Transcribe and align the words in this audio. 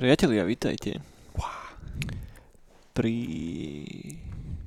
Priatelia, 0.00 0.48
vítajte. 0.48 0.96
Pri 2.96 3.16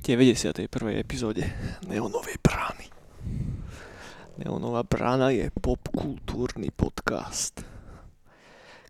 91. 0.05 0.69
epizóde 0.93 1.41
Neonovej 1.89 2.37
brány. 2.37 2.85
Neonová 4.37 4.85
brána 4.85 5.33
je 5.33 5.49
popkultúrny 5.57 6.69
podcast, 6.69 7.65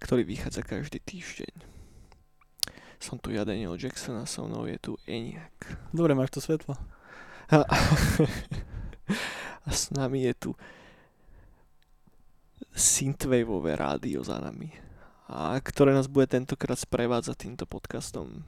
ktorý 0.04 0.27
vychádza 0.27 0.67
každý 0.67 0.99
týždeň. 0.99 1.63
Som 2.99 3.23
tu 3.23 3.31
ja 3.31 3.47
Daniel 3.47 3.79
Jackson 3.79 4.20
a 4.20 4.27
so 4.27 4.43
mnou 4.43 4.67
je 4.67 4.75
tu 4.83 4.99
Eniak. 5.07 5.91
Dobre, 5.95 6.11
máš 6.11 6.35
to 6.35 6.43
svetlo. 6.43 6.75
A, 7.54 7.62
a 9.68 9.70
s 9.70 9.93
nami 9.93 10.25
je 10.25 10.34
tu 10.34 10.52
synthwaveové 12.74 13.78
rádio 13.78 14.26
za 14.26 14.42
nami 14.42 14.74
a 15.34 15.57
ktoré 15.57 15.96
nás 15.96 16.06
bude 16.06 16.29
tentokrát 16.29 16.78
sprevádzať 16.78 17.36
týmto 17.38 17.66
podcastom. 17.66 18.46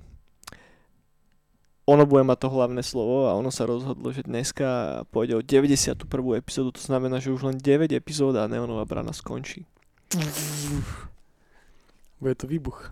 Ono 1.86 2.04
bude 2.10 2.26
mať 2.26 2.46
to 2.46 2.48
hlavné 2.50 2.82
slovo 2.82 3.30
a 3.30 3.38
ono 3.38 3.54
sa 3.54 3.70
rozhodlo, 3.70 4.10
že 4.10 4.26
dneska 4.26 5.02
pôjde 5.14 5.38
o 5.38 5.46
91. 5.46 6.02
epizódu, 6.38 6.74
to 6.74 6.82
znamená, 6.82 7.22
že 7.22 7.30
už 7.30 7.46
len 7.46 7.58
9 7.62 7.94
epizód 7.94 8.34
a 8.38 8.50
Neonová 8.50 8.90
brana 8.90 9.14
skončí. 9.14 9.70
Bude 12.16 12.36
to 12.40 12.48
výbuch. 12.48 12.90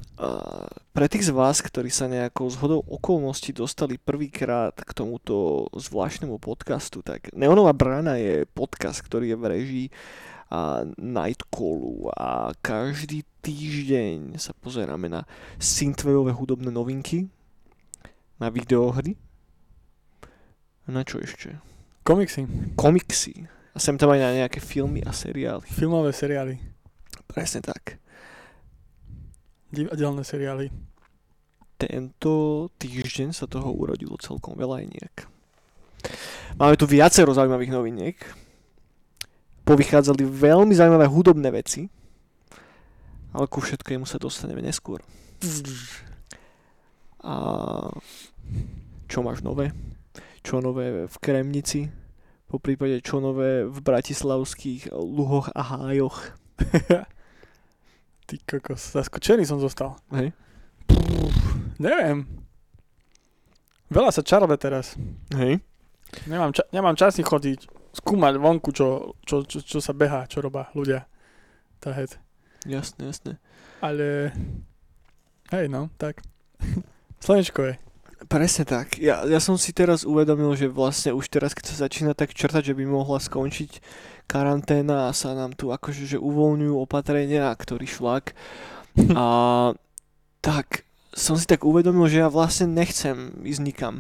Pre 0.92 1.08
tých 1.08 1.28
z 1.28 1.32
vás, 1.32 1.64
ktorí 1.64 1.88
sa 1.88 2.12
nejakou 2.12 2.46
zhodou 2.52 2.84
okolností 2.84 3.56
dostali 3.56 3.96
prvýkrát 3.96 4.76
k 4.76 4.92
tomuto 4.92 5.68
zvláštnemu 5.72 6.36
podcastu, 6.44 7.00
tak 7.00 7.32
Neonová 7.32 7.72
brana 7.72 8.20
je 8.20 8.44
podcast, 8.52 9.00
ktorý 9.00 9.32
je 9.32 9.38
v 9.40 9.48
režii 9.48 9.88
a 10.52 10.86
Nightcallu 11.00 12.12
a 12.14 12.52
každý 12.62 13.24
týždeň 13.42 14.38
sa 14.38 14.52
pozeráme 14.54 15.08
na 15.08 15.24
synthwaveové 15.58 16.36
hudobné 16.36 16.70
novinky, 16.70 17.32
na 18.38 18.52
videohry 18.52 19.16
a 20.84 20.92
na 20.92 21.08
čo 21.08 21.24
ešte? 21.24 21.58
Komiksy. 22.04 22.44
Komiksy. 22.76 23.48
A 23.72 23.80
sem 23.80 23.96
tam 23.96 24.12
aj 24.12 24.20
na 24.20 24.32
nejaké 24.46 24.60
filmy 24.60 25.00
a 25.02 25.16
seriály. 25.16 25.64
Filmové 25.64 26.12
seriály. 26.12 26.60
Presne 27.26 27.64
tak. 27.64 28.03
Divadelné 29.74 30.22
seriály. 30.22 30.70
Tento 31.82 32.70
týždeň 32.78 33.34
sa 33.34 33.50
toho 33.50 33.74
urodilo 33.74 34.14
celkom 34.22 34.54
veľa 34.54 34.86
nejak. 34.86 35.26
Máme 36.62 36.78
tu 36.78 36.86
viacero 36.86 37.34
zaujímavých 37.34 37.74
noviniek. 37.74 38.18
Povychádzali 39.66 40.30
veľmi 40.30 40.78
zaujímavé 40.78 41.10
hudobné 41.10 41.50
veci, 41.50 41.90
ale 43.34 43.50
ku 43.50 43.66
všetkému 43.66 44.06
sa 44.06 44.22
dostaneme 44.22 44.62
neskôr. 44.62 45.02
A 47.26 47.34
čo 49.10 49.26
máš 49.26 49.42
nové? 49.42 49.74
Čo 50.46 50.62
nové 50.62 51.10
v 51.10 51.16
Kremnici? 51.18 51.90
Po 52.46 52.62
prípade 52.62 53.02
čo 53.02 53.18
nové 53.18 53.66
v 53.66 53.78
bratislavských 53.82 54.94
luhoch 54.94 55.50
a 55.50 55.66
hájoch? 55.66 56.38
Ty 58.24 58.36
kokos, 58.48 58.96
zaskočený 58.96 59.44
som 59.44 59.60
zostal. 59.60 60.00
Hej. 60.16 60.32
Neviem. 61.80 62.24
Veľa 63.92 64.12
sa 64.16 64.24
čarove 64.24 64.56
teraz. 64.56 64.96
Hej. 65.36 65.60
Nemám, 66.30 66.54
ča- 66.56 66.70
nemám 66.72 66.96
čas 66.96 67.18
chodiť, 67.20 67.68
skúmať 67.94 68.38
vonku, 68.38 68.72
čo, 68.72 69.18
čo, 69.26 69.44
čo, 69.44 69.60
čo 69.60 69.80
sa 69.82 69.92
behá, 69.92 70.30
čo 70.30 70.40
robá 70.40 70.70
ľudia. 70.78 71.06
Tahet. 71.84 72.18
Jasné, 72.64 73.12
jasné. 73.12 73.32
Ale... 73.84 74.32
Hej, 75.52 75.68
no, 75.68 75.92
tak. 76.00 76.24
Slnečko 77.24 77.68
je. 77.70 77.76
Presne 78.30 78.64
tak. 78.64 78.98
Ja, 79.02 79.28
ja 79.28 79.40
som 79.44 79.60
si 79.60 79.76
teraz 79.76 80.08
uvedomil, 80.08 80.56
že 80.56 80.72
vlastne 80.72 81.12
už 81.12 81.28
teraz, 81.28 81.52
keď 81.52 81.66
sa 81.74 81.88
začína 81.88 82.12
tak 82.16 82.32
črtať, 82.32 82.72
že 82.72 82.78
by 82.78 82.86
mohla 82.88 83.20
skončiť 83.20 83.84
karanténa 84.26 85.12
a 85.12 85.16
sa 85.16 85.36
nám 85.36 85.54
tu 85.54 85.70
akože 85.70 86.08
že 86.08 86.18
uvoľňujú 86.20 86.76
opatrenia, 86.80 87.52
ktorý 87.52 87.84
šlak. 87.84 88.32
A 89.18 89.26
tak 90.40 90.88
som 91.14 91.38
si 91.38 91.46
tak 91.46 91.68
uvedomil, 91.68 92.10
že 92.10 92.26
ja 92.26 92.30
vlastne 92.30 92.72
nechcem 92.72 93.44
ísť 93.46 93.62
nikam. 93.62 93.96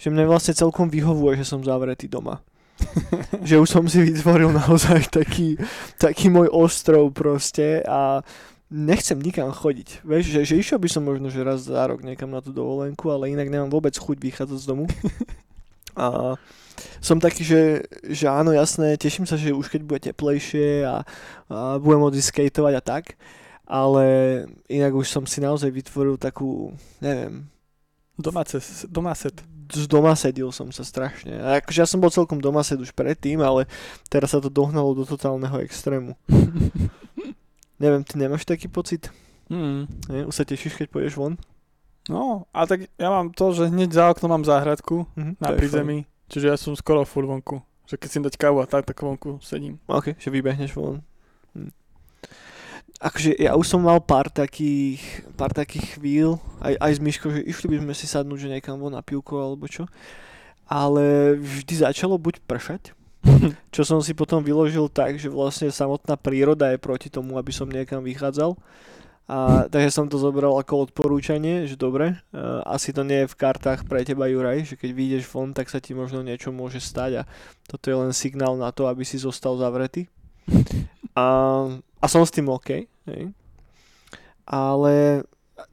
Že 0.00 0.16
mne 0.16 0.24
vlastne 0.28 0.56
celkom 0.56 0.88
vyhovuje, 0.88 1.40
že 1.40 1.48
som 1.48 1.64
zavretý 1.64 2.08
doma. 2.08 2.40
že 3.48 3.60
už 3.60 3.68
som 3.68 3.84
si 3.84 4.00
vytvoril 4.00 4.56
naozaj 4.56 5.12
taký, 5.12 5.60
taký 6.00 6.32
môj 6.32 6.48
ostrov 6.48 7.12
proste 7.12 7.84
a 7.84 8.24
nechcem 8.70 9.18
nikam 9.18 9.50
chodiť. 9.50 10.06
Vieš, 10.06 10.24
že, 10.30 10.40
že 10.46 10.54
išiel 10.62 10.78
by 10.78 10.88
som 10.88 11.02
možno 11.02 11.26
že 11.28 11.42
raz 11.42 11.66
za 11.66 11.82
rok 11.90 12.06
niekam 12.06 12.30
na 12.30 12.38
tú 12.40 12.54
dovolenku, 12.54 13.10
ale 13.10 13.34
inak 13.34 13.50
nemám 13.50 13.68
vôbec 13.68 13.92
chuť 13.98 14.16
vychádzať 14.16 14.58
z 14.62 14.66
domu. 14.66 14.86
A 15.98 16.38
som 17.02 17.18
taký, 17.18 17.42
že, 17.42 17.82
že 18.06 18.30
áno, 18.30 18.54
jasné, 18.54 18.94
teším 18.94 19.26
sa, 19.26 19.34
že 19.34 19.50
už 19.50 19.68
keď 19.68 19.82
bude 19.82 20.00
teplejšie 20.06 20.86
a, 20.86 21.02
a 21.50 21.82
budem 21.82 22.14
skateovať 22.14 22.74
a 22.78 22.82
tak, 22.82 23.18
ale 23.66 24.04
inak 24.70 24.94
už 24.94 25.10
som 25.10 25.26
si 25.26 25.42
naozaj 25.42 25.66
vytvoril 25.66 26.14
takú, 26.14 26.70
neviem, 27.02 27.50
Domáce, 28.20 28.60
domáset. 28.88 29.32
z 29.72 29.88
doma 29.88 30.12
sedil 30.12 30.52
som 30.52 30.68
sa 30.68 30.84
strašne. 30.84 31.40
A 31.40 31.64
akože 31.64 31.80
ja 31.80 31.88
som 31.88 32.02
bol 32.02 32.12
celkom 32.12 32.36
doma 32.36 32.60
sed 32.60 32.76
už 32.76 32.92
predtým, 32.92 33.40
ale 33.40 33.64
teraz 34.12 34.36
sa 34.36 34.42
to 34.44 34.52
dohnalo 34.52 34.92
do 34.92 35.08
totálneho 35.08 35.56
extrému. 35.64 36.12
Neviem, 37.80 38.04
ty 38.04 38.20
nemáš 38.20 38.44
taký 38.44 38.68
pocit? 38.68 39.08
Mm. 39.48 39.88
Nie? 40.12 40.22
Už 40.28 40.36
sa 40.36 40.44
tešíš, 40.44 40.76
keď 40.76 40.86
pôjdeš 40.92 41.16
von? 41.16 41.40
No, 42.08 42.44
a 42.52 42.64
tak 42.68 42.92
ja 42.96 43.08
mám 43.08 43.32
to, 43.32 43.52
že 43.56 43.68
hneď 43.72 43.92
za 43.92 44.04
oknom 44.12 44.36
mám 44.36 44.44
záhradku 44.44 45.04
Mhm, 45.16 45.36
na 45.40 45.52
prízemí, 45.52 46.04
čiže 46.32 46.48
ja 46.48 46.56
som 46.56 46.72
skoro 46.76 47.04
furt 47.04 47.28
vonku. 47.28 47.60
Že 47.88 47.96
keď 47.98 48.08
si 48.08 48.18
dať 48.24 48.34
kávu 48.38 48.62
a 48.62 48.66
tak, 48.68 48.86
tak 48.86 49.00
vonku 49.00 49.40
sedím. 49.42 49.80
fajn. 49.84 49.96
OK, 49.96 50.06
že 50.16 50.28
vybehneš 50.30 50.72
von. 50.76 51.02
Hm. 51.56 51.72
Akože 53.00 53.32
ja 53.40 53.56
už 53.56 53.64
som 53.64 53.80
mal 53.80 53.96
pár 54.04 54.28
takých, 54.28 55.24
pár 55.34 55.56
takých 55.56 55.96
chvíľ, 55.96 56.36
aj, 56.60 56.76
aj 56.76 56.92
s 56.96 57.00
Myškou, 57.00 57.30
že 57.32 57.40
išli 57.48 57.66
by 57.72 57.76
sme 57.80 57.94
si 57.96 58.04
sadnúť, 58.04 58.38
že 58.44 58.52
niekam 58.52 58.76
von 58.76 58.92
na 58.92 59.00
pivko 59.00 59.40
alebo 59.40 59.64
čo. 59.66 59.88
Ale 60.68 61.34
vždy 61.40 61.82
začalo 61.82 62.14
buď 62.20 62.44
pršať, 62.46 62.94
čo 63.74 63.82
som 63.84 64.00
si 64.00 64.16
potom 64.16 64.40
vyložil 64.40 64.88
tak, 64.88 65.20
že 65.20 65.28
vlastne 65.28 65.68
samotná 65.68 66.16
príroda 66.16 66.72
je 66.72 66.80
proti 66.80 67.12
tomu, 67.12 67.36
aby 67.36 67.52
som 67.52 67.68
niekam 67.68 68.00
vychádzal. 68.00 68.56
A, 69.30 69.70
takže 69.70 69.94
som 69.94 70.10
to 70.10 70.18
zobral 70.18 70.58
ako 70.58 70.90
odporúčanie, 70.90 71.62
že 71.70 71.78
dobre, 71.78 72.18
uh, 72.34 72.66
asi 72.66 72.90
to 72.90 73.06
nie 73.06 73.22
je 73.22 73.30
v 73.30 73.38
kartách 73.38 73.86
pre 73.86 74.02
teba 74.02 74.26
Juraj, 74.26 74.66
že 74.66 74.74
keď 74.74 74.90
vyjdeš 74.90 75.24
von, 75.30 75.54
tak 75.54 75.70
sa 75.70 75.78
ti 75.78 75.94
možno 75.94 76.26
niečo 76.26 76.50
môže 76.50 76.82
stať 76.82 77.22
a 77.22 77.28
toto 77.70 77.86
je 77.86 77.94
len 77.94 78.10
signál 78.10 78.58
na 78.58 78.74
to, 78.74 78.90
aby 78.90 79.06
si 79.06 79.22
zostal 79.22 79.54
zavretý. 79.54 80.10
A, 81.14 81.26
a 82.02 82.06
som 82.10 82.26
s 82.26 82.34
tým 82.34 82.50
OK. 82.50 82.90
Hej. 83.06 83.30
Ale 84.50 85.22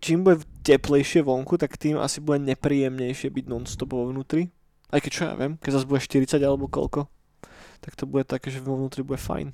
čím 0.06 0.22
bude 0.22 0.46
teplejšie 0.62 1.26
vonku, 1.26 1.58
tak 1.58 1.82
tým 1.82 1.98
asi 1.98 2.22
bude 2.22 2.38
nepríjemnejšie 2.46 3.34
byť 3.34 3.46
non-stop 3.50 3.90
vo 3.90 4.06
vnútri. 4.14 4.54
Aj 4.94 5.02
keď 5.02 5.12
čo 5.12 5.22
ja 5.28 5.34
viem, 5.34 5.58
keď 5.58 5.82
zase 5.82 5.90
bude 5.90 6.00
40 6.06 6.38
alebo 6.46 6.70
koľko, 6.70 7.10
tak 7.80 7.96
to 7.96 8.06
bude 8.10 8.26
také, 8.28 8.50
že 8.50 8.60
vo 8.60 8.76
vnútri 8.76 9.02
bude 9.02 9.18
fajn. 9.18 9.54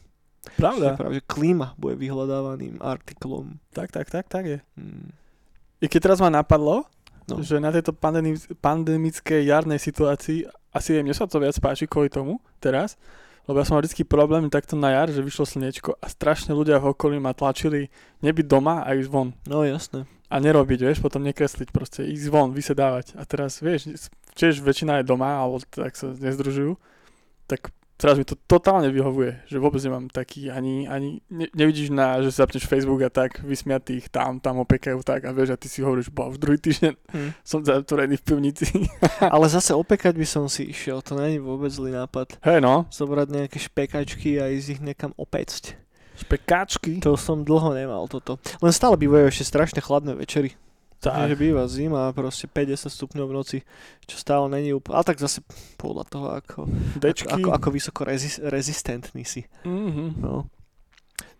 Pravda. 0.60 0.94
Že 0.94 1.00
práve, 1.00 1.14
že 1.20 1.24
klíma 1.24 1.68
bude 1.80 1.96
vyhľadávaným 1.96 2.84
artiklom. 2.84 3.60
Tak, 3.72 3.96
tak, 3.96 4.12
tak, 4.12 4.28
tak 4.28 4.44
je. 4.44 4.60
Hmm. 4.76 5.16
I 5.80 5.88
keď 5.88 6.12
teraz 6.12 6.20
ma 6.20 6.32
napadlo, 6.32 6.88
No. 7.24 7.40
že 7.40 7.56
na 7.56 7.72
tejto 7.72 7.96
pandemi- 7.96 8.36
pandemickej 8.60 9.48
jarnej 9.48 9.80
situácii 9.80 10.44
asi 10.76 11.00
aj 11.00 11.04
mne 11.08 11.16
sa 11.16 11.24
to 11.24 11.40
viac 11.40 11.56
páči 11.56 11.88
kvôli 11.88 12.12
tomu 12.12 12.44
teraz, 12.60 13.00
lebo 13.48 13.60
ja 13.60 13.66
som 13.68 13.80
mal 13.80 13.84
vždy 13.88 14.04
problém 14.04 14.52
takto 14.52 14.76
na 14.76 14.92
jar, 14.92 15.08
že 15.08 15.24
vyšlo 15.24 15.48
slnečko 15.48 15.96
a 16.04 16.06
strašne 16.12 16.52
ľudia 16.52 16.84
v 16.84 16.92
okolí 16.92 17.24
ma 17.24 17.32
tlačili 17.32 17.88
nebyť 18.20 18.44
doma 18.44 18.84
a 18.84 18.92
ísť 18.92 19.08
von. 19.08 19.32
No 19.48 19.64
jasné. 19.64 20.04
A 20.28 20.44
nerobiť, 20.44 20.84
vieš, 20.84 21.00
potom 21.00 21.24
nekresliť 21.24 21.70
proste, 21.72 22.04
ísť 22.04 22.28
von, 22.28 22.52
vysedávať. 22.52 23.16
A 23.16 23.24
teraz, 23.24 23.64
vieš, 23.64 23.88
tiež 24.36 24.60
väčšina 24.60 25.00
je 25.00 25.08
doma, 25.08 25.40
alebo 25.40 25.64
tak 25.64 25.96
sa 25.96 26.12
nezdružujú, 26.12 26.76
tak 27.48 27.72
teraz 27.98 28.20
mi 28.20 28.26
to 28.26 28.36
totálne 28.50 28.90
vyhovuje, 28.90 29.48
že 29.48 29.62
vôbec 29.62 29.80
nemám 29.80 30.12
taký 30.12 30.52
ani, 30.52 30.86
ani 30.90 31.24
ne, 31.32 31.48
nevidíš 31.54 31.94
na, 31.94 32.20
že 32.20 32.34
si 32.34 32.42
zapneš 32.42 32.68
Facebook 32.68 33.02
a 33.06 33.12
tak 33.14 33.40
vysmiatých 33.42 34.12
tam, 34.12 34.44
tam 34.44 34.60
opekajú 34.62 35.00
tak 35.06 35.24
a 35.26 35.32
vieš 35.32 35.56
a 35.56 35.60
ty 35.60 35.72
si 35.72 35.80
hovoríš, 35.86 36.12
bo 36.12 36.28
už 36.30 36.38
druhý 36.38 36.60
týždeň 36.60 36.96
Hm. 37.14 37.32
som 37.46 37.62
zatvorený 37.62 38.18
v 38.20 38.26
pivnici. 38.26 38.68
Ale 39.34 39.46
zase 39.50 39.74
opekať 39.78 40.18
by 40.18 40.28
som 40.28 40.46
si 40.50 40.70
išiel, 40.70 41.02
to 41.06 41.14
není 41.14 41.38
vôbec 41.38 41.70
zlý 41.70 41.94
nápad. 41.94 42.42
Hej 42.42 42.60
no, 42.60 42.90
Zobrať 42.90 43.28
nejaké 43.30 43.58
špekačky 43.62 44.42
a 44.42 44.50
ísť 44.50 44.78
ich 44.78 44.82
niekam 44.82 45.14
opecť. 45.14 45.78
špekáčky. 46.18 47.02
To 47.06 47.18
som 47.18 47.46
dlho 47.46 47.74
nemal 47.74 48.10
toto. 48.10 48.42
Len 48.62 48.74
stále 48.74 48.98
bývajú 48.98 49.30
ešte 49.30 49.46
strašne 49.46 49.82
chladné 49.82 50.18
večery. 50.18 50.58
Tak. 51.04 51.28
Že 51.28 51.36
býva 51.36 51.68
zima 51.68 52.08
proste 52.16 52.48
50 52.48 52.88
stupňov 52.88 53.28
v 53.28 53.36
noci, 53.36 53.58
čo 54.08 54.16
stále 54.16 54.48
není 54.48 54.72
úplne, 54.72 55.04
ale 55.04 55.08
tak 55.12 55.20
zase 55.20 55.44
podľa 55.76 56.04
toho, 56.08 56.28
ako, 56.32 56.60
Dečky. 56.96 57.28
ako, 57.28 57.52
ako 57.52 57.68
vysoko 57.76 58.08
rezis, 58.08 58.40
rezistentný 58.40 59.28
si. 59.28 59.44
Mhm. 59.68 60.24
No. 60.24 60.48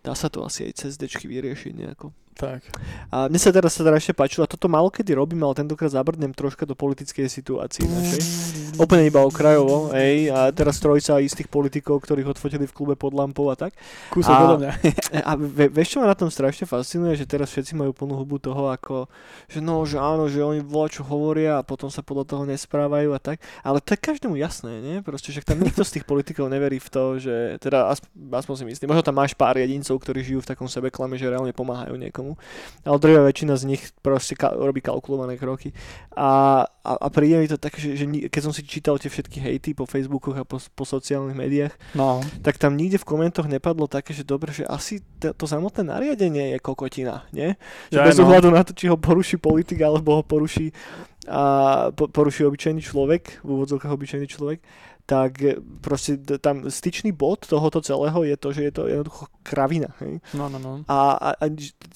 Dá 0.04 0.12
sa 0.20 0.28
to 0.28 0.44
asi 0.44 0.68
aj 0.68 0.84
cez 0.84 1.00
dečky 1.00 1.32
vyriešiť 1.32 1.74
nejako. 1.80 2.12
Tak. 2.34 2.66
A 3.14 3.30
mne 3.30 3.40
sa 3.40 3.54
teraz 3.54 3.78
sa 3.78 3.86
ešte 3.86 4.14
páčilo, 4.18 4.44
a 4.44 4.50
toto 4.50 4.66
málo 4.66 4.90
kedy 4.90 5.14
robím, 5.14 5.46
ale 5.46 5.54
tentokrát 5.54 5.94
zabrdnem 5.94 6.34
troška 6.34 6.66
do 6.66 6.74
politickej 6.74 7.30
situácii 7.30 7.86
našej. 7.86 8.22
Úplne 8.82 9.06
iba 9.06 9.22
okrajovo, 9.22 9.94
hej, 9.94 10.34
a 10.34 10.50
teraz 10.50 10.82
trojica 10.82 11.22
istých 11.22 11.46
politikov, 11.46 12.02
ktorých 12.02 12.34
odfotili 12.34 12.66
v 12.66 12.74
klube 12.74 12.96
pod 12.98 13.14
lampou 13.14 13.54
a 13.54 13.56
tak. 13.56 13.78
Kúsok 14.10 14.34
A- 14.34 14.58
mňa. 14.58 14.72
A 15.30 15.38
ve, 15.38 15.70
vieš, 15.70 15.96
čo 15.96 15.98
ma 16.02 16.10
na 16.10 16.18
tom 16.18 16.34
strašne 16.34 16.66
fascinuje, 16.66 17.14
že 17.14 17.30
teraz 17.30 17.54
všetci 17.54 17.78
majú 17.78 17.94
plnú 17.94 18.18
hubu 18.18 18.42
toho, 18.42 18.74
ako, 18.74 19.06
že 19.46 19.62
no, 19.62 19.86
že 19.86 20.02
áno, 20.02 20.26
že 20.26 20.42
oni 20.42 20.66
volá, 20.66 20.90
čo 20.90 21.06
hovoria 21.06 21.62
a 21.62 21.66
potom 21.66 21.94
sa 21.94 22.02
podľa 22.02 22.26
toho 22.34 22.44
nesprávajú 22.50 23.14
a 23.14 23.20
tak. 23.22 23.38
Ale 23.62 23.78
to 23.78 23.94
je 23.94 24.00
každému 24.02 24.36
jasné, 24.42 24.82
nie? 24.82 24.96
Proste, 25.06 25.30
že 25.30 25.46
tam 25.46 25.62
nikto 25.62 25.86
z 25.86 26.00
tých 26.00 26.06
politikov 26.10 26.50
neverí 26.50 26.82
v 26.82 26.90
to, 26.90 27.04
že, 27.22 27.62
teda 27.62 27.94
aspoň 28.34 28.54
si 28.58 28.66
myslím, 28.74 28.88
možno 28.90 29.06
tam 29.06 29.22
máš 29.22 29.38
pár 29.38 29.60
jedincov, 29.60 30.02
ktorí 30.02 30.26
žijú 30.26 30.40
v 30.42 30.50
takom 30.50 30.66
sebeklame, 30.66 31.20
že 31.20 31.30
reálne 31.30 31.54
pomáhajú 31.54 31.94
niekomu. 31.94 32.23
Ale 32.84 32.98
druhá 32.98 33.22
väčšina 33.24 33.54
z 33.56 33.64
nich 33.68 33.84
proste 34.00 34.34
ka- 34.34 34.52
robí 34.52 34.80
kalkulované 34.80 35.36
kroky. 35.36 35.76
A, 36.12 36.64
a, 36.64 36.92
a 36.96 37.08
príde 37.10 37.38
mi 37.38 37.48
to 37.48 37.58
tak, 37.58 37.76
že, 37.76 37.94
že 37.94 38.06
keď 38.28 38.42
som 38.42 38.54
si 38.54 38.64
čítal 38.64 38.96
tie 38.96 39.08
všetky 39.08 39.38
hejty 39.38 39.74
po 39.74 39.84
Facebookoch 39.84 40.36
a 40.36 40.44
po, 40.44 40.58
po 40.62 40.84
sociálnych 40.84 41.34
médiách, 41.34 41.74
No. 41.94 42.22
tak 42.40 42.56
tam 42.56 42.76
nikde 42.76 42.98
v 42.98 43.08
komentoch 43.08 43.46
nepadlo 43.46 43.86
také, 43.86 44.12
že 44.12 44.22
dobre, 44.22 44.50
že 44.50 44.64
asi 44.64 45.02
to, 45.18 45.34
to 45.34 45.46
samotné 45.46 45.84
nariadenie 45.84 46.54
je 46.54 46.60
kokotina, 46.60 47.26
nie? 47.32 47.58
Že 47.90 47.98
Ja, 47.98 48.06
bez 48.06 48.18
no. 48.18 48.26
ohľadu 48.26 48.50
na 48.50 48.62
to, 48.62 48.72
či 48.72 48.88
ho 48.88 48.96
poruší 48.96 49.38
politik, 49.38 49.82
alebo 49.82 50.20
ho 50.20 50.24
poruší, 50.24 50.70
a, 51.26 51.90
po, 51.96 52.08
poruší 52.08 52.44
obyčajný 52.46 52.82
človek, 52.82 53.42
v 53.42 53.50
úvodzovkách 53.50 53.90
obyčajný 53.90 54.28
človek, 54.28 54.60
tak 55.04 55.42
e, 55.44 55.60
proste 55.84 56.16
tam 56.40 56.72
styčný 56.72 57.12
bod 57.12 57.44
tohoto 57.44 57.84
celého 57.84 58.24
je 58.24 58.36
to, 58.40 58.50
že 58.56 58.62
je 58.64 58.74
to 58.74 58.84
jednoducho 58.88 59.24
kravina. 59.44 59.92
Hej? 60.00 60.24
No, 60.32 60.48
no, 60.48 60.60
no. 60.60 60.88
A, 60.88 61.36
a, 61.36 61.46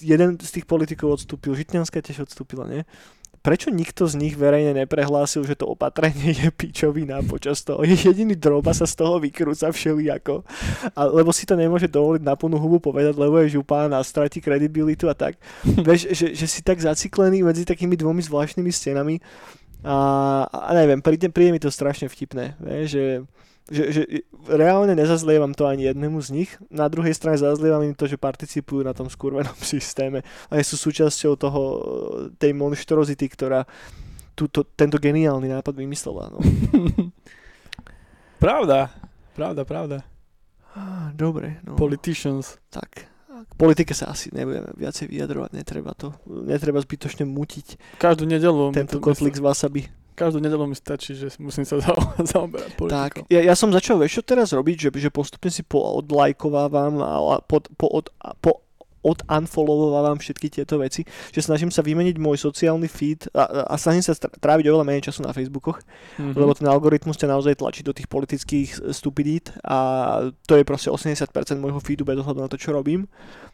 jeden 0.00 0.36
z 0.36 0.50
tých 0.60 0.66
politikov 0.68 1.16
odstúpil, 1.16 1.56
Žitňanská 1.56 2.04
tiež 2.04 2.28
odstúpila, 2.28 2.68
nie? 2.68 2.84
Prečo 3.38 3.70
nikto 3.70 4.04
z 4.04 4.18
nich 4.18 4.34
verejne 4.34 4.74
neprehlásil, 4.74 5.46
že 5.46 5.54
to 5.54 5.70
opatrenie 5.70 6.34
je 6.34 6.50
pičovina 6.50 7.22
počas 7.22 7.62
toho? 7.62 7.86
Je 7.86 7.94
jediný 7.94 8.34
droba 8.34 8.74
sa 8.74 8.84
z 8.84 8.98
toho 8.98 9.22
vykrúca 9.22 9.70
všelijako. 9.70 10.42
A, 10.92 11.06
lebo 11.08 11.30
si 11.30 11.46
to 11.46 11.54
nemôže 11.54 11.86
dovoliť 11.88 12.22
na 12.26 12.34
plnú 12.34 12.58
hubu 12.58 12.82
povedať, 12.82 13.14
lebo 13.14 13.38
je 13.40 13.56
župán 13.56 13.94
a 13.94 14.02
stratí 14.02 14.42
kredibilitu 14.42 15.06
a 15.06 15.14
tak. 15.14 15.38
Vieš, 15.86 16.12
že, 16.12 16.26
že 16.34 16.46
si 16.50 16.60
tak 16.60 16.82
zaciklený 16.82 17.46
medzi 17.46 17.62
takými 17.64 17.94
dvomi 17.96 18.20
zvláštnymi 18.20 18.70
stenami 18.74 19.16
a, 19.86 19.96
a 20.50 20.70
neviem, 20.74 20.98
príde, 20.98 21.30
príde 21.30 21.54
mi 21.54 21.62
to 21.62 21.70
strašne 21.70 22.10
vtipné, 22.10 22.58
vieš, 22.58 22.98
že, 22.98 23.06
že, 23.68 23.84
že 23.94 24.02
reálne 24.50 24.98
nezazlievam 24.98 25.54
to 25.54 25.68
ani 25.68 25.86
jednému 25.86 26.18
z 26.18 26.28
nich, 26.34 26.50
na 26.72 26.90
druhej 26.90 27.14
strane 27.14 27.38
zazlievam 27.38 27.86
im 27.86 27.94
to, 27.94 28.10
že 28.10 28.18
participujú 28.18 28.82
na 28.82 28.96
tom 28.96 29.06
skurvenom 29.06 29.54
systéme 29.64 30.26
a 30.50 30.58
sú 30.62 30.74
súčasťou 30.74 31.38
toho, 31.38 31.62
tej 32.40 32.56
monštrozity, 32.56 33.26
ktorá 33.30 33.62
túto, 34.38 34.62
tento 34.62 35.02
geniálny 35.02 35.50
nápad 35.50 35.74
vymyslela. 35.74 36.30
No. 36.30 36.38
Pravda. 38.38 38.94
Pravda, 39.34 39.66
pravda. 39.66 39.98
Dobre, 41.14 41.58
no. 41.66 41.74
Politicians. 41.74 42.58
tak. 42.70 43.10
K 43.40 43.54
politike 43.54 43.92
sa 43.92 44.08
asi 44.08 44.30
nebudeme 44.30 44.72
viacej 44.72 45.06
vyjadrovať, 45.06 45.50
netreba 45.52 45.92
to, 45.92 46.10
netreba 46.26 46.78
zbytočne 46.78 47.24
mutiť 47.24 47.78
Každú 47.96 48.24
nedelu. 48.24 48.72
tento 48.72 48.96
to- 48.96 49.04
kotlík 49.04 49.32
z 49.32 49.40
wasabi. 49.40 49.82
Každú 50.14 50.38
nedelu 50.38 50.64
mi 50.64 50.74
stačí, 50.74 51.14
že 51.14 51.30
musím 51.38 51.62
sa 51.62 51.78
za- 51.84 51.94
zaoberať 52.18 52.74
politikou. 52.74 53.22
Tak, 53.22 53.30
ja, 53.30 53.38
ja 53.40 53.54
som 53.54 53.70
začal, 53.70 53.96
vieš 53.96 54.18
teraz 54.20 54.50
robiť, 54.50 54.76
že, 54.76 54.90
že 54.92 55.10
postupne 55.10 55.46
si 55.46 55.62
poodlajkovávam 55.62 56.98
a 56.98 57.10
pod, 57.40 57.70
po, 57.72 57.86
od, 57.88 58.10
po 58.38 58.66
odanfollowovávam 59.02 60.18
všetky 60.18 60.50
tieto 60.50 60.78
veci, 60.78 61.04
že 61.30 61.40
snažím 61.40 61.70
sa 61.70 61.80
vymeniť 61.80 62.16
môj 62.18 62.38
sociálny 62.38 62.88
feed 62.88 63.30
a, 63.32 63.70
a 63.70 63.74
snažím 63.78 64.02
sa 64.02 64.16
tráviť 64.16 64.66
oveľa 64.68 64.84
menej 64.84 65.06
času 65.08 65.22
na 65.22 65.32
Facebookoch, 65.32 65.80
Mhm. 66.18 66.34
lebo 66.34 66.52
ten 66.54 66.66
algoritmus 66.66 67.16
ťa 67.16 67.30
naozaj 67.30 67.58
tlačí 67.58 67.86
do 67.86 67.94
tých 67.94 68.10
politických 68.10 68.90
stupidít 68.90 69.54
a 69.62 69.78
to 70.46 70.58
je 70.58 70.64
proste 70.66 70.90
80% 70.90 71.30
môjho 71.58 71.78
feedu 71.78 72.02
bez 72.02 72.18
ohľadu 72.18 72.40
na 72.42 72.50
to, 72.50 72.58
čo 72.58 72.74
robím. 72.74 73.06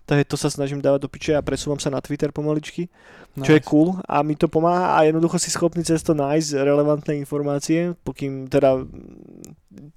Takže 0.04 0.24
to 0.28 0.36
sa 0.36 0.52
snažím 0.52 0.84
dávať 0.84 1.00
do 1.04 1.08
piče 1.08 1.32
a 1.32 1.40
presúvam 1.40 1.80
sa 1.80 1.88
na 1.88 2.00
Twitter 2.04 2.28
pomaličky 2.28 2.92
čo 3.34 3.50
je 3.50 3.58
Nice. 3.58 3.66
cool 3.66 3.98
a 4.06 4.22
mi 4.22 4.38
to 4.38 4.46
pomáha 4.46 4.94
a 4.94 5.02
jednoducho 5.02 5.42
si 5.42 5.50
schopný 5.50 5.82
cez 5.82 6.06
to 6.06 6.14
nájsť 6.14 6.54
relevantné 6.54 7.18
informácie, 7.18 7.98
pokým 8.06 8.46
teda 8.46 8.86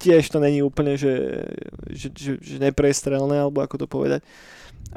tiež 0.02 0.34
to 0.34 0.42
není 0.42 0.66
úplne, 0.66 0.98
že, 0.98 1.46
že, 1.86 2.10
že, 2.18 2.32
že 2.42 2.56
neprestrelné, 2.58 3.38
alebo 3.38 3.62
ako 3.62 3.78
to 3.78 3.86
povedať, 3.86 4.26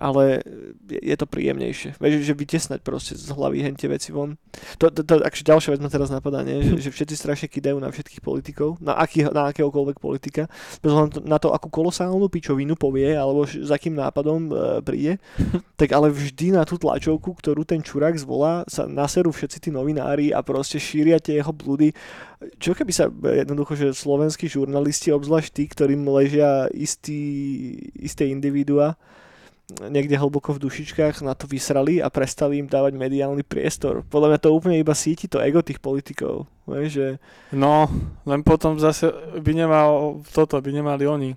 ale 0.00 0.40
je, 0.88 1.12
to 1.12 1.28
príjemnejšie. 1.28 2.00
Vieš, 2.00 2.24
že 2.24 2.32
vytesnať 2.32 2.80
proste 2.80 3.12
z 3.20 3.28
hlavy 3.36 3.60
hen 3.60 3.76
tie 3.76 3.90
veci 3.92 4.14
von. 4.16 4.40
To, 4.80 4.88
to, 4.88 5.04
to 5.04 5.20
akže 5.20 5.44
ďalšia 5.44 5.76
vec 5.76 5.80
ma 5.84 5.92
teraz 5.92 6.08
napadá, 6.08 6.40
nie? 6.40 6.64
Že, 6.64 6.88
že 6.88 6.90
všetci 6.90 7.14
strašne 7.20 7.48
kidajú 7.52 7.76
na 7.76 7.92
všetkých 7.92 8.24
politikov, 8.24 8.80
na, 8.80 8.96
aký, 8.96 9.28
na 9.28 9.52
akéhokoľvek 9.52 10.00
politika, 10.00 10.48
bez 10.80 10.92
na 11.20 11.36
to, 11.36 11.52
akú 11.52 11.68
kolosálnu 11.68 12.32
pičovinu 12.32 12.80
povie, 12.80 13.12
alebo 13.12 13.44
s 13.44 13.68
akým 13.68 13.92
nápadom 13.92 14.40
e, 14.48 14.52
príde, 14.80 15.12
tak 15.80 15.92
ale 15.92 16.08
vždy 16.08 16.56
na 16.56 16.64
tú 16.64 16.80
tlačovku, 16.80 17.36
ktorú 17.36 17.68
ten 17.68 17.84
čurák 17.84 18.16
zvolá, 18.16 18.64
sa 18.72 18.88
naserú 18.88 19.36
všetci 19.36 19.68
tí 19.68 19.70
novinári 19.70 20.32
a 20.32 20.40
proste 20.40 20.80
šíria 20.80 21.20
tie 21.20 21.44
jeho 21.44 21.52
blúdy. 21.52 21.92
Čo 22.56 22.72
keby 22.72 22.92
sa 22.94 23.12
e, 23.12 23.44
jednoducho, 23.44 23.76
že 23.76 23.92
slovenskí 23.92 24.48
žurnalisti, 24.48 25.12
obzvlášť 25.12 25.50
tí, 25.52 25.64
ktorým 25.68 26.08
ležia 26.08 26.72
istý, 26.72 27.20
isté 28.00 28.32
individua, 28.32 28.96
niekde 29.88 30.18
hlboko 30.18 30.56
v 30.56 30.62
dušičkách 30.66 31.22
na 31.22 31.32
to 31.38 31.46
vysrali 31.46 32.02
a 32.02 32.10
prestali 32.10 32.58
im 32.58 32.68
dávať 32.68 32.96
mediálny 32.96 33.46
priestor. 33.46 34.02
Podľa 34.08 34.36
mňa 34.36 34.40
to 34.42 34.54
úplne 34.54 34.76
iba 34.80 34.92
síti 34.92 35.30
to 35.30 35.40
ego 35.40 35.62
tých 35.62 35.78
politikov. 35.78 36.50
Vieš, 36.66 36.90
že 36.90 37.08
No, 37.54 37.90
len 38.26 38.40
potom 38.46 38.78
zase 38.78 39.10
by 39.38 39.52
nemal 39.54 40.20
toto, 40.30 40.58
by 40.58 40.70
nemali 40.70 41.04
oni 41.06 41.30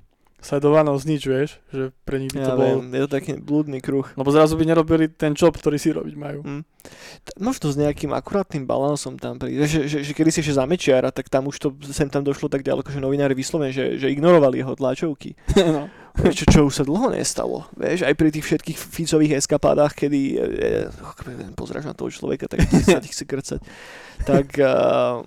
sledovanosť 0.44 1.04
nič, 1.08 1.22
vieš, 1.24 1.50
že 1.72 1.96
pre 2.04 2.20
nich 2.20 2.36
by 2.36 2.40
to 2.44 2.52
ja 2.52 2.60
bol... 2.60 2.68
viem, 2.68 2.92
je 2.92 3.02
to 3.08 3.10
taký 3.10 3.32
blúdny 3.40 3.80
kruh. 3.80 4.04
Lebo 4.20 4.30
zrazu 4.30 4.60
by 4.60 4.68
nerobili 4.68 5.08
ten 5.08 5.32
job, 5.32 5.56
ktorý 5.56 5.80
si 5.80 5.96
robiť 5.96 6.16
majú. 6.20 6.44
T- 6.44 7.36
Možno 7.40 7.72
s 7.72 7.80
nejakým 7.80 8.12
akurátnym 8.12 8.68
balansom 8.68 9.16
tam 9.16 9.40
príde. 9.40 9.64
Že, 9.64 9.88
že, 9.88 9.98
že 10.04 10.12
kedy 10.12 10.30
si 10.30 10.44
ešte 10.44 10.60
za 10.60 10.68
Mečiara, 10.68 11.16
tak 11.16 11.32
tam 11.32 11.48
už 11.48 11.56
to 11.58 11.68
sem 11.96 12.12
tam 12.12 12.28
došlo 12.28 12.52
tak 12.52 12.62
ďaleko, 12.62 12.92
že 12.92 13.00
novinári 13.00 13.32
vyslovene, 13.34 13.72
že, 13.72 13.96
že 13.96 14.12
ignorovali 14.12 14.60
jeho 14.60 14.76
tlačovky. 14.76 15.40
no. 15.64 15.88
Čo, 16.14 16.44
čo 16.46 16.60
už 16.70 16.74
sa 16.78 16.86
dlho 16.86 17.10
nestalo. 17.10 17.66
Vieš, 17.74 18.06
aj 18.06 18.14
pri 18.14 18.30
tých 18.30 18.46
všetkých 18.46 18.78
Ficových 18.78 19.34
eskapádach, 19.42 19.98
kedy 19.98 20.22
e, 20.32 20.38
e, 20.38 20.70
pozráš 21.52 21.90
na 21.90 21.98
toho 21.98 22.14
človeka, 22.14 22.46
tak 22.46 22.62
sa 22.86 23.02
ti 23.02 23.10
chce 23.10 23.26
krcať. 23.26 23.60
Tak 24.22 24.46
uh, 24.56 25.26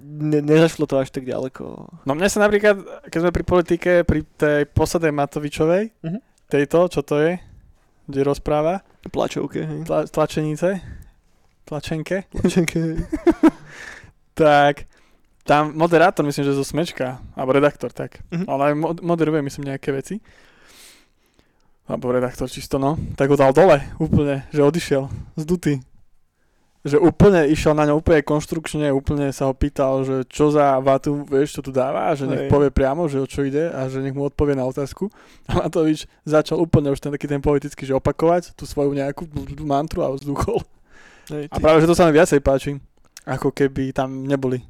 ne, 0.00 0.40
nezašlo 0.40 0.86
to 0.86 0.94
až 0.94 1.10
tak 1.10 1.26
ďaleko. 1.26 1.90
no 2.06 2.12
mne 2.14 2.30
sa 2.30 2.38
napríklad, 2.38 2.78
keď 3.10 3.18
sme 3.18 3.32
pri 3.34 3.44
politike, 3.44 3.90
pri 4.06 4.22
tej 4.38 4.70
poslednej 4.70 5.10
Matovičovej, 5.10 5.90
Mhm. 6.06 6.18
tejto, 6.46 6.78
čo 6.86 7.00
to 7.02 7.18
je, 7.18 7.32
kde 8.06 8.20
rozpráva, 8.22 8.86
Plačovke, 9.10 9.64
hej. 9.64 9.80
tla, 9.86 10.06
tlačenice, 10.06 10.78
tlačenke, 11.64 12.30
Plačenke, 12.30 12.78
hej. 12.78 12.96
tak 14.38 14.86
tam 15.50 15.74
moderátor, 15.74 16.22
myslím, 16.22 16.46
že 16.46 16.54
zo 16.54 16.62
Smečka, 16.62 17.18
alebo 17.34 17.50
redaktor, 17.50 17.90
tak. 17.90 18.22
Mhm. 18.30 18.46
Ale 18.46 18.62
aj 18.70 18.74
mod- 18.78 19.02
moderuje, 19.02 19.42
myslím, 19.42 19.74
nejaké 19.74 19.90
veci. 19.90 20.22
Alebo 21.90 22.14
redaktor 22.14 22.46
čisto, 22.46 22.78
no. 22.78 22.94
Tak 23.18 23.26
ho 23.26 23.34
dal 23.34 23.50
dole, 23.50 23.82
úplne, 23.98 24.46
že 24.54 24.62
odišiel 24.62 25.10
z 25.34 25.42
duty. 25.42 25.74
Že 26.86 27.02
úplne 27.02 27.50
išiel 27.50 27.74
na 27.74 27.82
ňo 27.84 27.98
úplne 27.98 28.22
konštrukčne, 28.22 28.94
úplne 28.94 29.34
sa 29.34 29.50
ho 29.50 29.54
pýtal, 29.58 30.06
že 30.06 30.22
čo 30.30 30.54
za 30.54 30.78
vatu, 30.78 31.26
vieš, 31.26 31.58
čo 31.58 31.66
tu 31.66 31.74
dáva, 31.74 32.08
a 32.08 32.16
že 32.16 32.30
nech 32.30 32.46
Hej. 32.46 32.50
povie 32.54 32.70
priamo, 32.70 33.10
že 33.10 33.18
o 33.20 33.26
čo 33.26 33.42
ide 33.42 33.68
a 33.74 33.90
že 33.90 34.00
nech 34.00 34.14
mu 34.14 34.30
odpovie 34.30 34.54
na 34.54 34.64
otázku. 34.64 35.10
A 35.50 35.66
Matovič 35.66 36.06
začal 36.22 36.62
úplne 36.62 36.94
už 36.94 37.02
ten 37.02 37.10
taký 37.10 37.26
ten 37.26 37.42
politický, 37.42 37.84
že 37.84 37.92
opakovať 37.92 38.54
tú 38.54 38.64
svoju 38.70 38.94
nejakú 38.94 39.26
mantru 39.66 40.06
a 40.06 40.14
vzduchol. 40.14 40.62
Hej, 41.34 41.50
A 41.52 41.58
práve, 41.58 41.82
že 41.82 41.90
to 41.90 41.98
sa 41.98 42.06
mi 42.06 42.14
viacej 42.14 42.38
páči, 42.38 42.78
ako 43.26 43.50
keby 43.50 43.90
tam 43.92 44.24
neboli. 44.24 44.62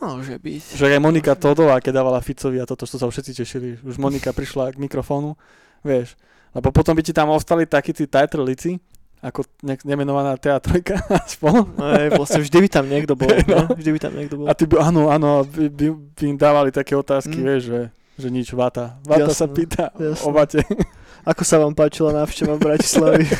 Môže 0.00 0.34
byť. 0.34 0.62
Že 0.74 0.84
aj 0.90 1.00
Monika 1.00 1.32
Todová, 1.34 1.76
keď 1.76 1.92
dávala 1.94 2.18
Ficovi 2.18 2.56
a 2.56 2.64
toto, 2.64 2.84
čo 2.84 2.96
sa 2.96 3.04
všetci 3.04 3.32
tešili. 3.34 3.68
Už 3.78 3.96
Monika 3.96 4.32
prišla 4.32 4.72
k 4.72 4.80
mikrofónu, 4.80 5.36
vieš. 5.80 6.16
Lebo 6.50 6.68
potom 6.68 6.92
by 6.92 7.02
ti 7.02 7.12
tam 7.12 7.28
ostali 7.28 7.62
takí 7.62 7.92
tí 7.92 8.04
tajtrlici, 8.04 8.80
ako 9.20 9.44
ne- 9.60 9.76
nemenovaná 9.84 10.34
teatrojka 10.34 10.96
aspoň. 11.28 11.76
Hej, 11.76 12.06
vlastne 12.12 12.40
vždy 12.40 12.58
by 12.58 12.68
tam 12.70 12.84
niekto 12.86 13.12
bol. 13.12 13.28
No. 13.46 13.68
Vždy 13.70 13.90
by 13.92 14.00
tam 14.00 14.12
niekto 14.14 14.34
bol. 14.34 14.46
A 14.46 14.56
ty 14.56 14.64
by, 14.64 14.80
áno, 14.80 15.12
áno, 15.12 15.44
by, 15.44 15.68
by, 15.68 15.86
by 16.10 16.24
im 16.26 16.38
dávali 16.40 16.70
také 16.70 16.96
otázky, 16.96 17.36
Mm. 17.36 17.44
vieš, 17.44 17.62
že, 17.68 17.80
že 18.16 18.28
nič, 18.28 18.48
vata. 18.50 18.96
Vata 19.02 19.28
sa 19.30 19.44
Jasné, 19.44 19.52
pýta 19.52 19.84
jasné. 19.92 20.24
o 20.24 20.30
vate. 20.30 20.60
Ako 21.24 21.42
sa 21.44 21.58
vám 21.58 21.72
páčila 21.72 22.12
návšteva 22.12 22.56
v 22.56 22.64
Bratislavi? 22.64 23.24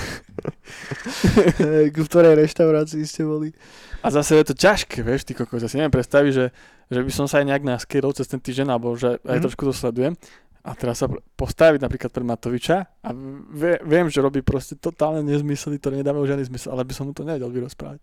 v 1.96 2.06
ktorej 2.06 2.36
reštaurácii 2.36 3.04
ste 3.04 3.24
boli? 3.24 3.52
A 4.00 4.08
zase 4.08 4.36
je 4.36 4.44
to 4.48 4.54
ťažké, 4.56 5.04
vieš, 5.04 5.28
ty 5.28 5.36
kokos. 5.36 5.60
Ja 5.60 5.68
si 5.68 5.76
neviem 5.76 5.92
predstaviť, 5.92 6.32
že, 6.32 6.46
že 6.88 7.00
by 7.04 7.12
som 7.12 7.28
sa 7.28 7.40
aj 7.40 7.46
nejak 7.52 7.64
naskýrol 7.64 8.16
cez 8.16 8.28
ten 8.28 8.40
týždeň, 8.40 8.68
alebo 8.72 8.96
že 8.96 9.20
aj 9.24 9.40
Mhm. 9.40 9.44
trošku 9.44 9.62
to 9.68 9.72
sledujem. 9.72 10.16
A 10.60 10.76
teraz 10.76 11.00
sa 11.00 11.08
postaviť 11.40 11.80
napríklad 11.80 12.12
pre 12.12 12.20
Matoviča 12.20 12.84
a 13.00 13.08
vie, 13.48 13.80
viem, 13.80 14.12
že 14.12 14.20
robí 14.20 14.44
proste 14.44 14.76
totálne 14.76 15.24
nezmysly, 15.24 15.80
ktoré 15.80 16.04
nedávajú 16.04 16.28
žiadny 16.28 16.44
zmysel, 16.52 16.76
ale 16.76 16.84
by 16.84 16.92
som 16.92 17.08
mu 17.08 17.16
to 17.16 17.24
nevedel 17.24 17.48
vyrozprávať. 17.48 17.96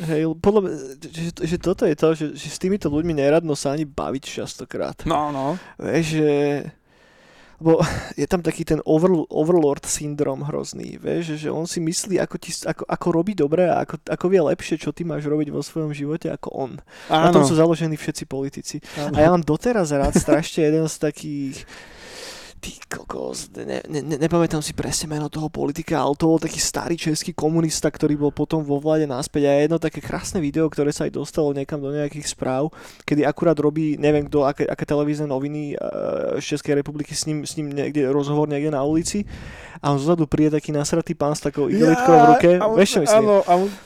Hej, 0.00 0.24
podľa 0.40 0.60
mňa, 0.64 0.72
že, 1.04 1.30
že 1.36 1.56
toto 1.60 1.84
je 1.84 1.92
to, 1.92 2.16
že, 2.16 2.26
že 2.32 2.48
s 2.48 2.56
týmito 2.56 2.88
ľuďmi 2.88 3.12
neradno 3.12 3.52
sa 3.52 3.76
ani 3.76 3.84
baviť 3.84 4.24
častokrát. 4.24 5.04
No, 5.04 5.28
no. 5.28 5.60
Vieš, 5.76 6.06
že... 6.16 6.28
Lebo 7.62 7.78
je 8.20 8.26
tam 8.26 8.42
taký 8.42 8.66
ten 8.66 8.82
over, 8.82 9.22
overlord 9.30 9.86
syndrom 9.86 10.42
hrozný, 10.42 10.98
vieš, 10.98 11.38
že 11.38 11.46
on 11.46 11.70
si 11.70 11.78
myslí, 11.78 12.18
ako, 12.18 12.36
ti, 12.42 12.50
ako, 12.66 12.82
ako 12.82 13.06
robí 13.14 13.38
dobre 13.38 13.70
a 13.70 13.86
ako, 13.86 14.02
ako 14.02 14.24
vie 14.26 14.42
lepšie, 14.42 14.82
čo 14.82 14.90
ty 14.90 15.06
máš 15.06 15.30
robiť 15.30 15.54
vo 15.54 15.62
svojom 15.62 15.94
živote 15.94 16.26
ako 16.26 16.50
on. 16.50 16.72
Na 17.06 17.30
tom 17.30 17.46
Áno. 17.46 17.48
sú 17.48 17.54
založení 17.54 17.94
všetci 17.94 18.26
politici. 18.26 18.82
áno. 18.98 19.14
A 19.14 19.18
ja 19.22 19.30
mám 19.30 19.46
doteraz 19.46 19.94
rád 19.94 20.18
strašne 20.18 20.66
jeden 20.66 20.90
z 20.90 20.96
takých 20.98 21.56
Ty 22.62 22.78
kokos, 22.86 23.50
ne, 23.58 23.82
ne, 23.90 24.00
ne, 24.06 24.14
nepamätám 24.22 24.62
si 24.62 24.70
presne 24.70 25.10
meno 25.10 25.26
toho 25.26 25.50
politika, 25.50 25.98
ale 25.98 26.14
to 26.14 26.30
bol 26.30 26.38
taký 26.38 26.62
starý 26.62 26.94
český 26.94 27.34
komunista, 27.34 27.90
ktorý 27.90 28.14
bol 28.14 28.30
potom 28.30 28.62
vo 28.62 28.78
vláde 28.78 29.02
naspäť 29.02 29.50
a 29.50 29.58
je 29.58 29.60
jedno 29.66 29.82
také 29.82 29.98
krásne 29.98 30.38
video, 30.38 30.70
ktoré 30.70 30.94
sa 30.94 31.10
aj 31.10 31.18
dostalo 31.18 31.50
niekam 31.50 31.82
do 31.82 31.90
nejakých 31.90 32.30
správ, 32.30 32.70
kedy 33.02 33.26
akurát 33.26 33.58
robí, 33.58 33.98
neviem 33.98 34.30
kto, 34.30 34.46
aké, 34.46 34.62
aké 34.70 34.84
televízne 34.86 35.26
noviny 35.26 35.74
uh, 35.74 36.38
z 36.38 36.54
Českej 36.54 36.78
republiky 36.78 37.18
s 37.18 37.26
ním, 37.26 37.42
s 37.42 37.58
ním 37.58 37.74
niekde 37.74 38.06
rozhovor 38.14 38.46
niekde 38.46 38.70
na 38.70 38.86
ulici 38.86 39.26
a 39.82 39.90
on 39.90 39.98
zozadu 39.98 40.30
príde 40.30 40.54
taký 40.54 40.70
nasratý 40.70 41.16
pán 41.16 41.34
s 41.34 41.42
takou 41.42 41.66
igelitkou 41.66 42.14
v 42.14 42.24
ruke, 42.36 42.50
on- 42.62 42.78
vieš 42.78 42.90
čo 42.94 43.00
myslím? 43.02 43.24
Áno, 43.26 43.34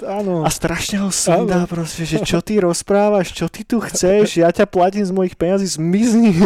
áno. 0.04 0.34
A 0.44 0.50
strašne 0.50 1.00
ho 1.00 1.08
sundá 1.08 1.64
proste, 1.64 2.02
že 2.04 2.20
čo 2.20 2.42
ty 2.42 2.60
rozprávaš, 2.60 3.32
čo 3.32 3.48
ty 3.48 3.62
tu 3.64 3.80
chceš, 3.80 4.36
ja 4.42 4.50
ťa 4.52 4.68
platím 4.68 5.06
z 5.06 5.14
mojich 5.14 5.32
peňazí, 5.38 5.80
zmizni. 5.80 6.36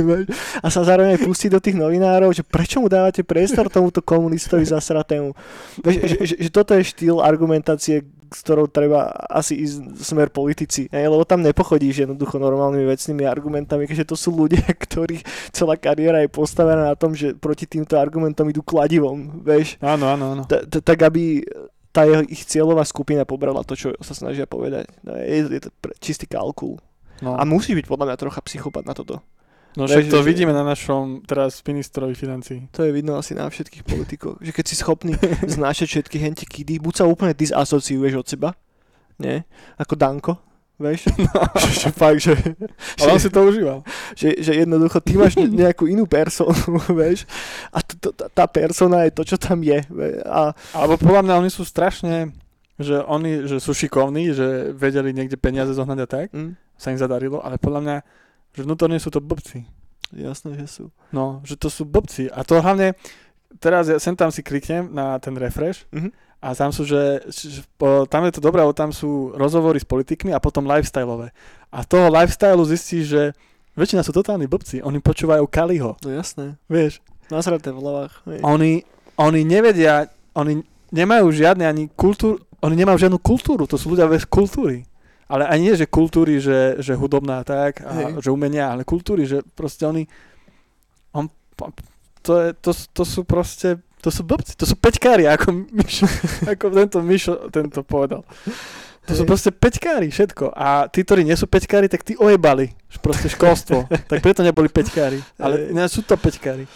A 0.61 0.69
sa 0.69 0.85
zároveň 0.85 1.17
aj 1.17 1.25
pustí 1.25 1.49
do 1.49 1.57
tých 1.57 1.75
novinárov, 1.75 2.20
že 2.29 2.45
prečo 2.45 2.85
mu 2.85 2.93
dávate 2.93 3.25
priestor 3.25 3.73
tomuto 3.73 4.05
komunistovi 4.05 4.69
zasratému. 4.69 5.33
Vieš, 5.81 5.97
že, 6.05 6.17
že, 6.29 6.35
že 6.45 6.51
toto 6.53 6.77
je 6.77 6.85
štýl 6.85 7.25
argumentácie, 7.25 8.05
s 8.29 8.39
ktorou 8.45 8.69
treba 8.69 9.09
asi 9.27 9.57
ísť 9.65 10.05
smer 10.05 10.29
politici. 10.29 10.93
Hej, 10.93 11.09
lebo 11.09 11.25
tam 11.25 11.41
nepochodíš 11.41 12.05
jednoducho 12.07 12.37
normálnymi 12.37 12.87
vecnými 12.87 13.25
argumentami, 13.25 13.89
keďže 13.89 14.13
to 14.13 14.17
sú 14.21 14.31
ľudia, 14.37 14.63
ktorých 14.87 15.51
celá 15.51 15.81
kariéra 15.81 16.21
je 16.23 16.31
postavená 16.31 16.93
na 16.93 16.97
tom, 17.01 17.17
že 17.17 17.33
proti 17.33 17.65
týmto 17.65 17.97
argumentom 17.97 18.47
idú 18.53 18.61
kladivom. 18.61 19.41
Vieš, 19.43 19.81
Áno, 19.83 20.13
áno, 20.13 20.25
áno. 20.37 20.43
tak 20.85 20.99
aby 21.01 21.43
tá 21.91 22.07
jeho, 22.07 22.23
ich 22.31 22.47
cieľová 22.47 22.87
skupina 22.87 23.27
pobrala 23.27 23.67
to, 23.67 23.75
čo 23.75 23.89
sa 23.99 24.15
snažia 24.15 24.47
povedať. 24.47 24.87
No, 25.03 25.19
je, 25.19 25.59
je 25.59 25.61
to 25.67 25.71
čistý 25.99 26.31
kalkul. 26.31 26.79
No. 27.21 27.35
A 27.37 27.43
musí 27.43 27.75
byť 27.75 27.91
podľa 27.91 28.15
mňa 28.15 28.17
trocha 28.17 28.41
psychopat 28.47 28.87
na 28.87 28.95
toto. 28.95 29.21
No 29.71 29.87
však 29.87 30.03
Vieš, 30.03 30.11
to 30.11 30.27
vidíme 30.27 30.51
na 30.51 30.63
našom 30.63 31.23
teraz 31.23 31.63
ministrovi 31.63 32.13
financí. 32.13 32.67
To 32.71 32.83
je 32.83 32.91
vidno 32.91 33.15
asi 33.15 33.33
na 33.33 33.47
všetkých 33.47 33.83
politikoch. 33.83 34.37
Že 34.39 34.51
keď 34.51 34.65
si 34.67 34.75
schopný 34.75 35.15
znášať 35.57 35.87
všetky 35.89 36.17
hentie 36.19 36.43
kidy, 36.45 36.79
buď 36.79 36.95
sa 36.97 37.05
úplne 37.07 37.31
disasociuješ 37.33 38.15
od 38.17 38.27
seba, 38.27 38.51
nie? 39.17 39.47
Ako 39.77 39.95
Danko, 39.95 40.43
vieš? 40.75 41.07
že, 41.07 41.13
že 41.87 41.89
fakt, 41.93 42.19
že, 42.19 42.35
Ale 42.99 43.15
on 43.15 43.23
si 43.23 43.31
to 43.31 43.47
užíval. 43.47 43.87
že, 44.19 44.43
že 44.43 44.59
jednoducho 44.59 44.99
ty 44.99 45.15
máš 45.15 45.39
ne- 45.39 45.47
nejakú 45.47 45.87
inú 45.87 46.03
personu, 46.03 46.57
vieš? 46.91 47.31
A 47.71 47.79
t- 47.79 47.95
t- 47.95 48.11
tá 48.11 48.51
persona 48.51 49.07
je 49.07 49.15
to, 49.15 49.23
čo 49.23 49.39
tam 49.39 49.63
je. 49.63 49.87
ve- 49.87 50.19
A 50.27 50.51
Alebo 50.75 50.99
podľa 50.99 51.23
mňa 51.23 51.35
oni 51.39 51.51
sú 51.53 51.63
strašne, 51.63 52.35
že 52.75 52.99
oni 52.99 53.47
že 53.47 53.63
sú 53.63 53.71
šikovní, 53.71 54.35
že 54.35 54.75
vedeli 54.75 55.15
niekde 55.15 55.39
peniaze 55.39 55.71
zohnať 55.71 55.99
a 56.01 56.09
tak, 56.09 56.27
hm, 56.35 56.59
sa 56.75 56.91
im 56.91 56.99
zadarilo, 56.99 57.39
ale 57.39 57.55
podľa 57.55 57.81
mňa, 57.85 57.97
že 58.53 58.61
vnútorne 58.61 58.97
sú 58.97 59.09
to 59.09 59.19
blbci. 59.19 59.65
jasné, 60.11 60.55
že 60.57 60.67
sú. 60.67 60.85
No, 61.09 61.39
že 61.43 61.55
to 61.55 61.67
sú 61.67 61.85
blbci. 61.85 62.27
A 62.29 62.43
to 62.43 62.59
hlavne, 62.59 62.99
teraz 63.57 63.87
ja 63.87 63.97
sem 63.97 64.13
tam 64.13 64.29
si 64.29 64.41
kliknem 64.41 64.89
na 64.89 65.17
ten 65.17 65.33
refresh 65.33 65.87
Mhm. 65.91 66.11
a 66.39 66.51
tam 66.53 66.71
sú, 66.71 66.83
že, 66.83 67.23
že 67.29 67.63
po, 67.77 68.05
tam 68.05 68.25
je 68.25 68.35
to 68.35 68.41
dobré, 68.41 68.59
lebo 68.59 68.73
tam 68.73 68.91
sú 68.91 69.31
rozhovory 69.33 69.77
s 69.77 69.85
politikmi 69.85 70.31
a 70.31 70.39
potom 70.39 70.65
lifestyleové. 70.65 71.31
A 71.69 71.83
z 71.83 71.89
toho 71.89 72.07
lifestylu 72.09 72.63
zistíš, 72.65 73.05
že 73.07 73.23
väčšina 73.73 74.03
sú 74.03 74.11
totálni 74.11 74.45
blbci. 74.45 74.83
Oni 74.83 74.99
počúvajú 74.99 75.47
Kaliho, 75.47 75.95
No 75.97 76.11
jasné. 76.11 76.59
vieš. 76.67 76.99
Nasraté 77.29 77.71
v 77.71 77.79
hlavách. 77.79 78.27
Hej. 78.27 78.43
Oni, 78.43 78.73
oni 79.15 79.41
nevedia, 79.41 80.11
oni 80.35 80.67
nemajú 80.91 81.31
žiadne 81.31 81.63
ani 81.63 81.87
kultúru, 81.89 82.43
oni 82.59 82.75
nemajú 82.75 82.99
žiadnu 82.99 83.17
kultúru, 83.17 83.63
to 83.65 83.79
sú 83.79 83.95
ľudia 83.95 84.05
bez 84.05 84.27
kultúry. 84.27 84.90
Ale 85.31 85.47
ani 85.47 85.71
nie, 85.71 85.79
že 85.79 85.87
kultúry, 85.87 86.43
že, 86.43 86.83
že 86.83 86.99
hudobná 86.99 87.47
tak, 87.47 87.87
a 87.87 88.19
Hej. 88.19 88.27
že 88.27 88.35
umenia, 88.35 88.75
ale 88.75 88.83
kultúry, 88.83 89.31
že 89.31 89.47
proste 89.55 89.87
oni, 89.87 90.11
on, 91.15 91.31
to, 92.27 92.33
je, 92.35 92.49
to, 92.59 92.71
to 92.75 93.03
sú 93.07 93.23
proste, 93.23 93.79
to 94.03 94.11
sú 94.11 94.27
blbci, 94.27 94.59
to 94.59 94.67
sú 94.67 94.75
peťkári, 94.75 95.31
ako, 95.31 95.71
Mišo, 95.71 96.11
ako 96.59 96.65
tento 96.75 96.99
Mišo 96.99 97.35
tento 97.55 97.87
povedal. 97.87 98.27
To 99.07 99.13
sú 99.15 99.23
Hej. 99.23 99.31
proste 99.31 99.51
peťkári, 99.55 100.11
všetko. 100.11 100.51
A 100.51 100.91
tí, 100.91 101.07
ktorí 101.07 101.23
nie 101.23 101.39
sú 101.39 101.47
peťkári, 101.47 101.87
tak 101.87 102.03
tí 102.03 102.19
ojebali 102.19 102.75
proste 102.99 103.31
školstvo. 103.31 103.87
tak 103.87 104.19
preto 104.19 104.43
neboli 104.43 104.67
peťkári. 104.67 105.23
Ale 105.39 105.71
ináč 105.71 105.99
sú 105.99 106.03
to 106.03 106.19
peťkári. 106.19 106.67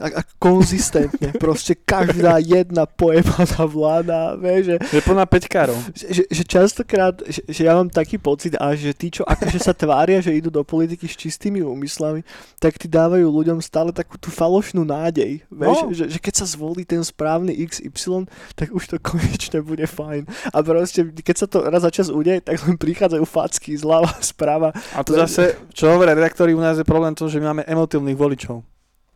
A, 0.00 0.08
a 0.08 0.22
konzistentne, 0.40 1.36
proste 1.36 1.76
každá 1.76 2.40
jedna 2.40 2.88
pojebaná 2.88 3.60
vláda, 3.68 4.18
vieš, 4.40 4.72
že, 4.72 4.76
Je 4.88 5.02
plná 5.04 5.28
peťkárov. 5.28 5.76
že, 5.92 6.06
že, 6.08 6.22
že 6.32 6.42
častokrát, 6.48 7.12
že, 7.28 7.44
že 7.44 7.68
ja 7.68 7.76
mám 7.76 7.92
taký 7.92 8.16
pocit, 8.16 8.56
a 8.56 8.72
že 8.72 8.96
tí, 8.96 9.12
čo 9.12 9.20
akože 9.20 9.60
sa 9.60 9.76
tvária, 9.76 10.24
že 10.24 10.32
idú 10.32 10.48
do 10.48 10.64
politiky 10.64 11.04
s 11.04 11.18
čistými 11.18 11.60
úmyslami, 11.60 12.24
tak 12.56 12.80
ti 12.80 12.88
dávajú 12.88 13.28
ľuďom 13.28 13.60
stále 13.60 13.92
takú 13.92 14.16
tú 14.16 14.32
falošnú 14.32 14.80
nádej, 14.80 15.44
vieš, 15.44 15.78
No. 15.84 15.92
že, 15.92 16.08
že 16.08 16.16
keď 16.16 16.34
sa 16.40 16.46
zvolí 16.48 16.88
ten 16.88 17.04
správny 17.04 17.52
XY, 17.68 18.24
tak 18.56 18.72
už 18.72 18.84
to 18.86 18.96
konečne 18.96 19.60
bude 19.60 19.84
fajn. 19.84 20.24
A 20.52 20.64
proste, 20.64 21.04
keď 21.20 21.36
sa 21.36 21.46
to 21.50 21.68
raz 21.68 21.84
za 21.84 21.92
čas 21.92 22.08
udeje, 22.08 22.40
tak 22.40 22.64
len 22.64 22.80
prichádzajú 22.80 23.24
facky 23.28 23.76
zľava, 23.76 24.08
sprava. 24.24 24.72
A 24.96 25.04
to 25.04 25.20
zase, 25.24 25.58
čo 25.72 25.90
hovoria 25.90 26.14
redaktori, 26.14 26.52
u 26.54 26.60
nás 26.60 26.76
je 26.76 26.86
problém 26.86 27.16
to, 27.16 27.26
že 27.26 27.40
my 27.40 27.52
máme 27.52 27.62
emotívnych 27.64 28.16
voličov. 28.16 28.62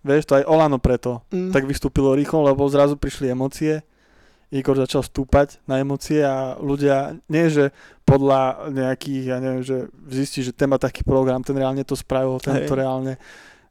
Vieš, 0.02 0.24
to 0.30 0.36
aj 0.40 0.48
Olano 0.48 0.78
preto. 0.80 1.22
Mm. 1.34 1.52
Tak 1.52 1.68
vystúpilo 1.68 2.16
rýchlo, 2.16 2.46
lebo 2.46 2.64
zrazu 2.70 2.96
prišli 2.96 3.30
emócie. 3.34 3.84
Igor 4.48 4.80
začal 4.80 5.04
stúpať 5.04 5.60
na 5.68 5.76
emócie 5.76 6.24
a 6.24 6.56
ľudia, 6.56 7.20
nie 7.28 7.52
že 7.52 7.68
podľa 8.08 8.72
nejakých, 8.72 9.24
ja 9.28 9.36
neviem, 9.44 9.60
že 9.60 9.92
zistí, 10.08 10.40
že 10.40 10.56
ten 10.56 10.72
má 10.72 10.80
taký 10.80 11.04
program, 11.04 11.44
ten 11.44 11.52
reálne 11.52 11.84
to 11.84 11.92
spravil, 11.92 12.40
ten 12.40 12.64
to 12.64 12.72
reálne, 12.72 13.20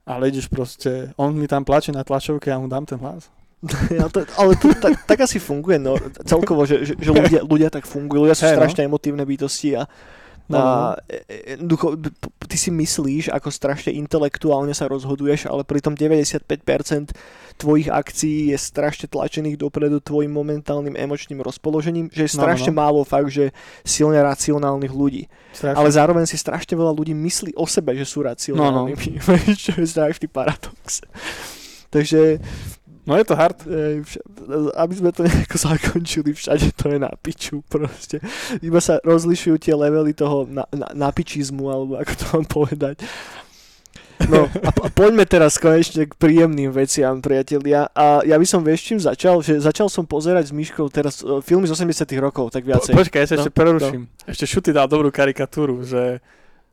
ale 0.05 0.29
ideš 0.29 0.45
proste, 0.45 1.17
on 1.17 1.33
mi 1.33 1.49
tam 1.49 1.65
plače 1.65 1.89
na 1.89 2.05
tlačovke 2.05 2.53
ja 2.53 2.61
mu 2.61 2.69
dám 2.69 2.85
ten 2.85 3.01
hlas. 3.01 3.33
Ja 3.89 4.05
to, 4.05 4.21
ale 4.37 4.53
to 4.53 4.69
tak, 4.77 5.01
tak 5.09 5.17
asi 5.25 5.41
funguje 5.41 5.81
no, 5.81 5.97
celkovo, 6.29 6.69
že, 6.69 6.85
že, 6.85 6.93
že 6.93 7.09
ľudia, 7.17 7.41
ľudia 7.41 7.73
tak 7.73 7.89
fungujú. 7.89 8.29
Ľudia 8.29 8.37
sú 8.37 8.45
Hej, 8.45 8.53
no. 8.53 8.57
strašne 8.61 8.85
emotívne 8.85 9.25
bytosti 9.25 9.73
a, 9.73 9.89
No, 10.47 10.57
no, 10.57 10.63
no. 10.63 10.95
jednoducho, 11.27 11.99
ty 12.47 12.55
si 12.55 12.71
myslíš, 12.71 13.35
ako 13.35 13.51
strašne 13.51 13.91
intelektuálne 13.91 14.71
sa 14.71 14.87
rozhoduješ, 14.87 15.51
ale 15.51 15.67
pritom 15.67 15.91
95% 15.91 17.11
tvojich 17.59 17.91
akcií 17.91 18.55
je 18.55 18.57
strašne 18.57 19.11
tlačených 19.11 19.59
dopredu 19.59 19.99
tvojim 19.99 20.31
momentálnym 20.31 20.95
emočným 20.95 21.43
rozpoložením, 21.43 22.07
že 22.13 22.29
je 22.29 22.31
No, 22.37 22.39
no, 22.39 22.43
strašne 22.47 22.71
no. 22.71 22.79
málo 22.79 22.99
fakt, 23.03 23.33
že 23.33 23.51
silne 23.83 24.21
racionálnych 24.23 24.93
ľudí. 24.93 25.27
Strašne. 25.51 25.75
Ale 25.75 25.89
zároveň 25.91 26.23
si 26.29 26.37
strašne 26.39 26.77
veľa 26.77 26.93
ľudí 26.93 27.17
myslí 27.17 27.57
o 27.57 27.65
sebe, 27.65 27.97
že 27.97 28.05
sú 28.05 28.23
racionálnymi. 28.23 29.19
No, 29.19 29.33
no. 29.33 29.53
čo 29.67 29.73
je 29.75 29.87
strašný 29.89 30.31
paradox. 30.31 31.03
Takže 31.89 32.39
No 33.07 33.15
je 33.15 33.23
to 33.23 33.33
hard. 33.33 33.55
Vša- 34.03 34.23
aby 34.75 34.93
sme 34.93 35.09
to 35.09 35.23
nejako 35.23 35.55
zakončili, 35.71 36.35
všade 36.35 36.75
to 36.75 36.91
je 36.91 36.99
na 36.99 37.09
piču 37.15 37.63
proste. 37.65 38.19
Iba 38.59 38.77
sa 38.77 38.99
rozlišujú 38.99 39.55
tie 39.57 39.71
levely 39.71 40.11
toho 40.11 40.43
na, 40.43 40.67
na, 40.69 40.91
napičizmu, 40.91 41.63
alebo 41.65 41.91
ako 41.95 42.11
to 42.13 42.25
mám 42.35 42.45
povedať. 42.45 42.99
No 44.17 44.49
a, 44.49 44.69
po- 44.73 44.83
a 44.83 44.89
poďme 44.89 45.23
teraz 45.23 45.55
konečne 45.55 46.09
k 46.09 46.13
príjemným 46.17 46.73
veciam, 46.73 47.21
priatelia. 47.21 47.85
A 47.93 48.25
ja 48.25 48.33
by 48.33 48.43
som 48.43 48.65
vieš 48.65 48.83
čím 48.83 48.97
začal, 48.97 49.39
že 49.39 49.61
začal 49.61 49.87
som 49.87 50.03
pozerať 50.03 50.49
s 50.49 50.53
Myškou 50.57 50.89
teraz 50.89 51.21
uh, 51.21 51.37
filmy 51.39 51.69
z 51.69 51.77
80 51.77 52.01
rokov, 52.17 52.49
tak 52.49 52.65
Po, 52.65 52.75
viacej. 52.75 52.97
počkaj, 52.97 53.19
ja 53.23 53.27
sa 53.29 53.35
No, 53.37 53.41
ešte 53.45 53.53
preruším. 53.53 54.01
Ešte 54.25 54.45
Šuty 54.49 54.69
dal 54.73 54.89
dobrú 54.89 55.13
karikatúru, 55.13 55.85
že 55.85 56.17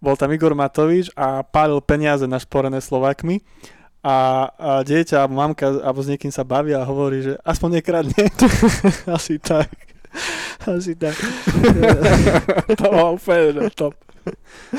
bol 0.01 0.17
tam 0.17 0.33
Igor 0.33 0.57
Matovič 0.57 1.13
a 1.13 1.45
pálil 1.45 1.79
peniaze 1.79 2.25
našporené 2.25 2.81
Slovákmi 2.81 3.45
a, 4.05 4.17
a 4.53 4.71
dieťa 4.85 5.25
alebo 5.25 5.41
mamka 5.41 5.81
alebo 5.81 6.05
s 6.05 6.13
niekým 6.13 6.29
sa 6.29 6.45
baví 6.45 6.77
a 6.77 6.85
hovorí, 6.85 7.25
že 7.25 7.33
aspoň 7.41 7.81
nekradne. 7.81 8.29
Asi 9.17 9.41
tak. 9.41 9.73
Asi 10.69 10.93
tak. 10.95 11.17
to 12.79 12.85
bolo 12.93 13.17
úplne 13.17 13.73
top. 13.73 13.97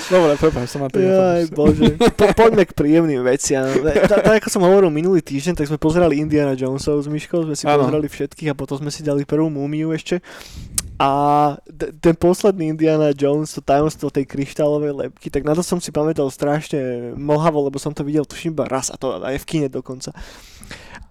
Dobre, 0.10 0.34
prepáč, 0.42 0.74
som 0.74 0.82
ma 0.82 0.90
Jaj, 0.90 1.54
bože. 1.54 2.02
Po, 2.18 2.26
poďme 2.34 2.66
k 2.66 2.74
príjemným 2.74 3.22
veciam. 3.22 3.66
Tak, 3.86 4.26
tak 4.26 4.36
ako 4.42 4.50
som 4.50 4.66
hovoril 4.66 4.90
minulý 4.90 5.22
týždeň, 5.22 5.54
tak 5.62 5.70
sme 5.70 5.78
pozerali 5.78 6.18
Indiana 6.18 6.58
Jonesov 6.58 7.06
s 7.06 7.08
Myškou, 7.10 7.46
sme 7.46 7.54
si 7.54 7.70
Áno. 7.70 7.86
pozerali 7.86 8.10
všetkých 8.10 8.54
a 8.54 8.56
potom 8.58 8.82
sme 8.82 8.90
si 8.90 9.06
dali 9.06 9.26
prvú 9.26 9.50
múmiu 9.54 9.94
ešte. 9.94 10.26
A 10.96 11.12
t- 11.68 11.92
ten 12.00 12.16
posledný 12.16 12.72
Indiana 12.72 13.12
Jones, 13.12 13.52
to 13.52 13.60
tajomstvo 13.60 14.08
tej 14.08 14.24
kryštálovej 14.24 14.94
lepky, 14.96 15.28
tak 15.28 15.44
na 15.44 15.52
to 15.52 15.60
som 15.60 15.84
si 15.84 15.92
pamätal 15.92 16.32
strašne 16.32 17.12
mlhavo, 17.20 17.68
lebo 17.68 17.76
som 17.76 17.92
to 17.92 18.08
videl 18.08 18.24
tuším 18.24 18.56
iba 18.56 18.64
raz 18.64 18.88
a 18.88 18.96
to 18.96 19.20
aj 19.20 19.36
v 19.36 19.46
kine 19.46 19.68
dokonca. 19.68 20.16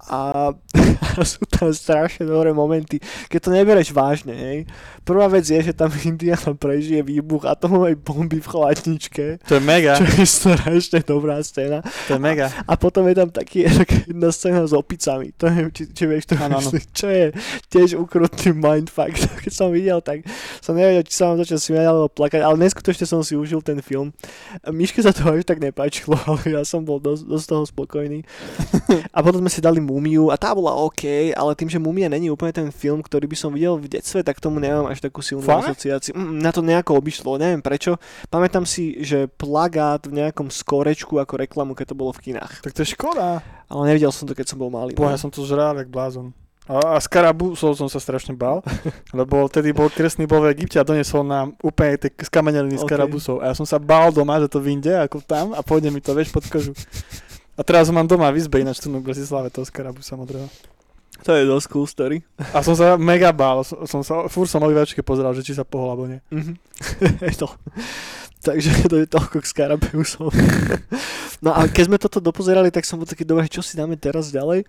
A, 0.04 0.52
a 0.52 1.22
sú 1.24 1.40
tam 1.48 1.72
strašne 1.72 2.28
dobré 2.28 2.52
momenty, 2.52 3.00
keď 3.32 3.38
to 3.40 3.50
nebereš 3.50 3.88
vážne, 3.94 4.34
hej. 4.36 4.58
Prvá 5.04 5.28
vec 5.28 5.44
je, 5.48 5.56
že 5.60 5.72
tam 5.72 5.88
Indiana 6.04 6.52
prežije 6.52 7.00
výbuch 7.00 7.44
atomovej 7.48 7.96
bomby 8.00 8.40
v 8.40 8.48
chladničke, 8.48 9.24
To 9.48 9.56
je 9.56 9.62
mega, 9.64 9.96
čo 9.96 10.04
je 10.04 10.26
strašne 10.28 11.00
dobrá 11.04 11.40
scéna. 11.40 11.80
to 12.08 12.16
je 12.16 12.20
mega. 12.20 12.52
A 12.68 12.76
potom 12.76 13.08
je 13.08 13.14
tam 13.16 13.28
taký, 13.32 13.64
taká 13.68 13.96
jedna 14.04 14.28
scéna 14.32 14.62
s 14.68 14.72
opicami. 14.76 15.32
To 15.40 15.48
neviem, 15.48 15.72
či, 15.72 15.88
či 15.88 16.04
vieš 16.04 16.28
to 16.28 16.34
áno. 16.36 16.60
myslí, 16.60 16.80
čo 16.92 17.06
je 17.08 17.26
tiež 17.72 17.96
ukrutný 17.96 18.52
mindfuck. 18.52 19.12
Keď 19.44 19.52
som 19.52 19.72
videl, 19.72 20.00
tak 20.04 20.24
som 20.60 20.76
nevedel, 20.76 21.04
či 21.04 21.14
sa 21.16 21.32
vám 21.32 21.40
začal 21.40 21.58
smiať 21.60 21.86
alebo 21.88 22.08
plakať, 22.12 22.40
ale 22.44 22.56
neskutočne 22.60 23.08
som 23.08 23.20
si 23.24 23.36
užil 23.36 23.64
ten 23.64 23.80
film. 23.80 24.12
Miške 24.68 25.00
sa 25.00 25.12
to 25.12 25.28
až 25.32 25.44
tak 25.48 25.60
nepáčilo, 25.60 26.16
ale 26.28 26.44
ja 26.48 26.62
som 26.64 26.84
bol 26.84 27.00
dosť, 27.00 27.24
dosť 27.24 27.46
toho 27.48 27.64
spokojný. 27.64 28.20
A 29.12 29.18
potom 29.24 29.40
sme 29.40 29.50
si 29.52 29.60
dali 29.64 29.80
Mumiu 29.94 30.34
a 30.34 30.36
tá 30.36 30.50
bola 30.50 30.74
OK, 30.74 31.30
ale 31.30 31.54
tým, 31.54 31.70
že 31.70 31.78
Mumia 31.78 32.10
není 32.10 32.26
úplne 32.26 32.50
ten 32.50 32.68
film, 32.74 32.98
ktorý 32.98 33.30
by 33.30 33.36
som 33.38 33.54
videl 33.54 33.78
v 33.78 33.86
detstve, 33.86 34.26
tak 34.26 34.42
tomu 34.42 34.58
nemám 34.58 34.90
až 34.90 34.98
takú 34.98 35.22
silnú 35.22 35.46
Fakt? 35.46 35.70
asociáciu. 35.70 36.18
Mm, 36.18 36.42
na 36.42 36.50
to 36.50 36.66
nejako 36.66 36.98
obišlo, 36.98 37.38
neviem 37.38 37.62
prečo. 37.62 38.02
Pamätám 38.26 38.66
si, 38.66 38.98
že 39.06 39.30
plagát 39.30 40.02
v 40.10 40.18
nejakom 40.18 40.50
skorečku 40.50 41.22
ako 41.22 41.46
reklamu, 41.46 41.78
keď 41.78 41.94
to 41.94 41.98
bolo 41.98 42.10
v 42.10 42.34
kinách. 42.34 42.66
Tak 42.66 42.74
to 42.74 42.82
je 42.82 42.90
škoda. 42.98 43.38
Ale 43.70 43.82
nevidel 43.86 44.10
som 44.10 44.26
to, 44.26 44.34
keď 44.34 44.50
som 44.50 44.58
bol 44.58 44.74
malý. 44.74 44.98
Boha, 44.98 45.14
ja 45.14 45.20
no. 45.20 45.22
som 45.22 45.30
to 45.30 45.46
žral 45.46 45.78
jak 45.78 45.86
blázon. 45.86 46.34
A, 46.64 46.96
a 46.96 46.98
skarabusov 47.00 47.76
som 47.76 47.92
sa 47.92 48.00
strašne 48.00 48.32
bal, 48.32 48.64
lebo 49.18 49.44
vtedy 49.52 49.76
bol 49.76 49.92
kresný 49.92 50.24
bol 50.24 50.40
v 50.40 50.56
Egypte 50.56 50.80
a 50.80 50.88
donesol 50.88 51.20
nám 51.20 51.52
úplne 51.60 52.00
tie 52.00 52.08
skameneliny 52.24 52.80
Ok. 52.80 52.88
okay. 52.88 52.88
skarabusov. 52.88 53.36
A 53.44 53.52
ja 53.52 53.54
som 53.54 53.68
sa 53.68 53.76
bál 53.76 54.08
doma, 54.08 54.40
že 54.40 54.48
to 54.48 54.64
vyjde 54.64 54.96
ako 55.04 55.20
tam 55.20 55.52
a 55.52 55.60
pôjde 55.60 55.92
mi 55.92 56.00
to, 56.00 56.16
vieš, 56.16 56.32
pod 56.32 56.48
kožu. 56.48 56.72
A 57.54 57.62
teraz 57.62 57.86
ho 57.86 57.94
mám 57.94 58.06
doma 58.06 58.30
v 58.30 58.42
izbe, 58.42 58.58
ináč 58.58 58.82
tu 58.82 58.90
v 58.90 58.98
Bratislave 58.98 59.46
toho 59.48 59.62
skarabusa 59.62 60.18
modrého. 60.18 60.50
To 61.22 61.30
je 61.32 61.46
dosť 61.46 61.66
cool 61.70 61.86
story. 61.86 62.18
A 62.52 62.60
som 62.60 62.74
sa 62.74 62.98
mega 62.98 63.30
bál, 63.30 63.62
som, 63.62 63.86
som 63.86 64.00
sa, 64.02 64.26
fúr 64.26 64.44
som 64.50 64.60
obývačke 64.60 65.00
pozeral, 65.00 65.32
že 65.32 65.46
či 65.46 65.54
sa 65.54 65.62
pohol 65.62 65.94
alebo 65.94 66.04
nie. 66.10 66.20
Mhm. 66.34 66.52
Je 67.30 67.36
to. 67.38 67.48
Takže 68.44 68.70
to 68.92 68.96
je 69.00 69.06
toľko 69.08 69.40
k 69.40 69.46
Skarabeusom. 69.46 70.28
no 71.40 71.50
a 71.54 71.64
keď 71.70 71.84
sme 71.88 71.96
toto 71.96 72.20
dopozerali, 72.20 72.68
tak 72.68 72.84
som 72.84 73.00
bol 73.00 73.08
taký, 73.08 73.24
dobre, 73.24 73.48
čo 73.48 73.64
si 73.64 73.78
dáme 73.78 73.96
teraz 73.96 74.28
ďalej? 74.28 74.68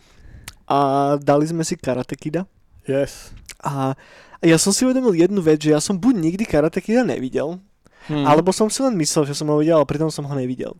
A 0.69 0.77
dali 1.19 1.45
sme 1.49 1.65
si 1.67 1.75
Karate 1.75 2.15
Kida. 2.15 2.47
Yes. 2.87 3.33
A 3.59 3.97
ja 4.39 4.55
som 4.61 4.71
si 4.71 4.85
uvedomil 4.85 5.17
jednu 5.17 5.41
vec, 5.41 5.59
že 5.59 5.73
ja 5.73 5.81
som 5.81 5.97
buď 5.97 6.13
nikdy 6.21 6.43
Karate 6.45 6.79
Kida 6.79 7.01
nevidel, 7.03 7.59
Hmm. 8.05 8.21
alebo 8.21 8.53
som 8.53 8.69
si 8.69 8.85
len 8.85 8.93
myslel, 9.01 9.25
že 9.25 9.33
som 9.33 9.49
ho 9.49 9.57
videl, 9.57 9.81
ale 9.81 9.89
pritom 9.89 10.13
som 10.13 10.21
ho 10.29 10.33
nevidel. 10.37 10.77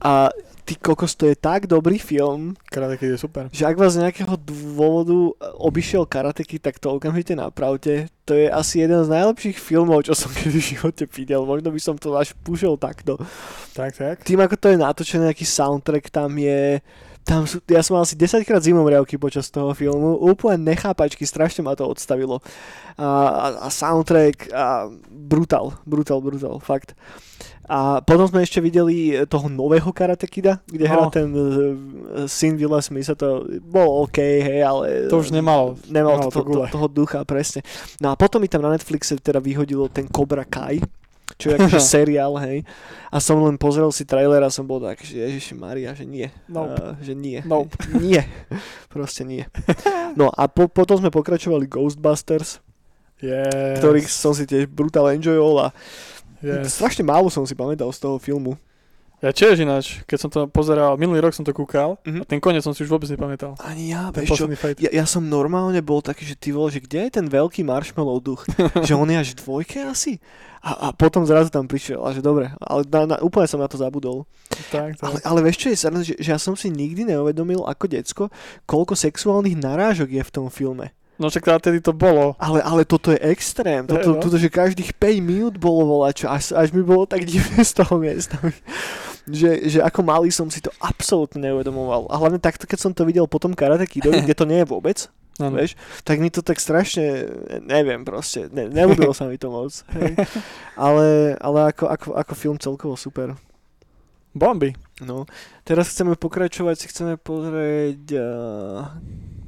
A 0.00 0.32
ty 0.64 0.74
kokos, 0.80 1.12
to 1.14 1.28
je 1.28 1.36
tak 1.36 1.68
dobrý 1.68 2.00
film, 2.00 2.56
Karate 2.72 2.96
Kid 2.96 3.14
je 3.14 3.18
super. 3.20 3.52
že 3.52 3.68
ak 3.68 3.76
vás 3.76 3.94
z 3.94 4.08
nejakého 4.08 4.34
dôvodu 4.40 5.36
obišiel 5.60 6.08
Karate 6.08 6.42
Kid, 6.42 6.64
tak 6.64 6.80
to 6.80 6.96
okamžite 6.96 7.36
napravte. 7.36 8.08
To 8.24 8.32
je 8.32 8.48
asi 8.48 8.80
jeden 8.80 9.04
z 9.04 9.12
najlepších 9.12 9.60
filmov, 9.60 10.08
čo 10.08 10.16
som 10.16 10.32
kedy 10.36 10.56
v 10.56 10.68
živote 10.74 11.04
videl. 11.04 11.44
Možno 11.44 11.68
by 11.68 11.80
som 11.80 12.00
to 12.00 12.16
až 12.16 12.32
púšil 12.40 12.80
takto. 12.80 13.20
Tak, 13.76 13.92
tak. 14.00 14.24
Tým, 14.24 14.40
ako 14.40 14.56
to 14.56 14.72
je 14.72 14.80
natočené, 14.80 15.22
nejaký 15.30 15.44
soundtrack 15.44 16.08
tam 16.08 16.32
je... 16.40 16.80
Tam 17.24 17.48
sú, 17.48 17.56
ja 17.72 17.80
som 17.80 17.96
mal 17.96 18.04
asi 18.04 18.20
10 18.20 18.44
krát 18.44 18.60
zimomriavky 18.60 19.16
počas 19.16 19.48
toho 19.48 19.72
filmu, 19.72 20.12
úplne 20.20 20.60
nechápačky, 20.76 21.24
strašne 21.24 21.64
ma 21.64 21.72
to 21.72 21.88
odstavilo. 21.88 22.44
A, 23.00 23.08
a, 23.32 23.46
a 23.64 23.68
soundtrack, 23.72 24.52
a 24.52 24.92
brutál, 25.08 25.72
brutál, 25.88 26.20
brutál, 26.20 26.60
fakt. 26.60 26.92
A 27.64 28.00
potom 28.00 28.28
sme 28.28 28.44
ešte 28.44 28.60
videli 28.60 29.16
toho 29.24 29.48
nového 29.48 29.88
Karate 29.88 30.28
Kida, 30.28 30.60
kde 30.68 30.84
No. 30.84 30.92
hrá 30.92 31.02
ten 31.08 31.32
uh, 31.32 31.48
syn 32.28 32.60
Willa 32.60 32.78
Smitha, 32.78 33.16
to 33.16 33.48
bolo 33.64 34.04
OK, 34.04 34.18
hej, 34.20 34.60
ale... 34.60 35.08
To 35.08 35.18
už 35.18 35.32
nemalo. 35.32 35.80
Nemal 35.88 36.20
nemalo 36.20 36.28
to, 36.28 36.44
to, 36.44 36.52
to 36.60 36.68
toho 36.68 36.88
ducha, 36.88 37.24
presne. 37.24 37.64
No 37.98 38.12
a 38.12 38.20
potom 38.20 38.44
mi 38.44 38.52
tam 38.52 38.60
na 38.60 38.68
Netflixe 38.68 39.16
teda 39.16 39.40
vyhodilo 39.40 39.88
ten 39.88 40.04
Cobra 40.04 40.44
Kai, 40.44 40.84
čo 41.40 41.50
je 41.50 41.56
akože 41.56 41.80
seriál, 41.96 42.36
hej. 42.44 42.68
A 43.08 43.16
som 43.16 43.40
len 43.40 43.56
pozrel 43.56 43.88
si 43.96 44.04
trailer 44.04 44.44
a 44.44 44.52
som 44.52 44.68
bol 44.68 44.84
tak, 44.84 45.00
že 45.00 45.24
Ježiši 45.24 45.56
Maria, 45.56 45.96
že 45.96 46.04
nie. 46.04 46.28
Nope. 46.46 46.76
Uh, 46.76 46.92
že 47.00 47.16
nie. 47.16 47.40
Nope. 47.42 47.72
Nie. 48.04 48.28
Proste 48.92 49.24
nie. 49.24 49.48
No 50.14 50.28
a 50.28 50.46
po, 50.52 50.68
potom 50.68 51.00
sme 51.00 51.08
pokračovali 51.08 51.64
Ghostbusters, 51.64 52.60
Yes. 53.24 53.80
ktorých 53.80 54.10
som 54.10 54.36
si 54.36 54.44
tiež 54.44 54.68
brutál 54.68 55.08
enjoyol 55.08 55.56
a 55.56 55.68
Yes. 56.42 56.74
strašne 56.74 57.04
málo 57.04 57.28
som 57.28 57.44
si 57.44 57.54
pamätal 57.54 57.90
z 57.92 57.98
toho 58.00 58.16
filmu. 58.18 58.56
Ja 59.24 59.32
tiež 59.32 59.56
ináč, 59.56 60.04
keď 60.04 60.18
som 60.20 60.28
to 60.28 60.44
pozeral, 60.52 61.00
minulý 61.00 61.24
rok 61.24 61.32
som 61.32 61.48
to 61.48 61.56
kúkal 61.56 61.96
Mhm. 62.04 62.20
a 62.20 62.24
ten 62.28 62.44
koniec 62.44 62.60
som 62.60 62.76
si 62.76 62.84
už 62.84 62.92
vôbec 62.92 63.08
nepamätal. 63.08 63.56
Ani 63.56 63.88
ja, 63.96 64.12
Ten 64.12 64.28
vieš 64.28 64.36
čo, 64.36 64.44
ja, 64.84 64.90
ja 64.92 65.04
som 65.08 65.24
normálne 65.24 65.80
bol 65.80 66.04
taký, 66.04 66.28
že 66.28 66.36
ty 66.36 66.52
vole, 66.52 66.68
že 66.68 66.84
kde 66.84 67.08
je 67.08 67.10
ten 67.22 67.26
veľký 67.32 67.64
marshmallow 67.64 68.20
duch? 68.20 68.44
že 68.84 68.92
on 68.92 69.08
je 69.08 69.16
až 69.16 69.32
v 69.32 69.40
dvojke 69.40 69.80
asi? 69.80 70.20
A, 70.60 70.88
a 70.88 70.92
potom 70.92 71.24
zrazu 71.24 71.48
tam 71.48 71.64
prišiel 71.64 72.04
a 72.04 72.12
že 72.12 72.20
dobre, 72.20 72.52
ale 72.60 72.84
na, 72.88 73.00
na, 73.04 73.16
úplne 73.24 73.48
som 73.48 73.60
na 73.60 73.68
to 73.68 73.80
zabudol. 73.80 74.28
Tak, 74.68 75.00
tak. 75.00 75.00
Ale, 75.00 75.16
ale 75.24 75.38
vieš 75.48 75.56
čo 75.56 75.68
je 75.72 75.76
sranda, 75.76 76.00
že, 76.04 76.20
že 76.20 76.28
ja 76.28 76.40
som 76.40 76.52
si 76.52 76.68
nikdy 76.68 77.08
neuvedomil 77.08 77.64
ako 77.64 77.84
decko, 77.88 78.24
koľko 78.68 78.92
sexuálnych 78.92 79.56
narážok 79.56 80.08
je 80.12 80.20
v 80.24 80.32
tom 80.32 80.52
filme. 80.52 80.92
No 81.14 81.30
však 81.30 81.46
teda 81.46 81.58
tedy 81.62 81.78
to 81.78 81.94
bolo. 81.94 82.34
Ale, 82.42 82.58
ale 82.58 82.82
toto 82.82 83.14
je 83.14 83.22
extrém. 83.22 83.86
Toto, 83.86 84.18
no. 84.18 84.20
toto, 84.20 84.34
že 84.34 84.50
každých 84.50 84.98
5 84.98 85.22
minút 85.22 85.54
bolo 85.62 85.86
volačo, 85.86 86.26
až, 86.26 86.50
až 86.58 86.74
mi 86.74 86.82
bolo 86.82 87.06
tak 87.06 87.22
divné 87.22 87.62
z 87.62 87.72
toho 87.72 88.02
miesta. 88.02 88.34
že, 89.30 89.50
že 89.70 89.78
ako 89.80 90.00
malý 90.04 90.28
som 90.28 90.50
si 90.52 90.60
to 90.60 90.68
absolútne 90.82 91.40
neuvedomoval. 91.40 92.10
A 92.12 92.18
hlavne 92.20 92.42
takto, 92.42 92.68
keď 92.68 92.78
som 92.80 92.92
to 92.92 93.08
videl 93.08 93.24
potom 93.24 93.56
Karate 93.56 93.88
Kidovi, 93.88 94.20
kde 94.20 94.36
to 94.36 94.44
nie 94.44 94.60
je 94.60 94.68
vôbec, 94.68 94.98
Áno. 95.42 95.56
vieš, 95.56 95.74
tak 96.04 96.20
mi 96.20 96.28
to 96.28 96.44
tak 96.44 96.60
strašne, 96.60 97.26
neviem 97.64 98.04
proste, 98.06 98.46
ne, 98.52 98.68
neľúbilo 98.68 99.16
sa 99.16 99.26
mi 99.26 99.40
to 99.40 99.48
moc. 99.48 99.72
Hej. 99.96 100.14
Ale, 100.74 101.38
ale 101.38 101.70
ako, 101.70 101.86
ako, 101.86 102.08
ako 102.18 102.32
film 102.34 102.58
celkovo 102.58 102.98
super. 102.98 103.38
Bomby. 104.34 104.74
No, 104.98 105.22
teraz 105.62 105.94
chceme 105.94 106.18
pokračovať, 106.18 106.90
chceme 106.90 107.14
pozrieť, 107.14 108.02
uh, 108.18 108.90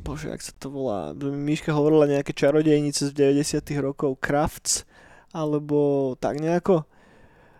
bože, 0.07 0.31
jak 0.31 0.38
sa 0.38 0.55
to 0.55 0.71
volá, 0.71 1.11
Miška 1.19 1.75
hovorila 1.75 2.07
nejaké 2.07 2.31
čarodejnice 2.31 3.11
z 3.11 3.12
90 3.12 3.66
rokov, 3.83 4.23
Crafts, 4.23 4.87
alebo 5.35 6.14
tak 6.23 6.38
nejako. 6.38 6.87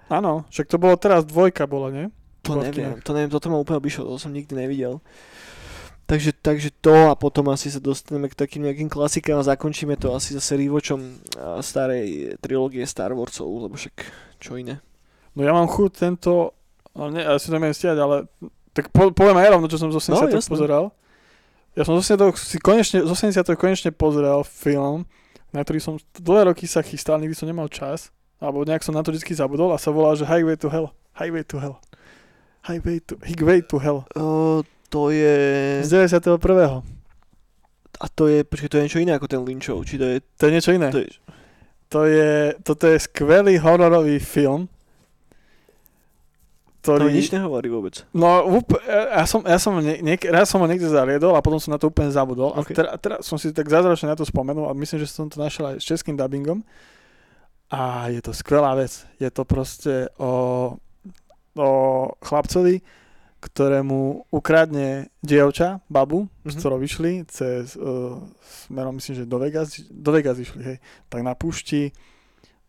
Áno, 0.07 0.47
však 0.55 0.71
to 0.71 0.79
bolo 0.79 0.95
teraz 0.95 1.27
dvojka 1.27 1.67
bola, 1.67 1.91
nie? 1.91 2.07
To 2.47 2.55
Bola 2.55 2.71
v 2.71 2.71
neviem, 2.71 3.03
to 3.03 3.11
neviem, 3.11 3.33
toto 3.35 3.51
ma 3.51 3.59
úplne 3.59 3.83
obišlo, 3.83 4.07
to 4.07 4.23
som 4.23 4.31
nikdy 4.31 4.55
nevidel. 4.55 5.03
Takže, 6.07 6.39
takže 6.39 6.71
to 6.79 7.11
a 7.11 7.19
potom 7.19 7.51
asi 7.51 7.67
sa 7.67 7.83
dostaneme 7.83 8.31
k 8.31 8.39
takým 8.39 8.63
nejakým 8.63 8.87
klasikám 8.87 9.43
a 9.43 9.49
zakončíme 9.51 9.99
to 9.99 10.15
asi 10.15 10.39
zase 10.39 10.55
uh, 10.55 11.59
starej 11.59 12.39
trilógie 12.39 12.87
Star 12.87 13.11
Warsov, 13.11 13.51
lebo 13.51 13.75
však 13.75 14.07
čo 14.39 14.55
iné. 14.55 14.79
No 15.35 15.43
ja 15.43 15.51
mám 15.51 15.67
chuť 15.67 15.91
tento, 15.99 16.55
no 16.95 17.11
nie, 17.11 17.27
ja 17.27 17.35
si 17.43 17.51
to 17.51 17.59
neviem 17.59 17.75
stiať, 17.75 17.99
ale 17.99 18.31
tak 18.71 18.95
po, 18.95 19.11
poviem 19.11 19.43
aj 19.43 19.59
rovno, 19.59 19.67
čo 19.67 19.83
som 19.83 19.91
z 19.91 19.99
80 19.99 20.31
No, 20.31 20.39
pozeral. 20.47 20.85
Ja 21.77 21.85
som 21.85 21.93
z 22.01 22.17
80 22.17 22.41
si 22.41 22.57
konečne, 22.57 23.05
z 23.05 23.11
80 23.12 23.45
konečne 23.61 23.91
pozrel 23.93 24.41
film, 24.49 25.05
na 25.53 25.61
ktorý 25.61 25.79
som 25.79 25.95
dlhé 26.17 26.49
roky 26.49 26.65
sa 26.65 26.81
chystal, 26.81 27.21
nikdy 27.21 27.37
som 27.37 27.45
nemal 27.45 27.69
čas, 27.69 28.09
alebo 28.41 28.65
nejak 28.65 28.81
som 28.81 28.97
na 28.97 29.05
to 29.05 29.12
vždy 29.12 29.37
zabudol 29.37 29.77
a 29.77 29.79
sa 29.79 29.93
volá, 29.93 30.17
že 30.17 30.25
Highway 30.25 30.57
to 30.57 30.73
Hell. 30.73 30.97
Highway 31.21 31.45
to 31.45 31.61
Hell. 31.61 31.77
Highway 32.65 33.05
to, 33.05 33.21
Highway 33.21 33.61
to 33.61 33.77
Hell. 33.77 34.09
Uh, 34.17 34.65
to 34.89 35.12
je... 35.12 35.37
Z 35.85 36.09
91. 36.09 36.81
A 37.97 38.07
to 38.12 38.25
je, 38.29 38.41
počkej, 38.45 38.69
to 38.73 38.77
je 38.81 38.85
niečo 38.89 39.01
iné 39.01 39.12
ako 39.12 39.29
ten 39.29 39.41
Lynchov, 39.45 39.85
či 39.85 40.01
to 40.01 40.05
je... 40.05 40.17
To 40.41 40.43
je 40.49 40.53
niečo 40.53 40.73
iné. 40.73 40.89
To 40.93 41.01
je 41.05 41.09
To 41.93 42.01
je, 42.09 42.57
toto 42.65 42.85
je 42.89 42.99
skvelý 42.99 43.61
hororový 43.61 44.17
film, 44.19 44.73
ktorý... 46.94 47.11
mi 47.11 47.18
nič 47.18 47.35
nehovorí 47.35 47.66
vôbec. 47.66 48.07
No, 48.12 48.46
úpl- 48.46 48.79
ja 48.87 49.25
som, 49.25 49.42
ja 49.42 49.59
som 49.59 49.75
nie, 49.79 49.99
niek- 49.99 50.27
raz 50.27 50.46
som 50.46 50.61
ho 50.61 50.66
niekde 50.66 50.87
zariedol 50.87 51.33
a 51.33 51.40
potom 51.40 51.59
som 51.59 51.70
na 51.70 51.79
to 51.79 51.87
úplne 51.87 52.09
zabudol. 52.09 52.55
A 52.55 52.62
Ok. 52.62 52.70
teraz, 52.70 52.94
teraz 52.99 53.18
som 53.22 53.35
si 53.35 53.51
tak 53.51 53.66
zázračne 53.66 54.09
na 54.09 54.14
to 54.14 54.22
spomenul 54.22 54.66
a 54.66 54.75
myslím, 54.75 54.99
že 54.99 55.09
som 55.09 55.27
to 55.27 55.37
našiel 55.37 55.72
aj 55.72 55.81
s 55.81 55.85
českým 55.85 56.14
dubbingom. 56.14 56.62
A 57.66 58.07
je 58.09 58.20
to 58.20 58.31
skvelá 58.31 58.75
vec. 58.75 58.94
Je 59.16 59.27
to 59.27 59.42
proste 59.42 60.07
o, 60.16 60.33
o 61.55 61.68
chlapcovi, 62.20 62.79
ktorému 63.37 64.27
ukradne 64.29 65.11
dievča, 65.20 65.79
babu, 65.87 66.25
mm-hmm. 66.25 66.46
s 66.46 66.55
Mhm. 66.55 66.59
ktorou 66.59 66.79
vyšli 66.79 67.12
cez, 67.27 67.75
uh, 67.75 68.18
smerom 68.66 68.96
myslím, 68.96 69.14
že 69.16 69.25
do 69.25 69.38
Vegas, 69.38 69.68
do 69.83 70.11
Vegas 70.11 70.37
išli, 70.37 70.62
hej. 70.64 70.77
Tak 71.07 71.20
na 71.20 71.35
púšti 71.35 71.90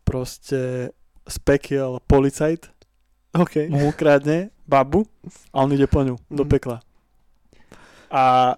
proste 0.02 0.90
spekiel 1.24 2.00
policajt, 2.04 2.70
OK. 3.38 3.54
mu 3.72 3.88
ukradne 3.88 4.50
babu 4.66 5.06
a 5.54 5.62
on 5.62 5.72
ide 5.72 5.86
po 5.86 6.02
ňu 6.02 6.18
do 6.28 6.44
Mhm. 6.44 6.50
pekla. 6.50 6.78
A 8.10 8.56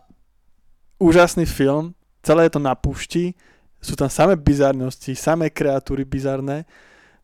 úžasný 0.99 1.47
film, 1.47 1.95
celé 2.23 2.47
je 2.47 2.55
to 2.55 2.61
na 2.63 2.75
púšti, 2.75 3.35
sú 3.81 3.97
tam 3.97 4.13
samé 4.13 4.37
bizarnosti, 4.37 5.17
samé 5.17 5.49
kreatúry 5.49 6.05
bizarné, 6.05 6.69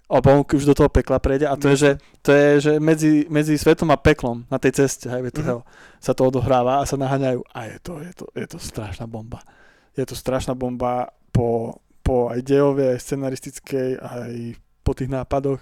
alebo 0.07 0.31
on 0.31 0.41
už 0.47 0.65
do 0.65 0.75
toho 0.75 0.87
pekla 0.89 1.19
prejde 1.19 1.51
a 1.51 1.59
to 1.59 1.67
je, 1.75 1.77
že, 1.77 1.91
to 2.23 2.31
je, 2.31 2.49
že 2.63 2.73
medzi, 2.79 3.27
medzi 3.27 3.59
svetom 3.59 3.91
a 3.91 3.99
peklom 3.99 4.47
na 4.47 4.57
tej 4.57 4.87
ceste, 4.87 5.11
Highway 5.11 5.35
to 5.35 5.43
Mhm. 5.43 5.47
Hell, 5.47 5.63
sa 5.99 6.15
to 6.15 6.25
odohráva 6.25 6.79
a 6.81 6.87
sa 6.87 6.95
naháňajú 6.97 7.43
a 7.53 7.59
je 7.67 7.79
to, 7.83 7.93
je 8.01 8.13
to, 8.15 8.25
je 8.33 8.47
to 8.47 8.59
strašná 8.59 9.07
bomba. 9.07 9.43
Je 9.99 10.07
to 10.07 10.15
strašná 10.15 10.55
bomba 10.55 11.11
po, 11.35 11.79
po 12.07 12.31
aj 12.31 12.41
dejovej, 12.41 12.97
aj 12.97 13.01
scenaristickej, 13.03 13.89
aj 13.99 14.33
po 14.87 14.95
tých 14.95 15.11
nápadoch. 15.11 15.59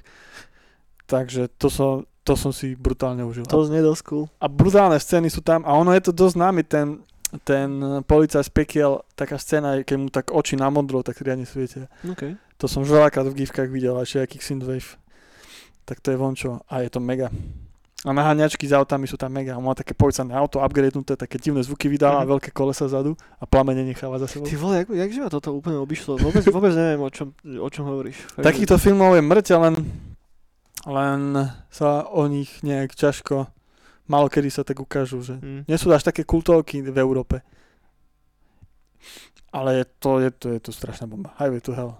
Takže 1.05 1.53
to 1.61 1.69
som, 1.69 1.91
to 2.23 2.33
som 2.35 2.49
si 2.51 2.73
brutálne 2.73 3.21
užil. 3.23 3.45
To 3.45 3.65
znie 3.65 3.81
dosť 3.81 4.03
cool. 4.09 4.25
A 4.41 4.49
brutálne 4.49 4.97
scény 4.97 5.29
sú 5.29 5.41
tam 5.41 5.61
a 5.63 5.77
ono 5.77 5.93
je 5.93 6.01
to 6.01 6.13
dosť 6.13 6.35
známy 6.35 6.63
ten, 6.65 7.05
ten 7.45 7.69
policajt 8.03 8.49
z 8.49 8.53
pekiel, 8.53 8.93
taká 9.13 9.37
scéna, 9.37 9.85
keď 9.85 9.97
mu 9.97 10.09
tak 10.09 10.33
oči 10.33 10.57
na 10.57 10.73
modro, 10.73 11.05
tak 11.05 11.21
riadne 11.21 11.45
svietia. 11.45 11.93
OK. 12.03 12.41
To 12.57 12.65
som 12.65 12.81
už 12.81 12.95
veľakrát 12.95 13.29
v 13.29 13.45
gifkách 13.45 13.69
videl, 13.69 13.93
aj 13.95 14.07
všelijakých 14.07 14.41
synthwave. 14.43 14.89
Tak 15.85 16.01
to 16.01 16.09
je 16.11 16.17
vončo 16.17 16.65
a 16.65 16.81
je 16.81 16.89
to 16.89 16.97
mega. 16.97 17.29
A 18.05 18.13
naháňačky 18.13 18.69
s 18.69 18.73
autami 18.73 19.09
sú 19.09 19.17
tam 19.17 19.33
mega. 19.33 19.57
On 19.57 19.65
má 19.65 19.73
také 19.73 19.97
policajné 19.97 20.33
auto, 20.33 20.61
upgradenuté, 20.61 21.17
také 21.17 21.41
divné 21.41 21.65
zvuky 21.65 21.89
vydáva, 21.89 22.25
Mhm. 22.25 22.29
veľké 22.37 22.51
kolesa 22.53 22.85
zadu 22.85 23.17
a 23.37 23.45
plamene 23.45 23.81
necháva 23.81 24.17
za 24.21 24.29
sebou. 24.29 24.45
Ty 24.45 24.57
vole, 24.57 24.85
jak, 24.85 24.89
jakže 24.89 25.21
ma 25.21 25.29
toto 25.29 25.53
úplne 25.53 25.77
obišlo? 25.81 26.21
Vôbec, 26.21 26.45
vôbec 26.49 26.73
neviem, 26.73 27.01
o 27.01 27.09
čom, 27.09 27.33
o 27.61 27.69
čom 27.69 27.85
hovoríš. 27.85 28.17
Takýchto 28.37 28.77
filmov 28.77 29.17
je 29.17 29.25
mŕte, 29.25 29.57
len, 29.57 29.75
len 30.87 31.21
sa 31.69 32.05
o 32.05 32.27
nich 32.27 32.61
nejak 32.61 32.93
ťažko, 32.93 33.49
málo 34.05 34.29
kedy 34.29 34.49
sa 34.49 34.63
tak 34.63 34.79
ukážu, 34.79 35.21
že 35.21 35.37
Hm. 35.37 35.65
nie 35.65 35.77
sú 35.77 35.89
až 35.91 36.05
také 36.05 36.23
kultovky 36.23 36.81
v 36.81 36.95
Európe. 36.95 37.41
Ale 39.51 39.75
je 39.75 39.85
to, 39.99 40.19
je 40.19 40.31
to, 40.31 40.47
je 40.51 40.61
to 40.61 40.71
strašná 40.71 41.07
bomba. 41.07 41.31
Highway 41.37 41.61
to 41.61 41.73
Hell. 41.73 41.95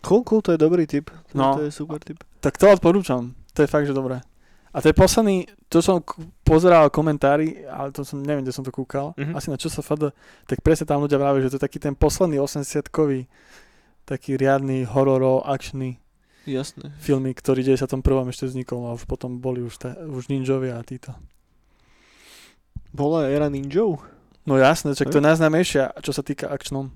Cool, 0.00 0.22
cool, 0.22 0.40
to 0.40 0.52
je 0.52 0.60
dobrý 0.60 0.84
tip. 0.84 1.08
To, 1.08 1.34
No. 1.34 1.54
to 1.56 1.62
je 1.62 1.72
super 1.72 1.96
tip. 1.98 2.20
Tak 2.38 2.58
to 2.58 2.68
odporúčam. 2.68 3.32
To 3.52 3.62
je 3.62 3.70
fakt, 3.70 3.86
že 3.86 3.94
dobré. 3.94 4.20
A 4.68 4.80
to 4.80 4.88
je 4.88 4.96
posledný, 4.96 5.36
to 5.68 5.80
som 5.80 6.00
pozeral 6.42 6.88
komentári, 6.88 7.64
ale 7.66 7.92
to 7.92 8.02
som, 8.02 8.18
neviem, 8.18 8.40
kde 8.40 8.52
som 8.52 8.64
to 8.64 8.72
kúkal, 8.72 9.12
Mhm. 9.14 9.32
asi 9.32 9.48
na 9.48 9.56
čo 9.56 9.68
sa 9.68 9.80
fada, 9.80 10.10
tak 10.44 10.60
presne 10.60 10.84
tam 10.84 11.00
ľudia 11.00 11.16
vravili, 11.16 11.44
že 11.44 11.52
to 11.52 11.56
je 11.56 11.64
taký 11.64 11.78
ten 11.78 11.94
posledný 11.94 12.40
80-kový, 12.40 13.28
taký 14.02 14.34
riadny 14.34 14.82
hororo, 14.84 15.44
akčný 15.44 16.01
Jasné. 16.46 16.90
filmy, 16.98 17.34
ktorý 17.34 17.62
v 17.62 17.78
91. 17.78 18.02
ešte 18.34 18.44
vznikol 18.50 18.90
a 18.90 18.96
už 18.98 19.06
potom 19.06 19.38
boli 19.38 19.62
už, 19.62 19.74
ta, 19.78 19.94
už 19.94 20.26
ninjovia 20.26 20.78
a 20.78 20.82
títo. 20.82 21.14
Bola 22.92 23.30
éra 23.30 23.48
ninjov? 23.48 24.02
No 24.42 24.58
jasné, 24.58 24.98
čak 24.98 25.08
to 25.14 25.22
je 25.22 25.28
najznámejšia, 25.28 26.02
čo 26.02 26.10
sa 26.10 26.26
týka 26.26 26.50
akčnom. 26.50 26.90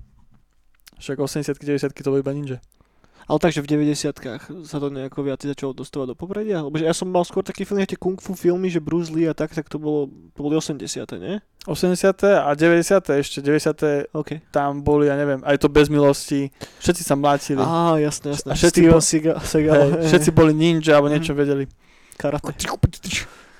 Však 0.99 1.17
80 1.17 1.55
90 1.55 1.95
to 1.95 2.09
boli 2.11 2.21
iba 2.21 2.33
ninja. 2.35 2.59
Ale 3.27 3.43
takže 3.43 3.59
v 3.59 3.67
90 3.67 4.63
sa 4.63 4.77
to 4.79 4.87
nejako 4.87 5.19
viac 5.19 5.43
začalo 5.43 5.75
dostávať 5.75 6.11
do 6.11 6.15
popredia? 6.15 6.63
Lebo 6.63 6.79
že 6.79 6.87
ja 6.87 6.95
som 6.95 7.11
mal 7.11 7.27
skôr 7.27 7.43
taký 7.43 7.67
film, 7.67 7.83
tie 7.83 7.99
kung 7.99 8.15
fu 8.15 8.31
filmy, 8.31 8.71
že 8.71 8.79
Bruce 8.79 9.11
Lee 9.11 9.27
a 9.27 9.35
tak, 9.35 9.51
tak 9.51 9.67
to 9.67 9.75
bolo, 9.75 10.07
to 10.31 10.39
boli 10.39 10.55
80 10.55 10.79
nie? 11.19 11.43
80 11.67 12.07
a 12.23 12.55
90 12.55 13.19
ešte, 13.19 13.43
90 13.43 14.15
OK. 14.15 14.39
tam 14.47 14.79
boli, 14.79 15.11
ja 15.11 15.19
neviem, 15.19 15.43
aj 15.43 15.59
to 15.59 15.67
bez 15.67 15.91
milosti, 15.91 16.47
všetci 16.79 17.03
sa 17.03 17.19
mlátili. 17.19 17.59
Á, 17.59 17.99
jasné, 17.99 18.31
jasné. 18.31 18.47
A 18.47 18.55
všetci 18.55 18.79
bol- 18.87 19.03
Seagal, 19.03 19.37
Seagal, 19.43 19.75
Hej, 19.75 19.91
hej, 19.91 20.03
všetci 20.07 20.29
boli 20.31 20.55
ninja 20.55 20.95
alebo 20.95 21.11
niečo 21.11 21.35
vedeli. 21.35 21.67
Karate. 22.15 22.47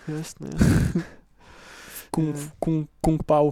Jasné. 0.08 0.47
Kung, 2.08 2.32
Je. 2.32 2.47
kung, 2.63 2.77
kung 3.03 3.19
pao. 3.19 3.51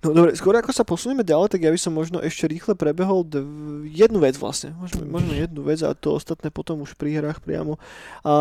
No 0.00 0.16
dobre, 0.16 0.32
skôr 0.36 0.56
ako 0.56 0.72
sa 0.72 0.84
posunieme 0.88 1.24
ďalej, 1.26 1.52
tak 1.52 1.60
ja 1.64 1.70
by 1.72 1.80
som 1.80 1.92
možno 1.92 2.20
ešte 2.24 2.48
rýchle 2.48 2.72
prebehol 2.76 3.24
dv- 3.28 3.84
jednu 3.92 4.24
vec 4.24 4.40
vlastne. 4.40 4.72
Môžeme, 4.76 5.04
môžeme 5.04 5.34
jednu 5.36 5.60
vec 5.64 5.80
a 5.84 5.92
to 5.92 6.16
ostatné 6.16 6.48
potom 6.48 6.80
už 6.80 6.96
pri 6.96 7.20
hrách 7.20 7.44
priamo. 7.44 7.76
A 8.24 8.34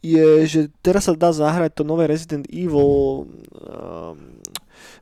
je, 0.00 0.48
že 0.48 0.60
teraz 0.80 1.10
sa 1.10 1.12
dá 1.12 1.28
zahrať 1.28 1.76
to 1.76 1.82
nové 1.84 2.08
Resident 2.08 2.48
Evil 2.48 3.28
um, 3.28 4.16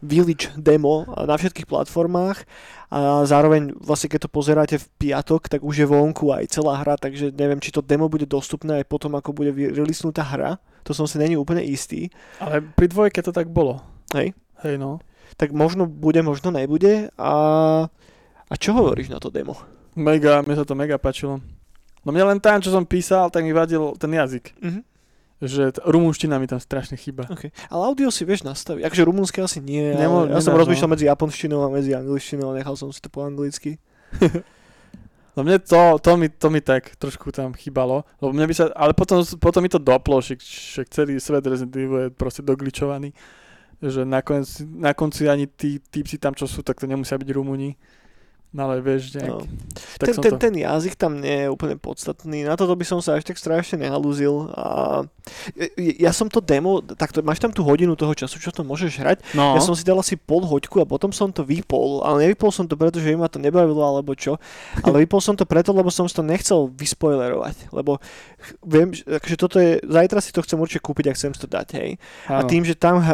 Village 0.02 0.50
demo 0.58 1.06
na 1.06 1.38
všetkých 1.38 1.70
platformách 1.70 2.42
a 2.90 3.22
zároveň 3.22 3.78
vlastne 3.78 4.10
keď 4.10 4.26
to 4.26 4.30
pozeráte 4.30 4.76
v 4.80 4.90
piatok, 4.98 5.46
tak 5.46 5.60
už 5.62 5.84
je 5.84 5.86
vonku 5.86 6.34
aj 6.34 6.50
celá 6.50 6.82
hra, 6.82 6.98
takže 6.98 7.30
neviem, 7.30 7.62
či 7.62 7.70
to 7.70 7.84
demo 7.84 8.10
bude 8.10 8.26
dostupné 8.26 8.82
aj 8.82 8.86
potom, 8.90 9.14
ako 9.14 9.30
bude 9.30 9.54
releasenutá 9.54 10.26
hra. 10.26 10.58
To 10.82 10.96
som 10.96 11.06
si 11.06 11.20
není 11.20 11.36
úplne 11.36 11.62
istý. 11.62 12.10
Ale 12.40 12.64
pri 12.64 12.88
dvojke 12.90 13.20
to 13.22 13.30
tak 13.30 13.46
bolo. 13.52 13.78
Hej. 14.16 14.32
Hej 14.64 14.74
no. 14.80 14.98
Tak 15.36 15.52
možno 15.52 15.84
bude, 15.84 16.22
možno 16.22 16.54
nebude. 16.54 17.10
A, 17.18 17.32
a 18.48 18.54
čo 18.56 18.72
hovoríš 18.72 19.12
na 19.12 19.20
to 19.20 19.28
demo? 19.28 19.58
Mega, 19.98 20.40
mne 20.46 20.54
sa 20.56 20.64
to 20.64 20.78
mega 20.78 20.96
páčilo. 20.96 21.42
No 22.06 22.14
mne 22.14 22.24
len 22.34 22.38
tam, 22.38 22.62
čo 22.62 22.70
som 22.70 22.86
písal, 22.86 23.28
tak 23.28 23.42
mi 23.42 23.52
vadil 23.52 23.98
ten 23.98 24.14
jazyk. 24.14 24.54
Mhm. 24.62 24.80
Že 25.38 25.62
t- 25.70 25.82
rumúnština 25.86 26.34
mi 26.42 26.50
tam 26.50 26.58
strašne 26.58 26.98
chýba. 26.98 27.22
Okay. 27.30 27.54
Ale 27.70 27.86
audio 27.86 28.10
si 28.10 28.26
vieš 28.26 28.42
nastaviť. 28.42 28.82
Akože 28.82 29.06
rumunské 29.06 29.38
asi 29.38 29.62
nie, 29.62 29.94
Nemo- 29.94 30.26
ja 30.26 30.42
som 30.42 30.50
rozmýšľal 30.58 30.90
no. 30.90 30.94
medzi 30.98 31.06
japonštinou 31.06 31.62
a 31.62 31.70
medzi 31.70 31.94
angličtinou 31.94 32.50
a 32.50 32.58
nechal 32.58 32.74
som 32.74 32.90
si 32.90 32.98
to 32.98 33.06
po 33.06 33.22
anglicky. 33.22 33.78
No 35.38 35.46
mne 35.46 35.62
to, 35.62 36.02
to, 36.02 36.18
mi, 36.18 36.26
to 36.26 36.50
mi 36.50 36.58
tak 36.58 36.98
trošku 36.98 37.30
tam 37.30 37.54
chýbalo, 37.54 38.02
lebo 38.18 38.34
mne 38.34 38.50
by 38.50 38.54
sa, 38.58 38.74
ale 38.74 38.90
potom, 38.90 39.22
potom 39.38 39.62
mi 39.62 39.70
to 39.70 39.78
doplo, 39.78 40.18
že, 40.18 40.34
že 40.42 40.82
celý 40.90 41.14
svet 41.22 41.46
Resident 41.46 41.78
Evil 41.78 41.98
je 42.02 42.10
proste 42.10 42.42
dogličovaný, 42.42 43.14
že 43.78 44.02
nakoniec, 44.02 44.48
na 44.66 44.90
konci 44.94 45.30
ani 45.30 45.46
tí 45.46 45.78
typci 45.78 46.18
tam, 46.18 46.34
čo 46.34 46.50
sú, 46.50 46.66
tak 46.66 46.82
to 46.82 46.90
nemusia 46.90 47.14
byť 47.14 47.30
Rumúni. 47.30 47.78
No 48.48 48.64
ale 48.64 48.80
vieš, 48.80 49.12
nejak, 49.12 49.28
No. 49.28 49.44
tak 50.00 50.06
Ten, 50.08 50.14
ten, 50.24 50.32
to... 50.32 50.38
ten 50.40 50.54
jazyk 50.56 50.96
tam 50.96 51.20
nie 51.20 51.44
je 51.44 51.52
úplne 51.52 51.76
podstatný. 51.76 52.48
Na 52.48 52.56
toto 52.56 52.72
by 52.72 52.84
som 52.86 52.98
sa 53.04 53.20
až 53.20 53.28
tak 53.28 53.36
strašne 53.36 53.84
nehalúzil. 53.84 54.48
A 54.56 55.04
ja 55.76 56.10
som 56.16 56.32
to 56.32 56.40
demo, 56.40 56.80
tak 56.80 57.12
to, 57.12 57.20
máš 57.20 57.44
tam 57.44 57.52
tú 57.52 57.60
hodinu 57.60 57.92
toho 57.92 58.16
času, 58.16 58.40
čo 58.40 58.48
to 58.48 58.64
môžeš 58.64 59.04
hrať. 59.04 59.18
No, 59.36 59.52
Ja 59.52 59.60
som 59.60 59.76
si 59.76 59.84
dal 59.84 60.00
asi 60.00 60.16
pol 60.16 60.48
hoďku 60.48 60.80
a 60.80 60.88
potom 60.88 61.12
som 61.12 61.28
to 61.28 61.44
vypol, 61.44 62.00
ale 62.00 62.24
nevypol 62.24 62.48
som 62.48 62.64
to 62.64 62.72
preto, 62.72 62.96
že 63.02 63.12
ma 63.20 63.28
to 63.28 63.36
nebavilo 63.36 63.84
alebo 63.84 64.16
čo, 64.16 64.40
ale 64.80 64.96
vypol 65.04 65.20
som 65.20 65.36
to 65.36 65.44
preto, 65.44 65.76
lebo 65.76 65.92
som 65.92 66.08
si 66.08 66.16
to 66.16 66.24
nechcel 66.24 66.72
vyspoilerovať, 66.72 67.68
lebo 67.76 68.00
viem, 68.64 68.96
že 68.96 69.04
akože 69.04 69.36
toto 69.36 69.60
je, 69.60 69.76
zajtra 69.84 70.18
si 70.24 70.32
to 70.32 70.40
chcem 70.40 70.56
určite 70.56 70.80
kúpiť 70.80 71.12
a 71.12 71.16
chcem 71.16 71.32
to 71.36 71.44
dať, 71.44 71.68
hej. 71.76 71.90
A 72.30 72.40
áno. 72.40 72.48
tým, 72.48 72.64
že 72.64 72.72
tam 72.78 73.04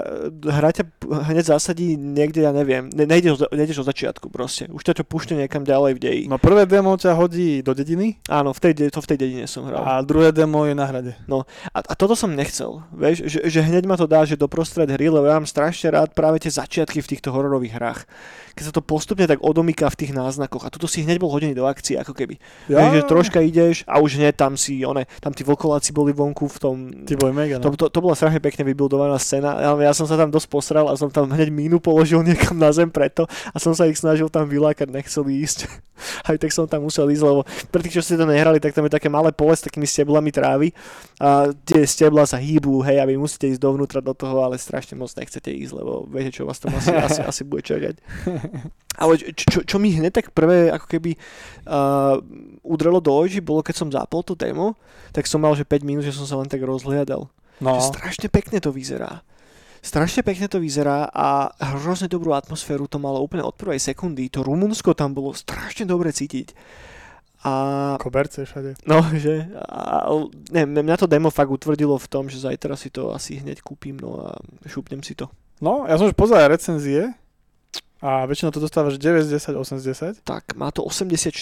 hra 0.46 0.70
ťa 0.70 0.84
hneď 1.32 1.44
zasadí 1.58 1.98
niekde, 1.98 2.46
ja 2.46 2.54
neviem, 2.54 2.86
ne, 2.94 3.04
nejdeš, 3.08 3.50
nejdeš 3.50 3.82
od 3.82 3.90
začiatku 3.90 4.30
proste, 4.30 4.70
už 4.70 4.82
ťa 4.86 5.02
to 5.02 5.04
púšťa 5.24 5.40
niekam 5.40 5.64
ďalej 5.64 5.96
v 5.96 6.00
deji. 6.04 6.22
No 6.28 6.36
prvé 6.36 6.68
demo 6.68 6.92
ťa 6.92 7.16
hodí 7.16 7.64
do 7.64 7.72
dediny 7.72 8.20
Áno, 8.28 8.52
v 8.52 8.60
tej, 8.60 8.72
de- 8.76 8.92
to 8.92 9.00
v 9.00 9.08
tej 9.08 9.18
dedine 9.24 9.48
som 9.48 9.64
hral. 9.64 9.80
a 9.80 10.04
druhé 10.04 10.36
demo 10.36 10.68
je 10.68 10.76
na 10.76 10.84
hrade. 10.84 11.16
A, 11.72 11.78
a 11.80 11.94
toto 11.96 12.12
som 12.12 12.28
nechcel, 12.28 12.84
vieš, 12.92 13.24
že, 13.24 13.40
že 13.48 13.60
hneď 13.64 13.88
ma 13.88 13.96
to 13.96 14.04
dá, 14.04 14.28
že 14.28 14.36
doprostred 14.36 14.92
hry, 14.92 15.08
lebo 15.08 15.24
ja 15.24 15.40
mám 15.40 15.48
strašne 15.48 15.96
rád 15.96 16.12
práve 16.12 16.44
tie 16.44 16.52
začiatky 16.52 17.00
v 17.00 17.10
týchto 17.16 17.32
hororových 17.32 17.72
hrách. 17.80 18.00
Keď 18.54 18.64
sa 18.70 18.72
to 18.72 18.82
postupne 18.82 19.26
tak 19.26 19.42
odomýka 19.42 19.90
v 19.90 19.98
tých 19.98 20.12
náznakoch 20.14 20.66
a 20.66 20.72
tuto 20.72 20.86
si 20.86 21.02
hneď 21.02 21.18
bol 21.18 21.30
hodený 21.30 21.58
do 21.58 21.66
akcie, 21.66 21.98
ako 21.98 22.14
keby. 22.14 22.38
Ja. 22.70 22.86
Vieš, 22.86 22.92
že 22.94 23.02
troška 23.10 23.38
ideš 23.42 23.76
a 23.84 23.98
už 23.98 24.16
hneď 24.18 24.38
tam 24.38 24.54
si, 24.54 24.86
one, 24.86 25.10
tam 25.18 25.34
tí 25.34 25.42
vokoláci 25.42 25.90
boli 25.90 26.14
vonku 26.14 26.46
v 26.46 26.58
tom... 26.62 26.76
Ty 27.02 27.18
boj 27.18 27.34
mega, 27.34 27.58
To, 27.58 27.74
no. 27.74 27.76
to, 27.76 27.90
to 27.90 27.98
bola 27.98 28.14
strašne 28.14 28.38
pekne 28.38 28.62
vybudovaná 28.62 29.18
scéna, 29.18 29.58
ale 29.58 29.84
ja 29.84 29.92
som 29.92 30.06
sa 30.06 30.14
tam 30.14 30.30
dosť 30.30 30.48
posral 30.48 30.86
a 30.86 30.94
som 30.94 31.10
tam 31.10 31.28
hneď 31.28 31.50
mínu 31.50 31.82
položil 31.82 32.22
niekam 32.22 32.54
na 32.54 32.70
zem 32.70 32.88
preto 32.88 33.26
a 33.50 33.56
som 33.58 33.74
sa 33.74 33.90
ich 33.90 33.98
snažil 33.98 34.30
tam 34.30 34.46
vylákať, 34.46 34.86
nechceli 34.86 35.42
ísť. 35.42 35.66
Aj 36.28 36.34
tak 36.34 36.50
som 36.50 36.66
tam 36.66 36.86
musel 36.86 37.06
ísť, 37.10 37.22
lebo 37.22 37.46
pre 37.70 37.80
tých, 37.82 37.98
čo 37.98 38.02
ste 38.02 38.18
to 38.18 38.26
nehrali, 38.26 38.58
tak 38.58 38.74
tam 38.74 38.86
je 38.86 38.94
také 38.94 39.06
malé 39.06 39.30
pole 39.30 39.54
s 39.54 39.62
takými 39.62 39.86
steblami 39.86 40.34
trávy 40.34 40.74
a 41.22 41.54
tie 41.66 41.86
stebla 41.86 42.26
sa 42.26 42.38
hýbu, 42.38 42.82
hej, 42.82 42.98
a 42.98 43.06
vy 43.06 43.14
musíte 43.14 43.46
ísť 43.46 43.62
dovnútra 43.62 44.02
do 44.02 44.10
toho, 44.10 44.42
ale 44.42 44.58
strašne 44.58 44.98
moc 44.98 45.10
nechcete 45.14 45.54
ísť, 45.54 45.72
lebo 45.74 46.06
viete, 46.10 46.34
čo 46.34 46.46
vás 46.46 46.58
tam 46.58 46.74
asi, 46.74 46.90
asi, 46.90 47.20
asi 47.22 47.42
bude 47.46 47.62
čakať. 47.62 47.94
Ale 49.02 49.18
čo, 49.18 49.44
čo, 49.50 49.58
čo 49.66 49.76
mi 49.82 49.90
hneď 49.90 50.22
tak 50.22 50.26
prvé 50.30 50.70
ako 50.70 50.86
keby 50.86 51.18
uh, 51.66 52.22
udrelo 52.62 53.02
do 53.02 53.10
očí, 53.10 53.42
bolo 53.42 53.64
keď 53.64 53.74
som 53.74 53.90
zapol 53.90 54.22
to 54.22 54.38
demo, 54.38 54.78
tak 55.10 55.26
som 55.26 55.42
mal, 55.42 55.58
že 55.58 55.66
5 55.66 55.82
minút, 55.82 56.06
že 56.06 56.14
som 56.14 56.26
sa 56.26 56.38
len 56.38 56.46
tak 56.46 56.62
rozhliadal. 56.62 57.26
no. 57.58 57.72
Že 57.78 57.90
strašne 57.90 58.28
pekne 58.30 58.58
to 58.62 58.70
vyzerá. 58.70 59.26
Strašne 59.84 60.24
pekne 60.24 60.48
to 60.48 60.62
vyzerá 60.64 61.12
a 61.12 61.52
hrozne 61.76 62.08
dobrú 62.08 62.32
atmosféru 62.32 62.88
to 62.88 62.96
malo 62.96 63.20
úplne 63.20 63.44
od 63.44 63.52
prvej 63.52 63.76
sekundy. 63.76 64.32
To 64.32 64.40
Rumunsko 64.40 64.96
tam 64.96 65.12
bolo 65.12 65.36
strašne 65.36 65.84
dobre 65.84 66.08
cítiť. 66.08 66.56
A 67.44 67.52
Koberce 68.00 68.48
všade. 68.48 68.80
no, 68.88 69.04
že 69.20 69.44
a, 69.60 70.08
neviem, 70.48 70.80
mňa 70.80 70.96
to 70.96 71.04
demo 71.04 71.28
fakt 71.28 71.52
utvrdilo 71.52 72.00
v 72.00 72.08
tom, 72.08 72.32
že 72.32 72.40
zajtra 72.40 72.72
si 72.72 72.88
to 72.88 73.12
asi 73.12 73.36
hneď 73.36 73.60
kúpim 73.60 74.00
no 74.00 74.24
a 74.24 74.40
šupnem 74.64 75.04
si 75.04 75.12
to. 75.12 75.28
No, 75.60 75.84
ja 75.84 76.00
som 76.00 76.08
už 76.08 76.16
pozeral 76.16 76.48
recenzie 76.48 77.12
a 78.04 78.28
väčšinou 78.28 78.52
to 78.52 78.60
dostávaš 78.60 79.00
9 79.00 79.24
z 79.24 79.40
10, 79.40 79.56
8 79.56 79.80
z 79.80 79.84
10. 80.20 80.28
Tak, 80.28 80.52
má 80.60 80.68
to 80.68 80.84
84% 80.84 81.32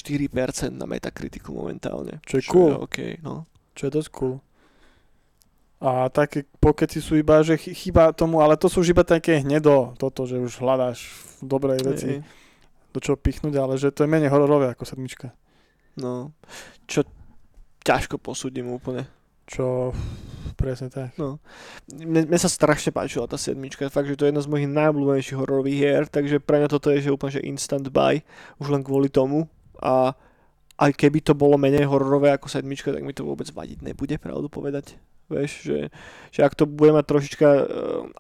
na 0.71 0.87
Metakritiku 0.87 1.51
momentálne. 1.51 2.23
Čo 2.23 2.39
je 2.39 2.43
cool. 2.47 2.71
OK, 2.87 3.19
no. 3.19 3.51
čo 3.75 3.91
je 3.91 3.93
dosť 3.99 4.09
cool. 4.15 4.39
A 5.83 6.07
také 6.15 6.47
pokety 6.63 7.03
sú 7.03 7.19
iba, 7.19 7.43
že 7.43 7.59
chy- 7.59 7.75
chýba 7.75 8.15
tomu, 8.15 8.39
ale 8.39 8.55
to 8.55 8.71
sú 8.71 8.87
už 8.87 8.95
iba 8.95 9.03
také 9.03 9.43
hnedo, 9.43 9.99
toto, 9.99 10.23
že 10.23 10.39
už 10.39 10.63
hľadáš 10.63 11.11
v 11.43 11.51
dobrej 11.51 11.81
veci, 11.83 12.23
do 12.95 13.03
čoho 13.03 13.19
pichnúť, 13.19 13.59
ale 13.59 13.75
že 13.75 13.91
to 13.91 14.07
je 14.07 14.13
menej 14.15 14.31
hororové 14.31 14.71
ako 14.71 14.87
sedmička. 14.87 15.35
No, 15.99 16.31
čo 16.87 17.03
ťažko 17.83 18.23
posúdim 18.23 18.71
úplne. 18.71 19.11
Čo, 19.53 19.93
presne 20.57 20.89
tak. 20.89 21.13
Mne, 21.93 22.25
mne 22.25 22.39
sa 22.41 22.49
strašne 22.49 22.89
páčila 22.89 23.29
tá 23.29 23.37
sedmička, 23.37 23.93
fakt, 23.93 24.09
že 24.09 24.17
to 24.17 24.25
je 24.25 24.33
jedna 24.33 24.41
z 24.41 24.49
mojich 24.49 24.69
najobľúbenejších 24.73 25.37
hororových 25.37 25.77
hier, 25.77 26.03
takže 26.09 26.41
pre 26.41 26.65
mňa 26.65 26.73
toto 26.73 26.89
je 26.89 27.05
že 27.05 27.13
úplne 27.13 27.37
že 27.37 27.45
instant 27.45 27.85
buy, 27.93 28.25
už 28.57 28.73
len 28.73 28.81
kvôli 28.81 29.13
tomu 29.13 29.53
a 29.77 30.17
aj 30.81 30.91
keby 30.97 31.21
to 31.21 31.37
bolo 31.37 31.61
menej 31.61 31.85
hororové 31.85 32.33
ako 32.33 32.49
sedmička, 32.49 32.97
tak 32.97 33.05
mi 33.05 33.13
to 33.13 33.29
vôbec 33.29 33.47
vadiť 33.53 33.85
nebude, 33.85 34.17
pravdu 34.17 34.49
povedať. 34.49 34.97
Vieš, 35.33 35.53
že, 35.65 35.79
že 36.29 36.41
ak 36.45 36.53
to 36.53 36.69
bude 36.69 36.93
mať 36.93 37.05
trošička 37.09 37.49
uh, 37.49 37.65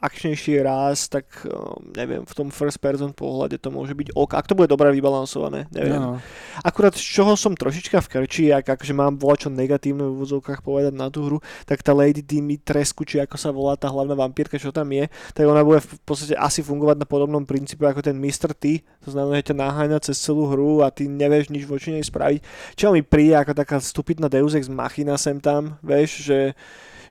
akčnejší 0.00 0.64
ráz, 0.64 1.12
tak 1.12 1.28
uh, 1.44 1.76
neviem, 1.92 2.24
v 2.24 2.32
tom 2.32 2.48
first 2.48 2.80
person 2.80 3.12
pohľade 3.12 3.60
to 3.60 3.68
môže 3.68 3.92
byť 3.92 4.16
ok. 4.16 4.30
Ak 4.32 4.48
to 4.48 4.56
bude 4.56 4.72
dobre 4.72 4.88
vybalansované, 4.96 5.68
neviem. 5.68 6.00
No. 6.00 6.18
Akurát 6.64 6.96
z 6.96 7.04
čoho 7.04 7.36
som 7.36 7.52
trošička 7.52 8.00
v 8.00 8.08
krči, 8.08 8.44
ak 8.48 8.80
akože 8.80 8.96
mám 8.96 9.20
volať 9.20 9.46
čo 9.46 9.50
negatívne 9.52 10.08
v 10.08 10.14
úvodzovkách 10.16 10.64
povedať 10.64 10.96
na 10.96 11.12
tú 11.12 11.28
hru, 11.28 11.38
tak 11.68 11.84
tá 11.84 11.92
Lady 11.92 12.24
Dimitrescu, 12.24 13.04
či 13.04 13.20
ako 13.20 13.36
sa 13.36 13.52
volá 13.52 13.76
tá 13.76 13.92
hlavná 13.92 14.16
vampírka, 14.16 14.56
čo 14.56 14.72
tam 14.72 14.88
je, 14.90 15.10
tak 15.36 15.44
ona 15.44 15.60
bude 15.60 15.84
v 15.84 16.00
podstate 16.06 16.32
asi 16.38 16.64
fungovať 16.64 17.02
na 17.02 17.06
podobnom 17.06 17.44
princípe 17.44 17.84
ako 17.84 18.00
ten 18.00 18.16
Mr. 18.16 18.56
T, 18.56 18.80
to 19.04 19.12
znamená, 19.12 19.42
že 19.42 19.52
ťa 19.52 19.56
naháňa 19.58 19.98
cez 20.00 20.16
celú 20.22 20.48
hru 20.48 20.80
a 20.80 20.88
ty 20.88 21.10
nevieš 21.10 21.50
nič 21.50 21.66
voči 21.66 21.92
nej 21.92 22.04
spraviť. 22.06 22.40
Čo 22.78 22.94
mi 22.94 23.02
príde 23.02 23.36
ako 23.36 23.52
taká 23.52 23.76
stupidná 23.82 24.30
Deus 24.30 24.54
Ex 24.54 24.70
Machina 24.70 25.18
sem 25.18 25.42
tam, 25.42 25.76
vieš, 25.82 26.24
že 26.24 26.38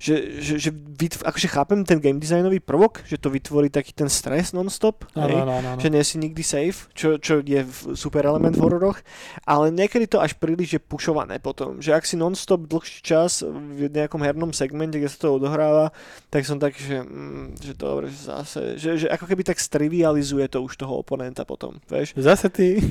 že, 0.01 0.41
že, 0.41 0.53
že 0.57 0.69
vytv- 0.73 1.21
akože 1.21 1.45
chápem 1.45 1.85
ten 1.85 2.01
game 2.01 2.17
designový 2.17 2.57
prvok, 2.57 3.05
že 3.05 3.21
to 3.21 3.29
vytvorí 3.29 3.69
taký 3.69 3.93
ten 3.93 4.09
stres 4.09 4.49
non-stop, 4.49 5.05
Áno, 5.13 5.29
hej? 5.29 5.37
áno, 5.37 5.51
áno, 5.61 5.67
áno. 5.77 5.79
že 5.79 5.93
nie 5.93 6.01
si 6.01 6.17
nikdy 6.17 6.41
safe, 6.41 6.89
čo, 6.97 7.21
čo 7.21 7.45
je 7.45 7.61
super 7.93 8.25
element 8.25 8.57
v 8.57 8.65
hororoch, 8.65 8.97
ale 9.45 9.69
niekedy 9.69 10.09
to 10.09 10.17
až 10.17 10.33
príliš 10.33 10.75
je 10.75 10.81
pušované 10.81 11.37
potom, 11.37 11.77
že 11.77 11.93
ak 11.93 12.01
si 12.01 12.17
non-stop 12.17 12.65
dlhší 12.65 13.05
čas 13.05 13.45
v 13.45 13.85
nejakom 13.85 14.25
hernom 14.25 14.49
segmente, 14.49 14.97
kde 14.97 15.05
sa 15.05 15.21
to 15.21 15.37
odohráva, 15.37 15.93
tak 16.33 16.49
som 16.49 16.57
taký, 16.57 16.81
že, 16.81 16.97
mm, 17.05 17.61
že 17.61 17.73
dobre, 17.77 18.09
že 18.09 18.19
zase, 18.25 18.61
že, 18.81 19.05
že 19.05 19.07
ako 19.07 19.29
keby 19.29 19.45
tak 19.45 19.61
strivializuje 19.61 20.49
to 20.49 20.65
už 20.65 20.81
toho 20.81 20.97
oponenta 20.97 21.45
potom, 21.45 21.77
vieš. 21.85 22.17
Zase 22.17 22.49
ty. 22.49 22.81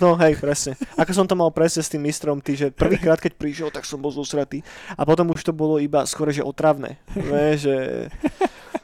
No 0.00 0.16
hej, 0.16 0.40
presne. 0.40 0.72
Ako 0.96 1.12
som 1.12 1.28
to 1.28 1.36
mal 1.36 1.52
presne 1.52 1.84
s 1.84 1.92
tým 1.92 2.00
mistrom, 2.00 2.40
ty, 2.40 2.56
že 2.56 2.72
prvýkrát, 2.72 3.20
keď 3.20 3.36
prišiel, 3.36 3.68
tak 3.68 3.84
som 3.84 4.00
bol 4.00 4.08
zosratý. 4.08 4.64
A 4.96 5.04
potom 5.04 5.28
už 5.28 5.44
to 5.44 5.52
bolo 5.52 5.76
iba 5.76 6.00
skôr, 6.08 6.32
že 6.40 6.48
otravné. 6.48 7.00
Vieš, 7.14 7.58
že... 7.68 7.76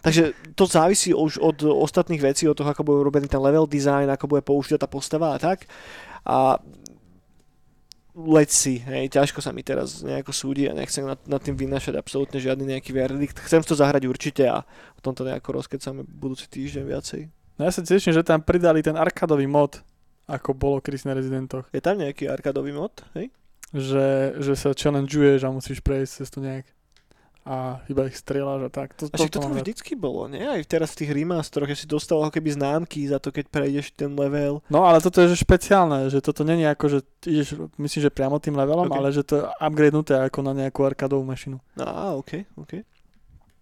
Takže 0.02 0.34
to 0.58 0.66
závisí 0.66 1.14
už 1.14 1.38
od 1.38 1.62
ostatných 1.62 2.18
vecí, 2.18 2.50
od 2.50 2.58
toho, 2.58 2.66
ako 2.74 2.82
bude 2.82 2.98
urobený 3.06 3.30
ten 3.30 3.38
level 3.38 3.70
design, 3.70 4.10
ako 4.10 4.26
bude 4.26 4.42
použitá 4.42 4.82
tá 4.82 4.90
postava 4.90 5.34
a 5.34 5.38
tak. 5.38 5.70
A 6.26 6.58
let's 8.18 8.52
see, 8.52 8.82
hej, 8.82 9.08
ťažko 9.08 9.40
sa 9.40 9.54
mi 9.56 9.64
teraz 9.64 10.04
nejako 10.04 10.34
súdi 10.34 10.68
a 10.68 10.76
nechcem 10.76 11.06
nad, 11.06 11.16
nad 11.24 11.40
tým 11.40 11.56
vynašať 11.56 11.96
absolútne 11.96 12.36
žiadny 12.42 12.76
nejaký 12.76 12.92
verdikt. 12.92 13.40
Chcem 13.40 13.64
to 13.64 13.78
zahrať 13.78 14.04
určite 14.04 14.44
a 14.44 14.66
o 14.98 15.00
tomto 15.00 15.24
nejako 15.24 15.62
rozkecáme 15.62 16.04
budúci 16.04 16.50
týždeň 16.50 16.84
viacej. 16.84 17.22
No 17.56 17.68
ja 17.68 17.72
sa 17.72 17.80
teším, 17.80 18.12
že 18.12 18.26
tam 18.26 18.44
pridali 18.44 18.84
ten 18.84 18.98
arkadový 18.98 19.48
mod, 19.48 19.80
ako 20.28 20.52
bolo 20.52 20.82
Chris 20.84 21.08
na 21.08 21.16
rezidentoch. 21.16 21.70
Je 21.72 21.80
tam 21.80 21.96
nejaký 22.00 22.28
arkadový 22.28 22.74
mod, 22.74 23.00
hej? 23.16 23.32
Že, 23.72 24.36
že 24.44 24.52
sa 24.52 24.76
challengeuješ 24.76 25.48
a 25.48 25.54
musíš 25.54 25.80
prejsť 25.80 26.12
cez 26.20 26.28
to 26.28 26.44
nejak 26.44 26.68
a 27.42 27.82
iba 27.90 28.06
ich 28.06 28.14
strieľaš 28.14 28.66
a 28.66 28.70
tak. 28.70 28.94
To, 29.02 29.10
A 29.10 29.18
to 29.18 29.42
mám 29.42 29.50
tam 29.50 29.58
vždycky 29.58 29.98
bolo, 29.98 30.30
nie? 30.30 30.46
Aj 30.46 30.62
teraz 30.62 30.94
v 30.94 31.02
tých 31.02 31.10
remastoroch, 31.10 31.66
že 31.74 31.82
si 31.82 31.86
dostal 31.90 32.22
ako 32.22 32.38
keby 32.38 32.54
známky 32.54 33.02
za 33.10 33.18
to, 33.18 33.34
keď 33.34 33.50
prejdeš 33.50 33.90
ten 33.98 34.14
level. 34.14 34.62
No 34.70 34.86
ale 34.86 35.02
toto 35.02 35.18
je 35.18 35.34
že 35.34 35.42
špeciálne, 35.42 36.06
že 36.06 36.22
toto 36.22 36.46
není 36.46 36.62
ako, 36.62 36.84
že 36.86 36.98
ideš, 37.26 37.58
myslím, 37.82 38.00
že 38.06 38.14
priamo 38.14 38.38
tým 38.38 38.54
levelom, 38.54 38.86
Ok. 38.86 38.94
ale 38.94 39.10
že 39.10 39.26
to 39.26 39.42
je 39.42 39.44
upgradenuté 39.58 40.14
ako 40.22 40.38
na 40.46 40.54
nejakú 40.54 40.86
arkadovú 40.86 41.26
mašinu. 41.26 41.58
No, 41.74 41.82
á, 41.82 42.14
ok, 42.14 42.46
ok. 42.54 42.86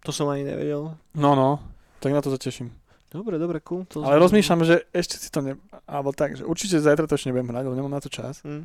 To 0.05 0.13
som 0.13 0.29
ani 0.29 0.45
nevedel. 0.45 0.93
No, 1.17 1.29
no, 1.33 1.57
tak 1.97 2.13
na 2.13 2.21
to 2.21 2.29
sa 2.29 2.37
teším. 2.37 2.69
Dobre, 3.11 3.35
dobre, 3.41 3.59
cool. 3.65 3.83
To 3.91 4.05
Ale 4.05 4.21
rozmýšľam, 4.23 4.63
že 4.63 4.87
ešte 4.95 5.19
si 5.19 5.27
to 5.27 5.43
ne... 5.43 5.59
Alebo 5.83 6.15
tak, 6.15 6.39
že 6.39 6.47
určite 6.47 6.79
zajtra 6.79 7.09
to 7.09 7.19
ešte 7.19 7.27
nebudem 7.27 7.51
hrať, 7.51 7.63
lebo 7.67 7.75
nemám 7.75 7.97
na 7.97 7.99
to 7.99 8.07
čas. 8.07 8.39
Hm. 8.47 8.63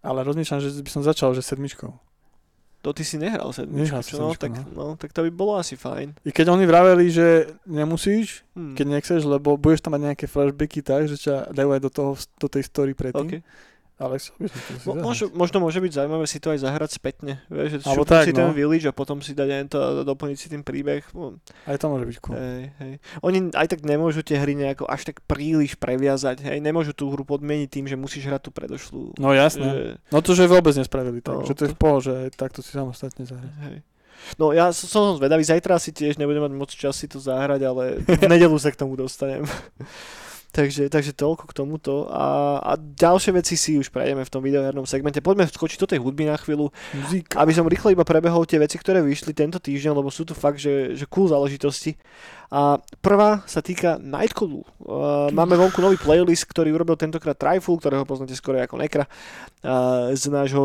Ale 0.00 0.24
rozmýšľam, 0.24 0.64
že 0.64 0.80
by 0.80 0.90
som 0.90 1.02
začal, 1.04 1.36
že 1.36 1.44
sedmičkou. 1.44 1.92
To 2.82 2.90
ty 2.90 3.06
si 3.06 3.14
nehral 3.14 3.46
sedmičku, 3.54 3.78
Nehral 3.78 4.02
čo? 4.02 4.18
No, 4.18 4.34
tak, 4.34 4.50
no. 4.74 4.98
tak 4.98 5.14
to 5.14 5.22
by 5.22 5.30
bolo 5.30 5.54
asi 5.54 5.78
fajn. 5.78 6.18
I 6.26 6.30
keď 6.34 6.50
oni 6.50 6.66
vraveli, 6.66 7.06
že 7.08 7.54
nemusíš, 7.62 8.42
Hm. 8.58 8.74
keď 8.74 8.86
nechceš, 8.90 9.20
lebo 9.22 9.54
budeš 9.54 9.80
tam 9.80 9.94
mať 9.94 10.12
nejaké 10.12 10.26
flashbacky 10.26 10.82
tak, 10.82 11.06
že 11.06 11.16
ťa 11.16 11.54
dajú 11.54 11.68
aj 11.72 11.80
do, 11.80 11.90
toho, 11.90 12.12
do 12.36 12.48
tej 12.50 12.62
story 12.66 12.92
predtým. 12.92 13.38
Okay. 13.38 13.40
Ale 14.00 14.18
chcel 14.18 14.34
by 14.36 14.46
som 14.46 14.60
to 14.60 14.72
si 14.74 14.86
Mo- 14.88 14.96
možno, 14.98 15.24
možno 15.30 15.56
môže 15.60 15.78
byť 15.78 15.92
zaujímavé 15.94 16.26
si 16.26 16.38
to 16.38 16.50
aj 16.50 16.60
zahrať 16.60 16.90
spätne. 16.92 17.38
Vieš, 17.46 17.68
že 17.70 17.78
Alebo 17.86 18.02
tak, 18.02 18.24
si 18.26 18.32
ten 18.32 18.48
no. 18.48 18.56
village 18.56 18.82
a 18.84 18.90
potom 18.90 19.22
si 19.22 19.30
dať 19.30 19.48
aj 19.48 19.62
to 19.68 19.78
a 19.78 19.88
doplniť 20.02 20.36
si 20.36 20.46
tým 20.48 20.60
príbeh. 20.60 21.06
Aj 21.64 21.76
to 21.76 21.86
môže 21.86 22.08
byť 22.08 22.16
cool. 22.18 22.34
Hej, 22.34 22.62
hej. 22.78 22.92
Oni 23.20 23.38
aj 23.50 23.66
tak 23.68 23.80
nemôžu 23.82 24.20
tie 24.20 24.36
hry 24.36 24.52
nejako 24.52 24.86
až 24.86 25.06
tak 25.06 25.22
príliš 25.22 25.76
previazať. 25.76 26.42
Hej. 26.42 26.58
Nemôžu 26.58 26.92
tú 26.92 27.08
hru 27.08 27.22
podmieniť 27.22 27.68
tým, 27.68 27.86
že 27.86 27.94
musíš 27.94 28.26
hrať 28.26 28.42
tú 28.42 28.50
predošlú. 28.50 29.14
No 29.16 29.30
jasné. 29.30 29.66
Že, 29.66 29.82
No 30.10 30.18
to, 30.18 30.30
že 30.34 30.44
vôbec 30.46 30.74
nespravili 30.74 31.20
tak, 31.20 31.38
No, 31.38 31.46
že 31.46 31.54
to 31.54 31.64
je 31.64 31.72
v 31.72 31.78
pohode, 31.78 32.02
že 32.02 32.12
aj 32.26 32.30
takto 32.34 32.58
si 32.58 32.74
samostatne 32.74 33.22
zahrať. 33.22 33.54
hej. 33.70 33.78
No 34.38 34.50
ja 34.50 34.70
som, 34.70 34.86
som 34.86 35.18
zvedavý, 35.18 35.42
zajtra 35.42 35.78
si 35.78 35.90
tiež 35.90 36.14
nebudem 36.14 36.42
mať 36.42 36.52
moc 36.52 36.70
čas 36.70 36.94
si 36.94 37.06
to 37.06 37.18
zahrať, 37.18 37.60
ale 37.66 37.82
v 38.02 38.22
nedelu 38.30 38.54
sa 38.54 38.70
k 38.70 38.78
tomu 38.78 38.94
dostanem. 38.94 39.42
Takže, 40.52 40.92
takže 40.92 41.16
toľko 41.16 41.48
k 41.48 41.56
tomuto. 41.56 41.92
A, 42.12 42.60
a 42.60 42.72
ďalšie 42.76 43.32
veci 43.32 43.56
si 43.56 43.80
už 43.80 43.88
prejdeme 43.88 44.22
v 44.22 44.32
tom 44.32 44.44
videohernom 44.44 44.84
segmente. 44.84 45.24
Poďme 45.24 45.48
skočiť 45.48 45.80
do 45.80 45.90
tej 45.90 45.98
hudby 46.04 46.28
na 46.28 46.36
chvíľu. 46.36 46.68
Muzíka. 46.92 47.40
Aby 47.40 47.52
som 47.56 47.64
rýchlo 47.64 47.90
iba 47.90 48.04
prebehol 48.04 48.44
tie 48.44 48.60
veci, 48.60 48.76
ktoré 48.76 49.00
vyšli 49.00 49.32
tento 49.32 49.56
týždeň, 49.56 49.96
lebo 49.96 50.12
sú 50.12 50.28
tu 50.28 50.36
fakt, 50.36 50.60
že, 50.60 50.92
že 50.92 51.08
cool 51.08 51.32
záležitosti. 51.32 51.96
A 52.52 52.76
prvá 53.00 53.40
sa 53.48 53.64
týka 53.64 53.96
Nightcallu. 53.96 54.60
Uh, 54.84 55.32
máme 55.32 55.56
vonku 55.56 55.80
nový 55.80 55.96
playlist, 55.96 56.44
ktorý 56.44 56.76
urobil 56.76 57.00
tentokrát 57.00 57.32
Trifle, 57.32 57.80
ktorého 57.80 58.04
poznáte 58.04 58.36
skoro 58.36 58.60
ako 58.60 58.76
Nekra, 58.76 59.08
uh, 59.08 60.12
z 60.12 60.28
nášho 60.28 60.64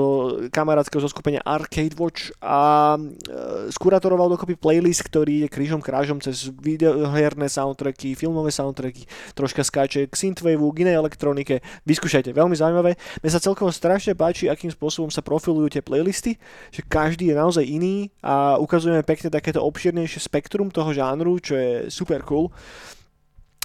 kamarátskeho 0.52 1.00
zoskupenia 1.00 1.40
Arcade 1.48 1.96
Watch 1.96 2.36
a 2.44 3.00
uh, 3.00 3.72
skuratoroval 3.72 4.36
dokopy 4.36 4.60
playlist, 4.60 5.08
ktorý 5.08 5.48
je 5.48 5.54
krížom 5.54 5.80
krážom 5.80 6.20
cez 6.20 6.52
videoherné 6.60 7.48
soundtracky, 7.48 8.20
filmové 8.20 8.52
soundtracky, 8.52 9.08
troška 9.32 9.64
skáče 9.64 10.12
k 10.12 10.16
synthwaveu, 10.20 10.68
k 10.76 10.84
inej 10.84 11.00
elektronike. 11.00 11.64
Vyskúšajte, 11.88 12.36
veľmi 12.36 12.60
zaujímavé. 12.60 13.00
Mne 13.24 13.32
sa 13.32 13.40
celkom 13.40 13.72
strašne 13.72 14.12
páči, 14.12 14.52
akým 14.52 14.76
spôsobom 14.76 15.08
sa 15.08 15.24
profilujú 15.24 15.72
tie 15.72 15.80
playlisty, 15.80 16.36
že 16.68 16.84
každý 16.84 17.32
je 17.32 17.36
naozaj 17.40 17.64
iný 17.64 18.12
a 18.20 18.60
ukazujeme 18.60 19.08
pekne 19.08 19.32
takéto 19.32 19.64
obširnejšie 19.64 20.20
spektrum 20.20 20.68
toho 20.68 20.92
žánru, 20.92 21.40
čo 21.40 21.56
je 21.56 21.77
super 21.90 22.22
cool. 22.26 22.50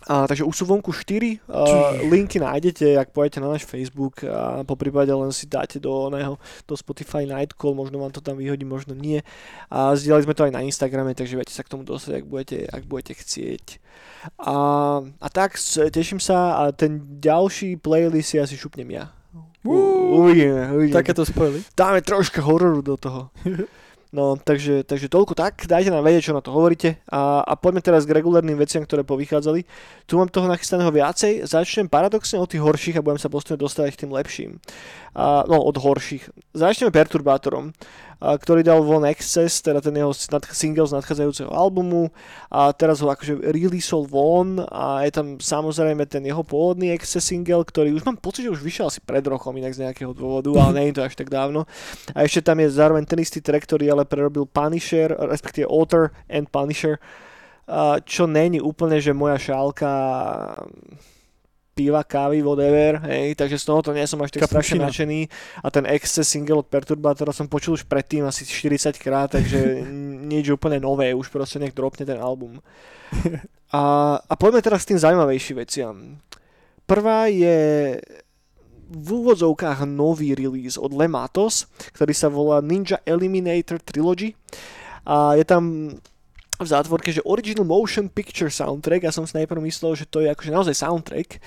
A, 0.03 0.27
takže 0.27 0.42
už 0.42 0.51
sú 0.51 0.64
vonku 0.66 0.90
4, 0.90 1.46
uh, 1.46 1.94
linky 2.11 2.42
nájdete, 2.42 2.98
ak 2.98 3.14
pôjdete 3.14 3.38
na 3.38 3.55
náš 3.55 3.62
Facebook 3.62 4.27
a 4.27 4.66
po 4.66 4.75
prípade 4.75 5.14
len 5.14 5.31
si 5.31 5.46
dáte 5.46 5.79
do, 5.79 6.11
oného, 6.11 6.42
do 6.66 6.75
Spotify 6.75 7.22
Nightcall, 7.22 7.79
možno 7.79 8.03
vám 8.03 8.11
to 8.11 8.18
tam 8.18 8.35
vyhodí, 8.35 8.66
možno 8.66 8.98
nie. 8.98 9.22
A 9.70 9.94
zdieľali 9.94 10.27
sme 10.27 10.35
to 10.35 10.42
aj 10.42 10.55
na 10.59 10.66
Instagrame, 10.66 11.14
takže 11.14 11.38
viete 11.38 11.55
sa 11.55 11.62
k 11.62 11.70
tomu 11.70 11.87
dostať, 11.87 12.18
ak 12.18 12.25
budete, 12.27 12.59
ak 12.66 12.83
budete 12.83 13.14
chcieť. 13.14 13.79
A, 14.42 14.55
a 15.07 15.29
tak, 15.31 15.55
teším 15.94 16.18
sa 16.18 16.66
a 16.66 16.75
ten 16.75 16.98
ďalší 17.22 17.79
playlist 17.79 18.35
si 18.35 18.42
asi 18.42 18.59
šupnem 18.59 18.90
ja. 18.90 19.14
U- 19.62 20.03
Uvidíme, 20.27 20.75
uvidíme. 20.75 20.98
Takéto 20.98 21.22
spoily. 21.22 21.62
Dáme 21.79 22.03
troška 22.03 22.42
hororu 22.42 22.83
do 22.83 22.98
toho. 22.98 23.31
No, 24.12 24.37
takže, 24.37 24.85
takže 24.85 25.09
toľko 25.09 25.33
tak, 25.33 25.64
dajte 25.64 25.88
nám 25.88 26.05
vedieť, 26.05 26.29
čo 26.29 26.37
na 26.37 26.44
to 26.44 26.53
hovoríte 26.53 27.01
a, 27.09 27.40
a 27.48 27.57
poďme 27.57 27.81
teraz 27.81 28.05
k 28.05 28.12
regulárnym 28.12 28.61
veciam, 28.61 28.85
ktoré 28.85 29.09
povychádzali. 29.09 29.64
Tu 30.05 30.12
mám 30.20 30.29
toho 30.29 30.53
nachystaného 30.53 30.92
viacej, 30.92 31.48
začnem 31.48 31.88
paradoxne 31.88 32.37
od 32.37 32.44
tých 32.44 32.61
horších 32.61 33.01
a 33.01 33.05
budem 33.05 33.16
sa 33.16 33.33
postupne 33.33 33.57
dostávať 33.57 33.96
k 33.96 34.01
tým 34.05 34.12
lepším. 34.12 34.51
A, 35.16 35.48
no, 35.48 35.64
od 35.64 35.81
horších. 35.81 36.29
Začneme 36.53 36.92
Perturbátorom, 36.92 37.72
ktorý 38.22 38.62
dal 38.62 38.87
von 38.87 39.02
Excess, 39.02 39.58
teda 39.58 39.82
ten 39.82 39.98
jeho 39.98 40.14
single 40.54 40.87
z 40.87 40.94
nadchádzajúceho 40.94 41.50
albumu 41.50 42.14
a 42.54 42.70
teraz 42.70 43.02
ho 43.02 43.11
akože 43.11 43.42
releaseol 43.42 44.06
von 44.06 44.62
a 44.62 45.02
je 45.02 45.11
tam 45.11 45.26
samozrejme 45.42 46.06
ten 46.06 46.22
jeho 46.22 46.46
pôvodný 46.46 46.94
Excess 46.94 47.26
single, 47.26 47.66
ktorý 47.66 47.90
už 47.98 48.06
mám 48.06 48.22
pocit, 48.22 48.46
že 48.46 48.54
už 48.54 48.62
vyšiel 48.62 48.87
asi 48.87 49.02
pred 49.02 49.26
rokom 49.26 49.58
inak 49.58 49.74
z 49.74 49.90
nejakého 49.90 50.14
dôvodu, 50.14 50.54
ale 50.54 50.70
nie 50.78 50.94
je 50.94 51.02
to 51.02 51.06
až 51.06 51.18
tak 51.18 51.35
dávno. 51.35 51.66
A 52.14 52.22
ešte 52.22 52.46
tam 52.46 52.62
je 52.62 52.70
zároveň 52.70 53.02
ten 53.02 53.18
istý 53.18 53.42
track, 53.42 53.66
ktorý 53.66 53.90
ale 53.90 54.06
prerobil 54.06 54.46
Punisher, 54.46 55.11
respektíve 55.18 55.66
Author 55.66 56.14
and 56.30 56.46
Punisher, 56.46 57.02
čo 58.06 58.26
není 58.30 58.62
úplne, 58.62 59.02
že 59.02 59.14
moja 59.14 59.38
šálka 59.38 59.90
piva, 61.72 62.04
kávy, 62.04 62.44
whatever, 62.44 63.00
hej, 63.08 63.32
takže 63.32 63.56
z 63.56 63.64
tohoto 63.64 63.90
nie 63.96 64.04
som 64.04 64.20
až 64.20 64.37
tak 64.37 64.44
strašne 64.44 64.85
nadšený 64.85 65.26
a 65.64 65.66
ten 65.72 65.88
Excess 65.88 66.28
single 66.28 66.61
od 66.61 66.68
Perturbatora 66.68 67.32
som 67.32 67.48
počul 67.48 67.80
už 67.80 67.88
predtým 67.88 68.28
asi 68.28 68.44
40 68.44 68.96
krát, 69.00 69.32
takže 69.32 69.80
nič 70.32 70.52
úplne 70.52 70.76
nové, 70.78 71.16
už 71.16 71.32
proste 71.32 71.56
nech 71.56 71.72
dropne 71.72 72.04
ten 72.04 72.20
album. 72.20 72.61
A, 73.72 74.20
a 74.20 74.35
poďme 74.37 74.61
teraz 74.61 74.85
k 74.85 74.92
tým 74.92 75.00
zaujímavejším 75.00 75.56
veciam. 75.56 76.20
Prvá 76.85 77.24
je 77.32 77.96
v 78.92 79.08
úvodzovkách 79.08 79.88
nový 79.88 80.37
release 80.37 80.76
od 80.76 80.92
Lematos, 80.92 81.64
ktorý 81.96 82.12
sa 82.12 82.28
volá 82.28 82.61
Ninja 82.61 83.00
Eliminator 83.08 83.80
Trilogy 83.80 84.37
a 85.08 85.32
je 85.40 85.44
tam 85.48 85.88
v 86.62 86.72
zátvorke, 86.72 87.11
že 87.11 87.25
Original 87.27 87.66
Motion 87.66 88.09
Picture 88.09 88.51
Soundtrack, 88.51 89.07
ja 89.07 89.12
som 89.12 89.27
si 89.27 89.35
najprv 89.37 89.61
myslel, 89.66 89.98
že 89.98 90.07
to 90.07 90.22
je 90.22 90.31
akože 90.31 90.51
naozaj 90.51 90.75
soundtrack, 90.79 91.42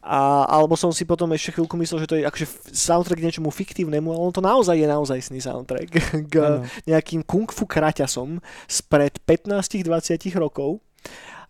a, 0.00 0.48
alebo 0.48 0.80
som 0.80 0.88
si 0.96 1.04
potom 1.04 1.28
ešte 1.36 1.60
chvíľku 1.60 1.76
myslel, 1.76 2.04
že 2.04 2.08
to 2.08 2.16
je 2.16 2.24
akože 2.24 2.72
soundtrack 2.72 3.20
k 3.20 3.26
niečomu 3.28 3.52
fiktívnemu, 3.52 4.08
ale 4.08 4.22
on 4.24 4.32
to 4.32 4.40
naozaj 4.40 4.72
je 4.72 4.88
naozajstný 4.88 5.44
soundtrack 5.44 5.90
k 6.32 6.34
Áno. 6.40 6.64
nejakým 6.88 7.20
kung 7.20 7.44
fu 7.52 7.68
kraťasom 7.68 8.40
spred 8.64 9.20
15-20 9.28 10.40
rokov 10.40 10.80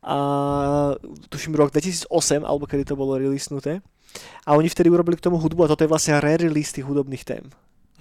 a 0.03 0.17
tuším 1.31 1.55
rok 1.55 1.71
2008, 1.71 2.11
alebo 2.43 2.67
kedy 2.67 2.89
to 2.89 2.99
bolo 2.99 3.21
releasnuté. 3.21 3.85
A 4.43 4.59
oni 4.59 4.67
vtedy 4.67 4.91
urobili 4.91 5.15
k 5.15 5.23
tomu 5.31 5.39
hudbu 5.39 5.69
a 5.69 5.71
toto 5.71 5.87
je 5.87 5.93
vlastne 5.93 6.19
re-release 6.19 6.75
tých 6.75 6.89
hudobných 6.89 7.23
tém. 7.23 7.47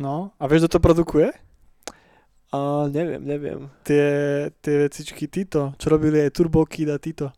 No, 0.02 0.34
a 0.40 0.48
vieš, 0.48 0.66
kto 0.66 0.80
to 0.80 0.86
produkuje? 0.90 1.30
A 2.50 2.90
neviem, 2.90 3.22
neviem. 3.22 3.70
Tie, 3.86 4.10
tie 4.60 4.76
vecičky 4.82 5.30
títo, 5.30 5.78
čo 5.78 5.88
robili 5.88 6.18
aj 6.20 6.34
Turbo 6.34 6.66
Kid 6.66 6.90
a 6.90 6.98
títo. 6.98 7.30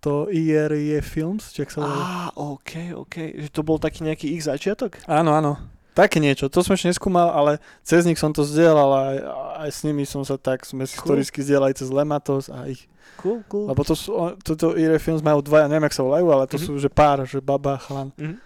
To 0.00 0.26
IRE 0.26 0.98
Films, 0.98 1.50
či 1.50 1.62
ak 1.62 1.70
sa 1.70 1.78
volá. 1.80 1.94
Á, 1.94 2.10
ok, 2.34 2.70
ok. 2.94 3.14
Že 3.38 3.48
to 3.50 3.62
bol 3.62 3.78
taký 3.78 4.02
nejaký 4.02 4.30
ich 4.30 4.42
začiatok? 4.42 4.98
Áno, 5.06 5.34
áno. 5.34 5.58
Také 5.90 6.22
niečo, 6.22 6.46
to 6.46 6.62
som 6.62 6.78
ešte 6.78 6.94
neskúmal, 6.94 7.26
ale 7.28 7.58
cez 7.82 8.06
nich 8.06 8.14
som 8.14 8.30
to 8.30 8.46
zdieľal 8.46 8.90
a 8.94 9.00
aj, 9.02 9.18
aj 9.66 9.70
s 9.74 9.80
nimi 9.82 10.06
som 10.06 10.22
sa 10.22 10.38
tak, 10.38 10.62
sme 10.62 10.86
Cool. 10.86 10.94
historicky 10.94 11.42
zdieľali 11.42 11.74
cez 11.74 11.90
Lematos 11.90 12.46
a 12.46 12.70
ich. 12.70 12.86
Cool, 13.18 13.42
cool. 13.50 13.66
Lebo 13.66 13.82
to 13.82 13.98
sú, 13.98 14.14
toto 14.46 14.78
IRE 14.78 15.02
Films 15.02 15.26
majú 15.26 15.42
dvaja, 15.42 15.66
neviem, 15.66 15.90
jak 15.90 15.98
sa 15.98 16.06
volajú, 16.06 16.30
ale 16.30 16.46
to 16.46 16.54
Mhm. 16.54 16.62
sú, 16.62 16.72
že 16.78 16.86
pár, 16.86 17.26
že 17.26 17.42
baba, 17.42 17.74
chlan 17.82 18.14
Mhm. 18.14 18.38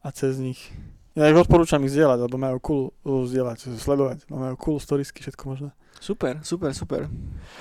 a 0.00 0.08
cez 0.08 0.40
nich. 0.40 0.72
Ja 1.14 1.30
ich 1.30 1.38
odporúčam 1.38 1.78
ich 1.86 1.94
zdieľať, 1.94 2.26
lebo 2.26 2.36
majú 2.36 2.58
cool 2.58 2.82
uh, 3.06 3.22
zdieľať, 3.22 3.78
sledovať. 3.78 4.26
No, 4.26 4.42
majú 4.42 4.54
cool 4.58 4.76
storiesky, 4.82 5.22
všetko 5.22 5.42
možné. 5.46 5.70
Super, 6.02 6.42
super, 6.42 6.74
super. 6.74 7.06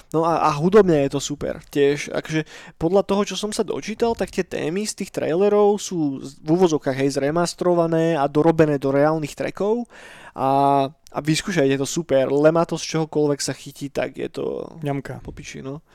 No 0.09 0.25
a, 0.25 0.49
a 0.49 0.57
hudobne 0.57 1.05
je 1.05 1.13
to 1.13 1.21
super. 1.21 1.61
Tiež, 1.69 2.09
akože 2.09 2.49
podľa 2.81 3.05
toho, 3.05 3.21
čo 3.29 3.35
som 3.37 3.53
sa 3.53 3.61
dočítal, 3.61 4.17
tak 4.17 4.33
tie 4.33 4.41
témy 4.41 4.83
z 4.89 5.05
tých 5.05 5.13
trailerov 5.13 5.77
sú 5.77 6.17
v 6.19 6.49
úvozovkách 6.49 6.97
hej 6.97 7.13
zremastrované 7.13 8.17
a 8.17 8.25
dorobené 8.25 8.81
do 8.81 8.89
reálnych 8.89 9.37
trackov 9.37 9.85
a, 10.33 10.89
a 10.89 11.19
vyskúšajte 11.21 11.77
to 11.77 11.87
super. 11.87 12.33
Lemato 12.33 12.73
z 12.75 12.97
čohokoľvek 12.97 13.39
sa 13.39 13.53
chytí, 13.53 13.93
tak 13.93 14.17
je 14.17 14.27
to 14.33 14.75
Ňamka. 14.81 15.21
popiči, 15.21 15.61
no. 15.61 15.85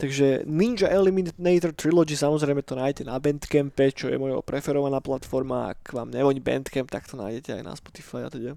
Takže 0.00 0.48
Ninja 0.48 0.88
Eliminator 0.88 1.76
Trilogy 1.76 2.16
samozrejme 2.16 2.64
to 2.64 2.72
nájdete 2.72 3.04
na 3.04 3.20
Bandcampe, 3.20 3.92
čo 3.92 4.08
je 4.08 4.16
moja 4.16 4.40
preferovaná 4.40 5.04
platforma. 5.04 5.76
Ak 5.76 5.92
vám 5.92 6.08
nevoní 6.08 6.40
Bandcamp, 6.40 6.88
tak 6.88 7.04
to 7.04 7.20
nájdete 7.20 7.60
aj 7.60 7.62
na 7.68 7.76
Spotify 7.76 8.24
a 8.24 8.32
teda. 8.32 8.56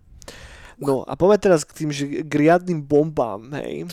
No 0.81 1.05
a 1.05 1.13
poďme 1.13 1.37
teraz 1.37 1.61
k 1.67 1.83
tým 1.83 1.89
že, 1.93 2.25
k 2.25 2.33
riadnym 2.33 2.81
bombám, 2.81 3.53
hej. 3.61 3.85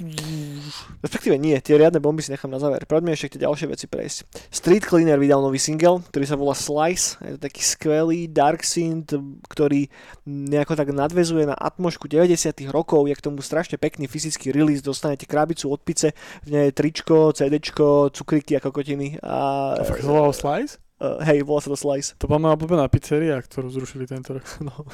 Respektíve 1.04 1.36
nie, 1.36 1.56
tie 1.60 1.76
riadne 1.76 2.00
bomby 2.00 2.24
si 2.24 2.32
nechám 2.32 2.48
na 2.48 2.60
záver. 2.60 2.84
Poďme 2.88 3.12
ešte 3.12 3.36
tie 3.36 3.44
ďalšie 3.44 3.66
veci 3.68 3.86
prejsť. 3.88 4.48
Street 4.48 4.84
Cleaner 4.84 5.20
vydal 5.20 5.40
nový 5.44 5.60
single, 5.60 6.04
ktorý 6.08 6.24
sa 6.24 6.36
volá 6.36 6.56
Slice. 6.56 7.20
Je 7.20 7.36
to 7.36 7.40
taký 7.40 7.62
skvelý 7.64 8.28
dark 8.28 8.64
synth, 8.64 9.16
ktorý 9.48 9.88
nejako 10.28 10.76
tak 10.76 10.88
nadvezuje 10.92 11.48
na 11.48 11.56
atmošku 11.56 12.08
90 12.08 12.52
rokov. 12.72 13.08
Je 13.08 13.16
k 13.16 13.24
tomu 13.24 13.40
strašne 13.40 13.76
pekný 13.76 14.08
fyzický 14.08 14.52
release. 14.52 14.84
Dostanete 14.84 15.24
krabicu 15.24 15.68
od 15.68 15.80
pice, 15.84 16.12
v 16.44 16.48
nej 16.52 16.64
je 16.70 16.76
tričko, 16.76 17.32
CDčko, 17.32 18.12
cukriky 18.12 18.56
a 18.56 18.60
kokotiny. 18.60 19.20
A, 19.24 19.76
A 19.80 19.84
fakt 19.84 20.04
Slice? 20.36 20.89
Uh, 21.00 21.16
hej, 21.24 21.40
volá 21.42 21.64
sa 21.64 21.72
to 21.72 21.80
Slice. 21.80 22.12
To 22.20 22.28
bola 22.28 22.44
moja 22.44 22.60
obľúbená 22.60 22.84
pizzeria, 22.92 23.40
ktorú 23.40 23.72
zrušili 23.72 24.04
tento 24.04 24.36
rok. 24.36 24.44
No, 24.60 24.84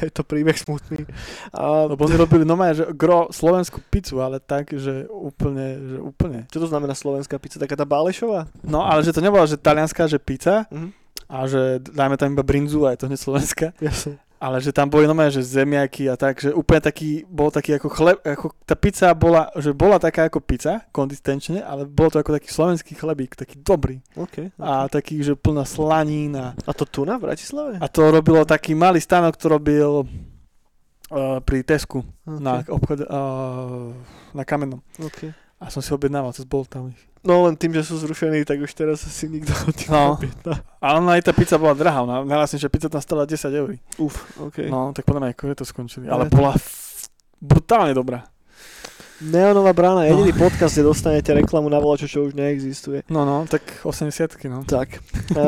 je 0.00 0.08
to 0.08 0.24
príbeh 0.24 0.56
smutný. 0.56 1.04
A, 1.52 1.92
Lebo 1.92 2.08
oni 2.08 2.16
robili 2.16 2.40
normálne, 2.42 2.72
že 2.72 2.88
gro 2.96 3.28
slovenskú 3.28 3.84
pizzu, 3.86 4.24
ale 4.24 4.40
tak, 4.40 4.72
že 4.72 5.04
úplne, 5.06 5.76
že 5.76 5.96
úplne. 6.00 6.48
čo 6.48 6.56
to 6.56 6.72
znamená 6.72 6.96
slovenská 6.96 7.36
pizza? 7.36 7.60
Taká 7.60 7.76
tá 7.76 7.84
Bálešová? 7.84 8.48
No, 8.64 8.80
ale 8.80 9.04
že 9.04 9.12
to 9.12 9.20
nebola, 9.20 9.44
že 9.44 9.60
talianská, 9.60 10.08
že 10.08 10.16
pizza 10.16 10.64
Mhm. 10.72 10.88
a 11.28 11.38
že 11.44 11.60
dajme 11.84 12.16
tam 12.16 12.32
iba 12.32 12.40
brinzu 12.40 12.88
a 12.88 12.96
je 12.96 13.04
to 13.04 13.08
hneď 13.12 13.20
slovenská. 13.20 13.66
Jasne. 13.76 14.16
Ale 14.42 14.58
že 14.58 14.74
tam 14.74 14.90
boli 14.90 15.06
normálne, 15.06 15.30
že 15.30 15.46
zemiaky 15.46 16.10
a 16.10 16.18
tak, 16.18 16.42
že 16.42 16.50
úplne 16.50 16.82
taký, 16.82 17.22
bol 17.30 17.54
taký 17.54 17.78
ako 17.78 17.88
chleb, 17.94 18.18
ako 18.26 18.50
tá 18.66 18.74
pizza 18.74 19.14
bola, 19.14 19.46
že 19.54 19.70
bola 19.70 20.02
taká 20.02 20.26
ako 20.26 20.42
pizza, 20.42 20.82
konzistenčne, 20.90 21.62
ale 21.62 21.86
bolo 21.86 22.10
to 22.10 22.18
ako 22.18 22.34
taký 22.34 22.50
slovenský 22.50 22.98
chlebík, 22.98 23.38
taký 23.38 23.62
dobrý. 23.62 24.02
Okay, 24.18 24.50
A 24.58 24.90
taký, 24.90 25.22
že 25.22 25.38
plná 25.38 25.62
slanín 25.62 26.34
a, 26.34 26.58
a 26.58 26.72
to 26.74 26.82
tu 26.82 27.06
na 27.06 27.22
Bratislave? 27.22 27.78
a 27.78 27.86
to 27.86 28.10
robilo 28.10 28.42
taký 28.42 28.74
malý 28.74 28.98
stánok, 28.98 29.38
to 29.38 29.46
robil 29.46 30.02
uh, 30.02 31.38
pri 31.38 31.62
Tesku 31.62 32.02
okay. 32.02 32.42
na 32.42 32.66
obchode, 32.66 33.06
uh, 33.06 33.94
na 34.34 34.42
kamennom. 34.42 34.82
Okay. 34.98 35.30
A 35.62 35.70
som 35.70 35.78
si 35.78 35.94
objednával 35.94 36.34
cez 36.34 36.42
Bolt 36.42 36.66
tam 36.66 36.90
ich. 36.90 36.98
No 37.22 37.46
len 37.46 37.54
tým, 37.54 37.70
že 37.70 37.86
sú 37.86 38.02
zrušení, 38.02 38.42
tak 38.42 38.58
už 38.58 38.74
teraz 38.74 39.06
asi 39.06 39.30
nikto 39.30 39.54
od 39.54 39.70
tých 39.70 39.86
No. 39.94 40.18
Ale 40.82 40.94
ona 40.98 41.14
aj 41.14 41.22
tá 41.22 41.32
pizza 41.32 41.54
bola 41.54 41.70
drahá, 41.70 42.02
ona 42.02 42.26
najlasnejšia 42.26 42.66
pizza 42.66 42.90
tam 42.90 42.98
stala 42.98 43.22
10 43.22 43.38
eur. 43.54 43.78
Uf, 44.02 44.14
ok. 44.42 44.66
No, 44.66 44.90
tak 44.90 45.06
podľa 45.06 45.20
mňa 45.22 45.30
ako 45.30 45.54
to 45.54 45.62
skončili. 45.62 46.10
Ale 46.10 46.26
Ale 46.26 46.34
bola 46.34 46.58
f- 46.58 47.06
brutálne 47.38 47.94
dobrá. 47.94 48.26
Neonová 49.22 49.70
brána, 49.70 50.02
No. 50.02 50.18
jediný 50.18 50.34
podcast, 50.34 50.74
kde 50.74 50.90
dostanete 50.90 51.30
reklamu 51.30 51.70
na 51.70 51.78
volačo, 51.78 52.10
čo 52.10 52.26
už 52.26 52.34
neexistuje. 52.34 53.06
No, 53.06 53.22
no, 53.22 53.46
tak 53.46 53.62
80 53.86 54.34
no. 54.50 54.66
Tak, 54.66 54.98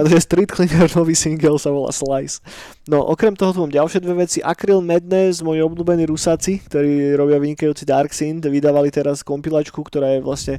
je 0.06 0.20
Street 0.20 0.46
Cleaner, 0.46 0.86
nový 0.94 1.18
single 1.18 1.58
sa 1.58 1.74
volá 1.74 1.90
Slice. 1.90 2.38
No, 2.86 3.02
okrem 3.02 3.34
toho 3.34 3.50
tu 3.50 3.58
mám 3.64 3.74
ďalšie 3.74 3.98
dve 3.98 4.22
veci. 4.22 4.38
Acryl 4.38 4.78
Madness, 4.78 5.42
moji 5.42 5.58
obľúbení 5.66 6.06
Rusáci, 6.06 6.62
ktorí 6.62 7.18
robia 7.18 7.42
vynikajúci 7.42 7.82
Dark 7.82 8.14
Synth, 8.14 8.46
vydávali 8.46 8.94
teraz 8.94 9.26
kompilačku, 9.26 9.82
ktorá 9.82 10.14
je 10.14 10.20
vlastne 10.22 10.54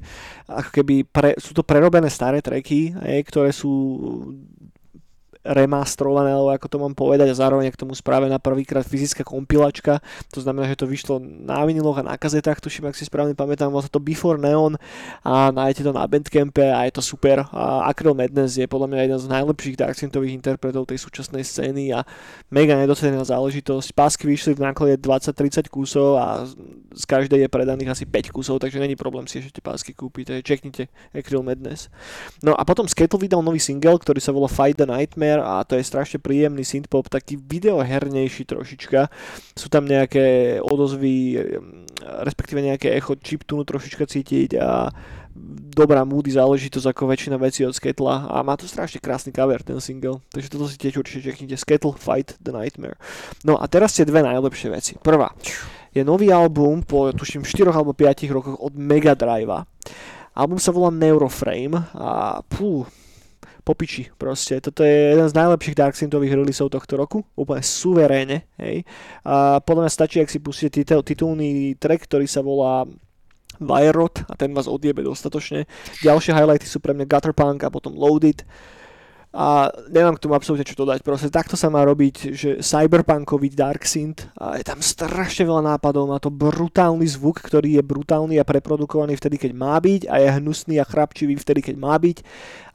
ako 0.51 0.69
keby, 0.75 1.07
pre, 1.07 1.39
sú 1.39 1.55
to 1.55 1.63
prerobené 1.63 2.11
staré 2.11 2.43
tracky, 2.43 2.91
ktoré 3.23 3.55
sú 3.55 3.71
remastrované, 5.45 6.33
alebo 6.33 6.49
ako 6.49 6.67
to 6.67 6.77
mám 6.81 6.97
povedať, 6.97 7.29
a 7.29 7.37
zároveň 7.37 7.69
k 7.69 7.77
tomu 7.77 7.93
spravená 7.93 8.41
prvýkrát 8.41 8.81
fyzická 8.81 9.21
kompilačka, 9.21 10.01
to 10.33 10.41
znamená, 10.41 10.65
že 10.73 10.81
to 10.81 10.89
vyšlo 10.89 11.21
na 11.21 11.61
viniloch 11.63 12.01
a 12.01 12.03
na 12.03 12.17
kazetách, 12.17 12.57
tuším, 12.57 12.89
ak 12.89 12.97
si 12.97 13.05
správne 13.05 13.37
pamätám, 13.37 13.69
sa 13.77 13.91
to 13.91 14.01
Before 14.01 14.41
Neon 14.41 14.79
a 15.21 15.53
nájdete 15.53 15.85
to 15.85 15.91
na 15.93 16.07
Bandcampe 16.09 16.73
a 16.73 16.89
je 16.89 16.93
to 16.97 17.03
super. 17.05 17.45
A 17.53 17.91
Acryl 17.91 18.17
Madness 18.17 18.57
je 18.57 18.65
podľa 18.65 18.87
mňa 18.89 18.99
jeden 19.05 19.19
z 19.21 19.27
najlepších 19.29 19.75
darksynthových 19.77 20.33
interpretov 20.33 20.89
tej 20.89 20.97
súčasnej 20.97 21.45
scény 21.45 21.93
a 21.93 22.01
mega 22.49 22.73
nedocenená 22.79 23.21
záležitosť. 23.21 23.93
Pásky 23.93 24.25
vyšli 24.25 24.57
v 24.57 24.65
náklade 24.65 24.97
20-30 24.97 25.69
kusov 25.69 26.17
a 26.17 26.47
z- 26.47 27.05
každej 27.05 27.45
je 27.45 27.49
predaných 27.51 27.91
asi 27.91 28.03
5 28.07 28.31
kusov, 28.31 28.63
takže 28.63 28.79
není 28.79 28.95
problém 28.95 29.27
si 29.27 29.43
ešte 29.43 29.59
pásky 29.59 29.91
kúpiť, 29.91 30.41
čeknite 30.41 30.87
Acryl 31.11 31.43
Madness. 31.43 31.91
No 32.39 32.55
a 32.55 32.63
potom 32.63 32.87
Skettle 32.87 33.19
vydal 33.19 33.43
nový 33.43 33.59
single, 33.59 33.99
ktorý 33.99 34.23
sa 34.23 34.31
volá 34.31 34.47
Fight 34.47 34.79
the 34.79 34.87
Nightmare 34.87 35.34
a 35.41 35.63
to 35.67 35.75
je 35.79 35.83
strašne 35.83 36.21
príjemný 36.21 36.63
synthpop, 36.63 37.09
taký 37.09 37.39
videohernejší 37.39 38.47
trošička. 38.47 39.09
Sú 39.55 39.67
tam 39.67 39.89
nejaké 39.89 40.57
odozvy, 40.61 41.39
respektíve 42.23 42.61
nejaké 42.61 42.93
echo 42.93 43.15
chiptunu 43.19 43.63
trošička 43.63 44.05
cítiť 44.05 44.59
a 44.59 44.93
dobrá 45.75 46.07
moody 46.07 46.31
záležitosť 46.31 46.95
ako 46.95 47.11
väčšina 47.11 47.35
vecí 47.35 47.67
od 47.67 47.75
Sketla 47.75 48.31
a 48.31 48.39
má 48.39 48.55
to 48.55 48.71
strašne 48.71 49.03
krásny 49.03 49.35
cover 49.35 49.59
ten 49.59 49.83
single, 49.83 50.23
takže 50.31 50.47
toto 50.47 50.71
si 50.71 50.79
tiež 50.79 51.03
určite 51.03 51.27
čeknite 51.27 51.59
Skettle 51.59 51.99
Fight 51.99 52.39
the 52.39 52.55
Nightmare. 52.55 52.95
No 53.43 53.59
a 53.59 53.67
teraz 53.67 53.91
tie 53.99 54.07
dve 54.07 54.23
najlepšie 54.23 54.71
veci. 54.71 54.91
Prvá 54.95 55.35
je 55.91 56.03
nový 56.03 56.31
album 56.31 56.83
po 56.83 57.11
tuším 57.11 57.47
4 57.47 57.71
alebo 57.71 57.91
5 57.91 58.27
rokoch 58.31 58.55
od 58.59 58.75
Mega 58.75 59.15
Drive. 59.15 59.67
Album 60.35 60.59
sa 60.59 60.75
volá 60.75 60.91
Neuroframe 60.91 61.79
a 61.95 62.43
pú, 62.43 62.83
popiči 63.65 64.13
proste. 64.13 64.61
Toto 64.61 64.85
je 64.85 65.17
jeden 65.17 65.25
z 65.25 65.33
najlepších 65.33 65.73
Dark 65.73 65.97
Synthových 65.97 66.37
releaseov 66.37 66.69
tohto 66.69 66.93
roku, 66.93 67.25
úplne 67.33 67.65
suverénne, 67.65 68.45
hej. 68.61 68.85
A 69.25 69.57
podľa 69.57 69.89
mňa 69.89 69.91
stačí, 69.91 70.21
ak 70.21 70.29
si 70.29 70.37
pustíte 70.37 70.85
titul, 70.85 71.01
titulný 71.01 71.73
track, 71.81 72.05
ktorý 72.05 72.29
sa 72.29 72.45
volá 72.45 72.85
Wirerot 73.57 74.27
a 74.29 74.37
ten 74.37 74.53
vás 74.53 74.69
odjebe 74.69 75.01
dostatočne. 75.01 75.65
Ďalšie 76.05 76.35
highlighty 76.35 76.67
sú 76.69 76.77
pre 76.77 76.93
mňa 76.93 77.09
Gutterpunk 77.09 77.65
a 77.65 77.73
potom 77.73 77.97
Loaded. 77.97 78.45
A 79.35 79.67
nemám 79.91 80.15
k 80.15 80.23
tomu 80.23 80.33
absolútne 80.39 80.63
čo 80.63 80.79
dodať. 80.79 81.03
Proste 81.03 81.27
takto 81.27 81.59
sa 81.59 81.67
má 81.67 81.83
robiť, 81.83 82.31
že 82.31 82.49
cyberpunkový 82.63 83.51
Dark 83.51 83.83
Synth 83.83 84.31
a 84.39 84.55
je 84.55 84.63
tam 84.63 84.79
strašne 84.79 85.43
veľa 85.43 85.75
nápadov, 85.75 86.07
má 86.07 86.23
to 86.23 86.31
brutálny 86.31 87.03
zvuk, 87.03 87.43
ktorý 87.43 87.75
je 87.75 87.83
brutálny 87.83 88.39
a 88.39 88.47
preprodukovaný 88.47 89.19
vtedy, 89.19 89.35
keď 89.35 89.51
má 89.51 89.75
byť 89.75 90.07
a 90.07 90.23
je 90.23 90.39
hnusný 90.39 90.79
a 90.79 90.87
chrapčivý 90.87 91.35
vtedy, 91.35 91.59
keď 91.59 91.75
má 91.75 91.99
byť 91.99 92.23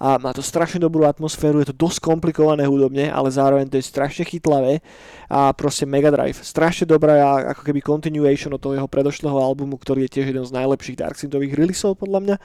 a 0.00 0.20
má 0.20 0.36
to 0.36 0.44
strašne 0.44 0.84
dobrú 0.84 1.08
atmosféru, 1.08 1.64
je 1.64 1.72
to 1.72 1.76
dosť 1.80 2.04
komplikované 2.04 2.68
hudobne, 2.68 3.08
ale 3.08 3.32
zároveň 3.32 3.68
to 3.68 3.80
je 3.80 3.84
strašne 3.84 4.28
chytlavé 4.28 4.84
a 5.32 5.52
proste 5.56 5.88
Mega 5.88 6.12
Drive. 6.12 6.40
Strašne 6.44 6.84
dobrá 6.84 7.16
ako 7.56 7.64
keby 7.64 7.80
continuation 7.80 8.52
od 8.52 8.60
toho 8.60 8.76
jeho 8.76 8.88
predošlého 8.88 9.36
albumu, 9.36 9.80
ktorý 9.80 10.04
je 10.08 10.20
tiež 10.20 10.32
jeden 10.32 10.44
z 10.44 10.52
najlepších 10.52 11.00
Dark 11.00 11.16
Synthových 11.16 11.56
releaseov 11.56 11.96
podľa 11.96 12.20
mňa. 12.20 12.36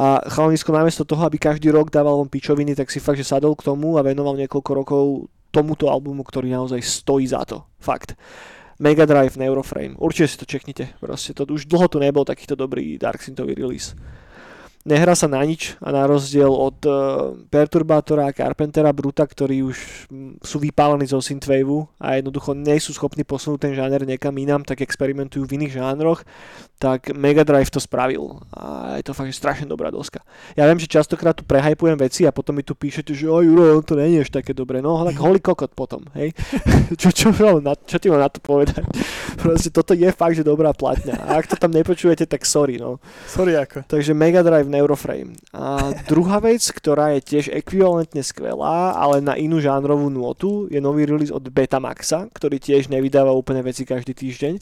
A 0.00 0.24
chalanisko 0.32 0.72
namiesto 0.72 1.04
toho, 1.04 1.28
aby 1.28 1.36
každý 1.36 1.68
rok 1.68 1.92
dával 1.92 2.16
von 2.16 2.30
pičoviny, 2.30 2.72
tak 2.72 2.88
si 2.88 3.02
fakt, 3.02 3.20
že 3.20 3.26
sadol 3.26 3.49
k 3.58 3.66
tomu 3.66 3.96
a 3.96 4.06
venoval 4.06 4.36
niekoľko 4.38 4.70
rokov 4.74 5.04
tomuto 5.50 5.90
albumu, 5.90 6.22
ktorý 6.22 6.50
naozaj 6.54 6.80
stojí 6.82 7.26
za 7.26 7.42
to. 7.42 7.66
Fakt. 7.82 8.14
Mega 8.80 9.04
Drive 9.04 9.36
Neuroframe. 9.36 9.98
Určite 10.00 10.28
si 10.30 10.36
to 10.40 10.46
čeknite. 10.48 10.84
Proste 11.02 11.36
to 11.36 11.44
už 11.44 11.68
dlho 11.68 11.86
tu 11.90 12.00
nebol 12.00 12.24
takýto 12.24 12.56
dobrý 12.56 12.96
Dark 12.96 13.20
Synthový 13.20 13.52
release 13.52 13.92
nehrá 14.84 15.12
sa 15.12 15.28
na 15.28 15.44
nič 15.44 15.76
a 15.84 15.92
na 15.92 16.08
rozdiel 16.08 16.48
od 16.48 16.78
uh, 16.88 17.36
Perturbátora 17.52 18.32
a 18.32 18.36
Carpentera 18.36 18.90
Bruta, 18.96 19.28
ktorí 19.28 19.60
už 19.60 19.76
sú 20.40 20.56
vypálení 20.56 21.04
zo 21.04 21.20
synthwaveu 21.20 21.84
a 22.00 22.16
jednoducho 22.16 22.56
nie 22.56 22.80
sú 22.80 22.96
schopní 22.96 23.22
posunúť 23.22 23.68
ten 23.68 23.72
žáner 23.76 24.08
niekam 24.08 24.32
inám, 24.32 24.64
tak 24.64 24.80
experimentujú 24.80 25.44
v 25.44 25.60
iných 25.60 25.76
žánroch, 25.76 26.24
tak 26.80 27.12
Mega 27.12 27.44
Drive 27.44 27.68
to 27.68 27.76
spravil 27.76 28.40
a 28.56 28.96
je 28.96 29.04
to 29.04 29.12
fakt 29.12 29.36
strašne 29.36 29.68
dobrá 29.68 29.92
doska. 29.92 30.24
Ja 30.56 30.64
viem, 30.64 30.80
že 30.80 30.88
častokrát 30.88 31.36
tu 31.36 31.44
prehajpujem 31.44 32.00
veci 32.00 32.24
a 32.24 32.32
potom 32.32 32.56
mi 32.56 32.64
tu 32.64 32.72
píšete, 32.72 33.12
že 33.12 33.28
oj 33.28 33.44
Juro, 33.44 33.84
to 33.84 34.00
nie 34.00 34.16
je 34.16 34.24
až 34.24 34.32
také 34.32 34.56
dobré. 34.56 34.80
No 34.80 34.96
tak 35.04 35.20
holý 35.20 35.44
kokot 35.44 35.76
potom, 35.76 36.08
hej. 36.16 36.32
čo, 37.00 37.12
čo, 37.12 37.36
čo, 37.36 37.60
na, 37.60 37.76
čo 37.76 38.00
ti 38.00 38.08
mám 38.08 38.24
na 38.24 38.32
to 38.32 38.40
povedať? 38.40 38.80
Proste 39.44 39.68
toto 39.68 39.92
je 39.92 40.08
fakt, 40.08 40.40
že 40.40 40.44
dobrá 40.46 40.72
platňa. 40.72 41.20
A 41.20 41.36
ak 41.36 41.52
to 41.52 41.60
tam 41.60 41.68
nepočujete, 41.68 42.24
tak 42.24 42.48
sorry, 42.48 42.80
no. 42.80 42.96
Sorry 43.28 43.60
ako. 43.60 43.84
Takže 43.84 44.16
Mega 44.16 44.40
Drive 44.40 44.69
Neuroframe. 44.70 45.34
A 45.50 45.90
druhá 46.06 46.38
vec, 46.38 46.62
ktorá 46.62 47.18
je 47.18 47.26
tiež 47.26 47.50
ekvivalentne 47.50 48.22
skvelá, 48.22 48.94
ale 48.94 49.18
na 49.18 49.34
inú 49.34 49.58
žánrovú 49.58 50.06
nôtu, 50.08 50.70
je 50.70 50.78
nový 50.78 51.10
release 51.10 51.34
od 51.34 51.42
Betamaxa, 51.50 52.30
ktorý 52.30 52.62
tiež 52.62 52.86
nevydáva 52.86 53.34
úplne 53.34 53.66
veci 53.66 53.82
každý 53.82 54.14
týždeň. 54.14 54.54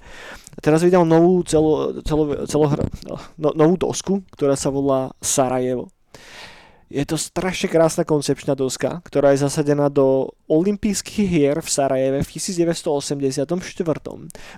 A 0.57 0.59
teraz 0.65 0.81
vydal 0.81 1.05
novú 1.05 1.45
celo, 1.45 2.01
celo, 2.03 2.49
celo, 2.49 2.67
no, 3.37 3.53
novú 3.53 3.77
dosku, 3.77 4.25
ktorá 4.33 4.57
sa 4.57 4.73
volá 4.73 5.13
Sarajevo. 5.21 5.93
Je 6.89 7.05
to 7.05 7.21
strašne 7.21 7.69
krásna 7.69 8.01
koncepčná 8.01 8.57
doska, 8.57 9.05
ktorá 9.05 9.37
je 9.37 9.45
zasadená 9.45 9.93
do 9.93 10.33
olympijských 10.49 11.29
hier 11.29 11.57
v 11.61 11.69
Sarajeve 11.69 12.25
v 12.25 12.31
1984. 12.33 13.45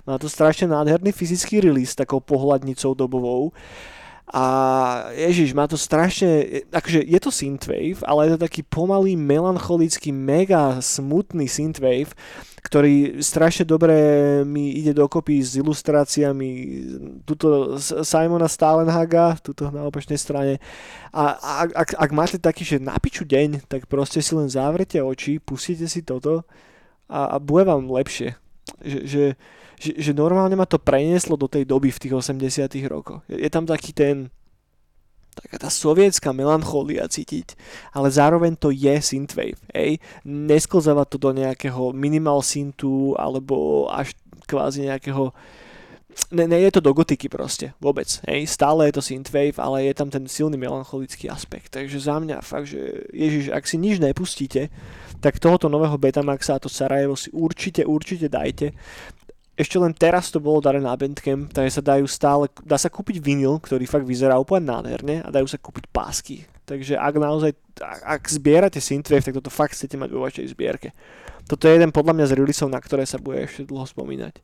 Má 0.07 0.15
to 0.15 0.31
strašne 0.31 0.71
nádherný 0.71 1.11
fyzický 1.11 1.59
release 1.59 1.91
takou 1.91 2.23
pohľadnicou 2.23 2.95
dobovou. 2.95 3.51
A 4.31 4.43
ježiš, 5.11 5.51
má 5.51 5.67
to 5.67 5.75
strašne, 5.75 6.63
akože 6.71 7.03
je 7.03 7.19
to 7.19 7.35
synthwave, 7.35 7.99
ale 8.07 8.31
je 8.31 8.31
to 8.39 8.43
taký 8.47 8.63
pomalý, 8.63 9.19
melancholický, 9.19 10.15
mega 10.15 10.79
smutný 10.79 11.51
synthwave, 11.51 12.15
ktorý 12.63 13.19
strašne 13.19 13.67
dobre 13.67 13.91
mi 14.47 14.71
ide 14.79 14.95
dokopy 14.95 15.43
s 15.43 15.59
ilustráciami 15.59 16.49
tuto 17.27 17.75
Simona 18.07 18.47
Stalenhaga, 18.47 19.35
tuto 19.43 19.67
na 19.67 19.83
opačnej 19.83 20.15
strane. 20.15 20.63
A 21.11 21.35
ak, 21.67 21.99
ak, 21.99 22.11
máte 22.15 22.39
taký, 22.39 22.63
že 22.63 22.79
napiču 22.79 23.27
deň, 23.27 23.67
tak 23.67 23.91
proste 23.91 24.23
si 24.23 24.31
len 24.31 24.47
zavrete 24.47 25.03
oči, 25.03 25.43
pustite 25.43 25.91
si 25.91 26.07
toto 26.07 26.47
a, 27.11 27.35
a 27.35 27.43
bude 27.43 27.67
vám 27.67 27.91
lepšie. 27.91 28.39
Že, 28.79 28.99
že, 29.03 29.23
že, 29.81 29.97
že 29.97 30.11
normálne 30.13 30.53
ma 30.53 30.69
to 30.69 30.77
prenieslo 30.77 31.33
do 31.33 31.49
tej 31.49 31.65
doby 31.65 31.89
v 31.89 32.01
tých 32.05 32.13
80 32.13 32.69
rokoch. 32.85 33.25
Je, 33.25 33.41
je 33.41 33.49
tam 33.49 33.65
taký 33.65 33.89
ten 33.91 34.29
taká 35.31 35.57
tá 35.57 35.69
sovietská 35.71 36.35
melancholia 36.35 37.07
cítiť, 37.07 37.55
ale 37.95 38.11
zároveň 38.11 38.59
to 38.59 38.69
je 38.69 38.99
synthwave, 38.99 39.57
hej. 39.71 39.97
Nesklzáva 40.27 41.07
to 41.07 41.15
do 41.15 41.31
nejakého 41.31 41.95
minimal 41.95 42.43
synthu 42.43 43.15
alebo 43.15 43.87
až 43.87 44.11
kvázi 44.43 44.91
nejakého 44.91 45.31
ne, 46.31 46.47
ne 46.47 46.59
je 46.59 46.71
to 46.75 46.83
do 46.83 46.91
gotiky 46.91 47.31
proste, 47.31 47.71
vôbec, 47.79 48.07
hej. 48.27 48.43
Stále 48.43 48.91
je 48.91 48.99
to 48.99 49.03
synthwave, 49.03 49.55
ale 49.55 49.87
je 49.87 49.93
tam 49.95 50.11
ten 50.11 50.27
silný 50.27 50.59
melancholický 50.59 51.31
aspekt. 51.31 51.71
Takže 51.71 51.99
za 51.99 52.19
mňa 52.19 52.43
fakt, 52.43 52.67
že 52.67 53.07
Ježiš, 53.15 53.55
ak 53.55 53.63
si 53.63 53.79
nič 53.79 54.03
nepustíte, 54.03 54.67
tak 55.23 55.39
tohoto 55.39 55.69
nového 55.69 55.95
Betamaxa 55.95 56.57
a 56.57 56.61
to 56.61 56.67
Sarajevo 56.67 57.15
si 57.15 57.29
určite, 57.31 57.85
určite 57.85 58.27
dajte 58.27 58.73
ešte 59.59 59.77
len 59.77 59.91
teraz 59.91 60.31
to 60.31 60.39
bolo 60.39 60.63
dané 60.63 60.79
na 60.79 60.95
Bandcamp, 60.95 61.51
takže 61.51 61.81
sa 61.81 61.83
dajú 61.83 62.07
stále, 62.07 62.47
dá 62.63 62.79
sa 62.79 62.87
kúpiť 62.87 63.19
vinyl, 63.19 63.59
ktorý 63.59 63.83
fakt 63.83 64.07
vyzerá 64.07 64.39
úplne 64.39 64.71
nádherne 64.71 65.21
a 65.21 65.29
dajú 65.29 65.47
sa 65.47 65.59
kúpiť 65.59 65.91
pásky. 65.91 66.47
Takže 66.63 66.95
ak 66.95 67.13
naozaj, 67.19 67.51
ak 67.83 68.23
zbierate 68.31 68.79
synthwave, 68.79 69.27
tak 69.27 69.35
toto 69.35 69.51
fakt 69.51 69.75
chcete 69.75 69.99
mať 69.99 70.09
vo 70.15 70.23
vašej 70.23 70.55
zbierke. 70.55 70.95
Toto 71.43 71.67
je 71.67 71.75
jeden 71.75 71.91
podľa 71.91 72.15
mňa 72.15 72.25
z 72.31 72.35
releaseov, 72.39 72.71
na 72.71 72.79
ktoré 72.79 73.03
sa 73.03 73.19
bude 73.19 73.43
ešte 73.43 73.67
dlho 73.67 73.83
spomínať. 73.83 74.39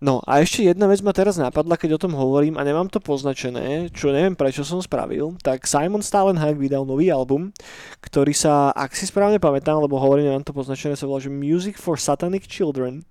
No 0.00 0.24
a 0.24 0.40
ešte 0.40 0.64
jedna 0.64 0.88
vec 0.88 1.04
ma 1.04 1.12
teraz 1.12 1.36
napadla, 1.36 1.76
keď 1.76 2.00
o 2.00 2.02
tom 2.08 2.16
hovorím 2.16 2.56
a 2.56 2.64
nemám 2.64 2.88
to 2.88 3.04
poznačené, 3.04 3.92
čo 3.92 4.08
neviem 4.08 4.32
prečo 4.32 4.64
som 4.64 4.80
spravil, 4.80 5.36
tak 5.44 5.68
Simon 5.68 6.00
Stalenhag 6.00 6.56
vydal 6.56 6.88
nový 6.88 7.12
album, 7.12 7.52
ktorý 8.00 8.32
sa, 8.32 8.72
ak 8.72 8.96
si 8.96 9.04
správne 9.04 9.36
pamätám, 9.36 9.76
lebo 9.76 10.00
hovorím, 10.00 10.32
nemám 10.32 10.48
to 10.48 10.56
poznačené, 10.56 10.96
sa 10.96 11.04
volá, 11.04 11.20
že 11.20 11.28
Music 11.28 11.76
for 11.76 12.00
Satanic 12.00 12.48
Children. 12.48 13.04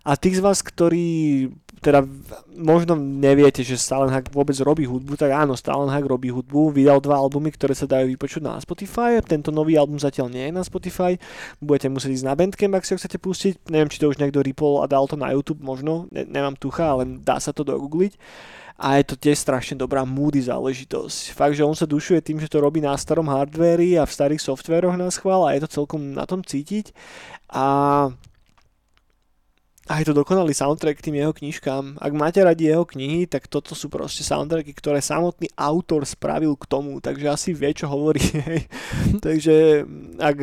A 0.00 0.16
tých 0.16 0.40
z 0.40 0.44
vás, 0.44 0.64
ktorí 0.64 1.48
teda 1.80 2.04
možno 2.52 2.92
neviete, 2.92 3.64
že 3.64 3.80
Stalenhag 3.80 4.28
vôbec 4.28 4.52
robí 4.60 4.84
hudbu, 4.84 5.16
tak 5.16 5.32
áno, 5.32 5.56
Stalenhag 5.56 6.04
robí 6.04 6.28
hudbu, 6.28 6.76
vydal 6.76 7.00
dva 7.00 7.16
albumy, 7.16 7.48
ktoré 7.56 7.72
sa 7.72 7.88
dajú 7.88 8.04
vypočuť 8.04 8.44
na 8.44 8.60
Spotify, 8.60 9.16
tento 9.24 9.48
nový 9.48 9.80
album 9.80 9.96
zatiaľ 9.96 10.28
nie 10.28 10.44
je 10.44 10.52
na 10.52 10.60
Spotify, 10.60 11.16
budete 11.56 11.88
musieť 11.88 12.20
ísť 12.20 12.26
na 12.28 12.36
Bandcamp, 12.36 12.76
ak 12.76 12.84
si 12.84 12.92
ho 12.92 13.00
chcete 13.00 13.16
pustiť, 13.16 13.72
neviem, 13.72 13.88
či 13.88 13.96
to 13.96 14.12
už 14.12 14.20
niekto 14.20 14.44
ripol 14.44 14.84
a 14.84 14.90
dal 14.92 15.08
to 15.08 15.16
na 15.16 15.32
YouTube, 15.32 15.64
možno, 15.64 16.04
ne, 16.12 16.28
nemám 16.28 16.52
tucha, 16.60 16.84
ale 16.84 17.16
dá 17.24 17.40
sa 17.40 17.56
to 17.56 17.64
dogoogliť. 17.64 18.20
A 18.80 18.96
je 18.96 19.12
to 19.12 19.16
tiež 19.20 19.36
strašne 19.36 19.76
dobrá 19.76 20.08
moody 20.08 20.40
záležitosť. 20.40 21.36
Fakt, 21.36 21.52
že 21.52 21.68
on 21.68 21.76
sa 21.76 21.84
dušuje 21.84 22.24
tým, 22.24 22.40
že 22.40 22.48
to 22.48 22.64
robí 22.64 22.80
na 22.80 22.96
starom 22.96 23.28
hardvéri 23.28 24.00
a 24.00 24.08
v 24.08 24.14
starých 24.16 24.40
softvéroch 24.40 24.96
na 24.96 25.12
schvál 25.12 25.44
a 25.44 25.52
je 25.52 25.68
to 25.68 25.84
celkom 25.84 26.16
na 26.16 26.24
tom 26.24 26.40
cítiť. 26.40 26.96
A 27.52 28.08
a 29.90 29.98
je 29.98 30.06
to 30.06 30.14
dokonalý 30.14 30.54
soundtrack 30.54 31.02
k 31.02 31.10
tým 31.10 31.18
jeho 31.18 31.34
knižkám. 31.34 31.98
Ak 31.98 32.14
máte 32.14 32.38
radi 32.46 32.70
jeho 32.70 32.86
knihy, 32.86 33.26
tak 33.26 33.50
toto 33.50 33.74
sú 33.74 33.90
proste 33.90 34.22
soundtracky, 34.22 34.70
ktoré 34.70 35.02
samotný 35.02 35.50
autor 35.58 36.06
spravil 36.06 36.54
k 36.54 36.70
tomu, 36.70 37.02
takže 37.02 37.26
asi 37.26 37.50
vie, 37.50 37.74
čo 37.74 37.90
hovorí. 37.90 38.22
takže 39.26 39.82
ak, 40.22 40.38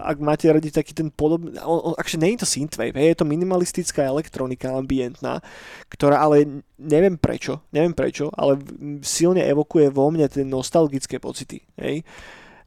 ak 0.00 0.18
máte 0.24 0.48
radi 0.48 0.72
taký 0.72 0.96
ten 0.96 1.12
podobný, 1.12 1.52
akže 2.00 2.16
nie 2.16 2.40
je 2.40 2.40
to 2.40 2.48
synthwave, 2.48 2.96
je 2.96 3.12
to 3.12 3.28
minimalistická 3.28 4.08
elektronika 4.08 4.72
ambientná, 4.72 5.44
ktorá 5.92 6.24
ale 6.24 6.64
neviem 6.80 7.20
prečo, 7.20 7.60
neviem 7.76 7.92
prečo, 7.92 8.32
ale 8.32 8.56
silne 9.04 9.44
evokuje 9.44 9.92
vo 9.92 10.08
mne 10.08 10.32
tie 10.32 10.48
nostalgické 10.48 11.20
pocity, 11.20 11.60
hej. 11.76 12.08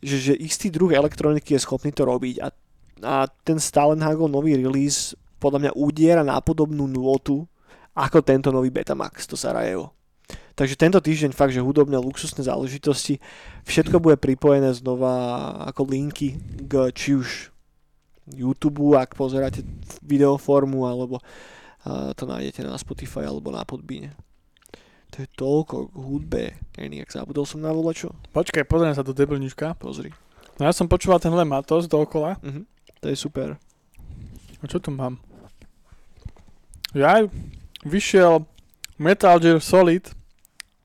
Že, 0.05 0.17
že 0.17 0.33
istý 0.37 0.69
druh 0.69 0.93
elektroniky 0.93 1.57
je 1.57 1.65
schopný 1.65 1.89
to 1.89 2.05
robiť 2.05 2.45
a 2.45 2.53
a 3.01 3.25
ten 3.41 3.57
Stalenhagel 3.57 4.29
nový 4.29 4.61
release 4.61 5.17
podľa 5.41 5.59
mňa 5.65 5.71
udiera 5.73 6.21
na 6.21 6.37
podobnú 6.37 6.85
nôtu 6.85 7.49
ako 7.97 8.21
tento 8.21 8.53
nový 8.53 8.69
Betamax, 8.69 9.25
to 9.25 9.33
Sarajevo. 9.33 9.91
Takže 10.55 10.77
tento 10.77 11.01
týždeň 11.01 11.33
fakt, 11.33 11.51
že 11.51 11.63
hudobné 11.63 11.97
luxusné 11.97 12.45
záležitosti, 12.45 13.17
všetko 13.65 13.97
bude 13.97 14.21
pripojené 14.21 14.71
znova 14.77 15.57
ako 15.73 15.89
linky 15.89 16.37
k 16.69 16.93
či 16.93 17.17
už 17.17 17.49
YouTube, 18.31 18.95
ak 18.95 19.17
pozeráte 19.17 19.65
videoformu, 20.05 20.85
alebo 20.87 21.19
uh, 21.19 22.13
to 22.15 22.23
nájdete 22.29 22.63
na 22.63 22.77
Spotify 22.77 23.27
alebo 23.27 23.49
na 23.51 23.65
Podbíne. 23.65 24.13
To 25.11 25.15
je 25.19 25.27
toľko 25.35 25.91
k 25.91 25.95
hudbe. 25.99 26.43
Eniak, 26.79 27.11
zabudol 27.11 27.43
som 27.43 27.59
na 27.59 27.75
volačo? 27.75 28.15
Počkaj, 28.31 28.63
pozriem 28.63 28.95
sa 28.95 29.03
do 29.03 29.11
debilnička. 29.11 29.75
Pozri. 29.75 30.15
No 30.55 30.63
ja 30.63 30.71
som 30.71 30.87
počúval 30.87 31.19
ten 31.19 31.35
Matos 31.35 31.91
dookola. 31.91 32.39
Uh-huh. 32.39 32.63
To 33.03 33.11
je 33.11 33.17
super. 33.19 33.59
A 34.61 34.63
čo 34.71 34.79
tu 34.79 34.87
mám? 34.93 35.19
Ja 36.91 37.23
vyšiel 37.87 38.43
Metal 38.99 39.39
Gear 39.39 39.63
Solid 39.63 40.11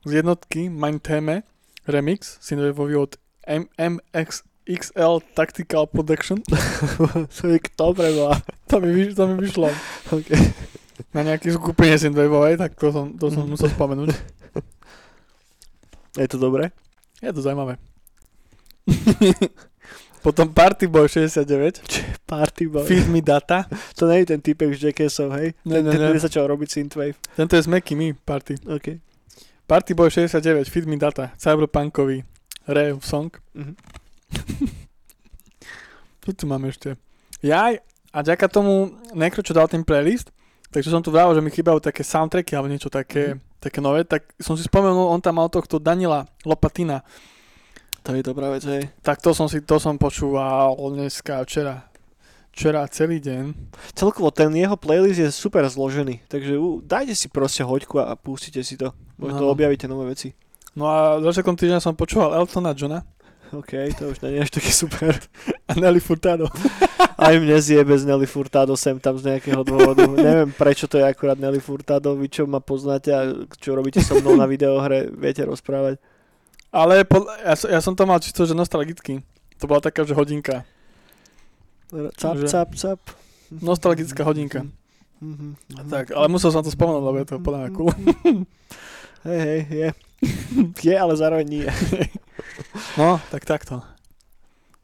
z 0.07 0.23
jednotky 0.23 0.71
Mein 0.71 1.03
Theme 1.03 1.43
remix 1.83 2.39
synthwaveový 2.39 2.95
od 2.95 3.11
M- 3.47 3.67
MXXL 3.75 5.19
Tactical 5.35 5.87
Production. 5.87 6.39
to 7.35 7.43
je 7.47 7.59
kto 7.59 7.91
preboha? 7.91 8.39
To 8.71 8.79
mi, 8.79 8.87
vyš- 8.95 9.15
to 9.19 9.27
mi 9.27 9.35
vyšlo. 9.35 9.67
Okay. 10.11 10.39
Na 11.11 11.27
nejakej 11.27 11.59
skupine 11.59 11.99
synthwaveovej, 11.99 12.55
tak 12.55 12.79
to 12.79 12.87
som, 12.91 13.19
to 13.19 13.27
som 13.27 13.43
musel 13.43 13.67
spomenúť. 13.67 14.15
Je 16.17 16.27
to 16.31 16.39
dobré? 16.41 16.71
Je 17.21 17.29
to 17.29 17.43
zaujímavé. 17.43 17.77
Potom 20.27 20.51
Party 20.51 20.91
Boy 20.91 21.07
69, 21.07 21.47
Party 22.27 22.67
boy. 22.67 22.83
Feed 22.83 23.07
Me 23.07 23.23
Data. 23.23 23.63
To 23.95 24.11
nie 24.11 24.27
je 24.27 24.35
ten 24.35 24.43
typek 24.43 24.75
z 24.75 24.91
Jackassov, 24.91 25.31
hej? 25.39 25.55
Ne, 25.63 25.79
ne, 25.79 25.87
ten, 25.87 26.03
ne. 26.03 26.11
ten 26.11 26.19
začal 26.19 26.51
robiť 26.51 26.67
synthwave. 26.67 27.15
Tento 27.31 27.55
je 27.55 27.63
z 27.63 27.71
Macky 27.71 27.95
Me 27.95 28.11
Party. 28.11 28.59
OK. 28.67 28.99
Party 29.63 29.95
Boy 29.95 30.11
69, 30.11 30.67
Feed 30.67 30.83
Me 30.83 30.99
Data, 30.99 31.31
Cyberpunkový 31.39 32.27
Rave 32.67 32.99
Song. 32.99 33.31
Mhm. 33.55 33.73
Čo 36.27 36.35
tu 36.35 36.43
máme 36.43 36.67
ešte? 36.67 36.99
Jaj, 37.39 37.79
a 38.11 38.17
ďaká 38.19 38.51
tomu 38.51 38.99
Nekro, 39.15 39.39
čo 39.39 39.55
dal 39.55 39.71
ten 39.71 39.87
playlist, 39.87 40.27
takže 40.67 40.91
som 40.91 40.99
tu 40.99 41.07
vrával, 41.07 41.39
že 41.39 41.43
mi 41.43 41.47
chýbajú 41.47 41.79
také 41.79 42.03
soundtracky 42.03 42.51
alebo 42.51 42.67
niečo 42.67 42.91
také, 42.91 43.39
Mhm. 43.39 43.63
také 43.63 43.79
nové, 43.79 44.03
tak 44.03 44.35
som 44.35 44.59
si 44.59 44.67
spomenul, 44.67 45.07
on 45.07 45.23
tam 45.23 45.39
mal 45.39 45.47
tohto 45.47 45.79
Danila 45.79 46.27
Lopatina, 46.43 46.99
To 48.07 48.15
je 48.15 48.23
dobrá 48.23 48.47
vec, 48.47 48.63
hej. 48.63 48.87
tak 49.03 49.19
to 49.19 49.35
som 49.35 49.51
si, 49.51 49.59
to 49.59 49.83
som 49.83 49.99
počúval 49.99 50.79
dneska, 50.95 51.43
včera. 51.43 51.83
Včera 52.55 52.87
celý 52.87 53.19
deň. 53.19 53.51
Celkovo 53.93 54.31
ten 54.31 54.49
jeho 54.55 54.79
playlist 54.79 55.19
je 55.19 55.29
super 55.29 55.67
zložený, 55.67 56.23
takže 56.25 56.55
u, 56.57 56.79
dajte 56.81 57.13
si 57.13 57.27
proste 57.27 57.61
hoďku 57.61 57.99
a, 58.01 58.09
a 58.09 58.13
pustite 58.15 58.63
si 58.63 58.79
to. 58.79 58.95
Možno 59.19 59.45
No. 59.45 59.51
objavíte 59.51 59.85
nové 59.85 60.15
veci. 60.15 60.31
No 60.73 60.87
a 60.87 61.19
začiatkom 61.19 61.53
týždňa 61.53 61.83
som 61.83 61.93
počúval 61.93 62.33
Eltona 62.33 62.71
Johna 62.71 63.03
OK, 63.47 63.71
to 63.95 64.11
už 64.11 64.19
nie 64.27 64.35
je 64.35 64.43
až 64.43 64.51
taký 64.51 64.71
super. 64.75 65.15
a 65.67 65.71
Nelly 65.79 66.03
Furtado. 66.03 66.51
Aj 67.15 67.31
mne 67.31 67.55
zje 67.59 67.79
bez 67.83 68.03
Nelly 68.03 68.27
Furtado 68.27 68.75
sem 68.75 68.99
tam 68.99 69.15
z 69.15 69.23
nejakého 69.23 69.63
dôvodu. 69.63 70.03
Neviem 70.03 70.51
prečo 70.51 70.83
to 70.83 70.99
je 70.99 71.07
akurát 71.07 71.39
Nelly 71.39 71.63
Furtado. 71.63 72.11
Vy 72.15 72.27
čo 72.27 72.43
ma 72.43 72.59
poznáte 72.59 73.07
a 73.15 73.23
čo 73.55 73.71
robíte 73.71 74.03
so 74.03 74.19
mnou 74.19 74.35
na 74.35 74.43
videohre, 74.45 75.07
viete 75.11 75.47
rozprávať. 75.47 75.95
Ale 76.71 77.07
pod, 77.07 77.25
ja, 77.41 77.55
ja 77.55 77.79
som 77.79 77.95
to 77.95 78.03
mal 78.03 78.19
čisto, 78.19 78.43
že 78.43 78.51
nostalgicky. 78.53 79.23
To 79.57 79.65
bola 79.65 79.81
taká, 79.81 80.03
že 80.03 80.13
hodinka. 80.13 80.67
Cap, 82.19 82.35
Že- 82.37 82.47
cap, 82.51 82.69
cap. 82.75 82.99
Nostalgická 83.47 84.27
hodinka. 84.27 84.67
Mhm, 85.23 85.55
mhm. 85.55 85.89
Tak, 85.89 86.11
ale 86.13 86.27
musel 86.27 86.51
som 86.51 86.61
to 86.61 86.69
spomenúť, 86.69 87.03
lebo 87.03 87.17
je 87.17 87.27
to 87.27 87.35
podľa 87.39 87.59
mňa 87.63 87.69
cool. 87.73 87.91
Hej, 89.25 89.39
hej, 89.41 89.59
je. 89.71 89.89
Je, 90.89 90.95
ale 90.97 91.13
zároveň 91.17 91.45
nie. 91.47 91.67
No, 92.97 93.21
tak 93.29 93.45
takto. 93.45 93.81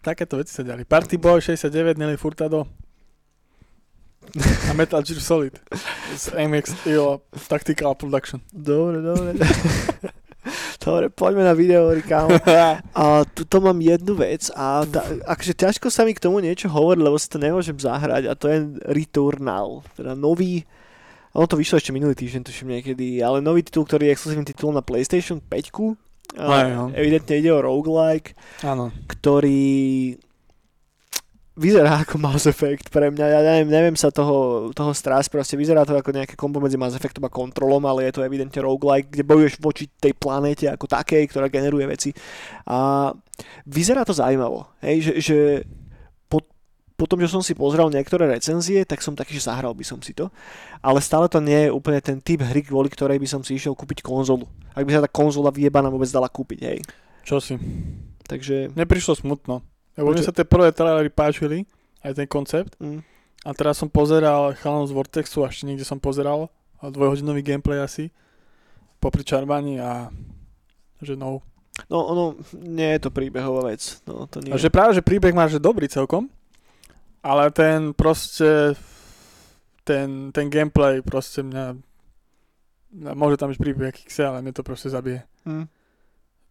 Takéto 0.02 0.38
veci 0.38 0.54
sa 0.54 0.62
diali. 0.62 0.86
Party 0.86 1.18
Boy 1.18 1.42
69, 1.42 1.98
Nelly 1.98 2.18
Furtado 2.18 2.66
a 4.70 4.74
Metal 4.74 5.02
Gear 5.02 5.22
Solid 5.22 5.58
z 6.18 6.34
MX 6.34 6.66
Steel 6.82 7.22
Tactical 7.50 7.94
Production. 7.98 8.42
Dobre, 8.54 9.02
dobre. 9.02 9.34
Dobre, 10.84 11.08
poďme 11.08 11.48
na 11.48 11.56
video, 11.56 11.96
kámo. 12.04 12.36
A 13.00 13.24
tuto 13.32 13.64
mám 13.64 13.80
jednu 13.80 14.20
vec 14.20 14.52
a 14.52 14.84
tá, 14.84 15.08
akože 15.32 15.56
ťažko 15.56 15.88
sa 15.88 16.04
mi 16.04 16.12
k 16.12 16.20
tomu 16.20 16.44
niečo 16.44 16.68
hovoriť, 16.68 17.00
lebo 17.00 17.16
si 17.16 17.32
to 17.32 17.40
nemôžem 17.40 17.80
zahrať 17.80 18.28
a 18.28 18.36
to 18.36 18.52
je 18.52 18.84
Returnal, 18.92 19.80
teda 19.96 20.12
nový 20.12 20.68
ono 21.34 21.50
to 21.50 21.58
vyšlo 21.58 21.82
ešte 21.82 21.90
minulý 21.90 22.14
týždeň, 22.14 22.46
tuším 22.46 22.78
niekedy, 22.78 23.18
ale 23.26 23.42
nový 23.42 23.66
titul, 23.66 23.90
ktorý 23.90 24.06
je 24.06 24.14
exkluzívny 24.14 24.46
titul 24.46 24.70
na 24.70 24.86
PlayStation 24.86 25.42
5. 25.42 26.38
Aj, 26.38 26.70
no. 26.70 26.94
Evidentne 26.94 27.42
ide 27.42 27.50
o 27.50 27.58
roguelike, 27.58 28.38
Áno. 28.62 28.94
ktorý 29.10 30.14
vyzerá 31.54 32.02
ako 32.02 32.18
Mass 32.18 32.50
Effect 32.50 32.90
pre 32.90 33.14
mňa, 33.14 33.26
ja 33.30 33.40
neviem, 33.46 33.70
neviem 33.70 33.98
sa 33.98 34.10
toho, 34.10 34.70
toho 34.74 34.90
strás, 34.98 35.30
proste 35.30 35.54
vyzerá 35.54 35.86
to 35.86 35.94
ako 35.94 36.10
nejaké 36.10 36.34
kombo 36.34 36.58
medzi 36.58 36.82
Mass 36.82 36.98
Effectom 36.98 37.30
a 37.30 37.34
kontrolom, 37.34 37.86
ale 37.86 38.10
je 38.10 38.18
to 38.18 38.26
evidentne 38.26 38.58
roguelike, 38.58 39.14
kde 39.14 39.24
bojuješ 39.26 39.62
voči 39.62 39.86
tej 40.02 40.18
planéte 40.18 40.66
ako 40.66 40.90
takej, 40.90 41.30
ktorá 41.30 41.46
generuje 41.54 41.86
veci. 41.86 42.10
A 42.66 43.10
vyzerá 43.70 44.02
to 44.02 44.18
zaujímavo, 44.18 44.66
hej, 44.82 45.06
že, 45.06 45.14
že 45.22 45.38
po, 46.26 46.42
po 46.98 47.06
tom, 47.06 47.22
že 47.22 47.30
som 47.30 47.46
si 47.46 47.54
pozrel 47.54 47.86
niektoré 47.94 48.26
recenzie, 48.26 48.82
tak 48.82 49.06
som 49.06 49.14
taký, 49.14 49.38
že 49.38 49.46
zahral 49.46 49.78
by 49.78 49.86
som 49.86 50.02
si 50.02 50.18
to, 50.18 50.34
ale 50.82 51.06
stále 51.06 51.30
to 51.30 51.38
nie 51.38 51.70
je 51.70 51.76
úplne 51.76 52.02
ten 52.02 52.18
typ 52.18 52.42
hry, 52.42 52.66
kvôli 52.66 52.90
ktorej 52.90 53.22
by 53.22 53.30
som 53.30 53.46
si 53.46 53.62
išiel 53.62 53.78
kúpiť 53.78 54.02
konzolu. 54.02 54.50
Ak 54.74 54.90
by 54.90 54.92
sa 54.98 55.06
tá 55.06 55.10
konzola 55.10 55.54
vyjebaná 55.54 55.94
vôbec 55.94 56.10
dala 56.10 56.34
kúpiť, 56.34 56.60
hej. 56.66 56.80
Čo 57.22 57.38
si? 57.38 57.62
Takže... 58.26 58.74
Mne 58.74 58.90
prišlo 58.90 59.14
smutno. 59.14 59.62
Lebo 59.94 60.14
mne 60.14 60.26
sa 60.26 60.34
tie 60.34 60.46
prvé 60.48 60.74
trailery 60.74 61.14
páčili, 61.14 61.70
aj 62.02 62.18
ten 62.18 62.28
koncept. 62.28 62.74
Mm. 62.82 63.06
A 63.44 63.50
teraz 63.52 63.78
som 63.78 63.92
pozeral 63.92 64.56
chalanov 64.58 64.90
z 64.90 64.96
Vortexu, 64.96 65.44
a 65.44 65.52
ešte 65.52 65.68
niekde 65.68 65.84
som 65.84 66.00
pozeral, 66.00 66.48
dvojhodinový 66.80 67.44
gameplay 67.44 67.80
asi, 67.80 68.12
popri 69.04 69.24
čarbaní 69.24 69.84
a 69.84 70.08
že 71.04 71.20
no. 71.20 71.44
No, 71.90 72.06
ono, 72.06 72.24
nie 72.54 72.96
je 72.96 73.00
to 73.04 73.10
príbehová 73.10 73.68
vec. 73.68 74.00
No, 74.08 74.30
to 74.30 74.40
nie. 74.40 74.54
A 74.54 74.62
že 74.62 74.70
práve, 74.72 74.96
že 74.96 75.04
príbeh 75.04 75.34
máš 75.34 75.58
že 75.58 75.62
dobrý 75.64 75.90
celkom, 75.90 76.30
ale 77.20 77.50
ten 77.52 77.92
proste, 77.98 78.78
ten, 79.84 80.30
ten 80.30 80.48
gameplay 80.48 81.02
proste 81.02 81.42
mňa, 81.42 81.66
môže 83.18 83.42
tam 83.42 83.50
byť 83.50 83.60
príbeh 83.60 83.90
aký 83.90 84.06
chce, 84.06 84.22
ale 84.24 84.46
mne 84.46 84.54
to 84.54 84.64
proste 84.64 84.94
zabije. 84.94 85.26
Hm. 85.50 85.66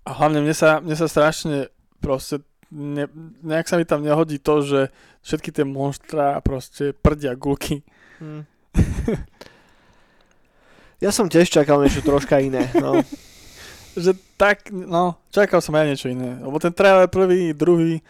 A 0.03 0.11
hlavne 0.11 0.43
mne 0.43 0.55
sa, 0.59 0.82
mne 0.82 0.99
sa 0.99 1.07
strašne 1.07 1.70
proste, 2.03 2.43
ne, 2.72 3.04
nejak 3.44 3.68
sa 3.68 3.76
mi 3.76 3.84
tam 3.84 4.00
nehodí 4.00 4.40
to, 4.40 4.64
že 4.64 4.80
všetky 5.20 5.52
tie 5.52 5.68
monštra 5.68 6.40
proste 6.40 6.96
prdia 6.96 7.36
gulky. 7.36 7.84
Hm. 8.18 8.42
Ja 11.02 11.10
som 11.10 11.26
tiež 11.26 11.50
čakal 11.50 11.82
niečo 11.82 12.00
troška 12.00 12.38
iné. 12.38 12.70
No. 12.78 13.02
Že 13.92 14.16
tak, 14.40 14.72
no, 14.72 15.20
čakal 15.28 15.60
som 15.60 15.76
aj 15.76 15.84
niečo 15.84 16.08
iné. 16.08 16.40
Lebo 16.40 16.56
ten 16.56 16.72
trailer 16.72 17.12
prvý, 17.12 17.52
druhý, 17.52 18.00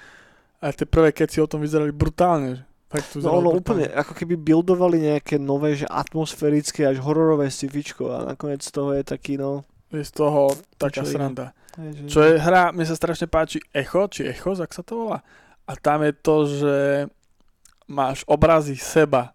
aj 0.63 0.79
tie 0.79 0.87
prvé 0.87 1.11
keci 1.11 1.43
o 1.43 1.51
tom 1.51 1.59
vyzerali 1.59 1.91
brutálne. 1.91 2.63
Fakt 2.87 3.19
to 3.19 3.19
no 3.19 3.43
ono 3.43 3.59
brutálne. 3.59 3.91
úplne, 3.91 3.99
ako 3.99 4.15
keby 4.15 4.39
buildovali 4.39 5.11
nejaké 5.11 5.43
nové, 5.43 5.75
že 5.75 5.91
atmosférické 5.91 6.87
až 6.87 7.03
hororové 7.03 7.51
scifičko 7.51 8.15
a 8.15 8.31
nakoniec 8.31 8.63
z 8.63 8.71
toho 8.71 8.95
je 8.95 9.03
taký, 9.03 9.35
no... 9.35 9.67
Je 9.91 10.07
z 10.07 10.13
toho 10.23 10.55
taká 10.79 11.03
Čo 11.03 11.19
iné. 11.19 11.51
Že... 11.77 12.05
Čo 12.09 12.21
je 12.25 12.35
hra, 12.37 12.73
mne 12.73 12.87
sa 12.87 12.97
strašne 12.97 13.27
páči 13.27 13.59
Echo, 13.73 14.09
či 14.09 14.29
Echos, 14.29 14.61
ak 14.61 14.73
sa 14.73 14.85
to 14.85 15.07
volá. 15.07 15.19
A 15.65 15.73
tam 15.79 16.05
je 16.05 16.13
to, 16.13 16.37
že 16.49 16.77
máš 17.89 18.25
obrazy 18.29 18.77
seba. 18.77 19.33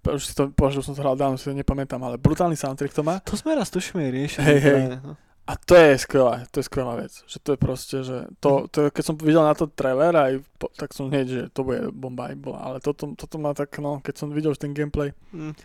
Už 0.00 0.22
si 0.24 0.32
to, 0.32 0.48
že 0.48 0.80
som 0.80 0.96
to 0.96 1.04
hral 1.04 1.16
dávno, 1.16 1.36
si 1.36 1.48
to 1.48 1.52
nepamätám, 1.52 2.00
ale 2.00 2.16
brutálny 2.16 2.56
soundtrack 2.56 2.96
to 2.96 3.04
má. 3.04 3.20
To 3.28 3.36
sme 3.36 3.52
raz 3.52 3.68
tušíme 3.68 4.00
aj 4.00 4.12
riešili. 4.12 4.44
Hej, 4.46 4.60
hej. 4.64 4.82
No. 5.04 5.14
A 5.50 5.58
to 5.58 5.74
je 5.74 5.98
skvelá, 5.98 6.46
to 6.54 6.62
je 6.62 6.68
skvelá 6.70 6.94
vec. 6.94 7.10
Že 7.26 7.38
to 7.42 7.48
je 7.50 7.58
proste, 7.58 7.96
že 8.06 8.16
to, 8.38 8.70
to 8.70 8.86
keď 8.86 9.02
som 9.02 9.18
videl 9.18 9.42
na 9.42 9.50
to 9.50 9.66
trailer, 9.66 10.14
aj 10.14 10.38
po, 10.54 10.70
tak 10.70 10.94
som 10.94 11.10
hneď, 11.10 11.26
že 11.26 11.42
to 11.50 11.66
bude 11.66 11.90
bomba 11.90 12.30
aj 12.30 12.38
bola. 12.38 12.58
Ale 12.62 12.76
toto, 12.78 13.18
toto 13.18 13.34
má 13.34 13.50
tak, 13.50 13.74
no, 13.82 13.98
keď 13.98 14.14
som 14.14 14.30
videl 14.30 14.54
už 14.54 14.62
ten 14.62 14.70
gameplay. 14.70 15.10
Hm. 15.34 15.58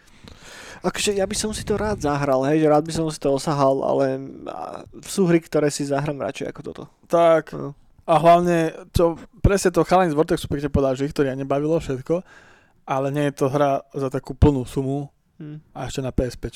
Akože 0.81 1.13
ja 1.13 1.29
by 1.29 1.37
som 1.37 1.53
si 1.53 1.61
to 1.61 1.77
rád 1.77 2.01
zahral, 2.01 2.41
hej, 2.49 2.65
že 2.65 2.71
rád 2.71 2.81
by 2.81 2.93
som 2.93 3.05
si 3.13 3.21
to 3.21 3.29
osahal, 3.29 3.85
ale 3.85 4.17
sú 5.05 5.29
hry, 5.29 5.37
ktoré 5.37 5.69
si 5.69 5.85
zahrám 5.85 6.17
radšej 6.17 6.49
ako 6.49 6.61
toto. 6.65 6.83
Tak, 7.05 7.53
No. 7.53 7.77
a 8.09 8.13
hlavne, 8.17 8.73
čo 8.89 9.21
presne 9.41 9.69
to 9.69 9.85
chalani 9.85 10.09
z 10.09 10.17
Vortexu 10.17 10.49
pekne 10.49 10.73
povedal, 10.73 10.97
že 10.97 11.05
ich 11.05 11.13
to 11.13 11.21
ja 11.21 11.37
nebavilo 11.37 11.77
všetko, 11.77 12.25
ale 12.89 13.07
nie 13.13 13.29
je 13.29 13.37
to 13.37 13.53
hra 13.53 13.85
za 13.93 14.09
takú 14.09 14.33
plnú 14.33 14.65
sumu 14.65 15.13
Hm. 15.37 15.59
a 15.75 15.85
ešte 15.85 15.99
na 15.99 16.09
PSP. 16.09 16.47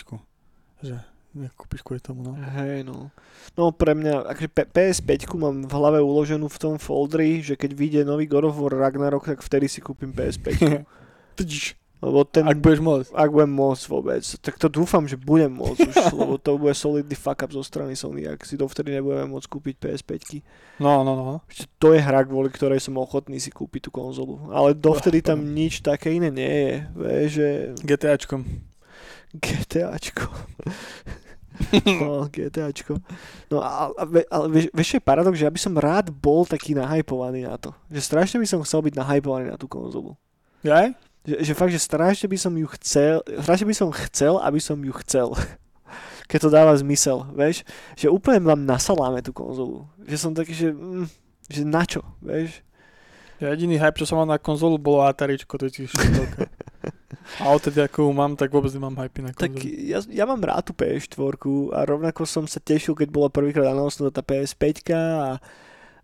Že 0.79 0.97
nekúpiš 1.39 1.79
kvôli 1.79 2.03
tomu, 2.03 2.19
no. 2.21 2.35
Hej, 2.35 2.83
no. 2.83 3.07
No 3.55 3.71
pre 3.71 3.95
mňa, 3.95 4.27
akože 4.27 4.49
P- 4.51 4.69
PS5 4.69 5.31
mám 5.39 5.63
v 5.63 5.71
hlave 5.71 5.99
uloženú 6.03 6.51
v 6.51 6.59
tom 6.59 6.75
foldri, 6.75 7.39
že 7.39 7.55
keď 7.55 7.71
vyjde 7.73 8.01
nový 8.03 8.27
God 8.27 8.51
of 8.51 8.59
War 8.59 8.75
Ragnarok, 8.75 9.23
tak 9.23 9.39
vtedy 9.39 9.71
si 9.71 9.79
kúpim 9.79 10.11
PS5. 10.11 10.83
Tdiš, 11.39 11.79
Lebo 11.99 12.23
ten, 12.23 12.47
Ak 12.47 12.63
budeš 12.63 12.79
môcť. 12.79 13.11
ak 13.11 13.27
budem 13.27 13.51
môcť 13.51 13.83
vôbec, 13.91 14.23
tak 14.39 14.55
to 14.55 14.71
dúfam, 14.71 15.03
že 15.03 15.19
budem 15.19 15.51
môcť 15.51 15.83
už, 15.83 15.95
lebo 16.19 16.39
to 16.39 16.55
bude 16.55 16.71
solidný 16.71 17.11
fuck 17.11 17.43
up 17.43 17.51
zo 17.51 17.59
strany 17.59 17.91
Sony, 17.91 18.23
ak 18.23 18.47
si 18.47 18.55
dovtedy 18.55 18.95
nebudeme 18.95 19.27
môcť 19.27 19.47
kúpiť 19.51 19.75
PS5. 19.83 20.39
No, 20.79 21.03
no, 21.03 21.11
no. 21.11 21.43
To 21.83 21.91
je 21.91 21.99
hra, 21.99 22.23
kvôli 22.23 22.47
ktorej 22.55 22.79
som 22.79 22.95
ochotný 22.95 23.35
si 23.43 23.51
kúpiť 23.51 23.87
tú 23.87 23.91
konzolu. 23.91 24.47
Ale 24.55 24.71
dovtedy 24.79 25.19
tam 25.19 25.43
nič 25.51 25.83
také 25.83 26.15
iné 26.15 26.31
nie 26.31 26.47
je. 26.47 26.73
Vieš, 26.95 27.29
že 27.35 27.47
GTAčkom. 27.83 28.41
GTAčko. 29.35 30.25
No, 32.01 32.27
GTAčko. 32.31 32.97
No 33.51 33.61
a, 33.61 33.91
a, 33.91 34.03
ale 34.31 34.45
vieš, 34.71 34.97
je 34.97 35.01
paradox, 35.03 35.35
že 35.35 35.45
ja 35.45 35.53
by 35.53 35.59
som 35.59 35.75
rád 35.75 36.09
bol 36.09 36.47
taký 36.47 36.73
nahypovaný 36.73 37.45
na 37.45 37.59
to. 37.59 37.75
Že 37.91 38.01
strašne 38.01 38.37
by 38.39 38.47
som 38.47 38.63
chcel 38.63 38.79
byť 38.85 38.93
nahypovaný 38.95 39.51
na 39.51 39.57
tú 39.59 39.67
konzolu. 39.67 40.15
Jaj? 40.63 40.95
Že, 41.27 41.35
že 41.43 41.53
fakt, 41.53 41.73
že 41.75 41.81
strašne 41.81 42.27
by 42.31 42.37
som 42.39 42.53
ju 42.55 42.67
chcel, 42.79 43.19
strašne 43.43 43.67
by 43.67 43.75
som 43.75 43.89
chcel, 43.91 44.33
aby 44.39 44.59
som 44.59 44.77
ju 44.79 44.93
chcel. 45.03 45.27
Keď 46.29 46.39
to 46.45 46.49
dáva 46.53 46.77
zmysel, 46.77 47.25
vieš? 47.33 47.65
Že 47.97 48.13
úplne 48.13 48.39
mám 48.45 48.61
na 48.61 48.77
saláme 48.77 49.19
tú 49.25 49.33
konzolu. 49.33 49.89
Že 50.05 50.17
som 50.17 50.31
taký, 50.31 50.53
že, 50.53 50.69
mm, 50.69 51.05
že 51.49 51.61
na 51.65 51.83
čo, 51.83 52.05
vieš? 52.21 52.61
Ja 53.39 53.55
jediný 53.55 53.79
hype, 53.79 53.95
čo 53.95 54.03
som 54.03 54.19
mal 54.19 54.27
na 54.27 54.35
konzolu, 54.35 54.75
bolo 54.75 54.99
Ataričko 55.07 55.55
2004. 55.55 55.95
A 57.39 57.49
odtedy 57.49 57.79
ako 57.79 58.03
ju 58.03 58.11
mám, 58.11 58.33
tak 58.33 58.49
vôbec 58.49 58.67
nemám 58.69 58.95
hype 58.97 59.19
na 59.21 59.31
Tak 59.31 59.51
konzolu. 59.53 59.71
ja, 59.81 59.99
ja 60.05 60.25
mám 60.25 60.39
rád 60.39 60.63
tú 60.65 60.73
PS4 60.73 61.39
a 61.71 61.79
rovnako 61.83 62.23
som 62.23 62.43
sa 62.43 62.59
tešil, 62.59 62.93
keď 62.93 63.07
bola 63.07 63.27
prvýkrát 63.27 63.69
anonsnutá 63.69 64.11
tá 64.11 64.23
PS5 64.23 64.63
a 64.91 65.39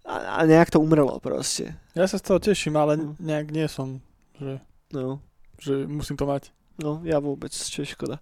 a, 0.06 0.16
a 0.38 0.46
nejak 0.46 0.70
to 0.70 0.78
umrelo 0.78 1.18
proste. 1.18 1.74
Ja 1.92 2.06
sa 2.06 2.16
z 2.16 2.24
toho 2.24 2.38
teším, 2.40 2.78
ale 2.78 2.94
Mm. 2.96 3.18
nejak 3.18 3.48
nie 3.50 3.66
som, 3.66 3.98
že, 4.38 4.62
No, 4.92 5.18
že 5.58 5.84
musím 5.84 6.14
to 6.14 6.24
mať. 6.24 6.54
no, 6.78 7.02
ja 7.02 7.18
vôbec, 7.18 7.50
čo 7.50 7.82
je 7.82 7.90
škoda. 7.90 8.22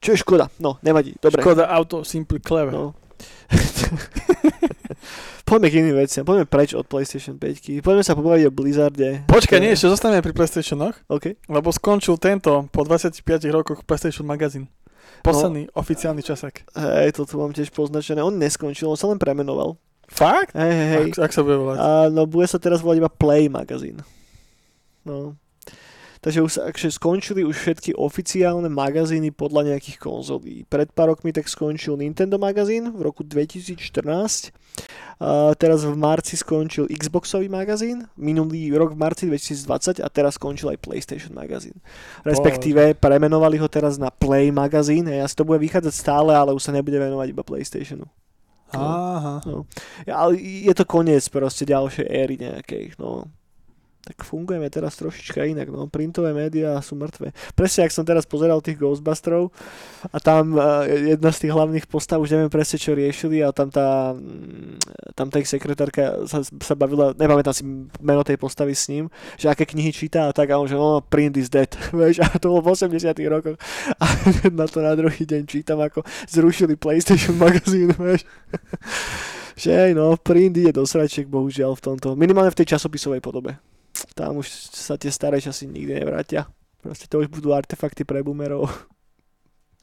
Čo 0.00 0.12
je 0.12 0.18
škoda? 0.18 0.48
No, 0.56 0.80
nevadí, 0.80 1.12
dobre. 1.16 1.40
Škoda 1.40 1.68
Auto 1.68 2.00
Simple 2.00 2.40
Clever. 2.40 2.72
No. 2.72 2.96
Poďme 5.46 5.70
k 5.70 5.78
iným 5.78 6.02
veciam, 6.02 6.26
poďme 6.26 6.42
preč 6.42 6.74
od 6.74 6.90
PlayStation 6.90 7.38
5. 7.38 7.78
Poďme 7.78 8.02
sa 8.02 8.18
pobaviť 8.18 8.50
o 8.50 8.52
Blizzarde. 8.52 9.22
Počkaj, 9.30 9.62
nie, 9.62 9.78
ešte 9.78 9.86
zostaneme 9.86 10.18
pri 10.18 10.34
PlayStationoch, 10.34 11.06
OK. 11.06 11.38
lebo 11.46 11.70
skončil 11.70 12.18
tento 12.18 12.66
po 12.74 12.82
25 12.82 13.22
rokoch 13.54 13.86
PlayStation 13.86 14.26
Magazine. 14.26 14.66
Posledný 15.22 15.70
oficiálny 15.70 16.26
časák. 16.26 16.74
Hej, 16.74 17.14
to 17.14 17.30
tu 17.30 17.38
mám 17.38 17.54
tiež 17.54 17.70
poznačené. 17.70 18.26
On 18.26 18.34
neskončil, 18.34 18.90
on 18.90 18.98
sa 18.98 19.06
len 19.06 19.22
premenoval. 19.22 19.78
Fakt? 20.10 20.50
Hej, 20.54 20.72
hej, 20.74 20.88
hej. 20.90 21.06
Ak, 21.14 21.30
ak 21.30 21.32
sa 21.34 21.46
bude 21.46 21.62
volať? 21.62 21.78
Áno, 21.78 22.26
bude 22.26 22.46
sa 22.50 22.58
teraz 22.58 22.82
volať 22.82 23.06
iba 23.06 23.10
Play 23.10 23.46
magazín. 23.46 24.02
No. 25.06 25.38
Takže 26.26 26.42
už 26.42 26.52
akže 26.58 26.90
skončili 26.90 27.46
už 27.46 27.54
všetky 27.54 27.94
oficiálne 27.94 28.66
magazíny 28.66 29.30
podľa 29.30 29.70
nejakých 29.70 30.02
konzolí. 30.02 30.66
Pred 30.66 30.90
pár 30.90 31.14
rokmi 31.14 31.30
tak 31.30 31.46
skončil 31.46 31.94
Nintendo 31.94 32.34
magazín 32.34 32.90
v 32.90 33.06
roku 33.06 33.22
2014. 33.22 33.78
A 35.22 35.54
teraz 35.54 35.86
v 35.86 35.94
marci 35.94 36.34
skončil 36.34 36.90
Xboxový 36.90 37.46
magazín, 37.46 38.10
minulý 38.18 38.74
rok 38.74 38.98
v 38.98 39.06
marci 39.06 39.30
2020 39.30 40.02
a 40.02 40.08
teraz 40.10 40.34
skončil 40.34 40.74
aj 40.74 40.82
PlayStation 40.82 41.30
magazín. 41.30 41.78
Respektíve 42.26 42.98
premenovali 42.98 43.62
ho 43.62 43.70
teraz 43.70 43.94
na 43.94 44.10
Play 44.10 44.50
magazín, 44.50 45.06
hej, 45.06 45.22
asi 45.22 45.38
to 45.38 45.46
bude 45.46 45.62
vychádzať 45.62 45.94
stále, 45.94 46.34
ale 46.34 46.50
už 46.50 46.60
sa 46.66 46.74
nebude 46.74 46.98
venovať 46.98 47.26
iba 47.30 47.46
PlayStationu. 47.46 48.10
Aha. 48.74 49.46
Ja, 50.10 50.26
ale 50.26 50.42
je 50.42 50.74
to 50.74 50.82
koniec 50.82 51.22
proste 51.30 51.62
ďalšej 51.70 52.06
éry 52.10 52.34
nejakej, 52.34 52.98
no. 52.98 53.30
Tak 54.06 54.22
fungujeme 54.22 54.70
teraz 54.70 54.94
trošička 55.02 55.42
inak, 55.50 55.66
no. 55.66 55.90
Printové 55.90 56.30
médiá 56.30 56.78
sú 56.78 56.94
mŕtve. 56.94 57.34
Presne, 57.58 57.90
ak 57.90 57.92
som 57.92 58.06
teraz 58.06 58.22
pozeral 58.22 58.62
tých 58.62 58.78
Ghostbusterov 58.78 59.50
a 60.14 60.22
tam 60.22 60.54
uh, 60.54 60.86
jedna 60.86 61.34
z 61.34 61.42
tých 61.42 61.52
hlavných 61.52 61.90
postav, 61.90 62.22
už 62.22 62.30
neviem 62.30 62.46
presne, 62.46 62.78
čo 62.78 62.94
riešili 62.94 63.42
a 63.42 63.50
tam 63.50 63.66
tá, 63.66 64.14
mm, 64.14 64.78
tam 65.18 65.26
tá 65.26 65.42
ich 65.42 65.50
sekretárka 65.50 66.22
sa, 66.30 66.46
sa 66.46 66.74
bavila, 66.78 67.18
nepamätám 67.18 67.50
si 67.50 67.66
meno 67.98 68.22
tej 68.22 68.38
postavy 68.38 68.78
s 68.78 68.86
ním, 68.86 69.10
že 69.34 69.50
aké 69.50 69.66
knihy 69.66 69.90
číta 69.90 70.30
a 70.30 70.30
tak 70.30 70.54
a 70.54 70.62
on, 70.62 70.70
že 70.70 70.78
no, 70.78 71.02
print 71.02 71.34
is 71.34 71.50
dead, 71.50 71.74
vieš, 71.98 72.22
a 72.22 72.30
to 72.38 72.54
bolo 72.54 72.62
v 72.62 72.78
80 72.78 73.10
rokoch 73.26 73.58
a 73.98 74.06
na 74.54 74.70
to 74.70 74.86
na 74.86 74.94
druhý 74.94 75.26
deň 75.26 75.50
čítam, 75.50 75.82
ako 75.82 76.06
zrušili 76.30 76.78
PlayStation 76.78 77.34
magazín, 77.34 77.90
vieš. 77.98 78.22
že 79.58 79.90
no, 79.98 80.14
print 80.14 80.62
ide 80.62 80.70
do 80.70 80.86
sračiek, 80.86 81.26
bohužiaľ 81.26 81.74
v 81.74 81.84
tomto, 81.90 82.14
minimálne 82.14 82.54
v 82.54 82.62
tej 82.62 82.78
časopisovej 82.78 83.18
podobe. 83.18 83.58
Tam 84.16 84.40
už 84.40 84.48
sa 84.72 84.96
tie 84.96 85.12
staré 85.12 85.38
časy 85.38 85.68
nikdy 85.68 86.00
nevrátia. 86.00 86.48
Proste 86.80 87.04
to 87.04 87.20
už 87.20 87.28
budú 87.28 87.52
artefakty 87.52 88.02
pre 88.02 88.24
boomerov. 88.24 88.64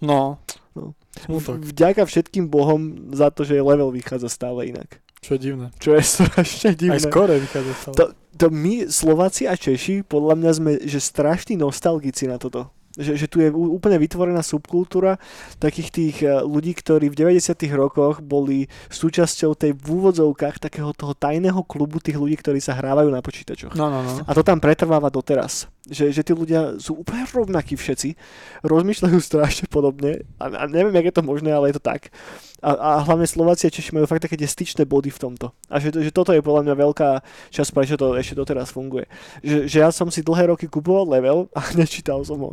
No. 0.02 0.42
No. 0.74 0.98
Smutok. 1.14 1.62
Vďaka 1.62 2.04
všetkým 2.04 2.50
bohom 2.50 3.14
za 3.14 3.30
to, 3.30 3.46
že 3.46 3.62
level 3.62 3.94
vychádza 3.94 4.28
stále 4.28 4.68
inak. 4.68 5.00
Čo 5.22 5.38
je 5.38 5.40
divné. 5.40 5.68
Čo 5.78 5.96
je 5.96 6.04
strašne 6.18 6.70
Aj 6.74 6.78
divné. 6.82 7.00
skore 7.00 7.38
vychádza 7.40 7.74
stále. 7.78 7.96
To- 7.96 8.14
to 8.34 8.50
my, 8.50 8.90
Slováci 8.90 9.46
a 9.46 9.54
Češi, 9.54 10.02
podľa 10.02 10.34
mňa 10.34 10.52
sme 10.58 10.72
že 10.82 10.98
strašní 10.98 11.54
nostalgici 11.54 12.26
na 12.26 12.42
toto. 12.42 12.74
Že, 12.94 13.14
že 13.18 13.26
tu 13.26 13.42
je 13.42 13.50
úplne 13.50 13.98
vytvorená 13.98 14.46
subkultúra 14.46 15.18
takých 15.58 15.90
tých 15.90 16.16
eh, 16.22 16.42
ľudí, 16.46 16.78
ktorí 16.78 17.10
v 17.10 17.18
90 17.18 17.58
rokoch 17.74 18.22
boli 18.22 18.70
súčasťou 18.94 19.58
tej 19.58 19.72
v 19.74 19.88
úvodzovkách 19.88 20.62
takého 20.62 20.94
toho 20.94 21.18
tajného 21.18 21.62
klubu 21.66 21.98
tých 21.98 22.22
ľudí, 22.22 22.38
ktorí 22.38 22.62
sa 22.62 22.78
hrávajú 22.78 23.10
na 23.10 23.26
počítačoch. 23.26 23.74
No, 23.74 23.90
no, 23.90 24.06
no. 24.06 24.22
A 24.24 24.32
to 24.38 24.46
tam 24.46 24.62
pretrváva 24.62 25.10
doteraz. 25.10 25.66
Že, 25.84 26.16
že 26.16 26.22
tí 26.24 26.32
ľudia 26.32 26.80
sú 26.80 27.04
úplne 27.04 27.28
rovnakí 27.28 27.76
všetci, 27.76 28.16
rozmýšľajú 28.64 29.20
strašne 29.20 29.68
podobne 29.68 30.24
a, 30.40 30.48
a 30.48 30.64
neviem, 30.72 30.96
jak 30.96 31.12
je 31.12 31.16
to 31.20 31.28
možné, 31.28 31.52
ale 31.52 31.72
je 31.72 31.76
to 31.76 31.84
tak. 31.84 32.08
A, 32.64 32.72
a 32.80 32.92
hlavne 33.04 33.28
Slováci 33.28 33.68
a 33.68 33.74
Češi 33.76 33.92
majú 33.92 34.08
fakt 34.08 34.24
také 34.24 34.40
tie 34.40 34.48
styčné 34.48 34.88
body 34.88 35.12
v 35.12 35.20
tomto. 35.20 35.52
A 35.68 35.84
že, 35.84 35.92
že 35.92 36.16
toto 36.16 36.32
je 36.32 36.40
podľa 36.40 36.72
mňa 36.72 36.76
veľká 36.80 37.10
časť, 37.52 37.70
prečo 37.76 38.00
to 38.00 38.16
ešte 38.16 38.40
doteraz 38.40 38.72
funguje. 38.72 39.04
Že, 39.44 39.58
že 39.68 39.78
ja 39.84 39.92
som 39.92 40.08
si 40.08 40.24
dlhé 40.24 40.56
roky 40.56 40.72
kupoval 40.72 41.12
level 41.12 41.52
a 41.52 41.60
nečítal 41.80 42.24
som 42.24 42.40
ho. 42.40 42.52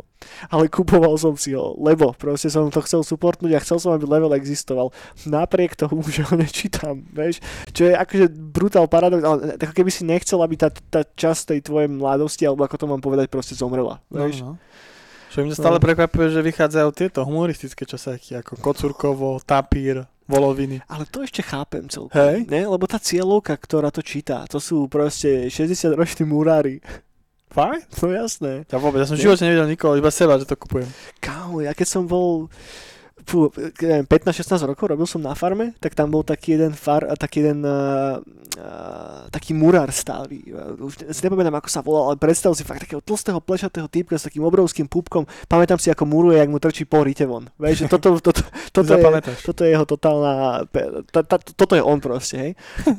Ale 0.51 0.67
kupoval 0.67 1.15
som 1.15 1.39
si 1.39 1.55
ho, 1.55 1.79
lebo 1.79 2.11
proste 2.11 2.51
som 2.51 2.67
to 2.67 2.83
chcel 2.83 3.07
supportnúť 3.07 3.55
a 3.55 3.63
chcel 3.63 3.79
som, 3.79 3.95
aby 3.95 4.03
level 4.03 4.35
existoval. 4.35 4.91
Napriek 5.23 5.79
tomu, 5.79 6.03
že 6.15 6.27
ho 6.27 6.35
nečítam, 6.35 7.07
vieš. 7.07 7.39
Čo 7.71 7.87
je 7.87 7.93
akože 7.95 8.25
brutál 8.35 8.91
paradox, 8.91 9.23
ale 9.23 9.55
ako 9.55 9.71
keby 9.71 9.91
si 9.93 10.03
nechcel, 10.03 10.43
aby 10.43 10.59
tá, 10.59 10.67
tá 10.91 11.07
časť 11.07 11.55
tej 11.55 11.59
tvojej 11.71 11.87
mladosti, 11.87 12.43
alebo 12.43 12.67
ako 12.67 12.75
to 12.75 12.85
mám 12.89 12.99
povedať, 12.99 13.20
proste 13.25 13.53
zomrela. 13.53 13.99
no, 14.07 14.23
Vieš? 14.23 14.41
no. 14.41 14.55
Čo 15.31 15.41
mňa 15.41 15.55
stále 15.55 15.77
No. 15.79 15.83
prekvapuje, 15.83 16.27
že 16.27 16.41
vychádzajú 16.41 16.89
tieto 16.91 17.19
humoristické 17.23 17.87
časáky, 17.87 18.35
ako 18.35 18.59
Kocurkovo, 18.59 19.39
Tapír, 19.39 20.03
Voloviny. 20.27 20.83
Ale 20.87 21.07
to 21.07 21.23
ešte 21.23 21.39
chápem 21.39 21.87
celkom. 21.87 22.11
Hej. 22.11 22.47
Ne? 22.47 22.67
Lebo 22.67 22.83
tá 22.83 22.99
cieľovka, 22.99 23.55
ktorá 23.55 23.91
to 23.91 24.03
číta, 24.03 24.43
to 24.47 24.59
sú 24.59 24.91
proste 24.91 25.47
60-roční 25.47 26.27
murári. 26.27 26.83
Fakt? 27.47 27.95
No 27.99 28.11
jasné. 28.11 28.63
Ja 28.67 28.79
vôbec, 28.79 28.99
ja 28.99 29.07
som 29.07 29.15
v 29.15 29.23
živote 29.23 29.43
nevidel 29.43 29.67
nikoho, 29.67 29.95
iba 29.95 30.07
seba, 30.07 30.35
že 30.35 30.47
to 30.47 30.55
kupujem. 30.55 30.87
Kámo, 31.19 31.59
ja 31.59 31.71
keď 31.71 31.87
som 31.89 32.03
bol 32.07 32.47
15-16 33.23 34.07
rokov, 34.65 34.85
robil 34.89 35.07
som 35.07 35.21
na 35.21 35.33
farme, 35.33 35.73
tak 35.79 35.93
tam 35.93 36.11
bol 36.11 36.21
taký 36.21 36.55
jeden 36.57 36.73
far, 36.73 37.05
taký 37.15 37.41
jeden 37.43 37.63
uh, 37.63 38.19
uh, 38.57 39.27
taký 39.29 39.53
murár 39.53 39.89
stály. 39.91 40.43
Uh, 40.47 40.87
Už 40.87 41.01
si 41.09 41.21
nepamätám, 41.25 41.55
ako 41.57 41.69
sa 41.69 41.81
volal, 41.81 42.03
ale 42.11 42.17
predstav 42.17 42.53
si 42.53 42.63
fakt 42.63 42.85
takého 42.85 43.01
tlstého, 43.01 43.39
plešatého 43.39 43.87
typka 43.87 44.17
s 44.17 44.27
takým 44.27 44.43
obrovským 44.45 44.85
pupkom. 44.85 45.25
Pamätám 45.47 45.79
si, 45.79 45.89
ako 45.89 46.05
muruje, 46.05 46.37
jak 46.37 46.49
mu 46.49 46.59
trčí 46.59 46.83
po 46.85 47.01
rite 47.03 47.25
von. 47.25 47.47
Vieš, 47.57 47.85
že 47.85 47.87
toto, 47.89 48.17
toto, 48.21 48.41
toto, 48.75 48.91
je, 48.93 49.01
Zapamätáš. 49.01 49.39
toto 49.41 49.61
je 49.65 49.69
jeho 49.73 49.85
totálna... 49.87 50.65
ta- 51.11 51.25
ta- 51.25 51.39
Toto 51.41 51.73
je 51.75 51.83
on 51.83 51.99
proste, 51.99 52.35
hej. 52.37 52.51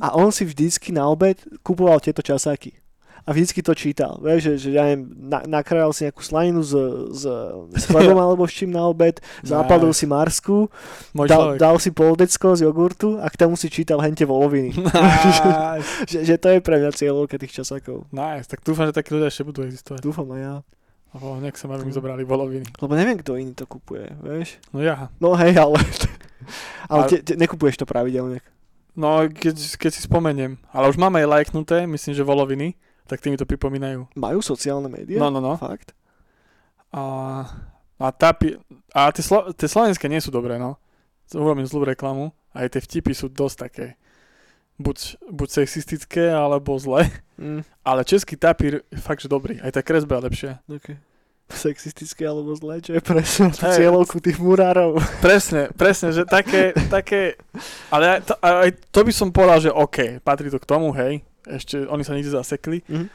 A 0.02 0.14
on 0.18 0.30
si 0.34 0.44
vždycky 0.44 0.92
na 0.92 1.06
obed 1.08 1.38
kupoval 1.62 1.98
tieto 2.02 2.22
časáky. 2.22 2.81
A 3.22 3.30
vždycky 3.30 3.62
to 3.62 3.70
čítal. 3.72 4.18
Vieš, 4.18 4.40
že, 4.42 4.52
že 4.58 4.68
ja 4.74 4.82
neviem, 4.82 5.06
na, 5.14 5.46
nakrájal 5.46 5.94
si 5.94 6.04
nejakú 6.04 6.20
slaninu 6.20 6.58
s, 6.60 6.74
s, 7.14 7.22
s 7.80 7.84
chlebom 7.86 8.18
alebo 8.18 8.42
s 8.42 8.52
čím 8.52 8.74
na 8.74 8.82
obed, 8.84 9.22
zapalil 9.42 9.94
si 9.94 10.10
marsku, 10.10 10.66
dal, 11.14 11.54
dal 11.54 11.76
si 11.78 11.94
poldecko 11.94 12.58
z 12.58 12.66
jogurtu 12.66 13.22
a 13.22 13.30
k 13.30 13.38
tomu 13.38 13.54
si 13.54 13.70
čítal 13.70 14.02
hente 14.02 14.26
voloviny. 14.26 14.74
Nice. 14.74 15.86
že, 16.10 16.18
že 16.26 16.34
to 16.38 16.50
je 16.50 16.58
pre 16.58 16.82
mňa 16.82 16.90
cieľovka 16.92 17.38
tých 17.38 17.62
časákov. 17.62 18.10
nice, 18.10 18.50
tak 18.50 18.66
dúfam, 18.66 18.90
že 18.90 18.94
takí 18.96 19.14
ľudia 19.14 19.30
ešte 19.30 19.46
budú 19.46 19.62
existovať. 19.62 20.02
Dúfam 20.02 20.26
aj 20.34 20.40
ja. 20.42 20.54
Lebo 21.12 21.36
nech 21.38 21.60
sa 21.60 21.68
Mm. 21.68 21.84
mi 21.84 21.92
zobrali 21.92 22.24
voloviny. 22.24 22.64
Lebo 22.80 22.92
neviem, 22.96 23.20
kto 23.20 23.36
iný 23.36 23.52
to 23.52 23.68
kupuje, 23.68 24.08
vieš. 24.24 24.56
No 24.72 24.80
ja. 24.80 25.12
No 25.20 25.36
hej, 25.36 25.52
ale... 25.54 25.76
ale 26.88 27.04
Ale- 27.04 27.08
te, 27.12 27.16
te, 27.22 27.32
nekupuješ 27.36 27.76
to 27.78 27.86
pravidelne. 27.86 28.40
No, 28.96 29.24
keď, 29.24 29.56
keď 29.76 29.90
si 29.92 30.00
spomeniem. 30.04 30.56
Ale 30.68 30.88
už 30.88 31.00
máme 31.00 31.20
aj 31.20 31.28
lajknuté, 31.28 31.84
myslím, 31.88 32.12
že 32.12 32.24
voloviny, 32.24 32.76
tak 33.07 33.20
tí 33.20 33.28
mi 33.30 33.38
to 33.38 33.48
pripomínajú. 33.48 34.12
Majú 34.14 34.38
sociálne 34.40 34.88
médiá? 34.88 35.18
No, 35.18 35.28
no, 35.28 35.42
no. 35.42 35.59
Fakt? 35.59 35.94
A, 36.92 37.03
a, 37.96 38.07
tapi, 38.12 38.61
a 38.92 39.09
tie, 39.11 39.24
slo, 39.24 39.50
tie 39.57 39.68
slovenské 39.68 40.07
nie 40.07 40.20
sú 40.20 40.28
dobré, 40.28 40.61
no. 40.61 40.76
Urobím 41.32 41.64
zlú 41.64 41.88
reklamu. 41.88 42.36
Aj 42.53 42.68
tie 42.68 42.84
vtipy 42.84 43.16
sú 43.16 43.32
dosť 43.32 43.57
také 43.57 43.86
buď, 44.82 44.98
buď 45.30 45.48
sexistické, 45.62 46.28
alebo 46.28 46.76
zlé. 46.76 47.09
Mm, 47.40 47.64
Ale 47.84 48.05
český 48.05 48.36
tapír 48.36 48.84
je 48.92 48.98
fakt, 49.00 49.22
že 49.24 49.28
dobrý. 49.30 49.59
Aj 49.62 49.72
tá 49.72 49.82
kresba 49.82 50.20
je 50.20 50.24
lepšia. 50.28 50.53
okay. 50.68 50.96
Sexistické 51.53 52.24
alebo 52.24 52.57
zlé, 52.57 52.80
čo 52.80 52.96
je 52.96 53.03
presne 53.05 53.53
Hej. 53.53 53.76
cieľovku 53.76 54.24
tých 54.24 54.40
murárov. 54.40 54.96
Presne, 55.20 55.68
presne, 55.76 56.09
že 56.14 56.24
také, 56.24 56.72
také, 56.88 57.36
ale 57.92 58.16
aj 58.16 58.20
to, 58.24 58.34
aj 58.40 58.70
to 58.88 59.00
by 59.05 59.12
som 59.12 59.28
povedal, 59.28 59.59
že 59.61 59.70
OK, 59.74 60.22
patrí 60.24 60.48
to 60.48 60.57
k 60.57 60.64
tomu, 60.64 60.96
hej, 60.96 61.20
ešte 61.45 61.82
oni 61.82 62.01
sa 62.01 62.12
nikdy 62.12 62.28
zasekli, 62.28 62.78
Mhm. 62.84 63.07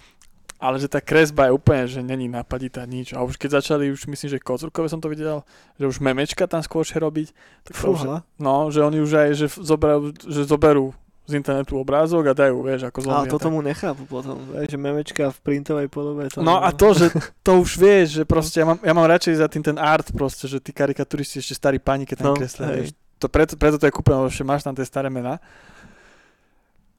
ale 0.57 0.75
že 0.75 0.87
tá 0.87 0.99
kresba 0.99 1.45
je 1.45 1.53
úplne, 1.53 1.83
že 1.85 2.01
není 2.01 2.25
napaditá 2.25 2.81
nič. 2.83 3.11
A 3.11 3.21
už 3.21 3.35
keď 3.35 3.61
začali, 3.61 3.87
už 3.87 4.07
myslím, 4.07 4.29
že 4.31 4.39
Kocurkové 4.39 4.87
som 4.87 4.97
to 4.97 5.07
videl, 5.07 5.45
že 5.75 5.85
už 5.85 5.97
memečka 5.99 6.43
tam 6.43 6.59
skôršie 6.59 6.97
robiť, 6.97 7.27
tak 7.63 7.73
to 7.73 7.87
už, 7.89 7.99
no, 8.35 8.55
že 8.67 8.81
oni 8.81 8.97
už 8.99 9.11
aj, 9.13 9.29
že 9.35 9.45
zoberú, 9.53 10.09
že 10.17 10.43
zoberú 10.43 10.97
z 11.23 11.35
internetu 11.35 11.75
obrázok 11.75 12.23
a 12.25 12.33
dajú, 12.33 12.63
vieš, 12.63 12.87
ako 12.87 12.97
Ale 12.97 13.05
zlomia. 13.05 13.27
to 13.27 13.37
tak. 13.37 13.45
tomu 13.45 13.59
nechápu 13.59 14.03
potom, 14.05 14.39
vieš, 14.49 14.69
že 14.69 14.79
memečka 14.79 15.23
v 15.27 15.37
printovej 15.41 15.87
podobe. 15.87 16.31
To 16.31 16.39
No 16.39 16.57
a 16.57 16.71
to, 16.71 16.95
že 16.95 17.11
to 17.43 17.59
už 17.59 17.75
vieš, 17.83 18.07
že 18.13 18.23
proste 18.23 18.57
ja 18.57 18.65
mám, 18.65 18.79
ja 18.79 18.95
mám 18.95 19.05
radšej 19.05 19.35
za 19.35 19.45
tým 19.45 19.59
ten 19.61 19.75
art 19.75 20.07
proste, 20.09 20.47
že 20.47 20.57
tí 20.57 20.71
karikaturisti 20.71 21.37
ešte 21.37 21.51
starí 21.53 21.77
pani, 21.77 22.07
keď 22.07 22.15
tam 22.17 22.27
No, 22.27 22.33
kreslia, 22.33 22.71
vieš. 22.71 22.95
To 23.17 23.27
preto, 23.27 23.53
preto 23.53 23.75
to 23.75 23.83
je 23.83 23.91
kúpené, 23.91 24.15
lebo 24.15 24.29
ešte 24.29 24.41
máš 24.41 24.61
tam 24.61 24.71
tie 24.71 24.87
staré 24.87 25.09
mená. 25.09 25.35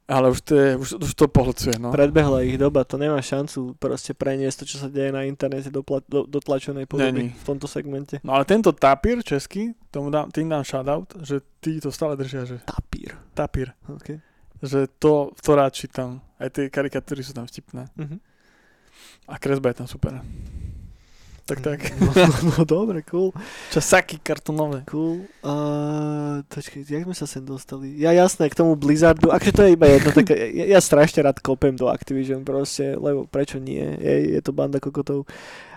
Ale 0.09 0.33
už 0.33 0.41
to, 0.41 0.53
je, 0.57 0.71
už, 0.77 0.89
už 1.05 1.13
to 1.13 1.29
pohlcuje, 1.29 1.77
no. 1.77 1.93
Predbehla 1.93 2.41
ich 2.41 2.57
doba, 2.57 2.81
to 2.89 2.97
nemá 2.97 3.21
šancu 3.21 3.77
proste 3.77 4.17
preniesť 4.17 4.57
to, 4.59 4.65
čo 4.65 4.77
sa 4.81 4.89
deje 4.89 5.13
na 5.13 5.29
internete 5.29 5.69
do, 5.69 5.85
pla- 5.85 6.01
do, 6.09 6.25
do 6.25 6.41
tlačenej 6.41 6.89
podoby 6.89 7.29
Není. 7.29 7.37
v 7.37 7.45
tomto 7.45 7.69
segmente. 7.69 8.17
No 8.25 8.33
ale 8.33 8.49
tento 8.49 8.73
tapír 8.73 9.21
český, 9.21 9.77
tomu 9.93 10.09
dám, 10.09 10.33
tým 10.33 10.49
dám 10.49 10.65
shoutout, 10.65 11.13
že 11.21 11.45
tí 11.61 11.77
to 11.77 11.93
stále 11.93 12.17
držia, 12.17 12.49
že 12.49 12.57
Tapír. 12.65 13.21
tapír. 13.37 13.77
Okay. 13.85 14.25
že 14.65 14.89
to, 14.97 15.29
to 15.37 15.51
rád 15.53 15.77
čítam. 15.77 16.25
Aj 16.41 16.49
tie 16.49 16.73
karikatúry 16.73 17.21
sú 17.21 17.37
tam 17.37 17.45
vtipné. 17.45 17.93
Mhm. 18.01 18.17
A 19.29 19.37
kresba 19.37 19.77
je 19.77 19.85
tam 19.85 19.89
super. 19.93 20.25
Tak 21.49 21.65
tak. 21.65 21.81
No, 21.99 22.13
no 22.45 22.65
dobre, 22.69 23.01
cool. 23.09 23.33
Časaky 23.73 24.21
kartonové. 24.21 24.85
Cool. 24.85 25.25
Uh, 25.41 26.45
počkej, 26.45 26.85
jak 26.85 27.09
sme 27.09 27.17
sa 27.17 27.25
sem 27.25 27.41
dostali? 27.41 27.97
Ja 27.97 28.13
jasné, 28.13 28.53
k 28.53 28.59
tomu 28.59 28.77
Blizzardu, 28.77 29.33
akože 29.33 29.57
to 29.57 29.63
je 29.65 29.73
iba 29.73 29.89
jedno, 29.89 30.13
tak 30.13 30.29
ja, 30.37 30.77
ja 30.77 30.81
strašne 30.85 31.25
rád 31.25 31.41
kopem 31.41 31.73
do 31.73 31.89
Activision 31.89 32.45
proste, 32.45 33.01
lebo 33.01 33.25
prečo 33.25 33.57
nie? 33.57 33.81
Je, 33.81 34.37
je 34.37 34.41
to 34.45 34.53
banda 34.53 34.77
kokotov. 34.77 35.25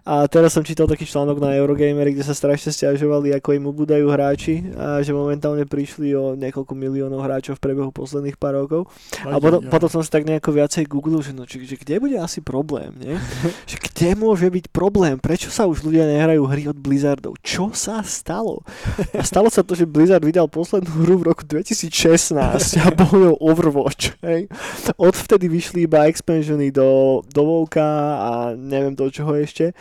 A 0.01 0.25
teraz 0.25 0.57
som 0.57 0.65
čítal 0.65 0.89
taký 0.89 1.05
článok 1.05 1.37
na 1.37 1.53
Eurogamery, 1.53 2.17
kde 2.17 2.25
sa 2.25 2.33
strašne 2.33 2.73
stiažovali, 2.73 3.37
ako 3.37 3.53
im 3.53 3.69
ubúdajú 3.69 4.09
hráči 4.09 4.65
a 4.73 4.97
že 5.05 5.13
momentálne 5.13 5.61
prišli 5.69 6.17
o 6.17 6.33
niekoľko 6.33 6.73
miliónov 6.73 7.21
hráčov 7.21 7.61
v 7.61 7.63
priebehu 7.69 7.93
posledných 7.93 8.33
pár 8.33 8.65
rokov. 8.65 8.89
A 9.21 9.37
potom, 9.37 9.61
potom 9.69 9.89
som 9.93 10.01
si 10.01 10.09
tak 10.09 10.25
nejako 10.25 10.57
viacej 10.57 10.89
googlil, 10.89 11.21
že, 11.21 11.37
no, 11.37 11.45
či, 11.45 11.61
že 11.69 11.77
kde 11.77 12.01
bude 12.01 12.17
asi 12.17 12.41
problém, 12.41 12.97
nie? 12.97 13.13
že 13.69 13.77
kde 13.77 14.17
môže 14.17 14.49
byť 14.49 14.73
problém? 14.73 15.21
Prečo 15.21 15.53
sa 15.53 15.69
už 15.69 15.85
ľudia 15.85 16.09
nehrajú 16.09 16.49
hry 16.49 16.65
od 16.65 16.77
Blizzardov? 16.81 17.37
Čo 17.45 17.69
sa 17.77 18.01
stalo? 18.01 18.65
A 19.13 19.21
stalo 19.21 19.53
sa 19.53 19.61
to, 19.61 19.77
že 19.77 19.85
Blizzard 19.85 20.25
vydal 20.25 20.49
poslednú 20.49 20.89
hru 21.05 21.21
v 21.21 21.29
roku 21.29 21.45
2016 21.45 22.33
a 22.81 22.89
bol 22.89 23.37
Overwatch. 23.37 24.17
Hej? 24.25 24.49
Odvtedy 24.97 25.45
vyšli 25.45 25.85
iba 25.85 26.09
expansiony 26.09 26.73
do, 26.73 27.21
do 27.29 27.41
Vovka 27.45 27.85
a 28.17 28.29
neviem 28.57 28.97
do 28.97 29.05
čoho 29.13 29.37
ešte 29.37 29.77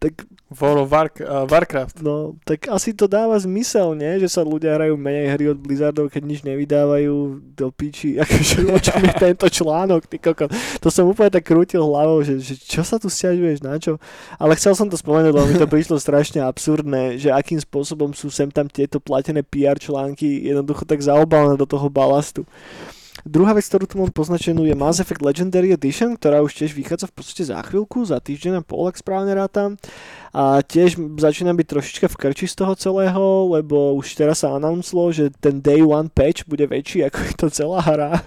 tak 0.00 0.24
World 0.48 0.82
of 0.82 0.90
War, 0.90 1.12
uh, 1.20 1.44
Warcraft. 1.44 2.00
No, 2.02 2.34
tak 2.48 2.66
asi 2.72 2.96
to 2.96 3.04
dáva 3.04 3.36
zmysel, 3.36 3.92
nie? 3.94 4.16
Že 4.24 4.28
sa 4.32 4.42
ľudia 4.42 4.74
hrajú 4.74 4.96
menej 4.96 5.36
hry 5.36 5.44
od 5.52 5.60
Blizzardov, 5.60 6.08
keď 6.08 6.22
nič 6.24 6.40
nevydávajú 6.42 7.38
do 7.54 7.68
piči. 7.68 8.16
Akože 8.24 8.64
o 8.64 8.80
čom 8.80 8.98
je 9.04 9.14
tento 9.28 9.46
článok, 9.46 10.08
ty 10.08 10.16
koko. 10.16 10.48
To 10.80 10.88
som 10.88 11.04
úplne 11.04 11.28
tak 11.28 11.44
krútil 11.44 11.84
hlavou, 11.84 12.24
že, 12.24 12.40
že 12.40 12.56
čo 12.56 12.80
sa 12.80 12.96
tu 12.96 13.12
stiažuješ, 13.12 13.60
na 13.60 13.76
čo? 13.76 14.00
Ale 14.40 14.56
chcel 14.56 14.72
som 14.72 14.88
to 14.88 14.96
spomenúť, 14.96 15.36
lebo 15.36 15.46
mi 15.46 15.60
to 15.60 15.68
prišlo 15.68 16.00
strašne 16.00 16.40
absurdné, 16.42 17.20
že 17.20 17.28
akým 17.30 17.60
spôsobom 17.60 18.16
sú 18.16 18.32
sem 18.32 18.48
tam 18.48 18.66
tieto 18.72 18.98
platené 18.98 19.44
PR 19.44 19.76
články 19.76 20.48
jednoducho 20.48 20.88
tak 20.88 21.04
zaobalené 21.04 21.60
do 21.60 21.68
toho 21.68 21.92
balastu. 21.92 22.48
Druhá 23.28 23.52
vec, 23.52 23.68
ktorú 23.68 23.84
tu 23.84 23.96
mám 24.00 24.12
poznačenú 24.12 24.64
je 24.64 24.72
Mass 24.72 25.00
Effect 25.00 25.20
Legendary 25.20 25.76
Edition, 25.76 26.16
ktorá 26.16 26.40
už 26.40 26.56
tiež 26.56 26.72
vychádza 26.72 27.08
v 27.08 27.14
podstate 27.20 27.44
za 27.48 27.60
chvíľku, 27.60 28.08
za 28.08 28.16
týždeň 28.20 28.60
a 28.60 28.62
pol, 28.64 28.88
ak 28.88 28.96
správne 28.96 29.36
rátam. 29.36 29.76
A 30.30 30.62
tiež 30.62 30.94
začína 31.18 31.50
byť 31.50 31.66
trošička 31.66 32.06
v 32.06 32.18
krči 32.18 32.46
z 32.46 32.54
toho 32.62 32.78
celého, 32.78 33.50
lebo 33.50 33.98
už 33.98 34.14
teraz 34.14 34.46
sa 34.46 34.54
announcelo, 34.54 35.10
že 35.10 35.34
ten 35.42 35.58
Day 35.58 35.82
One 35.82 36.06
patch 36.06 36.46
bude 36.46 36.70
väčší 36.70 37.02
ako 37.10 37.18
je 37.18 37.34
to 37.34 37.46
celá 37.50 37.82
hra. 37.82 38.22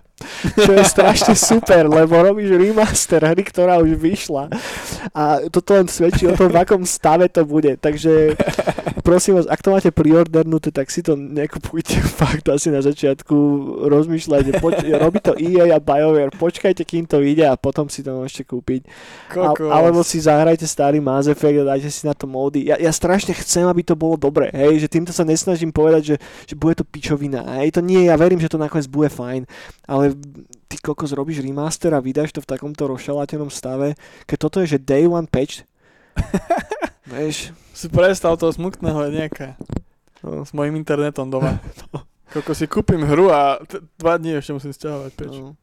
Čo 0.56 0.72
je 0.76 0.84
strašne 0.88 1.36
super, 1.36 1.88
lebo 1.88 2.16
robíš 2.16 2.56
remaster 2.56 3.20
hry, 3.24 3.44
ktorá 3.44 3.80
už 3.84 3.96
vyšla. 4.00 4.48
A 5.12 5.44
toto 5.52 5.76
len 5.76 5.88
svedčí 5.92 6.28
o 6.28 6.36
tom, 6.36 6.48
v 6.48 6.64
akom 6.64 6.84
stave 6.88 7.28
to 7.28 7.44
bude. 7.44 7.76
Takže 7.80 8.36
prosím 9.04 9.36
vás, 9.40 9.48
ak 9.52 9.60
to 9.60 9.70
máte 9.76 9.92
priordernuté, 9.92 10.72
tak 10.72 10.88
si 10.90 11.04
to 11.04 11.20
nekupujte 11.20 12.00
fakt 12.20 12.48
asi 12.48 12.72
na 12.72 12.80
začiatku. 12.80 13.36
Rozmýšľajte, 13.88 14.52
poč- 14.64 14.88
robí 14.96 15.20
to 15.20 15.36
EA 15.36 15.76
a 15.76 15.80
BioWare, 15.84 16.32
počkajte, 16.40 16.88
kým 16.88 17.04
to 17.04 17.20
ide 17.20 17.44
a 17.44 17.60
potom 17.60 17.92
si 17.92 18.00
to 18.00 18.16
môžete 18.16 18.48
kúpiť. 18.48 18.88
A, 19.36 19.52
alebo 19.60 20.02
si 20.08 20.24
zahrajte 20.24 20.64
starý 20.64 21.04
Mass 21.04 21.28
Effect 21.28 21.68
a 21.68 21.70
dajte 21.76 21.90
si 21.94 22.04
na 22.10 22.18
to 22.18 22.26
módy. 22.26 22.66
Ja, 22.66 22.82
ja 22.82 22.90
strašne 22.90 23.38
chcem, 23.38 23.70
aby 23.70 23.86
to 23.86 23.94
bolo 23.94 24.18
dobre, 24.18 24.50
hej, 24.50 24.82
že 24.82 24.90
týmto 24.90 25.14
sa 25.14 25.22
nesnažím 25.22 25.70
povedať, 25.70 26.16
že, 26.16 26.16
že 26.50 26.56
bude 26.58 26.74
to 26.74 26.84
pičovina, 26.84 27.46
hej, 27.62 27.78
to 27.78 27.82
nie, 27.86 28.10
ja 28.10 28.18
verím, 28.18 28.42
že 28.42 28.50
to 28.50 28.58
nakoniec 28.58 28.90
bude 28.90 29.14
fajn, 29.14 29.46
ale 29.86 30.18
ty 30.66 30.76
kokos 30.82 31.14
robíš 31.14 31.46
remaster 31.46 31.94
a 31.94 32.02
vydáš 32.02 32.34
to 32.34 32.42
v 32.42 32.50
takomto 32.50 32.90
rozšalátenom 32.90 33.54
stave, 33.54 33.94
keď 34.26 34.38
toto 34.42 34.58
je, 34.66 34.76
že 34.76 34.82
day 34.82 35.06
one 35.06 35.30
patch, 35.30 35.62
vieš. 37.14 37.54
Si 37.74 37.90
predstav 37.90 38.38
toho 38.38 38.54
smutného 38.54 39.10
nejaká. 39.10 39.58
No. 40.24 40.46
S 40.46 40.56
mojim 40.56 40.78
internetom 40.78 41.28
doma. 41.28 41.60
no. 41.94 42.06
Koľko 42.32 42.52
si 42.56 42.66
kúpim 42.66 43.04
hru 43.04 43.30
a 43.30 43.60
t- 43.62 43.84
dva 44.00 44.18
dní 44.18 44.40
ešte 44.40 44.56
musím 44.56 44.74
stiahovať 44.74 45.12
peč. 45.14 45.34
No. 45.38 45.54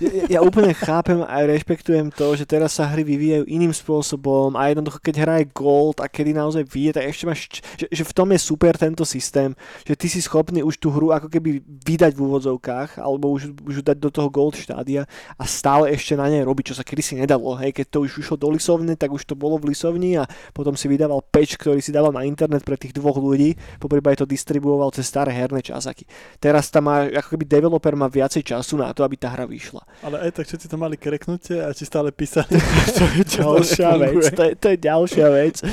Ja, 0.00 0.38
ja 0.38 0.40
úplne 0.40 0.72
chápem 0.72 1.20
a 1.22 1.44
rešpektujem 1.44 2.08
to, 2.14 2.34
že 2.34 2.48
teraz 2.48 2.78
sa 2.78 2.88
hry 2.88 3.04
vyvíjajú 3.04 3.44
iným 3.46 3.70
spôsobom 3.70 4.54
a 4.56 4.72
jednoducho 4.72 4.98
keď 4.98 5.14
hra 5.22 5.34
je 5.42 5.52
gold 5.52 6.00
a 6.00 6.08
kedy 6.08 6.34
naozaj 6.34 6.64
vyje, 6.66 6.96
tak 6.96 7.04
ešte 7.06 7.24
máš, 7.28 7.40
že, 7.78 7.86
že 7.90 8.02
v 8.02 8.12
tom 8.16 8.32
je 8.32 8.40
super 8.42 8.74
tento 8.74 9.04
systém, 9.04 9.52
že 9.84 9.94
ty 9.94 10.06
si 10.08 10.18
schopný 10.24 10.64
už 10.64 10.80
tú 10.80 10.88
hru 10.90 11.12
ako 11.12 11.28
keby 11.30 11.62
vydať 11.62 12.16
v 12.16 12.22
úvodzovkách 12.24 12.98
alebo 12.98 13.30
už, 13.30 13.52
už 13.62 13.86
dať 13.86 13.98
do 14.00 14.10
toho 14.10 14.32
gold 14.32 14.56
štádia 14.56 15.04
a 15.36 15.44
stále 15.44 15.92
ešte 15.92 16.16
na 16.16 16.26
nej 16.26 16.42
robiť, 16.42 16.72
čo 16.72 16.78
sa 16.78 16.86
kedysi 16.86 17.18
nedalo. 17.20 17.54
Hej, 17.60 17.76
keď 17.76 17.86
to 17.92 17.98
už 18.08 18.22
išlo 18.22 18.40
do 18.40 18.50
lisovne, 18.50 18.96
tak 18.96 19.12
už 19.12 19.28
to 19.28 19.38
bolo 19.38 19.60
v 19.60 19.74
lisovni 19.74 20.18
a 20.18 20.24
potom 20.56 20.74
si 20.74 20.88
vydával 20.88 21.22
peč, 21.28 21.54
ktorý 21.54 21.78
si 21.78 21.94
dával 21.94 22.10
na 22.10 22.24
internet 22.24 22.64
pre 22.64 22.74
tých 22.80 22.96
dvoch 22.96 23.18
ľudí, 23.18 23.54
po 23.78 23.86
to 23.90 24.24
distribuoval 24.24 24.88
cez 24.90 25.04
staré 25.06 25.30
herné 25.34 25.60
časaky. 25.60 26.08
Teraz 26.36 26.68
tam 26.68 26.86
má, 26.86 27.08
ako 27.08 27.34
keby 27.34 27.44
developer 27.48 27.94
má 27.96 28.06
viacej 28.12 28.44
času 28.44 28.76
na 28.76 28.92
to, 28.92 29.02
aby 29.02 29.16
tá 29.16 29.32
hra 29.32 29.48
vyšla. 29.48 29.80
Ale 30.04 30.28
aj 30.28 30.30
tak 30.36 30.44
všetci 30.46 30.66
to 30.68 30.76
mali 30.76 31.00
kreknutie 31.00 31.58
a 31.64 31.72
či 31.72 31.88
stále 31.88 32.12
písali. 32.12 32.52
to 32.98 33.04
je 33.16 33.22
ďalšia 33.40 33.90
vec. 33.96 34.22
To 34.36 34.42
je, 34.44 34.52
to 34.54 34.66
je 34.70 34.78
ďalšia 34.78 35.26
vec. 35.32 35.56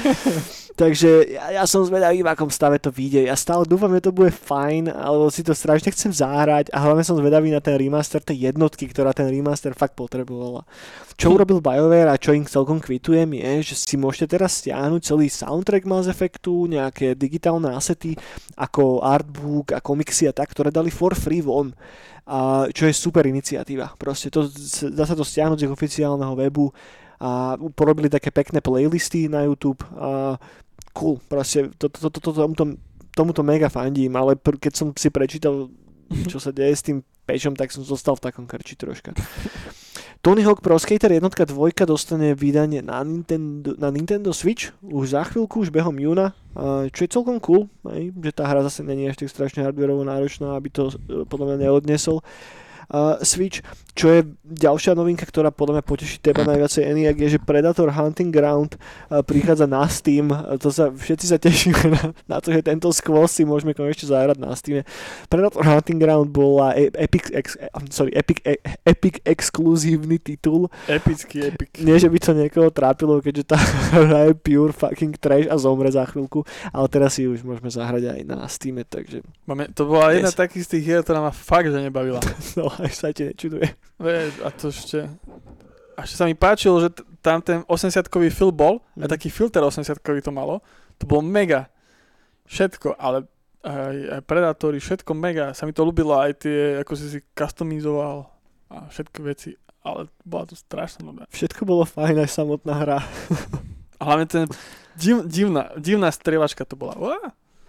Takže 0.73 1.29
ja, 1.29 1.61
ja 1.61 1.63
som 1.69 1.85
zvedavý, 1.85 2.25
v 2.25 2.31
akom 2.33 2.49
stave 2.49 2.81
to 2.81 2.89
vyjde. 2.89 3.29
Ja 3.29 3.37
stále 3.37 3.61
dúfam, 3.69 3.93
že 3.93 4.09
to 4.09 4.15
bude 4.15 4.33
fajn, 4.33 4.89
alebo 4.89 5.29
si 5.29 5.45
to 5.45 5.53
strašne 5.53 5.93
chcem 5.93 6.09
zahrať 6.09 6.73
a 6.73 6.81
hlavne 6.81 7.05
som 7.05 7.13
zvedavý 7.13 7.53
na 7.53 7.61
ten 7.61 7.77
remaster 7.77 8.17
tej 8.17 8.49
jednotky, 8.49 8.89
ktorá 8.89 9.13
ten 9.13 9.29
remaster 9.29 9.77
fakt 9.77 9.93
potrebovala. 9.93 10.65
Čo 11.13 11.37
urobil 11.37 11.61
BioWare 11.61 12.09
a 12.09 12.17
čo 12.17 12.33
im 12.33 12.43
celkom 12.43 12.81
kvitujem 12.81 13.37
je, 13.37 13.73
že 13.73 13.75
si 13.77 13.95
môžete 13.95 14.33
teraz 14.33 14.59
stiahnuť 14.63 15.01
celý 15.05 15.29
soundtrack 15.29 15.85
Mass 15.85 16.09
Effectu, 16.09 16.65
nejaké 16.65 17.13
digitálne 17.13 17.69
asety 17.69 18.17
ako 18.57 19.05
artbook 19.05 19.77
a 19.77 19.79
komiksy 19.79 20.25
a 20.25 20.33
tak, 20.33 20.51
ktoré 20.51 20.73
dali 20.73 20.89
for 20.89 21.13
free 21.13 21.45
von. 21.45 21.71
A 22.25 22.65
čo 22.71 22.87
je 22.89 22.95
super 22.95 23.27
iniciatíva. 23.27 23.93
Proste 23.99 24.33
to, 24.33 24.49
dá 24.89 25.03
sa 25.05 25.13
to 25.13 25.27
stiahnuť 25.27 25.59
z 25.59 25.65
ich 25.67 25.75
oficiálneho 25.75 26.33
webu 26.33 26.71
a 27.21 27.55
porobili 27.77 28.09
také 28.09 28.33
pekné 28.33 28.59
playlisty 28.59 29.29
na 29.29 29.45
YouTube 29.45 29.79
a 29.95 30.35
cool, 30.97 31.21
proste 31.29 31.71
to, 31.77 31.89
to, 31.89 32.09
to, 32.09 32.19
to, 32.19 32.31
tomuto, 32.31 32.63
tomuto 33.13 33.41
mega 33.45 33.69
fandím, 33.69 34.13
ale 34.17 34.35
pr- 34.35 34.59
keď 34.59 34.73
som 34.73 34.87
si 34.93 35.09
prečítal, 35.09 35.69
čo 36.27 36.37
sa 36.41 36.51
deje 36.53 36.73
s 36.73 36.85
tým 36.85 36.99
pečom, 37.23 37.55
tak 37.55 37.71
som 37.71 37.85
zostal 37.85 38.17
v 38.17 38.25
takom 38.29 38.45
krči 38.45 38.75
troška. 38.75 39.13
Tony 40.23 40.39
Hawk 40.47 40.63
Pro 40.63 40.79
Skater 40.79 41.11
jednotka 41.11 41.43
dvojka 41.43 41.83
dostane 41.83 42.31
vydanie 42.31 42.79
na 42.79 43.03
Nintendo, 43.03 43.75
na 43.75 43.91
Nintendo 43.91 44.31
Switch 44.31 44.71
už 44.79 45.19
za 45.19 45.27
chvíľku, 45.27 45.59
už 45.59 45.67
behom 45.67 45.99
júna, 45.99 46.31
čo 46.95 46.99
je 47.03 47.11
celkom 47.11 47.43
cool, 47.43 47.67
že 48.23 48.31
tá 48.31 48.47
hra 48.47 48.63
zase 48.63 48.87
není 48.87 49.03
až 49.11 49.19
tak 49.19 49.27
strašne 49.27 49.67
hardwareovo 49.67 50.07
náročná, 50.07 50.55
aby 50.55 50.71
to 50.71 50.95
e, 50.95 51.27
podľa 51.27 51.45
mňa 51.51 51.57
neodnesol 51.67 52.23
uh, 52.91 53.19
Switch. 53.23 53.63
Čo 53.93 54.09
je 54.09 54.21
ďalšia 54.41 54.97
novinka, 54.97 55.21
ktorá 55.21 55.53
podľa 55.53 55.79
mňa 55.79 55.85
poteší 55.85 56.17
teba 56.19 56.43
najviacej 56.49 56.83
Eniak, 56.83 57.17
je, 57.21 57.37
že 57.37 57.39
Predator 57.39 57.93
Hunting 57.93 58.33
Ground 58.33 58.75
uh, 58.75 59.21
prichádza 59.21 59.69
na 59.69 59.85
Steam. 59.87 60.33
Uh, 60.33 60.57
to 60.57 60.73
sa, 60.73 60.89
všetci 60.89 61.25
sa 61.29 61.37
tešíme 61.37 61.83
na, 61.93 62.03
na 62.27 62.37
to, 62.41 62.49
že 62.51 62.65
tento 62.65 62.89
skôr 62.91 63.29
si 63.29 63.45
môžeme 63.45 63.77
konečne 63.77 64.09
zahrať 64.09 64.37
na 64.41 64.51
Steam. 64.57 64.81
Predator 65.29 65.63
Hunting 65.63 66.01
Ground 66.01 66.33
bola 66.33 66.73
e- 66.73 66.91
Epic, 66.97 67.29
ex, 67.29 67.55
e- 67.55 67.69
sorry, 67.93 68.11
Epic, 68.17 68.41
e- 68.41 68.61
Epic 68.83 69.21
exkluzívny 69.21 70.17
titul. 70.17 70.67
Epický 70.89 71.53
Epic. 71.53 71.77
Nie, 71.79 72.01
že 72.01 72.09
by 72.09 72.17
to 72.17 72.31
niekoho 72.33 72.69
trápilo, 72.73 73.21
keďže 73.21 73.53
tá 73.53 73.57
hra 73.93 74.31
je 74.31 74.33
pure 74.33 74.73
fucking 74.73 75.15
trash 75.21 75.45
a 75.45 75.55
zomre 75.61 75.93
za 75.93 76.09
chvíľku, 76.09 76.41
ale 76.73 76.85
teraz 76.89 77.15
si 77.15 77.29
už 77.29 77.45
môžeme 77.45 77.69
zahrať 77.69 78.03
aj 78.09 78.19
na 78.25 78.49
Steam, 78.49 78.81
takže... 78.81 79.21
Máme, 79.45 79.69
to 79.71 79.85
bola 79.85 80.09
jedna 80.17 80.33
yes. 80.33 80.39
takých 80.39 80.65
z 80.65 80.69
tých 80.77 80.83
hier, 80.89 81.01
ktorá 81.05 81.21
ma 81.21 81.29
fakt, 81.29 81.69
že 81.69 81.77
nebavila. 81.77 82.17
no, 82.57 82.72
aj 82.83 82.91
sa 82.93 83.13
ti 83.13 83.29
nečuduje. 83.29 83.67
A 84.43 84.49
to 84.53 84.69
ešte... 84.69 85.09
A 85.93 86.09
ešte 86.09 86.17
sa 86.17 86.25
mi 86.25 86.33
páčilo, 86.33 86.81
že 86.81 86.89
t- 86.89 87.05
tam 87.21 87.37
ten 87.37 87.61
80-kový 87.69 88.33
film 88.33 88.49
bol, 88.49 88.81
mm. 88.97 89.03
a 89.03 89.05
mhm. 89.05 89.11
taký 89.13 89.29
filter 89.29 89.61
80-kový 89.61 90.25
to 90.25 90.33
malo, 90.33 90.65
to 90.97 91.05
bolo 91.05 91.21
mega. 91.21 91.69
Všetko, 92.49 92.97
ale 92.97 93.29
aj, 93.63 93.95
aj 94.19 94.21
Predatory, 94.25 94.77
všetko 94.81 95.11
mega. 95.15 95.53
Sa 95.55 95.69
mi 95.69 95.71
to 95.71 95.85
ľúbilo, 95.85 96.17
aj 96.17 96.43
tie, 96.43 96.81
ako 96.81 96.93
si 96.97 97.05
si 97.13 97.19
customizoval 97.37 98.27
a 98.73 98.89
všetky 98.89 99.19
veci, 99.21 99.53
ale 99.85 100.09
bola 100.25 100.49
to 100.49 100.57
strašná 100.57 101.05
nuda. 101.05 101.29
Všetko 101.29 101.61
bolo 101.63 101.85
fajn, 101.85 102.25
aj 102.25 102.29
samotná 102.33 102.73
hra. 102.73 102.99
a 103.99 104.01
hlavne 104.01 104.25
ten 104.25 104.43
div, 104.97 105.23
divná, 105.29 105.71
divná 105.77 106.09
strieľačka 106.09 106.65
to 106.65 106.73
bola. 106.73 106.97
Uá, 106.97 107.21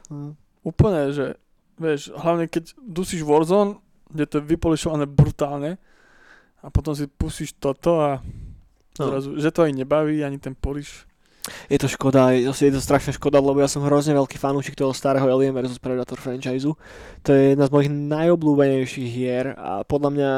mm. 0.09 0.33
Úplne, 0.65 1.13
že 1.13 1.27
vieš, 1.77 2.09
hlavne 2.17 2.49
keď 2.49 2.73
dusíš 2.81 3.21
Warzone, 3.21 3.84
kde 4.11 4.25
to 4.27 4.35
je 4.41 4.49
vypolišované 4.49 5.05
brutálne, 5.07 5.81
a 6.65 6.73
potom 6.73 6.97
si 6.97 7.05
pustíš 7.05 7.53
toto 7.61 8.01
a 8.01 8.25
no. 8.97 9.05
zrazu, 9.05 9.37
že 9.37 9.53
to 9.53 9.69
aj 9.69 9.73
nebaví, 9.77 10.25
ani 10.25 10.41
ten 10.41 10.57
poliš. 10.57 11.05
Je 11.69 11.77
to 11.77 11.93
škoda, 11.93 12.33
je 12.33 12.49
to, 12.49 12.57
je 12.57 12.73
to 12.73 12.81
strašná 12.81 13.13
škoda, 13.13 13.37
lebo 13.37 13.61
ja 13.61 13.69
som 13.69 13.85
hrozne 13.85 14.17
veľký 14.17 14.41
fanúšik 14.41 14.73
toho 14.73 14.97
starého 14.97 15.29
Alien 15.29 15.53
vs 15.53 15.77
Predator 15.77 16.17
franchise. 16.17 16.65
To 16.65 17.29
je 17.29 17.53
jedna 17.53 17.69
z 17.69 17.73
mojich 17.77 17.93
najobľúbenejších 17.93 19.09
hier 19.13 19.53
a 19.61 19.85
podľa 19.85 20.11
mňa 20.17 20.33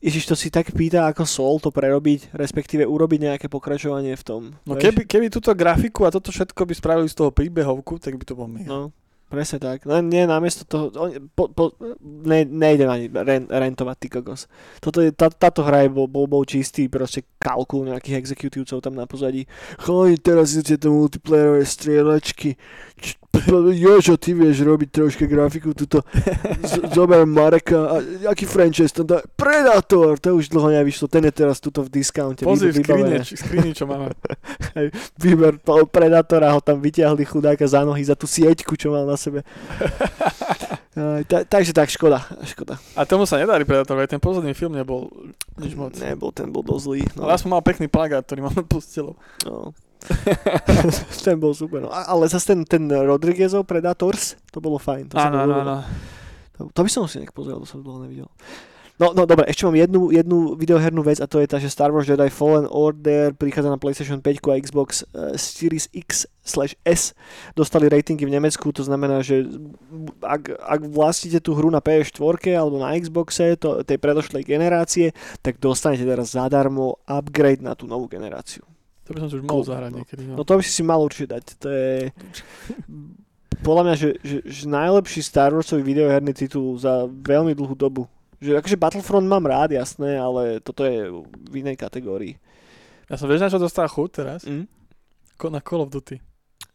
Ježiš, 0.00 0.32
to 0.32 0.34
si 0.40 0.48
tak 0.48 0.72
pýta 0.72 1.12
ako 1.12 1.28
Soul 1.28 1.60
to 1.60 1.68
prerobiť, 1.68 2.32
respektíve 2.32 2.88
urobiť 2.88 3.20
nejaké 3.20 3.46
pokračovanie 3.52 4.16
v 4.16 4.24
tom. 4.24 4.42
No 4.64 4.80
keby, 4.80 5.04
keby 5.04 5.28
túto 5.28 5.52
grafiku 5.52 6.08
a 6.08 6.10
toto 6.10 6.32
všetko 6.32 6.56
by 6.56 6.72
spravili 6.72 7.08
z 7.12 7.20
toho 7.20 7.28
príbehovku, 7.28 8.00
tak 8.00 8.16
by 8.16 8.24
to 8.24 8.32
bol 8.32 8.48
mega. 8.48 8.64
No, 8.64 8.96
Presne 9.30 9.62
tak. 9.62 9.86
Len 9.86 10.10
nie, 10.10 10.26
namiesto 10.26 10.66
toho, 10.66 10.90
po, 11.38 11.46
po, 11.54 11.70
ne, 12.02 12.42
nejde 12.42 12.90
ani 12.90 13.06
ren, 13.06 13.46
rentovať 13.46 13.96
ty 14.02 14.08
kokos. 14.10 14.50
Toto 14.82 14.98
je, 14.98 15.14
tá, 15.14 15.30
táto 15.30 15.62
hra 15.62 15.86
je 15.86 15.90
bol, 15.94 16.10
bol, 16.10 16.26
bol 16.26 16.42
čistý 16.42 16.90
proste 16.90 17.22
kalkul 17.38 17.86
nejakých 17.86 18.18
exekutívcov 18.18 18.82
tam 18.82 18.98
na 18.98 19.06
pozadí. 19.06 19.46
Choj, 19.86 20.18
teraz 20.18 20.58
idete 20.58 20.82
to 20.82 20.90
multiplayerové 20.90 21.62
strieľačky. 21.62 22.58
Jožo, 23.70 24.18
ty 24.18 24.34
vieš 24.34 24.66
robiť 24.66 24.88
troška 24.90 25.24
grafiku, 25.30 25.70
tuto 25.70 26.02
z- 26.66 26.82
zober 26.90 27.22
Mareka, 27.22 27.78
a 27.78 27.96
aký 28.34 28.42
franchise 28.42 28.90
tam 28.90 29.06
dá? 29.06 29.22
Predator, 29.38 30.18
to 30.18 30.34
už 30.34 30.50
dlho 30.50 30.74
nevyšlo, 30.74 31.06
ten 31.06 31.22
je 31.30 31.32
teraz 31.38 31.62
tuto 31.62 31.86
v 31.86 31.94
discounte. 31.94 32.42
Pozri, 32.42 32.74
skrini, 32.74 33.22
skrini, 33.22 33.70
čo 33.70 33.86
máme. 33.86 34.10
Výber 35.22 35.62
Predatora, 35.94 36.50
ho 36.50 36.58
tam 36.58 36.82
vyťahli 36.82 37.22
chudáka 37.22 37.62
za 37.70 37.86
nohy, 37.86 38.02
za 38.02 38.18
tú 38.18 38.26
sieťku, 38.26 38.74
čo 38.74 38.90
mal 38.90 39.06
na 39.06 39.19
sebe. 39.20 39.40
Ta, 41.30 41.46
takže 41.46 41.70
tak, 41.70 41.86
škoda, 41.86 42.26
škoda. 42.42 42.74
A 42.98 43.06
tomu 43.06 43.22
sa 43.22 43.38
nedarí 43.38 43.62
Predator, 43.62 43.94
ten 44.10 44.18
posledný 44.18 44.52
film 44.58 44.74
nebol 44.74 45.06
nič 45.56 45.78
moc. 45.78 45.94
Nebol, 45.96 46.34
ten 46.34 46.50
bol 46.50 46.66
dosť 46.66 46.82
zlý. 46.82 47.00
No. 47.14 47.24
Ale 47.30 47.38
aspoň 47.38 47.50
mal 47.56 47.62
pekný 47.62 47.86
plagát, 47.86 48.26
ktorý 48.26 48.50
mám 48.50 48.66
pod 48.66 48.82
No. 49.46 49.70
ten 51.24 51.36
bol 51.38 51.54
super. 51.54 51.86
No. 51.86 51.94
Ale 51.94 52.26
zase 52.26 52.52
ten, 52.52 52.66
ten 52.66 52.90
Rodriguezov 52.90 53.70
Predators, 53.70 54.34
to 54.50 54.58
bolo 54.58 54.82
fajn. 54.82 55.12
To 55.12 55.14
áno, 55.14 55.46
áno, 55.46 55.54
áno. 55.62 55.76
To, 56.58 56.68
to 56.74 56.80
by 56.82 56.90
som 56.90 57.06
si 57.06 57.22
nejak 57.22 57.32
pozrel, 57.32 57.62
to 57.62 57.68
som 57.70 57.86
dlho 57.86 58.04
nevidel. 58.04 58.28
No, 59.00 59.16
no 59.16 59.24
dobre, 59.24 59.48
ešte 59.48 59.64
mám 59.64 59.80
jednu, 59.80 60.12
jednu 60.12 60.52
videohernú 60.60 61.00
vec 61.00 61.24
a 61.24 61.26
to 61.26 61.40
je 61.40 61.48
tá, 61.48 61.56
že 61.56 61.72
Star 61.72 61.88
Wars 61.88 62.04
Jedi 62.04 62.28
Fallen 62.28 62.68
Order 62.68 63.32
prichádza 63.32 63.72
na 63.72 63.80
PlayStation 63.80 64.20
5 64.20 64.44
a 64.44 64.60
Xbox 64.60 65.08
uh, 65.16 65.32
Series 65.40 65.88
X 65.96 66.28
slash 66.44 66.76
S. 66.84 67.16
Dostali 67.56 67.88
ratingy 67.88 68.28
v 68.28 68.36
Nemecku, 68.36 68.68
to 68.76 68.84
znamená, 68.84 69.24
že 69.24 69.48
ak, 70.20 70.52
ak 70.52 70.80
vlastníte 70.92 71.40
tú 71.40 71.56
hru 71.56 71.72
na 71.72 71.80
PS4 71.80 72.52
alebo 72.52 72.76
na 72.76 72.92
Xboxe 72.92 73.56
to, 73.56 73.80
tej 73.88 73.96
predošlej 73.96 74.44
generácie, 74.44 75.16
tak 75.40 75.56
dostanete 75.56 76.04
teraz 76.04 76.36
zadarmo 76.36 77.00
upgrade 77.08 77.64
na 77.64 77.72
tú 77.72 77.88
novú 77.88 78.04
generáciu. 78.04 78.68
To 79.08 79.16
by 79.16 79.18
som 79.24 79.28
si 79.32 79.36
už 79.40 79.44
mohol 79.48 79.64
zahrať 79.64 79.90
niekedy. 79.96 80.22
No. 80.28 80.36
no 80.36 80.42
to 80.44 80.60
by 80.60 80.62
si 80.62 80.76
si 80.76 80.84
mal 80.84 81.00
určite 81.00 81.40
dať. 81.40 81.44
To 81.64 81.68
je 81.72 81.92
podľa 83.66 83.82
mňa, 83.88 83.94
že, 83.96 84.10
že, 84.20 84.36
že 84.44 84.62
najlepší 84.68 85.24
Star 85.24 85.56
Warsový 85.56 85.80
videoherný 85.88 86.36
titul 86.36 86.76
za 86.76 87.08
veľmi 87.08 87.56
dlhú 87.56 87.72
dobu. 87.72 88.04
Že 88.40 88.56
akože 88.56 88.80
Battlefront 88.80 89.28
mám 89.28 89.44
rád, 89.44 89.76
jasné, 89.76 90.16
ale 90.16 90.64
toto 90.64 90.88
je 90.88 91.12
v 91.24 91.54
inej 91.60 91.76
kategórii. 91.76 92.40
Ja 93.12 93.20
som 93.20 93.28
vieš, 93.28 93.44
na 93.44 93.52
čo 93.52 93.60
dostal 93.60 93.84
chuť 93.84 94.08
teraz? 94.10 94.40
Mm? 94.48 94.64
Na 95.52 95.60
Call 95.60 95.84
of 95.84 95.92
Duty. 95.92 96.20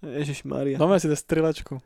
Ježiš 0.01 0.45
Maria. 0.45 0.77
Máme 0.77 1.01
si 1.01 1.09
to 1.09 1.17
strilačku. 1.17 1.81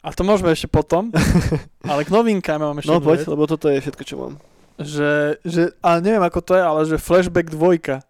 A 0.00 0.14
to 0.14 0.22
môžeme 0.22 0.54
ešte 0.54 0.70
potom, 0.70 1.10
ale 1.90 2.06
k 2.06 2.14
novinkám 2.14 2.62
mám 2.62 2.78
ešte 2.78 2.94
No 2.94 3.02
poď, 3.02 3.20
vec, 3.20 3.26
lebo 3.26 3.44
toto 3.50 3.66
je 3.66 3.82
všetko, 3.82 4.02
čo 4.06 4.14
mám. 4.16 4.34
Že, 4.78 5.42
že, 5.42 5.62
ale 5.82 5.98
neviem 6.04 6.22
ako 6.22 6.40
to 6.46 6.52
je, 6.54 6.62
ale 6.62 6.80
že 6.86 6.96
Flashback 7.00 7.50
2 7.50 8.06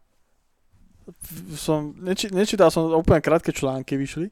som, 1.57 1.95
neči, 2.03 2.29
nečítal 2.35 2.69
som 2.69 2.91
úplne 2.91 3.23
krátke 3.23 3.55
články 3.55 3.97
vyšli 3.97 4.29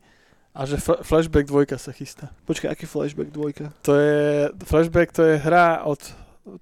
a 0.54 0.60
že 0.64 0.78
f- 0.78 1.02
Flashback 1.02 1.50
2 1.50 1.66
sa 1.74 1.90
chystá. 1.90 2.30
Počkaj, 2.46 2.70
aký 2.70 2.86
Flashback 2.86 3.34
2? 3.34 3.74
To 3.82 3.92
je, 3.98 4.54
Flashback 4.62 5.10
to 5.10 5.26
je 5.26 5.42
hra 5.42 5.82
od, 5.82 5.98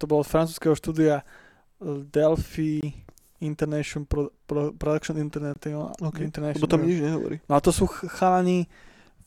to 0.01 0.09
bolo 0.09 0.25
od 0.25 0.29
francúzského 0.33 0.73
štúdia 0.73 1.21
eh, 1.21 2.01
Delphi 2.09 2.81
International 3.43 4.07
Pro, 4.09 4.31
Pro, 4.49 4.73
Production 4.73 5.19
International. 5.21 5.93
Okay. 6.01 6.25
International. 6.25 6.63
Lebo 6.63 6.71
tam 6.73 6.83
nič 6.87 6.99
nehovorí. 7.05 7.37
No 7.51 7.59
a 7.59 7.61
to 7.61 7.75
sú 7.75 7.85
chalani, 7.91 8.71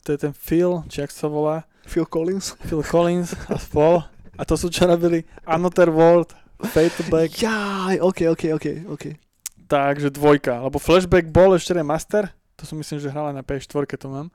to 0.02 0.16
je 0.16 0.20
ten 0.26 0.34
Phil, 0.34 0.82
či 0.90 1.06
ak 1.06 1.12
sa 1.14 1.30
volá. 1.30 1.68
Phil 1.86 2.08
Collins. 2.08 2.58
Phil 2.66 2.82
Collins 2.82 3.38
a 3.52 3.60
spol. 3.62 4.02
A 4.36 4.44
to 4.44 4.58
sú 4.58 4.74
čo 4.74 4.90
robili 4.90 5.24
Another 5.46 5.92
World, 5.94 6.34
Fade 6.74 6.96
to 6.98 7.04
Black. 7.08 7.36
Jaj, 7.38 8.00
ok, 8.02 8.34
ok, 8.34 8.44
ok, 8.58 8.68
ok. 8.90 9.04
Takže 9.66 10.10
dvojka, 10.10 10.62
lebo 10.64 10.78
Flashback 10.80 11.30
bol 11.30 11.54
ešte 11.54 11.76
remaster, 11.76 12.32
to 12.56 12.64
som 12.64 12.80
myslím, 12.80 13.00
že 13.04 13.12
hrala 13.12 13.36
na 13.36 13.44
PS4, 13.44 13.86
to 14.00 14.08
mám. 14.08 14.28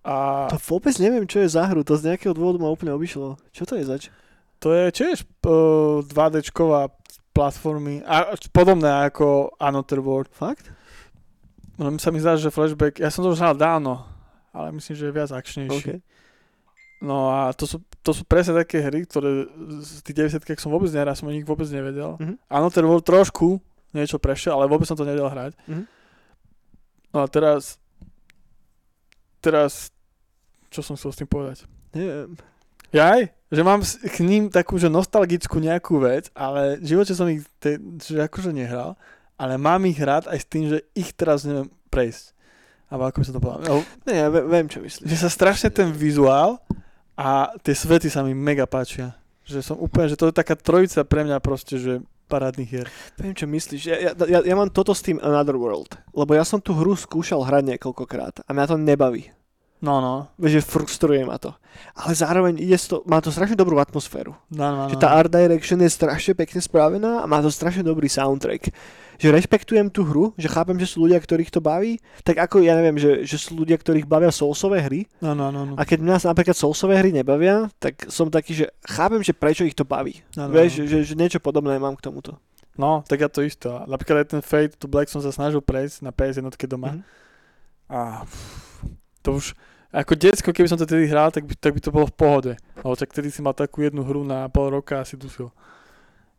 A... 0.00 0.48
To 0.48 0.56
vôbec 0.56 0.96
neviem, 0.96 1.28
čo 1.28 1.44
je 1.44 1.52
za 1.52 1.68
hru, 1.68 1.84
to 1.84 1.94
z 1.96 2.14
nejakého 2.14 2.32
dôvodu 2.32 2.58
ma 2.58 2.72
úplne 2.72 2.92
obišlo. 2.96 3.36
Čo 3.52 3.68
to 3.68 3.76
je 3.76 3.84
zač? 3.84 4.02
To 4.60 4.72
je 4.72 4.92
tiež 4.92 5.24
uh, 5.44 6.04
2Dčková 6.04 6.92
platformy, 7.32 8.04
a, 8.04 8.36
podobné 8.52 9.08
ako 9.08 9.56
Another 9.60 10.00
World. 10.04 10.28
Fakt? 10.32 10.68
No 11.80 11.88
sa 11.96 12.12
mi 12.12 12.20
zdá, 12.20 12.36
že 12.36 12.52
Flashback, 12.52 13.00
ja 13.00 13.08
som 13.08 13.24
to 13.24 13.32
už 13.32 13.40
hral 13.40 13.56
dávno, 13.56 14.04
ale 14.52 14.68
myslím, 14.76 14.94
že 15.00 15.08
je 15.08 15.16
viac 15.16 15.30
akčnejší. 15.32 15.80
Okay. 15.80 15.98
No 17.00 17.32
a 17.32 17.56
to 17.56 17.64
sú, 17.64 17.80
to 18.04 18.12
sú 18.12 18.28
presne 18.28 18.52
také 18.52 18.84
hry, 18.84 19.08
ktoré 19.08 19.48
z 19.80 20.04
tých 20.04 20.36
90 20.36 20.60
som 20.60 20.68
vôbec 20.68 20.92
nehral, 20.92 21.16
som 21.16 21.24
o 21.24 21.32
nich 21.32 21.48
vôbec 21.48 21.64
nevedel. 21.72 22.20
Mm-hmm. 22.20 22.36
Another 22.52 22.84
World 22.84 23.08
trošku, 23.08 23.56
niečo 23.96 24.20
prešiel, 24.20 24.52
ale 24.52 24.68
vôbec 24.68 24.84
som 24.84 25.00
to 25.00 25.08
nevedel 25.08 25.32
hrať. 25.32 25.56
Mm-hmm. 25.64 25.99
No 27.10 27.22
a 27.22 27.26
teraz, 27.26 27.76
teraz, 29.42 29.90
čo 30.70 30.80
som 30.82 30.94
chcel 30.94 31.10
s 31.10 31.18
tým 31.18 31.30
povedať? 31.30 31.58
Neviem. 31.90 32.38
Jaj, 32.90 33.30
že 33.50 33.62
mám 33.62 33.82
k 33.86 34.16
ním 34.22 34.50
takú, 34.50 34.78
že 34.78 34.90
nostalgickú 34.90 35.58
nejakú 35.58 36.02
vec, 36.02 36.30
ale 36.34 36.78
v 36.78 36.86
živote 36.94 37.14
som 37.14 37.26
ich 37.30 37.42
te, 37.58 37.78
že 38.02 38.22
akože 38.26 38.54
nehral, 38.54 38.94
ale 39.38 39.58
mám 39.58 39.82
ich 39.86 39.98
rád 39.98 40.30
aj 40.30 40.38
s 40.38 40.46
tým, 40.46 40.64
že 40.70 40.86
ich 40.94 41.10
teraz 41.14 41.46
neviem 41.46 41.70
prejsť. 41.90 42.34
Alebo 42.90 43.06
ako 43.06 43.18
by 43.22 43.24
som 43.26 43.34
to 43.34 43.42
povedal. 43.42 43.62
No, 43.62 43.74
ne, 44.06 44.14
ja 44.18 44.26
viem, 44.30 44.66
čo 44.66 44.82
myslíš. 44.82 45.06
Že 45.06 45.16
sa 45.18 45.30
strašne 45.30 45.70
ten 45.70 45.94
vizuál 45.94 46.58
a 47.14 47.54
tie 47.62 47.74
svety 47.74 48.10
sa 48.10 48.26
mi 48.26 48.34
mega 48.34 48.66
páčia. 48.66 49.14
Že 49.46 49.62
som 49.62 49.76
úplne, 49.78 50.10
že 50.10 50.18
to 50.18 50.30
je 50.30 50.34
taká 50.34 50.58
trojica 50.58 51.06
pre 51.06 51.22
mňa 51.22 51.38
proste, 51.38 51.78
že 51.78 52.02
parádnych 52.30 52.70
hier. 52.70 52.86
Viem, 53.18 53.34
čo 53.34 53.50
myslíš. 53.50 53.82
Ja, 53.90 53.96
ja, 53.98 54.10
ja, 54.14 54.38
ja 54.46 54.54
mám 54.54 54.70
toto 54.70 54.94
s 54.94 55.02
tým 55.02 55.18
Another 55.18 55.58
World, 55.58 55.98
lebo 56.14 56.38
ja 56.38 56.46
som 56.46 56.62
tú 56.62 56.78
hru 56.78 56.94
skúšal 56.94 57.42
hrať 57.42 57.74
niekoľkokrát 57.74 58.46
a 58.46 58.50
mňa 58.54 58.70
to 58.70 58.76
nebaví. 58.78 59.34
No, 59.80 60.04
no. 60.04 60.28
Že 60.36 60.60
frustruje 60.60 61.24
ma 61.24 61.40
to. 61.40 61.56
Ale 61.96 62.12
zároveň 62.12 62.60
ide 62.60 62.76
to, 62.76 63.00
má 63.08 63.24
to 63.24 63.32
strašne 63.32 63.56
dobrú 63.56 63.80
atmosféru. 63.80 64.36
No, 64.52 64.66
no, 64.76 64.84
no. 64.84 64.92
Že 64.92 65.00
tá 65.00 65.16
art 65.16 65.32
direction 65.32 65.80
je 65.80 65.88
strašne 65.88 66.36
pekne 66.36 66.60
spravená 66.60 67.24
a 67.24 67.28
má 67.28 67.40
to 67.40 67.48
strašne 67.48 67.80
dobrý 67.80 68.04
soundtrack. 68.12 68.68
Že 69.20 69.36
rešpektujem 69.36 69.88
tú 69.92 70.04
hru, 70.04 70.32
že 70.36 70.48
chápem, 70.48 70.76
že 70.80 70.88
sú 70.88 71.04
ľudia, 71.04 71.20
ktorých 71.20 71.52
to 71.52 71.60
baví, 71.60 72.00
tak 72.24 72.40
ako 72.40 72.64
ja 72.64 72.76
neviem, 72.76 72.96
že, 72.96 73.24
že 73.24 73.36
sú 73.36 73.56
ľudia, 73.56 73.76
ktorých 73.76 74.08
bavia 74.08 74.32
soulsové 74.32 74.80
hry. 74.84 75.00
No, 75.20 75.32
no, 75.36 75.52
no, 75.52 75.72
no. 75.72 75.74
A 75.76 75.84
keď 75.84 76.04
nás 76.04 76.24
napríklad 76.24 76.56
soulsové 76.56 76.96
hry 77.00 77.12
nebavia, 77.12 77.68
tak 77.80 78.08
som 78.08 78.32
taký, 78.32 78.64
že 78.64 78.66
chápem, 78.84 79.20
že 79.20 79.36
prečo 79.36 79.64
ich 79.64 79.76
to 79.76 79.84
baví. 79.84 80.24
No, 80.36 80.48
no, 80.48 80.56
Vieš, 80.56 80.84
no. 80.84 80.88
Že, 80.88 80.98
že 81.04 81.14
niečo 81.16 81.40
podobné 81.40 81.76
mám 81.76 81.96
k 81.96 82.04
tomuto. 82.04 82.36
No, 82.80 83.04
tak 83.04 83.20
ja 83.20 83.28
to 83.28 83.44
isto. 83.44 83.68
Napríklad 83.84 84.24
aj 84.24 84.28
ten 84.32 84.42
Fate 84.44 84.76
to 84.76 84.88
Black 84.88 85.12
som 85.12 85.20
sa 85.20 85.28
snažil 85.28 85.60
prejsť 85.60 86.00
na 86.00 86.16
PS 86.16 86.40
jednotke 86.40 86.64
doma. 86.64 86.96
Mm-hmm. 86.96 87.92
A 87.92 88.24
to 89.20 89.36
už, 89.36 89.52
ako 89.90 90.14
detsko, 90.14 90.54
keby 90.54 90.70
som 90.70 90.78
to 90.78 90.86
tedy 90.86 91.10
hral, 91.10 91.34
tak 91.34 91.50
by, 91.50 91.54
tak 91.58 91.74
by 91.74 91.80
to 91.82 91.90
bolo 91.90 92.06
v 92.06 92.14
pohode. 92.14 92.52
Lebo 92.78 92.94
tak 92.94 93.10
tedy 93.10 93.26
si 93.34 93.42
mal 93.42 93.58
takú 93.58 93.82
jednu 93.82 94.06
hru 94.06 94.22
na 94.22 94.46
pol 94.46 94.70
roka 94.70 95.02
a 95.02 95.06
si 95.06 95.18
dusil. 95.18 95.50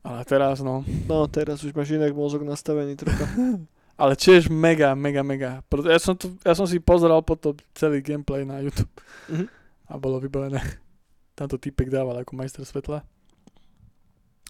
Ale 0.01 0.23
teraz 0.23 0.63
no. 0.63 0.87
No 1.05 1.27
teraz 1.27 1.59
už 1.61 1.75
máš 1.75 1.93
inak 1.93 2.15
mozog 2.15 2.47
nastavený 2.47 2.95
trocha. 2.95 3.27
Ale 4.01 4.17
tiež 4.17 4.49
mega, 4.49 4.97
mega, 4.97 5.21
mega. 5.21 5.61
Ja 5.85 5.99
som, 6.01 6.17
tu, 6.17 6.33
ja 6.41 6.57
som 6.57 6.65
si 6.65 6.81
pozeral 6.81 7.21
potom 7.21 7.53
celý 7.77 8.01
gameplay 8.01 8.41
na 8.41 8.57
YouTube. 8.57 8.89
Mm-hmm. 9.29 9.47
A 9.91 9.93
bolo 10.01 10.17
vybavené. 10.17 10.57
Tamto 11.37 11.61
týpek 11.61 11.91
dával 11.91 12.17
ako 12.23 12.33
majster 12.33 12.65
svetla. 12.65 13.05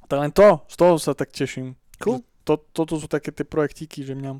Tak 0.08 0.18
len 0.22 0.32
to, 0.32 0.64
z 0.72 0.76
toho 0.78 0.96
sa 1.02 1.12
tak 1.18 1.36
teším. 1.36 1.76
Cool. 2.00 2.24
To, 2.48 2.56
toto 2.72 2.96
sú 3.02 3.12
také 3.12 3.34
tie 3.34 3.44
projektíky, 3.44 4.08
že 4.08 4.16
mňam. 4.16 4.40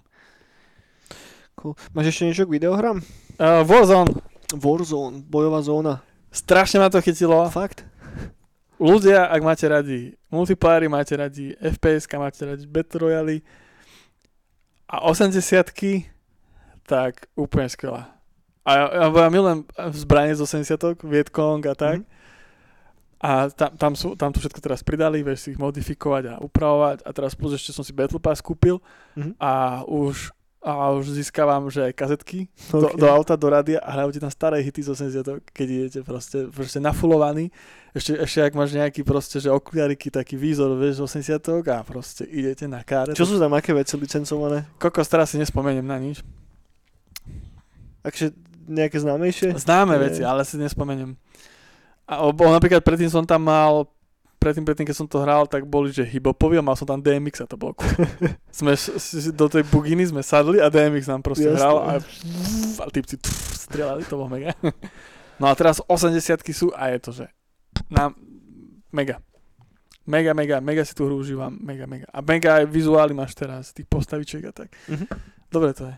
Cool. 1.60 1.76
Máš 1.92 2.16
ešte 2.16 2.30
niečo 2.30 2.46
k 2.48 2.56
videohrám? 2.56 3.04
Uh, 3.36 3.68
Warzone. 3.68 4.31
Warzone, 4.58 5.24
bojová 5.24 5.62
zóna. 5.62 6.02
Strašne 6.32 6.80
ma 6.80 6.88
to 6.88 7.04
chytilo. 7.04 7.44
Fakt? 7.52 7.84
Ľudia, 8.82 9.30
ak 9.30 9.42
máte 9.46 9.66
radi 9.70 10.18
multiplayery, 10.34 10.90
máte 10.90 11.14
radi 11.14 11.54
FPS, 11.60 12.10
máte 12.18 12.42
radi 12.42 12.66
Battle 12.66 13.06
Royale 13.06 13.46
a 14.90 15.06
80 15.06 15.38
tak 16.90 17.30
úplne 17.38 17.70
skvelá. 17.70 18.10
A 18.66 18.70
ja, 18.74 18.86
ja, 18.90 19.08
ja 19.10 19.30
milujem 19.30 19.64
zbranie 19.94 20.34
z 20.34 20.42
80 20.44 21.06
Vietkong 21.06 21.62
a 21.70 21.78
tak. 21.78 22.02
Mm-hmm. 22.02 22.20
A 23.22 23.54
tam, 23.54 23.72
tam, 23.78 23.94
sú, 23.94 24.18
tam 24.18 24.34
to 24.34 24.42
všetko 24.42 24.60
teraz 24.66 24.82
pridali, 24.82 25.22
vieš 25.22 25.46
si 25.46 25.48
ich 25.54 25.62
modifikovať 25.62 26.24
a 26.26 26.36
upravovať 26.42 27.06
a 27.06 27.10
teraz 27.14 27.38
plus 27.38 27.54
ešte 27.54 27.70
som 27.70 27.86
si 27.86 27.94
Battle 27.94 28.18
Pass 28.18 28.42
kúpil 28.42 28.82
mm-hmm. 29.14 29.38
a 29.38 29.86
už 29.86 30.34
a 30.62 30.94
už 30.94 31.18
získavam, 31.18 31.74
že 31.74 31.90
kazetky 31.90 32.46
do, 32.70 32.86
Okay. 32.86 33.02
do 33.02 33.10
auta, 33.10 33.34
do 33.34 33.50
rádia 33.50 33.82
a 33.82 33.98
hrajú 33.98 34.14
ti 34.14 34.22
tam 34.22 34.30
staré 34.30 34.62
hity 34.62 34.86
z 34.86 34.90
80 34.94 35.42
keď 35.50 35.68
idete 35.68 36.00
proste, 36.06 36.54
proste 36.54 36.78
nafulovaný. 36.78 37.50
Ešte, 37.98 38.14
ešte 38.22 38.40
ak 38.46 38.54
máš 38.54 38.78
nejaký 38.78 39.02
proste, 39.02 39.42
že 39.42 39.50
okuliariky, 39.50 40.14
taký 40.14 40.38
výzor, 40.38 40.78
vieš, 40.78 41.02
z 41.02 41.26
80 41.26 41.66
a 41.66 41.82
proste 41.82 42.24
idete 42.30 42.70
na 42.70 42.86
káre. 42.86 43.18
Čo 43.18 43.26
sú 43.26 43.36
tam 43.42 43.58
aké 43.58 43.74
veci 43.74 43.98
licencované? 43.98 44.70
Kokos, 44.78 45.10
teraz 45.10 45.34
si 45.34 45.42
nespomeniem 45.42 45.84
na 45.84 45.98
nič. 45.98 46.22
Akže 48.06 48.34
nejaké 48.70 48.98
známejšie? 49.02 49.58
Známe 49.58 49.98
Nie. 49.98 50.02
veci, 50.10 50.22
ale 50.22 50.46
si 50.46 50.58
nespomeniem. 50.62 51.18
A 52.06 52.22
o, 52.22 52.30
o, 52.34 52.48
napríklad 52.54 52.86
predtým 52.86 53.10
som 53.10 53.26
tam 53.26 53.46
mal 53.46 53.90
predtým, 54.42 54.66
predtým, 54.66 54.90
keď 54.90 54.98
som 54.98 55.06
to 55.06 55.22
hral, 55.22 55.46
tak 55.46 55.70
boli, 55.70 55.94
že 55.94 56.02
hip-hopovi 56.02 56.58
a 56.58 56.66
mal 56.66 56.74
som 56.74 56.90
tam 56.90 56.98
DMX 56.98 57.46
a 57.46 57.48
to 57.48 57.62
bolo 57.62 57.78
cool. 57.78 57.94
sme 58.58 58.74
do 59.38 59.46
tej 59.46 59.62
buginy 59.70 60.10
sme 60.10 60.26
sadli 60.26 60.58
a 60.58 60.74
DMX 60.74 61.06
nám 61.06 61.22
proste 61.22 61.46
Jasné. 61.46 61.62
hral 61.62 61.78
a, 61.78 61.92
a 62.82 62.86
typci 62.90 63.22
tf, 63.22 63.30
strieľali, 63.70 64.02
to 64.10 64.18
bolo 64.18 64.34
mega. 64.34 64.58
No 65.38 65.46
a 65.46 65.54
teraz 65.54 65.78
80 65.86 66.18
sú 66.54 66.74
a 66.74 66.90
je 66.90 66.98
to, 66.98 67.12
že 67.14 67.26
nám 67.94 68.18
mega. 68.90 69.22
Mega, 70.10 70.34
mega, 70.34 70.58
mega 70.58 70.82
si 70.82 70.98
tú 70.98 71.06
hru 71.06 71.22
užívam, 71.22 71.54
mega, 71.62 71.86
mega. 71.86 72.10
A 72.10 72.26
mega 72.26 72.62
aj 72.62 72.66
vizuály 72.66 73.14
máš 73.14 73.38
teraz, 73.38 73.70
tých 73.70 73.86
postavičiek 73.86 74.42
a 74.50 74.54
tak. 74.54 74.74
Mhm. 74.90 75.06
Dobre 75.54 75.78
to 75.78 75.86
je. 75.86 75.96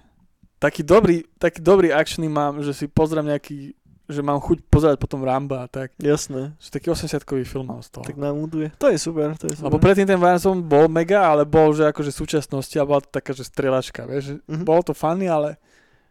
Taký 0.60 0.82
dobrý, 0.84 1.28
taký 1.36 1.60
dobrý 1.60 1.92
actiony 1.92 2.32
mám, 2.32 2.64
že 2.64 2.72
si 2.72 2.88
pozriem 2.88 3.28
nejaký, 3.28 3.76
že 4.04 4.20
mám 4.20 4.44
chuť 4.44 4.68
pozerať 4.68 5.00
potom 5.00 5.24
Ramba 5.24 5.64
a 5.64 5.68
tak. 5.72 5.96
Jasné. 5.96 6.60
Že 6.60 6.68
taký 6.76 6.88
80-kový 6.92 7.48
film 7.48 7.72
mám 7.72 7.80
z 7.80 7.90
toho. 7.96 8.04
Tak 8.04 8.20
nám 8.20 8.36
uduje. 8.36 8.68
To 8.76 8.92
je 8.92 9.00
super, 9.00 9.32
to 9.40 9.48
je 9.48 9.56
super. 9.56 9.72
Lebo 9.72 9.80
predtým 9.80 10.04
ten 10.04 10.20
Warzone 10.20 10.60
bol 10.60 10.92
mega, 10.92 11.24
ale 11.24 11.48
bol, 11.48 11.72
že 11.72 11.88
akože 11.88 12.12
súčasnosti 12.12 12.76
a 12.76 12.84
bola 12.84 13.00
to 13.00 13.10
taká, 13.10 13.32
že 13.32 13.48
strelačka, 13.48 14.04
vieš. 14.04 14.44
Mhm. 14.44 14.68
Bolo 14.68 14.84
to 14.84 14.92
funny, 14.92 15.32
ale 15.32 15.56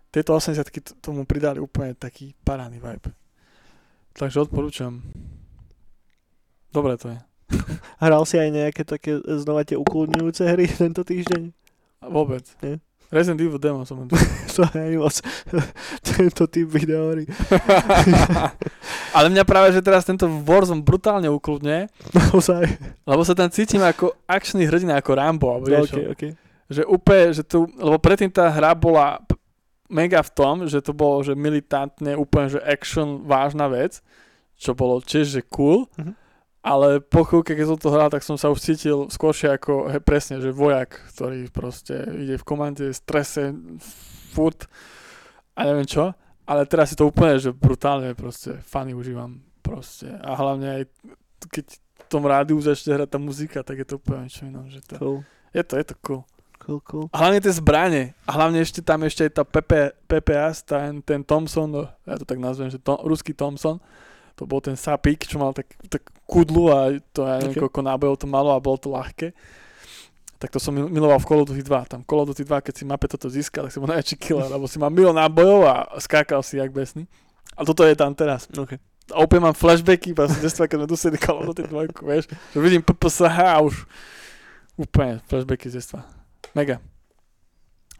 tieto 0.09 0.33
80 0.33 0.65
t- 0.69 0.97
tomu 1.05 1.29
pridali 1.29 1.61
úplne 1.61 1.93
taký 1.93 2.33
parádny 2.45 2.81
vibe. 2.81 3.13
Takže 4.17 4.45
odporúčam. 4.45 5.01
Dobre 6.73 6.97
to 6.97 7.13
je. 7.13 7.19
Hral 8.05 8.25
si 8.25 8.41
aj 8.41 8.49
nejaké 8.49 8.83
také 8.89 9.21
znova 9.41 9.65
tie 9.69 9.77
ukludňujúce 9.77 10.43
hry 10.49 10.65
tento 10.69 11.05
týždeň? 11.05 11.53
A 12.01 12.09
vôbec. 12.09 12.45
Nie? 12.65 12.81
Resident 13.13 13.39
Evil 13.39 13.61
demo 13.61 13.85
som 13.85 14.09
To 14.57 14.65
je 14.73 14.97
moc. 14.97 15.13
Tento 16.01 16.49
typ 16.53 16.67
videohry. 16.67 17.29
Ale 19.17 19.29
mňa 19.29 19.45
práve, 19.45 19.71
že 19.71 19.85
teraz 19.85 20.09
tento 20.09 20.25
Warzone 20.25 20.81
brutálne 20.81 21.29
ukludne, 21.29 21.93
Naozaj. 22.11 22.65
lebo 23.05 23.21
sa 23.23 23.37
tam 23.37 23.53
cítim 23.53 23.85
ako 23.85 24.17
akčný 24.25 24.65
hrdina, 24.65 24.97
ako 24.97 25.11
Rambo, 25.13 25.47
alebo 25.53 25.69
niečo. 25.69 25.93
Okay, 25.93 26.07
okay. 26.09 26.31
Že 26.73 26.83
úplne, 26.89 27.25
že 27.37 27.43
tu, 27.45 27.69
lebo 27.69 28.01
predtým 28.01 28.33
tá 28.33 28.49
hra 28.49 28.73
bola 28.73 29.21
mega 29.93 30.25
v 30.25 30.31
tom, 30.33 30.55
že 30.65 30.81
to 30.81 30.97
bolo, 30.97 31.21
že 31.21 31.37
militantne, 31.37 32.17
úplne, 32.17 32.49
že 32.49 32.65
action, 32.65 33.29
vážna 33.29 33.69
vec, 33.69 34.01
čo 34.57 34.73
bolo 34.73 35.05
tiež, 35.05 35.29
že 35.29 35.43
cool, 35.47 35.85
Mhm. 36.01 36.13
Ale 36.63 37.03
po 37.03 37.27
chvíľke, 37.27 37.59
keď 37.59 37.67
som 37.67 37.79
to 37.79 37.91
hral, 37.91 38.07
tak 38.07 38.23
som 38.23 38.39
sa 38.39 38.49
už 38.49 38.63
cítil 38.63 39.11
skôršie 39.11 39.51
ako, 39.51 39.91
he, 39.91 39.99
presne, 39.99 40.39
že 40.39 40.55
vojak, 40.55 40.95
ktorý 41.11 41.51
proste 41.51 42.07
ide 42.15 42.39
v 42.39 42.47
komande, 42.47 42.95
strese, 42.95 43.51
furt 44.31 44.71
a 45.59 45.67
neviem 45.67 45.85
čo, 45.85 46.15
ale 46.47 46.63
teraz 46.65 46.91
si 46.91 46.97
to 46.97 47.11
úplne, 47.11 47.37
že 47.37 47.51
brutálne 47.51 48.15
proste 48.15 48.63
fany 48.63 48.95
užívam 48.95 49.43
proste 49.61 50.11
a 50.23 50.39
hlavne 50.39 50.69
aj 50.71 50.83
keď 51.51 51.67
v 51.77 52.07
tom 52.07 52.23
rádiu 52.23 52.59
začne 52.63 52.95
hrať 52.95 53.09
tá 53.11 53.19
muzika, 53.19 53.59
tak 53.67 53.83
je 53.83 53.87
to 53.87 53.95
úplne 53.99 54.31
čo 54.31 54.47
iné, 54.47 54.63
že 54.71 54.81
to, 54.87 54.95
Cool. 54.99 55.19
je 55.51 55.63
to, 55.67 55.75
je 55.75 55.87
to 55.91 55.95
cool. 56.01 56.23
Cool, 56.63 56.79
cool. 56.87 57.07
A 57.11 57.27
hlavne 57.27 57.43
tie 57.43 57.51
zbranie. 57.51 58.15
A 58.23 58.39
hlavne 58.39 58.63
ešte 58.63 58.79
tam 58.87 59.03
ešte 59.03 59.27
aj 59.27 59.33
tá 59.35 59.43
PP, 59.43 59.99
PPS, 60.07 60.63
ten, 60.63 61.03
ten 61.03 61.27
Thompson, 61.27 61.91
ja 62.07 62.15
to 62.15 62.23
tak 62.23 62.39
nazvem, 62.39 62.71
že 62.71 62.79
to, 62.79 63.03
ruský 63.03 63.35
Thompson, 63.35 63.83
to 64.43 64.51
bol 64.51 64.59
ten 64.59 64.75
sapík, 64.75 65.23
čo 65.23 65.39
mal 65.39 65.55
tak, 65.55 65.71
tak 65.87 66.03
kudlu 66.27 66.75
a 66.75 66.91
to 67.15 67.23
ja 67.23 67.39
neviem, 67.39 67.55
Ok. 67.55 67.63
koľko 67.71 67.81
nábojov 67.87 68.15
to 68.19 68.27
malo 68.27 68.51
a 68.51 68.59
bolo 68.59 68.75
to 68.75 68.91
ľahké. 68.91 69.31
Tak 70.43 70.51
to 70.51 70.59
som 70.59 70.75
mil- 70.75 70.91
miloval 70.91 71.23
v 71.23 71.27
Call 71.31 71.41
of 71.41 71.49
Duty 71.55 71.63
2. 71.63 71.87
Tam 71.87 72.01
Call 72.03 72.27
of 72.27 72.35
Duty 72.35 72.43
2, 72.43 72.67
keď 72.67 72.75
si 72.75 72.83
mape 72.83 73.07
toto 73.07 73.31
získal, 73.31 73.71
tak 73.71 73.73
si 73.73 73.79
bol 73.79 73.87
najväčší 73.87 74.17
killer, 74.19 74.51
lebo 74.51 74.67
si 74.67 74.83
mal 74.83 74.91
milo 74.91 75.15
nábojov 75.15 75.61
a 75.63 75.75
skákal 76.03 76.43
si 76.43 76.59
jak 76.59 76.75
besný. 76.75 77.07
A 77.55 77.63
toto 77.63 77.87
je 77.87 77.95
tam 77.95 78.11
teraz. 78.11 78.51
Okay. 78.51 78.83
A 79.15 79.23
úplne 79.23 79.47
mám 79.47 79.55
flashbacky, 79.55 80.11
z 80.11 80.39
detstva, 80.43 80.67
keď 80.67 80.83
sme 80.83 80.89
dosedy 80.91 81.17
Call 81.23 81.39
of 81.47 81.55
Duty 81.55 81.71
2, 81.71 81.95
vieš, 82.03 82.27
že 82.27 82.59
vidím 82.59 82.83
PPSH 82.83 83.39
a 83.39 83.63
už 83.63 83.87
úplne 84.75 85.23
flashbacky 85.31 85.71
z 85.71 85.79
detstva. 85.79 86.03
Mega. 86.59 86.83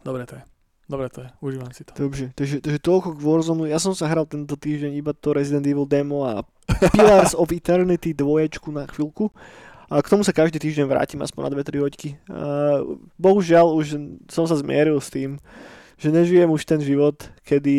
Dobre 0.03 0.27
to 0.27 0.35
je. 0.35 0.43
Dobre 0.83 1.07
to 1.07 1.23
je. 1.23 1.29
Užívam 1.39 1.71
si 1.71 1.87
to. 1.87 1.95
Dobre, 1.95 2.35
takže, 2.35 2.59
takže 2.59 2.79
toľko 2.83 3.15
k 3.15 3.23
Warzone. 3.23 3.71
Ja 3.71 3.79
som 3.79 3.95
sa 3.95 4.11
hral 4.11 4.27
tento 4.27 4.59
týždeň 4.59 4.91
iba 4.99 5.15
to 5.15 5.31
Resident 5.31 5.63
Evil 5.63 5.87
demo 5.87 6.27
a 6.27 6.43
Pillars 6.91 7.31
of 7.31 7.55
Eternity 7.55 8.11
dvoječku 8.11 8.67
na 8.71 8.83
chvíľku. 8.87 9.31
A 9.87 10.01
k 10.01 10.11
tomu 10.11 10.25
sa 10.25 10.35
každý 10.35 10.59
týždeň 10.59 10.85
vrátim 10.89 11.21
aspoň 11.23 11.41
na 11.47 11.49
2-3 11.55 11.85
hoďky. 11.85 12.09
A 12.27 12.81
bohužiaľ 13.15 13.77
už 13.77 13.95
som 14.27 14.43
sa 14.43 14.59
zmieril 14.59 14.99
s 14.99 15.07
tým, 15.07 15.39
že 15.97 16.09
nežijem 16.09 16.49
už 16.49 16.65
ten 16.65 16.81
život, 16.81 17.15
kedy 17.45 17.75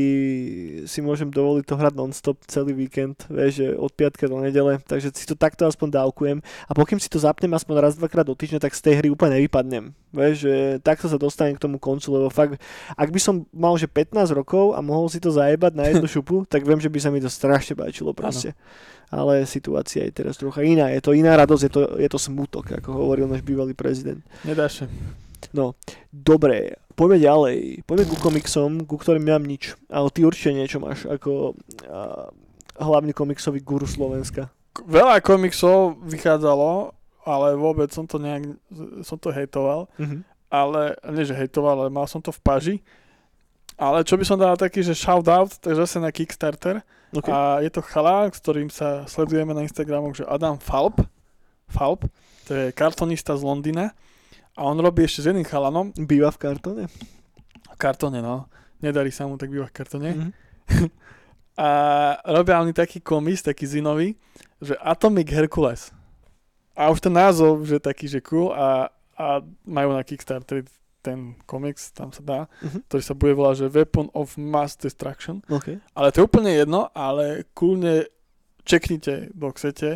si 0.87 0.99
môžem 1.03 1.29
dovoliť 1.29 1.65
to 1.67 1.75
hrať 1.75 1.95
non-stop 1.97 2.39
celý 2.47 2.73
víkend, 2.77 3.27
vieš, 3.27 3.65
že 3.65 3.67
od 3.75 3.91
piatka 3.91 4.31
do 4.31 4.39
nedele, 4.39 4.79
takže 4.85 5.11
si 5.13 5.27
to 5.27 5.35
takto 5.35 5.67
aspoň 5.67 6.03
dávkujem 6.03 6.39
a 6.41 6.73
pokým 6.73 7.01
si 7.01 7.11
to 7.11 7.19
zapnem 7.19 7.51
aspoň 7.53 7.75
raz, 7.81 7.93
dvakrát 7.99 8.25
do 8.25 8.37
týždňa, 8.37 8.63
tak 8.63 8.77
z 8.77 8.85
tej 8.85 8.95
hry 9.03 9.09
úplne 9.11 9.41
nevypadnem. 9.41 9.93
Vieš, 10.15 10.35
že 10.47 10.55
takto 10.79 11.11
sa 11.11 11.19
dostanem 11.19 11.59
k 11.59 11.65
tomu 11.65 11.83
koncu, 11.83 12.07
lebo 12.15 12.31
fakt, 12.31 12.63
ak 12.95 13.09
by 13.11 13.21
som 13.21 13.43
mal 13.51 13.75
že 13.75 13.91
15 13.91 14.31
rokov 14.31 14.79
a 14.79 14.81
mohol 14.81 15.11
si 15.11 15.19
to 15.19 15.35
zajebať 15.35 15.73
na 15.75 15.85
jednu 15.91 16.07
šupu, 16.15 16.47
tak 16.47 16.63
viem, 16.63 16.79
že 16.79 16.93
by 16.93 16.99
sa 17.03 17.11
mi 17.11 17.19
to 17.19 17.27
strašne 17.27 17.75
páčilo 17.75 18.15
proste. 18.15 18.55
Ale 19.11 19.47
situácia 19.47 20.07
je 20.07 20.15
teraz 20.15 20.41
trocha 20.41 20.65
iná. 20.65 20.91
Je 20.91 21.03
to 21.03 21.15
iná 21.15 21.39
radosť, 21.39 21.63
je 21.67 21.71
to, 21.71 21.81
je 22.03 22.09
to 22.11 22.19
smutok, 22.19 22.79
ako 22.79 22.95
hovoril 22.95 23.31
náš 23.31 23.47
bývalý 23.47 23.75
prezident. 23.77 24.23
Nedáš. 24.43 24.87
No, 25.53 25.77
dobre, 26.09 26.81
poďme 26.95 27.19
ďalej. 27.21 27.59
Poďme 27.85 28.05
ku 28.09 28.17
komiksom, 28.17 28.89
ku 28.89 28.97
ktorým 28.97 29.27
nemám 29.27 29.45
nič. 29.45 29.77
Ale 29.91 30.09
ty 30.09 30.25
určite 30.25 30.57
niečo 30.57 30.79
máš, 30.81 31.05
ako 31.05 31.59
uh, 31.91 32.31
hlavný 32.79 33.13
komiksový 33.13 33.61
guru 33.61 33.85
Slovenska. 33.85 34.49
Veľa 34.87 35.23
komiksov 35.23 36.01
vychádzalo, 36.03 36.95
ale 37.25 37.49
vôbec 37.55 37.91
som 37.95 38.09
to 38.09 38.19
nejak, 38.19 38.57
som 39.07 39.19
to 39.21 39.31
hejtoval. 39.31 39.87
Uh-huh. 39.99 40.21
Ale, 40.51 40.95
nie 41.11 41.27
že 41.27 41.35
hejtoval, 41.35 41.83
ale 41.83 41.91
mal 41.91 42.07
som 42.07 42.23
to 42.23 42.31
v 42.31 42.41
paži. 42.43 42.77
Ale 43.75 44.07
čo 44.07 44.15
by 44.15 44.23
som 44.23 44.39
dal 44.39 44.55
taký, 44.55 44.87
že 44.87 44.95
out, 45.11 45.59
to 45.59 45.75
je 45.75 45.77
zase 45.79 45.99
na 45.99 46.15
Kickstarter. 46.15 46.87
Okay. 47.15 47.31
A 47.31 47.63
je 47.63 47.71
to 47.71 47.83
chalán, 47.83 48.31
s 48.31 48.39
ktorým 48.43 48.71
sa 48.71 49.07
sledujeme 49.07 49.55
na 49.55 49.67
Instagramoch, 49.67 50.19
že 50.19 50.27
Adam 50.27 50.59
Falp. 50.59 51.03
Falp, 51.71 52.07
to 52.47 52.51
je 52.55 52.65
kartonista 52.75 53.35
z 53.35 53.43
Londýna. 53.43 53.95
A 54.55 54.65
on 54.65 54.77
robí 54.77 55.03
ešte 55.03 55.21
s 55.21 55.29
jedným 55.29 55.45
chalanom, 55.45 55.91
Býva 55.93 56.31
v 56.31 56.39
kartóne? 56.41 56.85
v 57.67 57.77
kartone, 57.77 58.19
no. 58.19 58.47
Nedarí 58.79 59.11
sa 59.11 59.25
mu 59.25 59.35
tak 59.35 59.51
býva 59.51 59.67
v 59.67 59.75
kartone. 59.75 60.11
Mhm. 60.13 60.31
A 61.57 61.69
robia 62.25 62.59
oni 62.59 62.73
taký 62.73 62.99
komis, 62.99 63.39
taký 63.41 63.63
zinový, 63.65 64.19
že 64.59 64.75
Atomic 64.77 65.31
Hercules. 65.31 65.95
A 66.75 66.91
už 66.91 66.99
ten 67.01 67.13
názov, 67.13 67.63
že 67.63 67.79
taký, 67.79 68.11
že 68.11 68.19
cool 68.21 68.51
a, 68.51 68.91
a 69.15 69.39
majú 69.63 69.91
na 69.91 70.03
Kickstarter 70.03 70.67
ten 70.99 71.39
komiks, 71.45 71.93
tam 71.93 72.11
sa 72.11 72.19
dá, 72.21 72.41
Mhm. 72.59 72.79
ktorý 72.89 73.03
sa 73.05 73.15
bude 73.15 73.33
volať, 73.33 73.55
že 73.57 73.73
Weapon 73.73 74.11
of 74.13 74.35
Mass 74.35 74.75
Destruction. 74.75 75.47
OK. 75.47 75.79
Ale 75.95 76.11
to 76.11 76.19
je 76.19 76.27
úplne 76.27 76.51
jedno, 76.51 76.91
ale 76.91 77.47
kľudne 77.53 78.11
čeknite, 78.65 79.31
kto 79.31 79.47
chcete, 79.53 79.91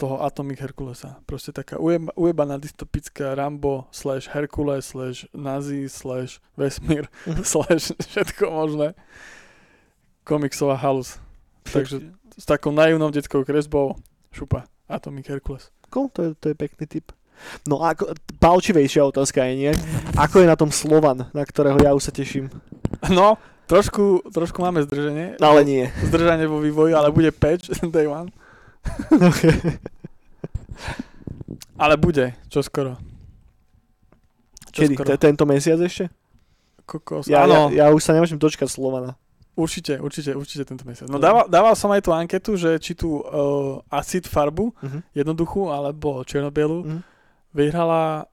toho 0.00 0.24
Atomic 0.24 0.56
Herkulesa. 0.64 1.20
Proste 1.28 1.52
taká 1.52 1.76
ujeba, 1.76 2.08
ujebaná 2.16 2.56
dystopická 2.56 3.36
Rambo 3.36 3.84
slash 3.92 4.32
Herkules 4.32 4.88
slash 4.88 5.28
Nazi 5.36 5.88
slash 5.92 6.40
vesmír 6.56 7.04
Mhm. 7.28 7.44
slash 7.52 7.92
všetko 8.00 8.48
možné. 8.48 8.96
Komiksová 10.24 10.74
halus. 10.80 11.20
Takže 11.72 12.00
s 12.38 12.44
takou 12.48 12.72
naivnou 12.72 13.10
detskou 13.10 13.44
kresbou 13.44 13.94
šupa. 14.32 14.64
Atomic 14.88 15.28
Herkules. 15.28 15.68
Cool, 15.92 16.08
to 16.08 16.22
je, 16.22 16.30
to 16.40 16.48
je 16.48 16.54
pekný 16.54 16.86
tip. 16.86 17.12
No 17.68 17.80
a 17.82 17.96
ako, 17.96 18.12
palčivejšia 18.36 19.00
otázka 19.06 19.44
je, 19.48 19.54
nie? 19.56 19.72
Ako 20.16 20.44
je 20.44 20.46
na 20.50 20.56
tom 20.60 20.68
Slovan, 20.68 21.28
na 21.32 21.42
ktorého 21.44 21.80
ja 21.80 21.96
už 21.96 22.10
sa 22.10 22.12
teším? 22.12 22.52
No, 23.08 23.40
trošku, 23.64 24.28
trošku 24.28 24.60
máme 24.60 24.84
zdržanie. 24.84 25.40
Ale 25.40 25.64
nie. 25.64 25.88
Zdržanie 26.04 26.44
vo 26.44 26.60
vývoji, 26.60 26.92
ale 26.92 27.08
bude 27.08 27.32
patch 27.32 27.72
day 27.94 28.04
one. 28.06 28.28
Okay. 29.10 29.54
Ale 31.76 31.96
bude, 31.96 32.36
čo 32.46 32.60
skoro. 32.60 32.96
Čo 34.70 34.84
Kedy? 34.84 34.94
skoro. 34.94 35.08
Tento 35.16 35.44
mesiac 35.44 35.78
ešte? 35.78 36.12
Kokos. 36.84 37.26
Ja, 37.26 37.42
ja, 37.42 37.44
Áno, 37.44 37.58
ja 37.70 37.84
už 37.88 38.00
sa 38.00 38.12
nemôžem 38.12 38.36
dočkať 38.36 38.68
Slovana. 38.68 39.16
určite, 39.52 39.98
určite, 39.98 40.32
určite 40.32 40.64
tento 40.64 40.82
mesiac. 40.82 41.04
No 41.06 41.16
No. 41.16 41.20
dával, 41.20 41.44
dával 41.46 41.74
som 41.74 41.90
aj 41.90 42.00
tú 42.00 42.10
anketu, 42.10 42.54
že 42.54 42.78
či 42.78 42.94
tú 42.94 43.20
uh, 43.20 43.78
acid 43.88 44.24
farbu, 44.24 44.72
Uh-huh. 44.72 45.00
jednoduchú, 45.12 45.68
alebo 45.68 46.22
čierno-bielu, 46.22 46.78
Mhm. 46.80 47.00
vyhrala 47.50 48.24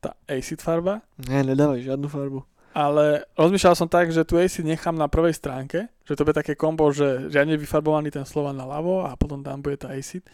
tá 0.00 0.18
acid 0.26 0.58
farba. 0.58 0.98
Nie, 1.20 1.42
nedávaj 1.42 1.78
žiadnu 1.80 2.06
farbu. 2.06 2.42
Ale 2.72 3.28
rozmýšľal 3.36 3.76
som 3.76 3.88
tak, 3.88 4.08
že 4.08 4.24
tu 4.24 4.40
AC 4.40 4.64
nechám 4.64 4.96
na 4.96 5.04
prvej 5.04 5.36
stránke, 5.36 5.92
že 6.08 6.16
to 6.16 6.24
bude 6.24 6.32
také 6.32 6.56
kombo, 6.56 6.88
že 6.88 7.28
riadne 7.28 7.60
vyfarbovaný 7.60 8.08
ten 8.08 8.24
Slovan 8.24 8.56
na 8.56 8.64
ľavo 8.64 9.04
a 9.04 9.12
potom 9.16 9.44
tam 9.44 9.60
bude 9.60 9.76
tá 9.76 9.92
AC 9.92 10.24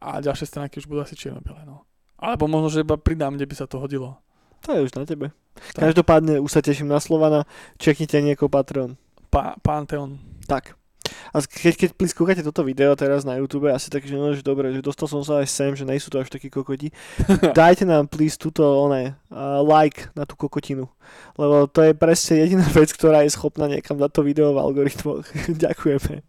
a 0.00 0.20
ďalšie 0.20 0.48
stránky 0.48 0.80
už 0.80 0.88
budú 0.88 1.04
asi 1.04 1.16
čierno 1.16 1.44
no. 1.68 1.84
Alebo 2.16 2.48
možno, 2.48 2.72
že 2.72 2.84
iba 2.84 2.96
pridám, 2.96 3.36
kde 3.36 3.44
by 3.44 3.54
sa 3.56 3.68
to 3.68 3.76
hodilo. 3.76 4.16
To 4.64 4.72
je 4.72 4.80
už 4.88 4.96
na 4.96 5.04
tebe. 5.04 5.28
Tak. 5.76 5.92
Každopádne 5.92 6.40
už 6.40 6.50
sa 6.50 6.64
teším 6.64 6.88
na 6.88 6.96
Slovana. 6.98 7.44
Čeknite 7.76 8.16
niekoho 8.24 8.48
Patreon. 8.48 8.96
Pa- 9.28 9.60
Pantheon. 9.60 10.16
Tak. 10.48 10.72
A 11.34 11.42
keď, 11.42 11.74
keď 11.74 11.90
please 11.98 12.14
kúkate 12.14 12.40
toto 12.46 12.62
video 12.62 12.94
teraz 12.94 13.26
na 13.26 13.36
YouTube, 13.36 13.66
asi 13.68 13.90
tak, 13.90 14.06
že 14.06 14.14
no, 14.14 14.30
že 14.32 14.40
dobre, 14.40 14.70
že 14.70 14.80
dostal 14.80 15.10
som 15.10 15.20
sa 15.26 15.42
aj 15.42 15.48
sem, 15.50 15.72
že 15.74 15.82
nejsú 15.82 16.08
to 16.08 16.22
až 16.22 16.30
takí 16.30 16.46
kokoti. 16.46 16.94
Dajte 17.58 17.84
nám 17.84 18.06
please 18.06 18.38
túto 18.38 18.62
one, 18.62 19.18
uh, 19.34 19.60
like 19.60 20.08
na 20.14 20.24
tú 20.24 20.38
kokotinu. 20.38 20.86
Lebo 21.34 21.66
to 21.66 21.84
je 21.84 21.92
presne 21.92 22.40
jediná 22.46 22.64
vec, 22.70 22.94
ktorá 22.94 23.26
je 23.26 23.34
schopná 23.34 23.66
niekam 23.66 23.98
dať 23.98 24.10
to 24.14 24.22
video 24.22 24.54
v 24.54 24.62
algoritmoch. 24.62 25.26
Ďakujeme. 25.64 26.22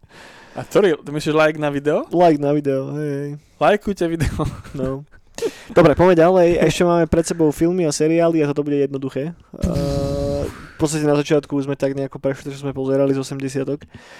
A 0.56 0.60
ktorý, 0.64 0.96
ty 0.98 1.10
myslíš 1.12 1.36
like 1.36 1.60
na 1.60 1.68
video? 1.68 2.08
Like 2.08 2.40
na 2.40 2.56
video, 2.56 2.90
hej, 2.96 3.12
hej. 3.12 3.30
Lajkujte 3.60 4.08
video. 4.08 4.32
No. 4.72 5.04
Dobre, 5.68 5.92
poďme 5.92 6.16
ďalej. 6.16 6.48
Ešte 6.64 6.82
máme 6.88 7.04
pred 7.04 7.28
sebou 7.28 7.52
filmy 7.52 7.84
a 7.84 7.92
seriály 7.92 8.40
a 8.40 8.48
toto 8.48 8.64
bude 8.64 8.80
jednoduché. 8.80 9.36
Uh, 9.52 10.12
v 10.76 10.78
podstate 10.78 11.08
na 11.08 11.16
začiatku 11.16 11.56
sme 11.64 11.72
tak 11.72 11.96
nejako 11.96 12.20
prešli, 12.20 12.52
že 12.52 12.60
sme 12.60 12.76
pozerali 12.76 13.16
z 13.16 13.24
80 13.24 13.64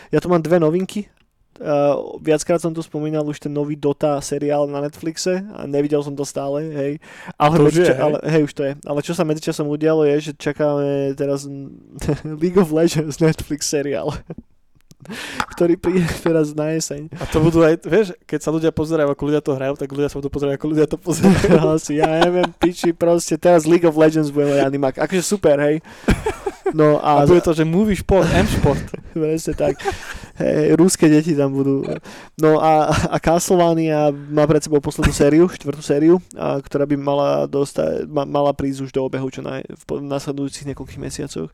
Ja 0.08 0.18
tu 0.24 0.32
mám 0.32 0.40
dve 0.40 0.56
novinky. 0.56 1.04
Uh, 1.56 2.20
viackrát 2.20 2.60
som 2.60 2.68
tu 2.68 2.84
spomínal 2.84 3.24
už 3.24 3.40
ten 3.40 3.48
nový 3.48 3.80
Dota 3.80 4.20
seriál 4.20 4.68
na 4.68 4.84
Netflixe 4.84 5.40
a 5.56 5.64
nevidel 5.64 6.04
som 6.04 6.12
to 6.12 6.20
stále, 6.20 6.60
hej. 6.68 6.92
Ale, 7.40 7.56
To 7.56 7.64
už 7.72 7.80
je, 7.80 7.88
hej? 7.88 7.96
ale 7.96 8.16
hej, 8.28 8.42
už 8.44 8.52
to 8.52 8.62
je. 8.64 8.72
Ale 8.84 9.00
čo 9.00 9.16
sa 9.16 9.24
medzičasom 9.24 9.64
udialo 9.64 10.04
je, 10.04 10.16
že 10.20 10.32
čakáme 10.36 11.16
teraz 11.16 11.48
League 12.44 12.60
of 12.60 12.72
Legends 12.76 13.24
Netflix 13.24 13.72
seriál. 13.72 14.12
ktorý 15.56 15.74
príde 15.78 16.08
teraz 16.20 16.52
na 16.52 16.74
jeseň. 16.74 17.08
A 17.16 17.24
to 17.28 17.38
budú 17.38 17.62
aj, 17.62 17.80
vieš, 17.86 18.12
keď 18.26 18.40
sa 18.42 18.50
ľudia 18.50 18.72
pozerajú, 18.74 19.08
ako 19.08 19.22
ľudia 19.28 19.42
to 19.42 19.54
hrajú, 19.54 19.74
tak 19.78 19.90
ľudia 19.92 20.10
sa 20.10 20.18
budú 20.18 20.30
pozerať, 20.32 20.52
ako 20.58 20.66
ľudia 20.72 20.86
to 20.88 20.98
pozerajú. 20.98 21.56
Asi, 21.76 21.92
ja 22.00 22.08
neviem, 22.26 22.48
piči, 22.58 22.90
proste 22.92 23.38
teraz 23.38 23.64
League 23.68 23.86
of 23.86 23.96
Legends 23.96 24.32
bude 24.32 24.58
animák. 24.60 24.98
Akože 24.98 25.22
super, 25.22 25.56
hej. 25.62 25.80
No 26.74 26.98
A, 26.98 27.22
a, 27.22 27.26
bude 27.26 27.44
to, 27.44 27.54
že 27.54 27.62
movie 27.62 27.94
šport, 27.94 28.26
M-šport. 28.26 28.82
presne 29.14 29.54
tak. 29.54 29.78
Hej, 30.36 30.74
rúske 30.74 31.06
deti 31.06 31.32
tam 31.38 31.54
budú. 31.54 31.86
No 32.36 32.58
a, 32.58 32.90
a 32.90 33.16
Castlevania 33.22 34.10
má 34.10 34.44
pred 34.50 34.60
sebou 34.64 34.82
poslednú 34.82 35.14
sériu, 35.14 35.46
štvrtú 35.46 35.82
sériu, 35.84 36.14
a, 36.34 36.58
ktorá 36.58 36.84
by 36.84 36.96
mala, 36.98 37.30
dostať, 37.46 38.10
ma, 38.10 38.26
mala 38.26 38.50
prísť 38.50 38.88
už 38.88 38.90
do 38.90 39.06
obehu 39.06 39.30
čo 39.30 39.46
naj, 39.46 39.62
v 39.68 39.82
nasledujúcich 40.02 40.66
niekoľkých 40.74 41.02
mesiacoch. 41.02 41.50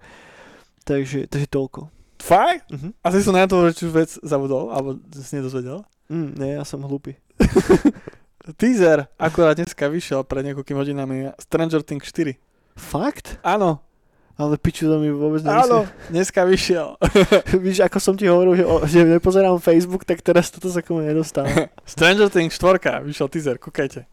Takže, 0.82 1.28
takže 1.28 1.48
toľko. 1.50 1.92
Fakt? 2.22 2.70
Mhm. 2.70 2.94
Asi 3.02 3.18
som 3.20 3.34
na 3.34 3.44
to 3.50 3.60
určitú 3.60 3.90
vec 3.92 4.14
zabudol, 4.22 4.70
alebo 4.70 4.98
si 5.10 5.34
nedozvedel. 5.36 5.82
Mm, 6.06 6.30
nie, 6.38 6.50
ja 6.58 6.64
som 6.66 6.82
hlupý. 6.84 7.18
Teaser 8.58 9.06
akurát 9.14 9.54
dneska 9.54 9.86
vyšiel 9.86 10.26
pred 10.26 10.42
niekoľkými 10.50 10.78
hodinami 10.78 11.16
Stranger 11.38 11.86
Things 11.86 12.10
4. 12.10 12.34
Fakt? 12.74 13.38
Áno, 13.46 13.78
Ale 14.34 14.56
piču 14.56 14.86
to 14.86 14.96
mi 14.96 15.08
vôbec 15.08 15.44
áno, 15.44 15.84
nemyslí. 15.84 16.08
dneska 16.08 16.40
vyšiel. 16.42 16.88
Víš, 17.64 17.78
ako 17.80 17.98
som 17.98 18.14
ti 18.14 18.24
hovoril, 18.24 18.56
že, 18.56 18.64
že 18.88 18.98
nepozerám 19.06 19.58
Facebook, 19.58 20.02
tak 20.02 20.18
teraz 20.18 20.48
toto 20.48 20.66
sa 20.66 20.80
komu 20.80 21.00
nedostáva. 21.00 21.68
Stranger 21.84 22.26
Things 22.26 22.54
4, 22.54 22.80
vyšiel 23.02 23.28
teaser, 23.28 23.56
kúkajte. 23.56 24.08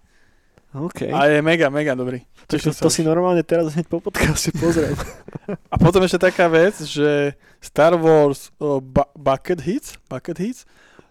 OK. 0.69 1.09
A 1.09 1.25
je 1.27 1.41
mega, 1.41 1.65
mega 1.67 1.93
dobrý. 1.93 2.21
To, 2.45 2.53
to, 2.53 2.69
to 2.69 2.89
si 2.89 3.01
normálne 3.01 3.41
teraz 3.41 3.73
hneď 3.73 3.87
po 3.87 3.97
podcaste 3.99 4.53
pozriem. 4.53 4.93
A 5.73 5.75
potom 5.75 5.97
ešte 5.99 6.21
taká 6.21 6.45
vec, 6.45 6.77
že 6.77 7.33
Star 7.57 7.95
Wars 7.95 8.53
uh, 8.57 8.77
Bu- 8.77 9.09
Bucket 9.13 9.57
Hits, 9.59 9.97
Bucket 10.05 10.37
Hits, 10.37 10.69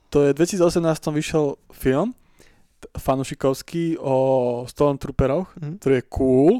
to 0.09 0.22
je 0.22 0.30
v 0.30 0.38
2018 0.38 0.78
vyšiel 1.11 1.44
film 1.68 2.14
t- 2.78 2.86
fanušikovský 2.94 3.98
o 3.98 4.14
Stormtrooperoch, 4.64 5.50
Mhm. 5.59 5.74
ktorý 5.78 5.94
je 5.96 6.04
cool 6.09 6.52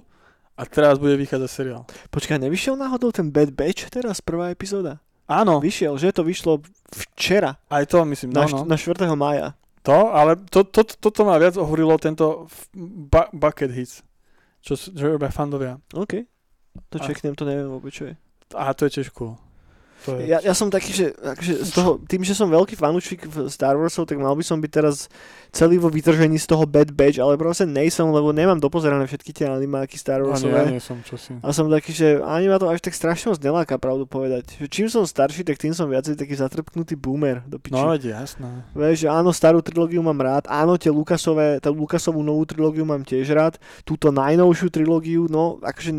a 0.59 0.63
teraz 0.67 0.99
bude 0.99 1.15
vychádzať 1.15 1.51
seriál. 1.51 1.83
Počkaj, 2.11 2.43
nevyšiel 2.43 2.75
náhodou 2.75 3.15
ten 3.15 3.31
Bad 3.31 3.55
Batch 3.55 3.87
teraz, 3.95 4.19
prvá 4.19 4.51
epizóda? 4.51 4.99
Áno, 5.29 5.61
Vyšiel, 5.61 5.95
že 6.01 6.11
to 6.11 6.25
vyšlo 6.25 6.65
včera, 6.89 7.61
aj 7.69 7.85
to 7.93 8.01
myslím, 8.09 8.33
no, 8.33 8.43
na, 8.43 8.47
no. 8.49 8.65
št- 8.65 8.67
na 8.67 8.77
4. 9.07 9.13
mája. 9.13 9.47
To, 9.85 10.09
ale 10.11 10.41
to, 10.49 10.65
to, 10.65 10.83
to, 10.85 10.97
toto 10.97 11.21
ma 11.29 11.37
viac 11.37 11.55
ohovorilo 11.55 12.01
tento 12.01 12.49
bu- 12.75 13.31
Bucket 13.37 13.71
Hits, 13.71 14.01
čo, 14.65 14.75
čo 14.75 15.05
robia 15.05 15.29
fandovia. 15.29 15.79
OK. 15.93 16.25
To 16.91 16.97
čeknem, 16.97 17.37
to 17.37 17.45
neviem 17.45 17.69
vôbec, 17.69 17.93
čo 17.93 18.09
je. 18.09 18.15
A 18.57 18.73
to 18.73 18.89
je 18.89 19.01
tiež 19.01 19.13
cool. 19.13 19.37
To 20.07 20.17
je... 20.17 20.31
Ja, 20.31 20.39
ja 20.41 20.55
som 20.57 20.71
taký, 20.73 20.95
že 20.95 21.07
akože 21.13 21.55
z 21.61 21.71
toho, 21.75 21.91
tým, 22.07 22.23
že 22.25 22.33
som 22.33 22.49
veľký 22.49 22.79
fanúšik 22.79 23.29
v 23.29 23.51
Star 23.53 23.77
Warsov, 23.77 24.09
tak 24.09 24.17
mal 24.17 24.33
by 24.33 24.45
som 24.47 24.63
byť 24.63 24.71
teraz 24.73 25.11
celý 25.51 25.79
vo 25.79 25.89
vytržení 25.89 26.37
z 26.37 26.47
toho 26.47 26.65
Bad 26.65 26.93
Batch, 26.93 27.19
ale 27.19 27.41
proste 27.41 27.65
nejsom, 27.65 28.13
lebo 28.13 28.31
nemám 28.31 28.61
dopozerané 28.61 29.09
všetky 29.09 29.33
tie 29.33 29.47
animáky 29.49 29.97
Star 29.97 30.21
Ani 30.21 30.29
ja 30.29 30.33
Warsové. 30.35 30.61
som, 30.81 30.99
čo 31.03 31.17
si. 31.17 31.35
A 31.41 31.49
som 31.51 31.67
taký, 31.69 31.91
že 31.93 32.21
ani 32.21 32.49
ma 32.49 32.61
to 32.61 32.69
až 32.69 32.85
tak 32.85 32.93
strašne 32.95 33.33
moc 33.33 33.41
neláka, 33.41 33.81
pravdu 33.81 34.05
povedať. 34.05 34.61
Čím 34.69 34.93
som 34.93 35.09
starší, 35.09 35.43
tak 35.43 35.57
tým 35.57 35.73
som 35.73 35.89
viacej 35.89 36.15
taký 36.17 36.35
zatrpknutý 36.37 36.95
boomer 36.95 37.43
do 37.49 37.57
piči. 37.57 37.75
No 37.77 37.93
veď 37.93 38.13
jasné. 38.15 38.69
Vieš, 38.77 39.05
že 39.05 39.09
áno, 39.09 39.31
starú 39.33 39.65
trilógiu 39.65 40.05
mám 40.05 40.19
rád, 40.19 40.45
áno, 40.49 40.77
tie 40.77 40.93
Lukasové, 40.93 41.59
tá 41.59 41.73
Lukasovú 41.73 42.21
novú 42.21 42.45
trilógiu 42.45 42.85
mám 42.85 43.03
tiež 43.03 43.33
rád, 43.33 43.57
túto 43.83 44.13
najnovšiu 44.13 44.69
trilógiu, 44.69 45.27
no, 45.27 45.59
akože 45.65 45.91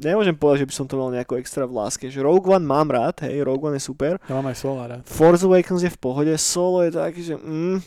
nemôžem 0.00 0.36
povedať, 0.36 0.66
že 0.66 0.68
by 0.70 0.74
som 0.74 0.86
to 0.86 0.94
mal 1.00 1.10
nejako 1.10 1.38
extra 1.38 1.64
v 1.64 1.76
láske, 1.80 2.06
že 2.10 2.20
Rogue 2.20 2.50
One 2.52 2.66
mám 2.66 2.90
rád, 2.90 3.24
hej, 3.24 3.40
Rogue 3.42 3.70
One 3.72 3.76
je 3.78 3.84
super, 3.84 4.18
Ja 4.28 4.36
mám 4.36 4.50
aj 4.50 4.56
Sola 4.58 4.84
rád. 4.88 5.02
Force 5.06 5.44
Awakens 5.46 5.82
je 5.82 5.92
v 5.92 5.98
pohode, 5.98 6.32
Solo 6.36 6.84
je 6.84 6.90
taký, 6.92 7.20
že 7.22 7.34
mm, 7.38 7.78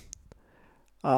a 1.07 1.17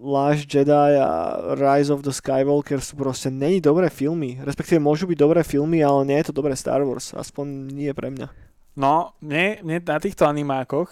Last 0.00 0.48
Jedi 0.48 0.96
a 0.96 1.12
Rise 1.52 1.92
of 1.92 2.00
the 2.00 2.08
Skywalker 2.08 2.80
sú 2.80 2.96
proste 2.96 3.28
není 3.28 3.60
dobré 3.60 3.92
filmy, 3.92 4.40
respektíve 4.40 4.80
môžu 4.80 5.04
byť 5.04 5.18
dobré 5.20 5.44
filmy, 5.44 5.84
ale 5.84 6.08
nie 6.08 6.16
je 6.16 6.32
to 6.32 6.40
dobré 6.40 6.56
Star 6.56 6.80
Wars, 6.80 7.12
aspoň 7.12 7.68
nie 7.68 7.92
pre 7.92 8.08
mňa. 8.08 8.32
No, 8.76 9.12
mne, 9.20 9.60
mne 9.60 9.84
na 9.84 10.00
týchto 10.00 10.24
animákoch, 10.24 10.88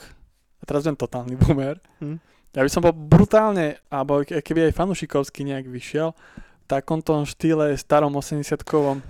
a 0.61 0.69
teraz 0.69 0.85
budem 0.85 1.01
totálny 1.01 1.35
boomer, 1.41 1.81
Hm. 2.05 2.21
ja 2.53 2.61
by 2.61 2.69
som 2.69 2.85
bol 2.85 2.93
brutálne, 2.93 3.81
alebo 3.89 4.21
ke- 4.21 4.45
keby 4.45 4.69
aj 4.69 4.77
fanušikovský 4.77 5.49
nejak 5.49 5.65
vyšiel, 5.65 6.13
v 6.13 6.67
takomto 6.69 7.25
štýle 7.25 7.73
starom 7.77 8.13
80-kovom. 8.13 9.01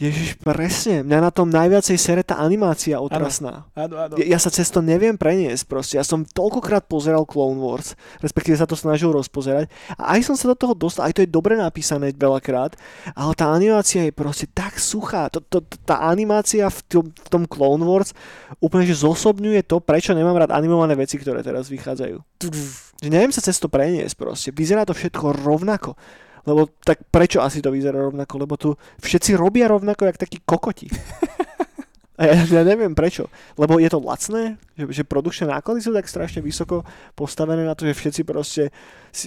Ježiš, 0.00 0.40
presne, 0.40 1.04
mňa 1.04 1.18
na 1.20 1.28
tom 1.28 1.52
najviacej 1.52 2.00
sere 2.00 2.24
tá 2.24 2.40
animácia 2.40 2.96
otrasná. 2.96 3.68
Áno, 3.76 4.00
áno. 4.00 4.16
Ja, 4.16 4.32
ja 4.32 4.38
sa 4.40 4.48
cez 4.48 4.72
to 4.72 4.80
neviem 4.80 5.20
preniesť 5.20 5.68
proste. 5.68 6.00
Ja 6.00 6.04
som 6.08 6.24
toľkokrát 6.24 6.88
pozeral 6.88 7.28
Clone 7.28 7.60
Wars, 7.60 7.92
respektíve 8.24 8.56
sa 8.56 8.64
to 8.64 8.80
snažil 8.80 9.12
rozpozerať 9.12 9.68
a 10.00 10.16
aj 10.16 10.24
som 10.24 10.40
sa 10.40 10.48
do 10.48 10.56
toho 10.56 10.72
dostal, 10.72 11.04
aj 11.04 11.20
to 11.20 11.22
je 11.22 11.28
dobre 11.28 11.52
napísané 11.52 12.16
veľakrát, 12.16 12.80
ale 13.12 13.32
tá 13.36 13.52
animácia 13.52 14.08
je 14.08 14.16
proste 14.16 14.48
tak 14.48 14.80
suchá. 14.80 15.28
To, 15.36 15.44
to, 15.44 15.60
tá 15.84 16.00
animácia 16.08 16.64
v 16.72 16.80
tom, 16.88 17.04
v 17.12 17.28
tom 17.28 17.44
Clone 17.44 17.84
Wars 17.84 18.16
úplne 18.56 18.88
že 18.88 19.04
zosobňuje 19.04 19.68
to, 19.68 19.84
prečo 19.84 20.16
nemám 20.16 20.40
rád 20.40 20.56
animované 20.56 20.96
veci, 20.96 21.20
ktoré 21.20 21.44
teraz 21.44 21.68
vychádzajú. 21.68 22.40
Že 23.04 23.08
neviem 23.12 23.36
sa 23.36 23.44
cez 23.44 23.60
to 23.60 23.68
preniesť 23.68 24.16
proste. 24.16 24.48
Vyzerá 24.48 24.88
to 24.88 24.96
všetko 24.96 25.44
rovnako. 25.44 25.92
Lebo 26.48 26.68
tak 26.84 27.04
prečo 27.10 27.44
asi 27.44 27.60
to 27.60 27.72
vyzerá 27.72 28.00
rovnako? 28.00 28.34
Lebo 28.40 28.54
tu 28.56 28.76
všetci 29.02 29.36
robia 29.36 29.68
rovnako, 29.68 30.08
jak 30.08 30.18
takí 30.18 30.38
kokoti. 30.44 30.88
A 32.20 32.28
ja, 32.28 32.36
ja 32.36 32.62
neviem 32.68 32.92
prečo. 32.92 33.32
Lebo 33.56 33.80
je 33.80 33.88
to 33.88 33.96
lacné, 33.96 34.60
že, 34.76 35.00
že 35.00 35.02
produkčné 35.08 35.48
náklady 35.48 35.80
sú 35.80 35.96
tak 35.96 36.04
strašne 36.04 36.44
vysoko 36.44 36.84
postavené 37.16 37.64
na 37.64 37.72
to, 37.72 37.88
že 37.88 37.96
všetci 37.96 38.22
proste 38.28 38.68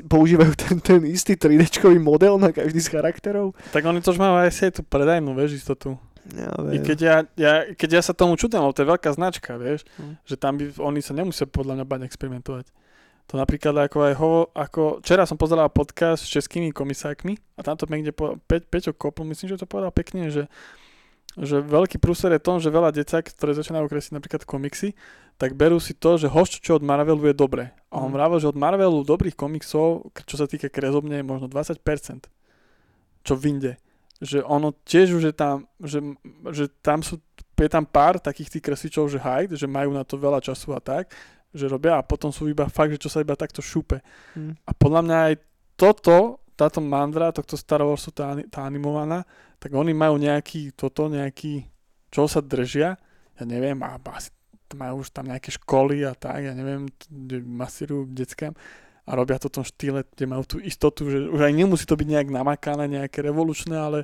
používajú 0.05 0.53
ten, 0.53 0.75
ten 0.77 1.01
istý 1.09 1.33
3D 1.33 1.97
model 1.97 2.37
na 2.37 2.53
každý 2.53 2.77
z 2.77 2.93
charakterov. 2.93 3.57
Tak 3.73 3.81
oni 3.81 3.97
to 3.97 4.13
už 4.13 4.21
majú 4.21 4.37
aj 4.37 4.53
si 4.53 4.69
aj 4.69 4.77
tú 4.77 4.81
predajnú, 4.85 5.33
vieš, 5.33 5.57
istotu. 5.65 5.97
Ja, 6.37 6.53
I 6.69 6.79
keď 6.79 6.97
ja, 7.01 7.15
ja, 7.35 7.53
keď 7.73 7.99
ja 7.99 8.01
sa 8.05 8.13
tomu 8.13 8.37
čudám, 8.37 8.61
lebo 8.63 8.77
to 8.77 8.85
je 8.85 8.91
veľká 8.93 9.09
značka, 9.11 9.57
vieš, 9.57 9.83
Hm. 9.97 10.13
že 10.23 10.35
tam 10.37 10.61
by, 10.61 10.77
oni 10.77 11.01
sa 11.01 11.17
nemusia 11.17 11.49
podľa 11.49 11.81
mňa 11.81 11.85
bať 11.89 12.01
experimentovať. 12.05 12.69
To 13.27 13.39
napríklad 13.39 13.87
ako 13.87 13.97
aj 14.03 14.13
hovo, 14.19 14.39
ako 14.53 14.99
včera 15.01 15.23
som 15.23 15.39
pozeral 15.39 15.71
podcast 15.71 16.27
s 16.27 16.29
českými 16.29 16.69
komisákmi 16.69 17.39
a 17.57 17.61
tam 17.63 17.79
to 17.79 17.87
niekde 17.87 18.11
po, 18.11 18.37
Pe, 18.45 18.59
Peťo 18.59 18.93
Kopl, 18.93 19.23
myslím, 19.25 19.55
že 19.55 19.61
to 19.63 19.65
povedal 19.65 19.89
pekne, 19.89 20.27
že, 20.29 20.45
že 21.39 21.63
veľký 21.63 21.97
prúser 21.97 22.29
je 22.35 22.43
tom, 22.43 22.59
že 22.59 22.69
veľa 22.69 22.93
decák, 22.93 23.23
ktoré 23.25 23.55
začínajú 23.57 23.89
kresliť 23.89 24.13
napríklad 24.13 24.43
komiksy, 24.45 24.93
tak 25.41 25.57
berú 25.57 25.81
si 25.81 25.97
to, 25.97 26.19
že 26.19 26.29
hošť, 26.29 26.61
čo 26.61 26.77
od 26.77 26.85
Marvelu 26.85 27.25
je 27.25 27.33
dobre. 27.33 27.73
A 27.89 28.03
on 28.03 28.11
Mhm. 28.11 28.15
vravel, 28.15 28.37
že 28.37 28.51
od 28.51 28.59
Marvelu 28.59 29.01
dobrých 29.01 29.33
komiksov, 29.33 30.13
čo 30.29 30.35
sa 30.37 30.45
týka 30.45 30.69
kresobne, 30.69 31.23
je 31.23 31.25
možno 31.25 31.49
20%. 31.49 32.29
Čo 33.23 33.33
vinde. 33.33 33.79
Že 34.21 34.43
ono 34.45 34.75
tiež 34.85 35.15
už 35.15 35.23
je 35.31 35.33
tam, 35.33 35.65
že, 35.81 36.03
že 36.53 36.67
tam 36.85 37.01
sú, 37.01 37.17
je 37.55 37.69
tam 37.71 37.87
pár 37.87 38.19
takých 38.19 38.59
tých 38.59 38.63
kresličov, 38.63 39.09
že 39.09 39.17
hide, 39.17 39.55
že 39.57 39.65
majú 39.65 39.95
na 39.95 40.03
to 40.05 40.19
veľa 40.19 40.37
času 40.37 40.75
a 40.75 40.79
tak, 40.83 41.09
že 41.53 41.69
robia 41.69 42.01
a 42.01 42.05
potom 42.05 42.33
sú 42.33 42.49
iba 42.49 42.65
fakt, 42.65 42.97
že 42.97 43.07
čo 43.07 43.09
sa 43.13 43.21
iba 43.21 43.37
takto 43.37 43.61
šúpe. 43.61 44.01
Hm. 44.33 44.57
A 44.65 44.71
podľa 44.73 45.01
mňa 45.05 45.17
aj 45.29 45.33
toto, 45.77 46.17
táto 46.57 46.81
mandra, 46.81 47.33
tohto 47.33 47.55
Star 47.55 47.85
Warsu, 47.85 48.09
tá, 48.09 48.33
tá 48.49 48.65
animovaná, 48.65 49.23
tak 49.61 49.73
oni 49.73 49.93
majú 49.93 50.19
nejaký, 50.19 50.73
toto, 50.75 51.07
nejaký 51.07 51.65
čo 52.13 52.29
sa 52.29 52.41
držia, 52.41 52.97
ja 53.33 53.43
neviem, 53.45 53.79
a 53.81 53.97
asi 54.13 54.29
majú 54.73 55.05
už 55.05 55.13
tam 55.13 55.29
nejaké 55.29 55.53
školy 55.53 56.01
a 56.01 56.17
tak, 56.17 56.49
ja 56.49 56.53
neviem, 56.57 56.89
kde 57.05 57.45
masírujú 57.45 58.09
deckám 58.09 58.57
a 59.03 59.11
robia 59.13 59.37
to 59.37 59.51
v 59.51 59.55
tom 59.59 59.65
štýle, 59.65 60.01
kde 60.15 60.25
majú 60.25 60.43
tú 60.47 60.57
istotu, 60.63 61.05
že 61.11 61.17
už 61.27 61.41
aj 61.43 61.53
nemusí 61.53 61.83
to 61.83 61.99
byť 61.99 62.07
nejak 62.07 62.29
namakané, 62.31 62.87
nejaké 62.87 63.19
revolučné, 63.21 63.75
ale 63.75 63.99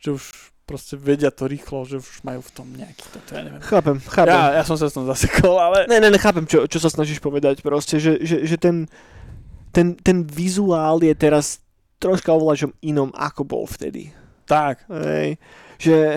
že 0.00 0.16
už 0.16 0.51
proste 0.72 0.96
vedia 0.96 1.28
to 1.28 1.44
rýchlo, 1.44 1.84
že 1.84 2.00
už 2.00 2.24
majú 2.24 2.40
v 2.40 2.52
tom 2.56 2.64
nejaký 2.72 3.04
toto, 3.12 3.36
ja 3.36 3.44
neviem. 3.44 3.60
Chápem, 3.60 4.00
chápem. 4.08 4.32
Ja, 4.32 4.56
ja 4.56 4.64
som 4.64 4.80
sa 4.80 4.88
s 4.88 4.96
tom 4.96 5.04
zasekol, 5.04 5.60
ale... 5.60 5.84
Ne, 5.84 6.00
ne, 6.00 6.08
ne, 6.08 6.16
chápem, 6.16 6.48
čo, 6.48 6.64
čo 6.64 6.80
sa 6.80 6.88
snažíš 6.88 7.20
povedať 7.20 7.60
proste, 7.60 8.00
že, 8.00 8.24
že, 8.24 8.48
že 8.48 8.56
ten, 8.56 8.88
ten, 9.68 9.92
ten 10.00 10.24
vizuál 10.24 11.04
je 11.04 11.12
teraz 11.12 11.60
troška 12.00 12.32
oveľa 12.32 12.72
inom, 12.80 13.12
ako 13.12 13.44
bol 13.44 13.64
vtedy. 13.68 14.16
Tak. 14.48 14.88
Hej, 14.88 15.36
že 15.76 16.16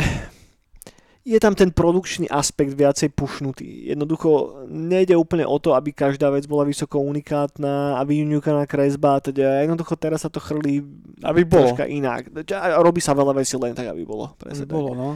je 1.26 1.42
tam 1.42 1.58
ten 1.58 1.74
produkčný 1.74 2.30
aspekt 2.30 2.78
viacej 2.78 3.10
pušnutý. 3.18 3.90
Jednoducho 3.90 4.62
nejde 4.70 5.18
úplne 5.18 5.42
o 5.42 5.58
to, 5.58 5.74
aby 5.74 5.90
každá 5.90 6.30
vec 6.30 6.46
bola 6.46 6.70
vysoko 6.70 7.02
unikátna, 7.02 7.98
aby 7.98 8.22
vyňukaná 8.22 8.70
kresba 8.70 9.18
a 9.18 9.24
teda. 9.26 9.66
Jednoducho 9.66 9.98
teraz 9.98 10.22
sa 10.22 10.30
to 10.30 10.38
chrlí 10.38 10.86
aby 11.26 11.42
bolo. 11.42 11.74
troška 11.74 11.90
inak. 11.90 12.30
A 12.54 12.78
robí 12.78 13.02
sa 13.02 13.18
veľa 13.18 13.42
vecí 13.42 13.58
len 13.58 13.74
tak, 13.74 13.90
aby 13.90 14.06
bolo. 14.06 14.38
Presne 14.38 14.70
aby 14.70 14.74
bolo, 14.78 14.94
no. 14.94 15.10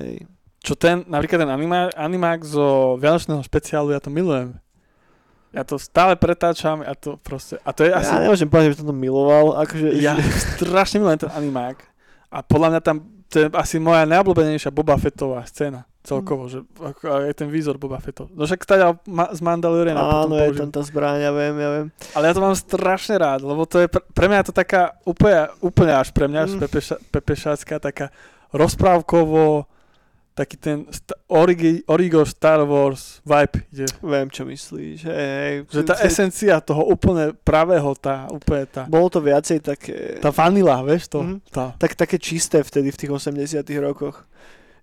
Hej. 0.00 0.24
Čo 0.64 0.80
ten, 0.80 1.04
napríklad 1.04 1.44
ten 1.44 1.52
anima, 1.52 1.92
animák 1.92 2.40
zo 2.40 2.96
Vianočného 2.96 3.44
špeciálu, 3.44 3.92
ja 3.92 4.00
to 4.00 4.08
milujem. 4.08 4.56
Ja 5.52 5.60
to 5.60 5.76
stále 5.76 6.16
pretáčam, 6.16 6.80
ja 6.80 6.96
to 6.96 7.20
proste, 7.20 7.60
a 7.60 7.70
to 7.76 7.84
je 7.84 7.92
asi... 7.92 8.10
Ja 8.10 8.24
nemôžem 8.24 8.48
povedať, 8.48 8.74
že 8.74 8.80
som 8.80 8.88
to 8.90 8.96
miloval, 8.96 9.60
akože... 9.60 9.92
Ja 10.00 10.16
strašne 10.56 11.04
milujem 11.04 11.28
ten 11.28 11.32
animák 11.36 11.84
a 12.32 12.40
podľa 12.40 12.68
mňa 12.74 12.80
tam 12.80 12.96
to 13.34 13.36
je 13.42 13.46
asi 13.50 13.82
moja 13.82 14.06
najobľúbenejšia 14.06 14.70
Boba 14.70 14.94
Fettová 14.94 15.42
scéna 15.42 15.82
celkovo, 16.04 16.52
že 16.52 16.60
ako, 16.76 17.24
je 17.24 17.32
ten 17.32 17.48
výzor 17.48 17.80
Boba 17.80 17.96
Fettov. 17.96 18.28
No 18.36 18.44
však 18.44 18.68
teda 18.68 19.00
ma, 19.08 19.32
z 19.32 19.40
Mandaloriana 19.40 20.28
Áno, 20.28 20.36
je 20.36 20.52
tam 20.52 20.68
tá 20.68 20.84
zbraň, 20.84 21.24
ja 21.24 21.32
viem, 21.32 21.56
ja 21.56 21.68
viem. 21.80 21.86
Ale 22.12 22.28
ja 22.28 22.36
to 22.36 22.44
mám 22.44 22.52
strašne 22.52 23.16
rád, 23.16 23.40
lebo 23.40 23.64
to 23.64 23.80
je, 23.80 23.88
pre, 23.88 24.04
pre 24.12 24.28
mňa 24.28 24.44
je 24.44 24.48
to 24.52 24.54
taká 24.54 25.00
úplne, 25.08 25.48
úplne 25.64 25.96
až 25.96 26.12
pre 26.12 26.28
mňa, 26.28 26.42
mm. 26.44 26.60
Pepe, 26.60 26.80
Pepe 27.08 27.34
Šácka, 27.34 27.80
taká 27.80 28.12
rozprávkovo, 28.52 29.64
taký 30.34 30.58
ten 30.58 30.84
st- 30.90 31.14
origi, 31.30 31.86
Origo 31.86 32.26
Star 32.26 32.66
Wars 32.66 33.22
vibe 33.22 33.62
ide. 33.70 33.86
Viem, 34.02 34.28
čo 34.28 34.42
myslíš. 34.42 34.98
Hej. 35.06 35.52
Že 35.70 35.82
tá 35.86 35.94
esencia 36.02 36.58
toho 36.58 36.82
úplne 36.90 37.32
pravého, 37.46 37.94
tá 37.94 38.26
úplne 38.28 38.66
tá... 38.66 38.82
Bolo 38.90 39.06
to 39.06 39.22
viacej 39.22 39.62
také... 39.62 40.18
Tá 40.18 40.34
vanila, 40.34 40.82
vieš 40.82 41.06
to? 41.06 41.22
Mm-hmm. 41.22 41.38
Tá. 41.54 41.78
Tak, 41.78 41.94
také 41.94 42.18
čisté 42.18 42.66
vtedy 42.66 42.90
v 42.90 42.98
tých 42.98 43.12
80 43.14 43.62
rokoch. 43.78 44.26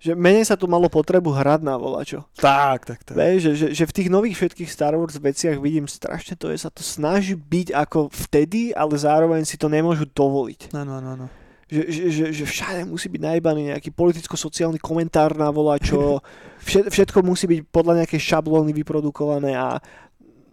Že 0.01 0.17
menej 0.17 0.49
sa 0.49 0.57
tu 0.57 0.65
malo 0.65 0.89
potrebu 0.89 1.29
hrať 1.29 1.61
na 1.61 1.77
volačo. 1.77 2.25
Tak, 2.33 2.89
tak, 2.89 3.05
tak. 3.05 3.13
Vieš, 3.13 3.37
že, 3.37 3.51
že, 3.53 3.67
že 3.77 3.83
v 3.85 3.95
tých 4.01 4.09
nových 4.09 4.39
všetkých 4.39 4.71
Star 4.71 4.97
Wars 4.97 5.19
veciach 5.19 5.61
vidím 5.61 5.85
strašne 5.85 6.33
to, 6.39 6.49
je 6.49 6.57
sa 6.57 6.73
to 6.73 6.81
snaží 6.81 7.37
byť 7.37 7.75
ako 7.75 8.09
vtedy, 8.09 8.73
ale 8.73 8.97
zároveň 8.97 9.45
si 9.45 9.61
to 9.61 9.69
nemôžu 9.69 10.09
dovoliť. 10.09 10.73
No, 10.73 10.81
no, 10.81 10.97
no, 10.97 11.13
no 11.13 11.40
že, 11.71 11.87
že, 11.87 12.03
že, 12.11 12.25
že 12.35 12.43
všade 12.43 12.83
musí 12.83 13.07
byť 13.07 13.21
najbaný 13.23 13.71
nejaký 13.71 13.95
politicko-sociálny 13.95 14.75
komentár 14.83 15.31
na 15.39 15.47
volačo, 15.47 16.19
všetko 16.67 17.23
musí 17.23 17.47
byť 17.47 17.59
podľa 17.71 18.03
nejakej 18.03 18.19
šablóny 18.19 18.75
vyprodukované 18.75 19.55
a 19.55 19.79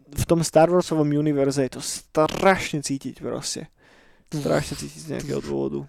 v 0.08 0.24
tom 0.24 0.40
Star 0.46 0.70
Warsovom 0.70 1.10
univerze 1.10 1.66
je 1.66 1.76
to 1.76 1.82
strašne 1.82 2.80
cítiť 2.80 3.20
proste. 3.20 3.66
Strašne 4.30 4.78
cítiť 4.78 5.00
z 5.02 5.10
nejakého 5.18 5.42
dôvodu. 5.42 5.84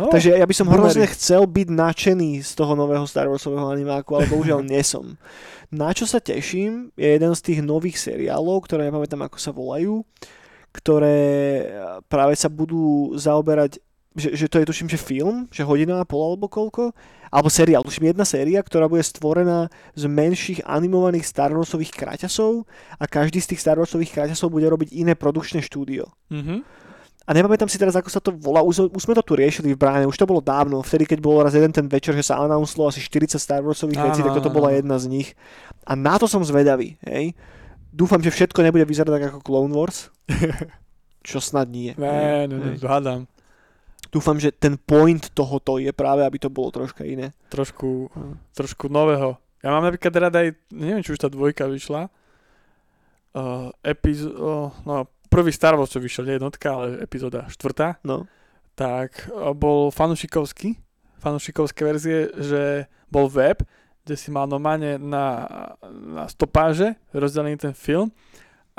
No, 0.00 0.08
Takže 0.08 0.32
ja 0.32 0.46
by 0.48 0.54
som 0.56 0.72
hrozne 0.72 1.04
chcel 1.12 1.44
byť 1.44 1.68
nadšený 1.68 2.40
z 2.40 2.50
toho 2.56 2.72
nového 2.72 3.04
Star 3.04 3.28
Warsového 3.28 3.68
animáku, 3.68 4.16
ale 4.16 4.32
bohužiaľ 4.32 4.64
nie 4.72 4.80
som. 4.80 5.20
Na 5.68 5.92
čo 5.92 6.08
sa 6.08 6.24
teším, 6.24 6.88
je 6.96 7.20
jeden 7.20 7.36
z 7.36 7.44
tých 7.44 7.60
nových 7.60 8.00
seriálov, 8.00 8.64
ktoré 8.64 8.88
nepamätám 8.88 9.28
ako 9.28 9.36
sa 9.36 9.52
volajú, 9.52 10.00
ktoré 10.72 11.20
práve 12.08 12.32
sa 12.38 12.48
budú 12.48 13.12
zaoberať 13.18 13.82
že, 14.18 14.34
že 14.34 14.46
to 14.50 14.58
je 14.58 14.66
tuším, 14.66 14.90
že 14.90 14.98
film, 14.98 15.46
že 15.54 15.62
hodina 15.62 16.02
a 16.02 16.04
pol 16.08 16.34
alebo 16.34 16.50
koľko, 16.50 16.90
alebo 17.30 17.46
seriál, 17.46 17.86
tuším 17.86 18.10
jedna 18.10 18.26
séria, 18.26 18.58
ktorá 18.58 18.90
bude 18.90 19.06
stvorená 19.06 19.70
z 19.94 20.10
menších 20.10 20.66
animovaných 20.66 21.22
Star 21.22 21.54
Warsových 21.54 21.94
kraťasov 21.94 22.66
a 22.98 23.04
každý 23.06 23.38
z 23.38 23.54
tých 23.54 23.62
Star 23.62 23.78
Warsových 23.78 24.10
kraťasov 24.10 24.50
bude 24.50 24.66
robiť 24.66 24.90
iné 24.90 25.14
produkčné 25.14 25.62
štúdio. 25.62 26.10
Mm-hmm. 26.26 26.58
A 27.22 27.30
nepamätám 27.30 27.70
si 27.70 27.78
teraz, 27.78 27.94
ako 27.94 28.10
sa 28.10 28.18
to 28.18 28.34
volá, 28.34 28.58
už, 28.66 28.90
už 28.90 29.02
sme 29.06 29.14
to 29.14 29.22
tu 29.22 29.38
riešili 29.38 29.70
v 29.70 29.78
Bráne, 29.78 30.10
už 30.10 30.18
to 30.18 30.26
bolo 30.26 30.42
dávno, 30.42 30.82
vtedy, 30.82 31.06
keď 31.06 31.22
bol 31.22 31.38
raz 31.38 31.54
jeden 31.54 31.70
ten 31.70 31.86
večer, 31.86 32.10
že 32.18 32.26
sa 32.26 32.42
announcelo 32.42 32.90
asi 32.90 32.98
40 32.98 33.38
Star 33.38 33.62
Warsových 33.62 34.02
vecí, 34.10 34.26
tak 34.26 34.34
toto 34.34 34.50
bola 34.50 34.74
jedna 34.74 34.98
z 34.98 35.06
nich. 35.06 35.38
A 35.86 35.94
na 35.94 36.18
to 36.18 36.26
som 36.26 36.42
zvedavý, 36.42 36.98
hej. 37.06 37.38
Dúfam, 37.94 38.18
že 38.18 38.34
všetko 38.34 38.66
nebude 38.66 38.82
vyzerať 38.82 39.10
tak 39.14 39.24
ako 39.30 39.38
Clone 39.46 39.74
Wars. 39.74 40.10
Čo 41.26 41.38
snad 41.38 41.70
nie. 41.70 41.94
Ne, 41.94 42.50
ne, 42.50 42.56
ne, 42.58 42.70
hádam 42.82 43.30
dúfam, 44.10 44.36
že 44.36 44.50
ten 44.50 44.74
point 44.76 45.22
tohoto 45.32 45.78
je 45.78 45.94
práve, 45.94 46.26
aby 46.26 46.38
to 46.42 46.50
bolo 46.50 46.74
troška 46.74 47.06
iné. 47.06 47.30
Trošku, 47.48 48.10
hm. 48.10 48.34
trošku 48.52 48.90
nového. 48.90 49.38
Ja 49.62 49.70
mám 49.72 49.86
napríklad 49.86 50.12
rád 50.28 50.34
aj, 50.36 50.48
neviem, 50.72 51.04
či 51.04 51.14
už 51.14 51.20
tá 51.20 51.28
dvojka 51.30 51.68
vyšla, 51.68 52.08
uh, 52.08 53.70
epiz- 53.84 54.26
uh, 54.26 54.72
no, 54.88 55.06
prvý 55.28 55.52
Star 55.52 55.76
Wars, 55.76 55.92
čo 55.92 56.00
vyšiel, 56.00 56.26
nie 56.26 56.36
jednotka, 56.40 56.72
ale 56.72 57.04
epizóda 57.04 57.46
štvrtá, 57.52 58.00
no. 58.02 58.24
tak 58.72 59.28
uh, 59.28 59.52
bol 59.52 59.92
fanušikovský, 59.92 60.80
fanušikovské 61.20 61.80
verzie, 61.84 62.32
že 62.40 62.88
bol 63.12 63.28
web, 63.28 63.60
kde 64.08 64.16
si 64.16 64.32
mal 64.32 64.48
normálne 64.48 64.96
na, 64.96 65.46
na 65.92 66.24
stopáže 66.24 66.96
rozdelený 67.12 67.60
ten 67.60 67.76
film 67.76 68.08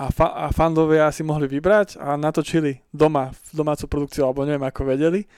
a, 0.01 0.09
fa- 0.09 0.33
a 0.33 0.45
fandovia 0.49 1.13
si 1.13 1.21
mohli 1.21 1.45
vybrať 1.45 2.01
a 2.01 2.17
natočili 2.17 2.81
doma, 2.89 3.29
v 3.53 3.61
domácu 3.61 3.85
produkciu, 3.85 4.25
alebo 4.25 4.41
neviem 4.41 4.65
ako 4.65 4.81
vedeli, 4.89 5.29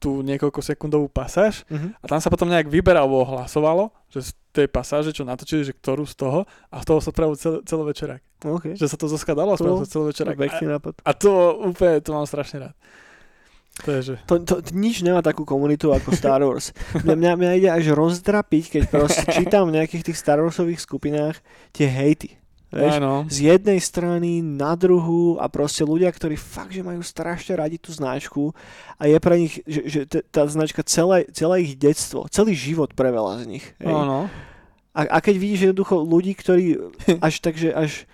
tú 0.00 0.24
niekoľko 0.24 0.64
sekundovú 0.64 1.12
pasáž 1.12 1.68
uh-huh. 1.68 1.92
a 2.00 2.04
tam 2.08 2.20
sa 2.24 2.32
potom 2.32 2.48
nejak 2.48 2.72
vyberalo, 2.72 3.20
hlasovalo, 3.20 3.92
že 4.08 4.28
z 4.28 4.30
tej 4.52 4.66
pasáže, 4.72 5.12
čo 5.12 5.28
natočili, 5.28 5.60
že 5.60 5.76
ktorú 5.76 6.08
z 6.08 6.16
toho 6.16 6.40
a 6.72 6.76
z 6.80 6.84
toho 6.88 7.00
sa 7.04 7.12
spravil 7.12 7.36
cel, 7.36 7.60
celovečerák. 7.60 8.20
Okay. 8.40 8.72
Že 8.80 8.86
sa 8.88 8.96
to 8.96 9.06
zoskladalo 9.12 9.52
a 9.52 9.60
spravil 9.60 9.84
sa 9.84 9.92
celovečerák. 9.92 10.36
A, 10.40 10.80
a 11.04 11.12
to 11.12 11.52
úplne, 11.68 12.00
to 12.00 12.16
mám 12.16 12.24
strašne 12.24 12.64
rád. 12.64 12.74
To, 13.84 13.88
je, 13.96 14.00
že... 14.12 14.14
to, 14.24 14.40
to, 14.44 14.54
to, 14.60 14.72
nič 14.76 15.00
nemá 15.04 15.20
takú 15.24 15.44
komunitu 15.44 15.92
ako 15.92 16.12
Star 16.16 16.40
Wars. 16.44 16.72
Mňa, 17.04 17.16
mňa, 17.16 17.32
mňa 17.36 17.50
ide 17.60 17.68
až 17.68 17.92
rozdrapiť, 17.92 18.64
keď 18.76 18.82
proste 18.88 19.24
čítam 19.36 19.68
v 19.68 19.80
nejakých 19.80 20.12
tých 20.12 20.18
Star 20.20 20.40
Warsových 20.40 20.80
skupinách 20.80 21.40
tie 21.76 21.88
hejty. 21.88 22.39
Vieš, 22.70 23.02
ano. 23.02 23.26
z 23.26 23.50
jednej 23.50 23.82
strany 23.82 24.46
na 24.46 24.78
druhú 24.78 25.34
a 25.42 25.50
proste 25.50 25.82
ľudia, 25.82 26.06
ktorí 26.06 26.38
fakt, 26.38 26.70
že 26.70 26.86
majú 26.86 27.02
strašne 27.02 27.58
radi 27.58 27.82
tú 27.82 27.90
značku 27.90 28.54
a 28.94 29.10
je 29.10 29.18
pre 29.18 29.36
nich, 29.42 29.58
že, 29.66 29.80
že 29.90 30.00
tá 30.06 30.46
značka 30.46 30.86
celé, 30.86 31.26
celé 31.34 31.66
ich 31.66 31.74
detstvo, 31.74 32.30
celý 32.30 32.54
život 32.54 32.94
pre 32.94 33.10
veľa 33.10 33.42
z 33.42 33.58
nich. 33.58 33.66
Ano. 33.82 34.30
A, 34.94 35.00
a 35.02 35.18
keď 35.18 35.34
vidíš 35.42 35.60
jednoducho 35.66 35.98
ľudí, 35.98 36.38
ktorí 36.38 36.78
až 37.26 37.42
tak, 37.42 37.58
že 37.58 37.74
až, 37.74 38.06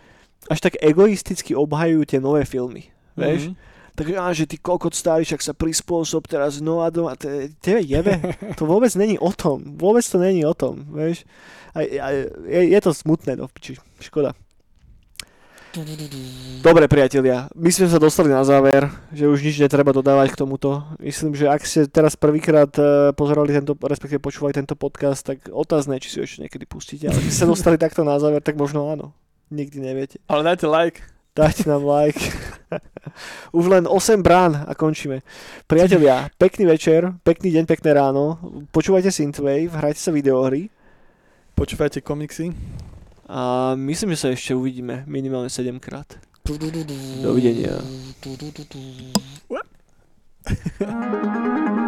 až 0.48 0.58
tak 0.64 0.80
egoisticky 0.80 1.52
obhajujú 1.52 2.08
tie 2.08 2.20
nové 2.24 2.48
filmy, 2.48 2.88
vieš, 3.12 3.52
mm-hmm. 3.52 3.74
Takže 3.96 4.12
á, 4.20 4.28
že 4.36 4.44
ty 4.44 4.60
kokot 4.60 4.92
starý, 4.92 5.24
však 5.24 5.40
sa 5.40 5.56
prispôsob 5.56 6.28
teraz 6.28 6.60
no 6.60 6.84
a 6.84 6.92
doma, 6.92 7.16
tebe 7.16 7.80
jebe, 7.80 8.20
to 8.60 8.68
vôbec 8.68 8.92
není 8.92 9.16
o 9.16 9.32
tom, 9.32 9.72
vôbec 9.80 10.04
to 10.04 10.20
není 10.20 10.44
o 10.44 10.52
tom, 10.52 10.84
vieš. 10.92 11.24
A, 11.72 11.80
a, 11.80 12.08
je, 12.44 12.76
je 12.76 12.80
to 12.84 12.92
smutné, 12.92 13.40
no, 13.40 13.48
piči, 13.48 13.80
škoda. 14.04 14.36
Dobre 16.64 16.88
priatelia, 16.88 17.52
my 17.52 17.68
sme 17.68 17.84
sa 17.84 18.00
dostali 18.00 18.32
na 18.32 18.40
záver, 18.48 18.88
že 19.12 19.28
už 19.28 19.44
nič 19.44 19.60
netreba 19.60 19.92
dodávať 19.92 20.32
k 20.32 20.40
tomuto. 20.40 20.88
Myslím, 20.96 21.36
že 21.36 21.52
ak 21.52 21.68
ste 21.68 21.84
teraz 21.84 22.16
prvýkrát 22.16 22.72
e, 22.80 23.12
pozerali 23.12 23.52
tento, 23.52 23.76
respektíve 23.76 24.24
počúvali 24.24 24.56
tento 24.56 24.72
podcast, 24.72 25.20
tak 25.20 25.52
otázne, 25.52 26.00
či 26.00 26.08
si 26.08 26.16
ho 26.16 26.24
ešte 26.24 26.48
niekedy 26.48 26.64
pustíte. 26.64 27.12
Ale 27.12 27.20
keď 27.20 27.28
ste 27.28 27.44
dostali 27.44 27.76
takto 27.76 28.08
na 28.08 28.16
záver, 28.16 28.40
tak 28.40 28.56
možno 28.56 28.88
áno. 28.88 29.12
Nikdy 29.52 29.76
neviete. 29.84 30.16
Ale 30.32 30.48
dajte 30.48 30.64
like. 30.64 31.04
Dajte 31.36 31.68
nám 31.68 31.84
like. 31.84 32.24
Už 33.58 33.68
len 33.68 33.84
8 33.84 34.24
brán 34.24 34.64
a 34.64 34.72
končíme. 34.72 35.20
Priatelia, 35.68 36.32
pekný 36.40 36.64
večer, 36.64 37.12
pekný 37.20 37.52
deň, 37.52 37.64
pekné 37.68 37.92
ráno. 37.92 38.40
Počúvajte 38.72 39.12
Synthwave, 39.12 39.76
hrajte 39.76 40.00
sa 40.00 40.08
videohry. 40.08 40.72
Počúvajte 41.52 42.00
komiksy. 42.00 42.56
A 43.26 43.74
myslím, 43.74 44.14
že 44.14 44.22
sa 44.22 44.28
ešte 44.30 44.54
uvidíme 44.54 45.02
minimálne 45.10 45.50
7 45.50 45.82
krát. 45.82 46.06
Dovidenia. 47.26 47.82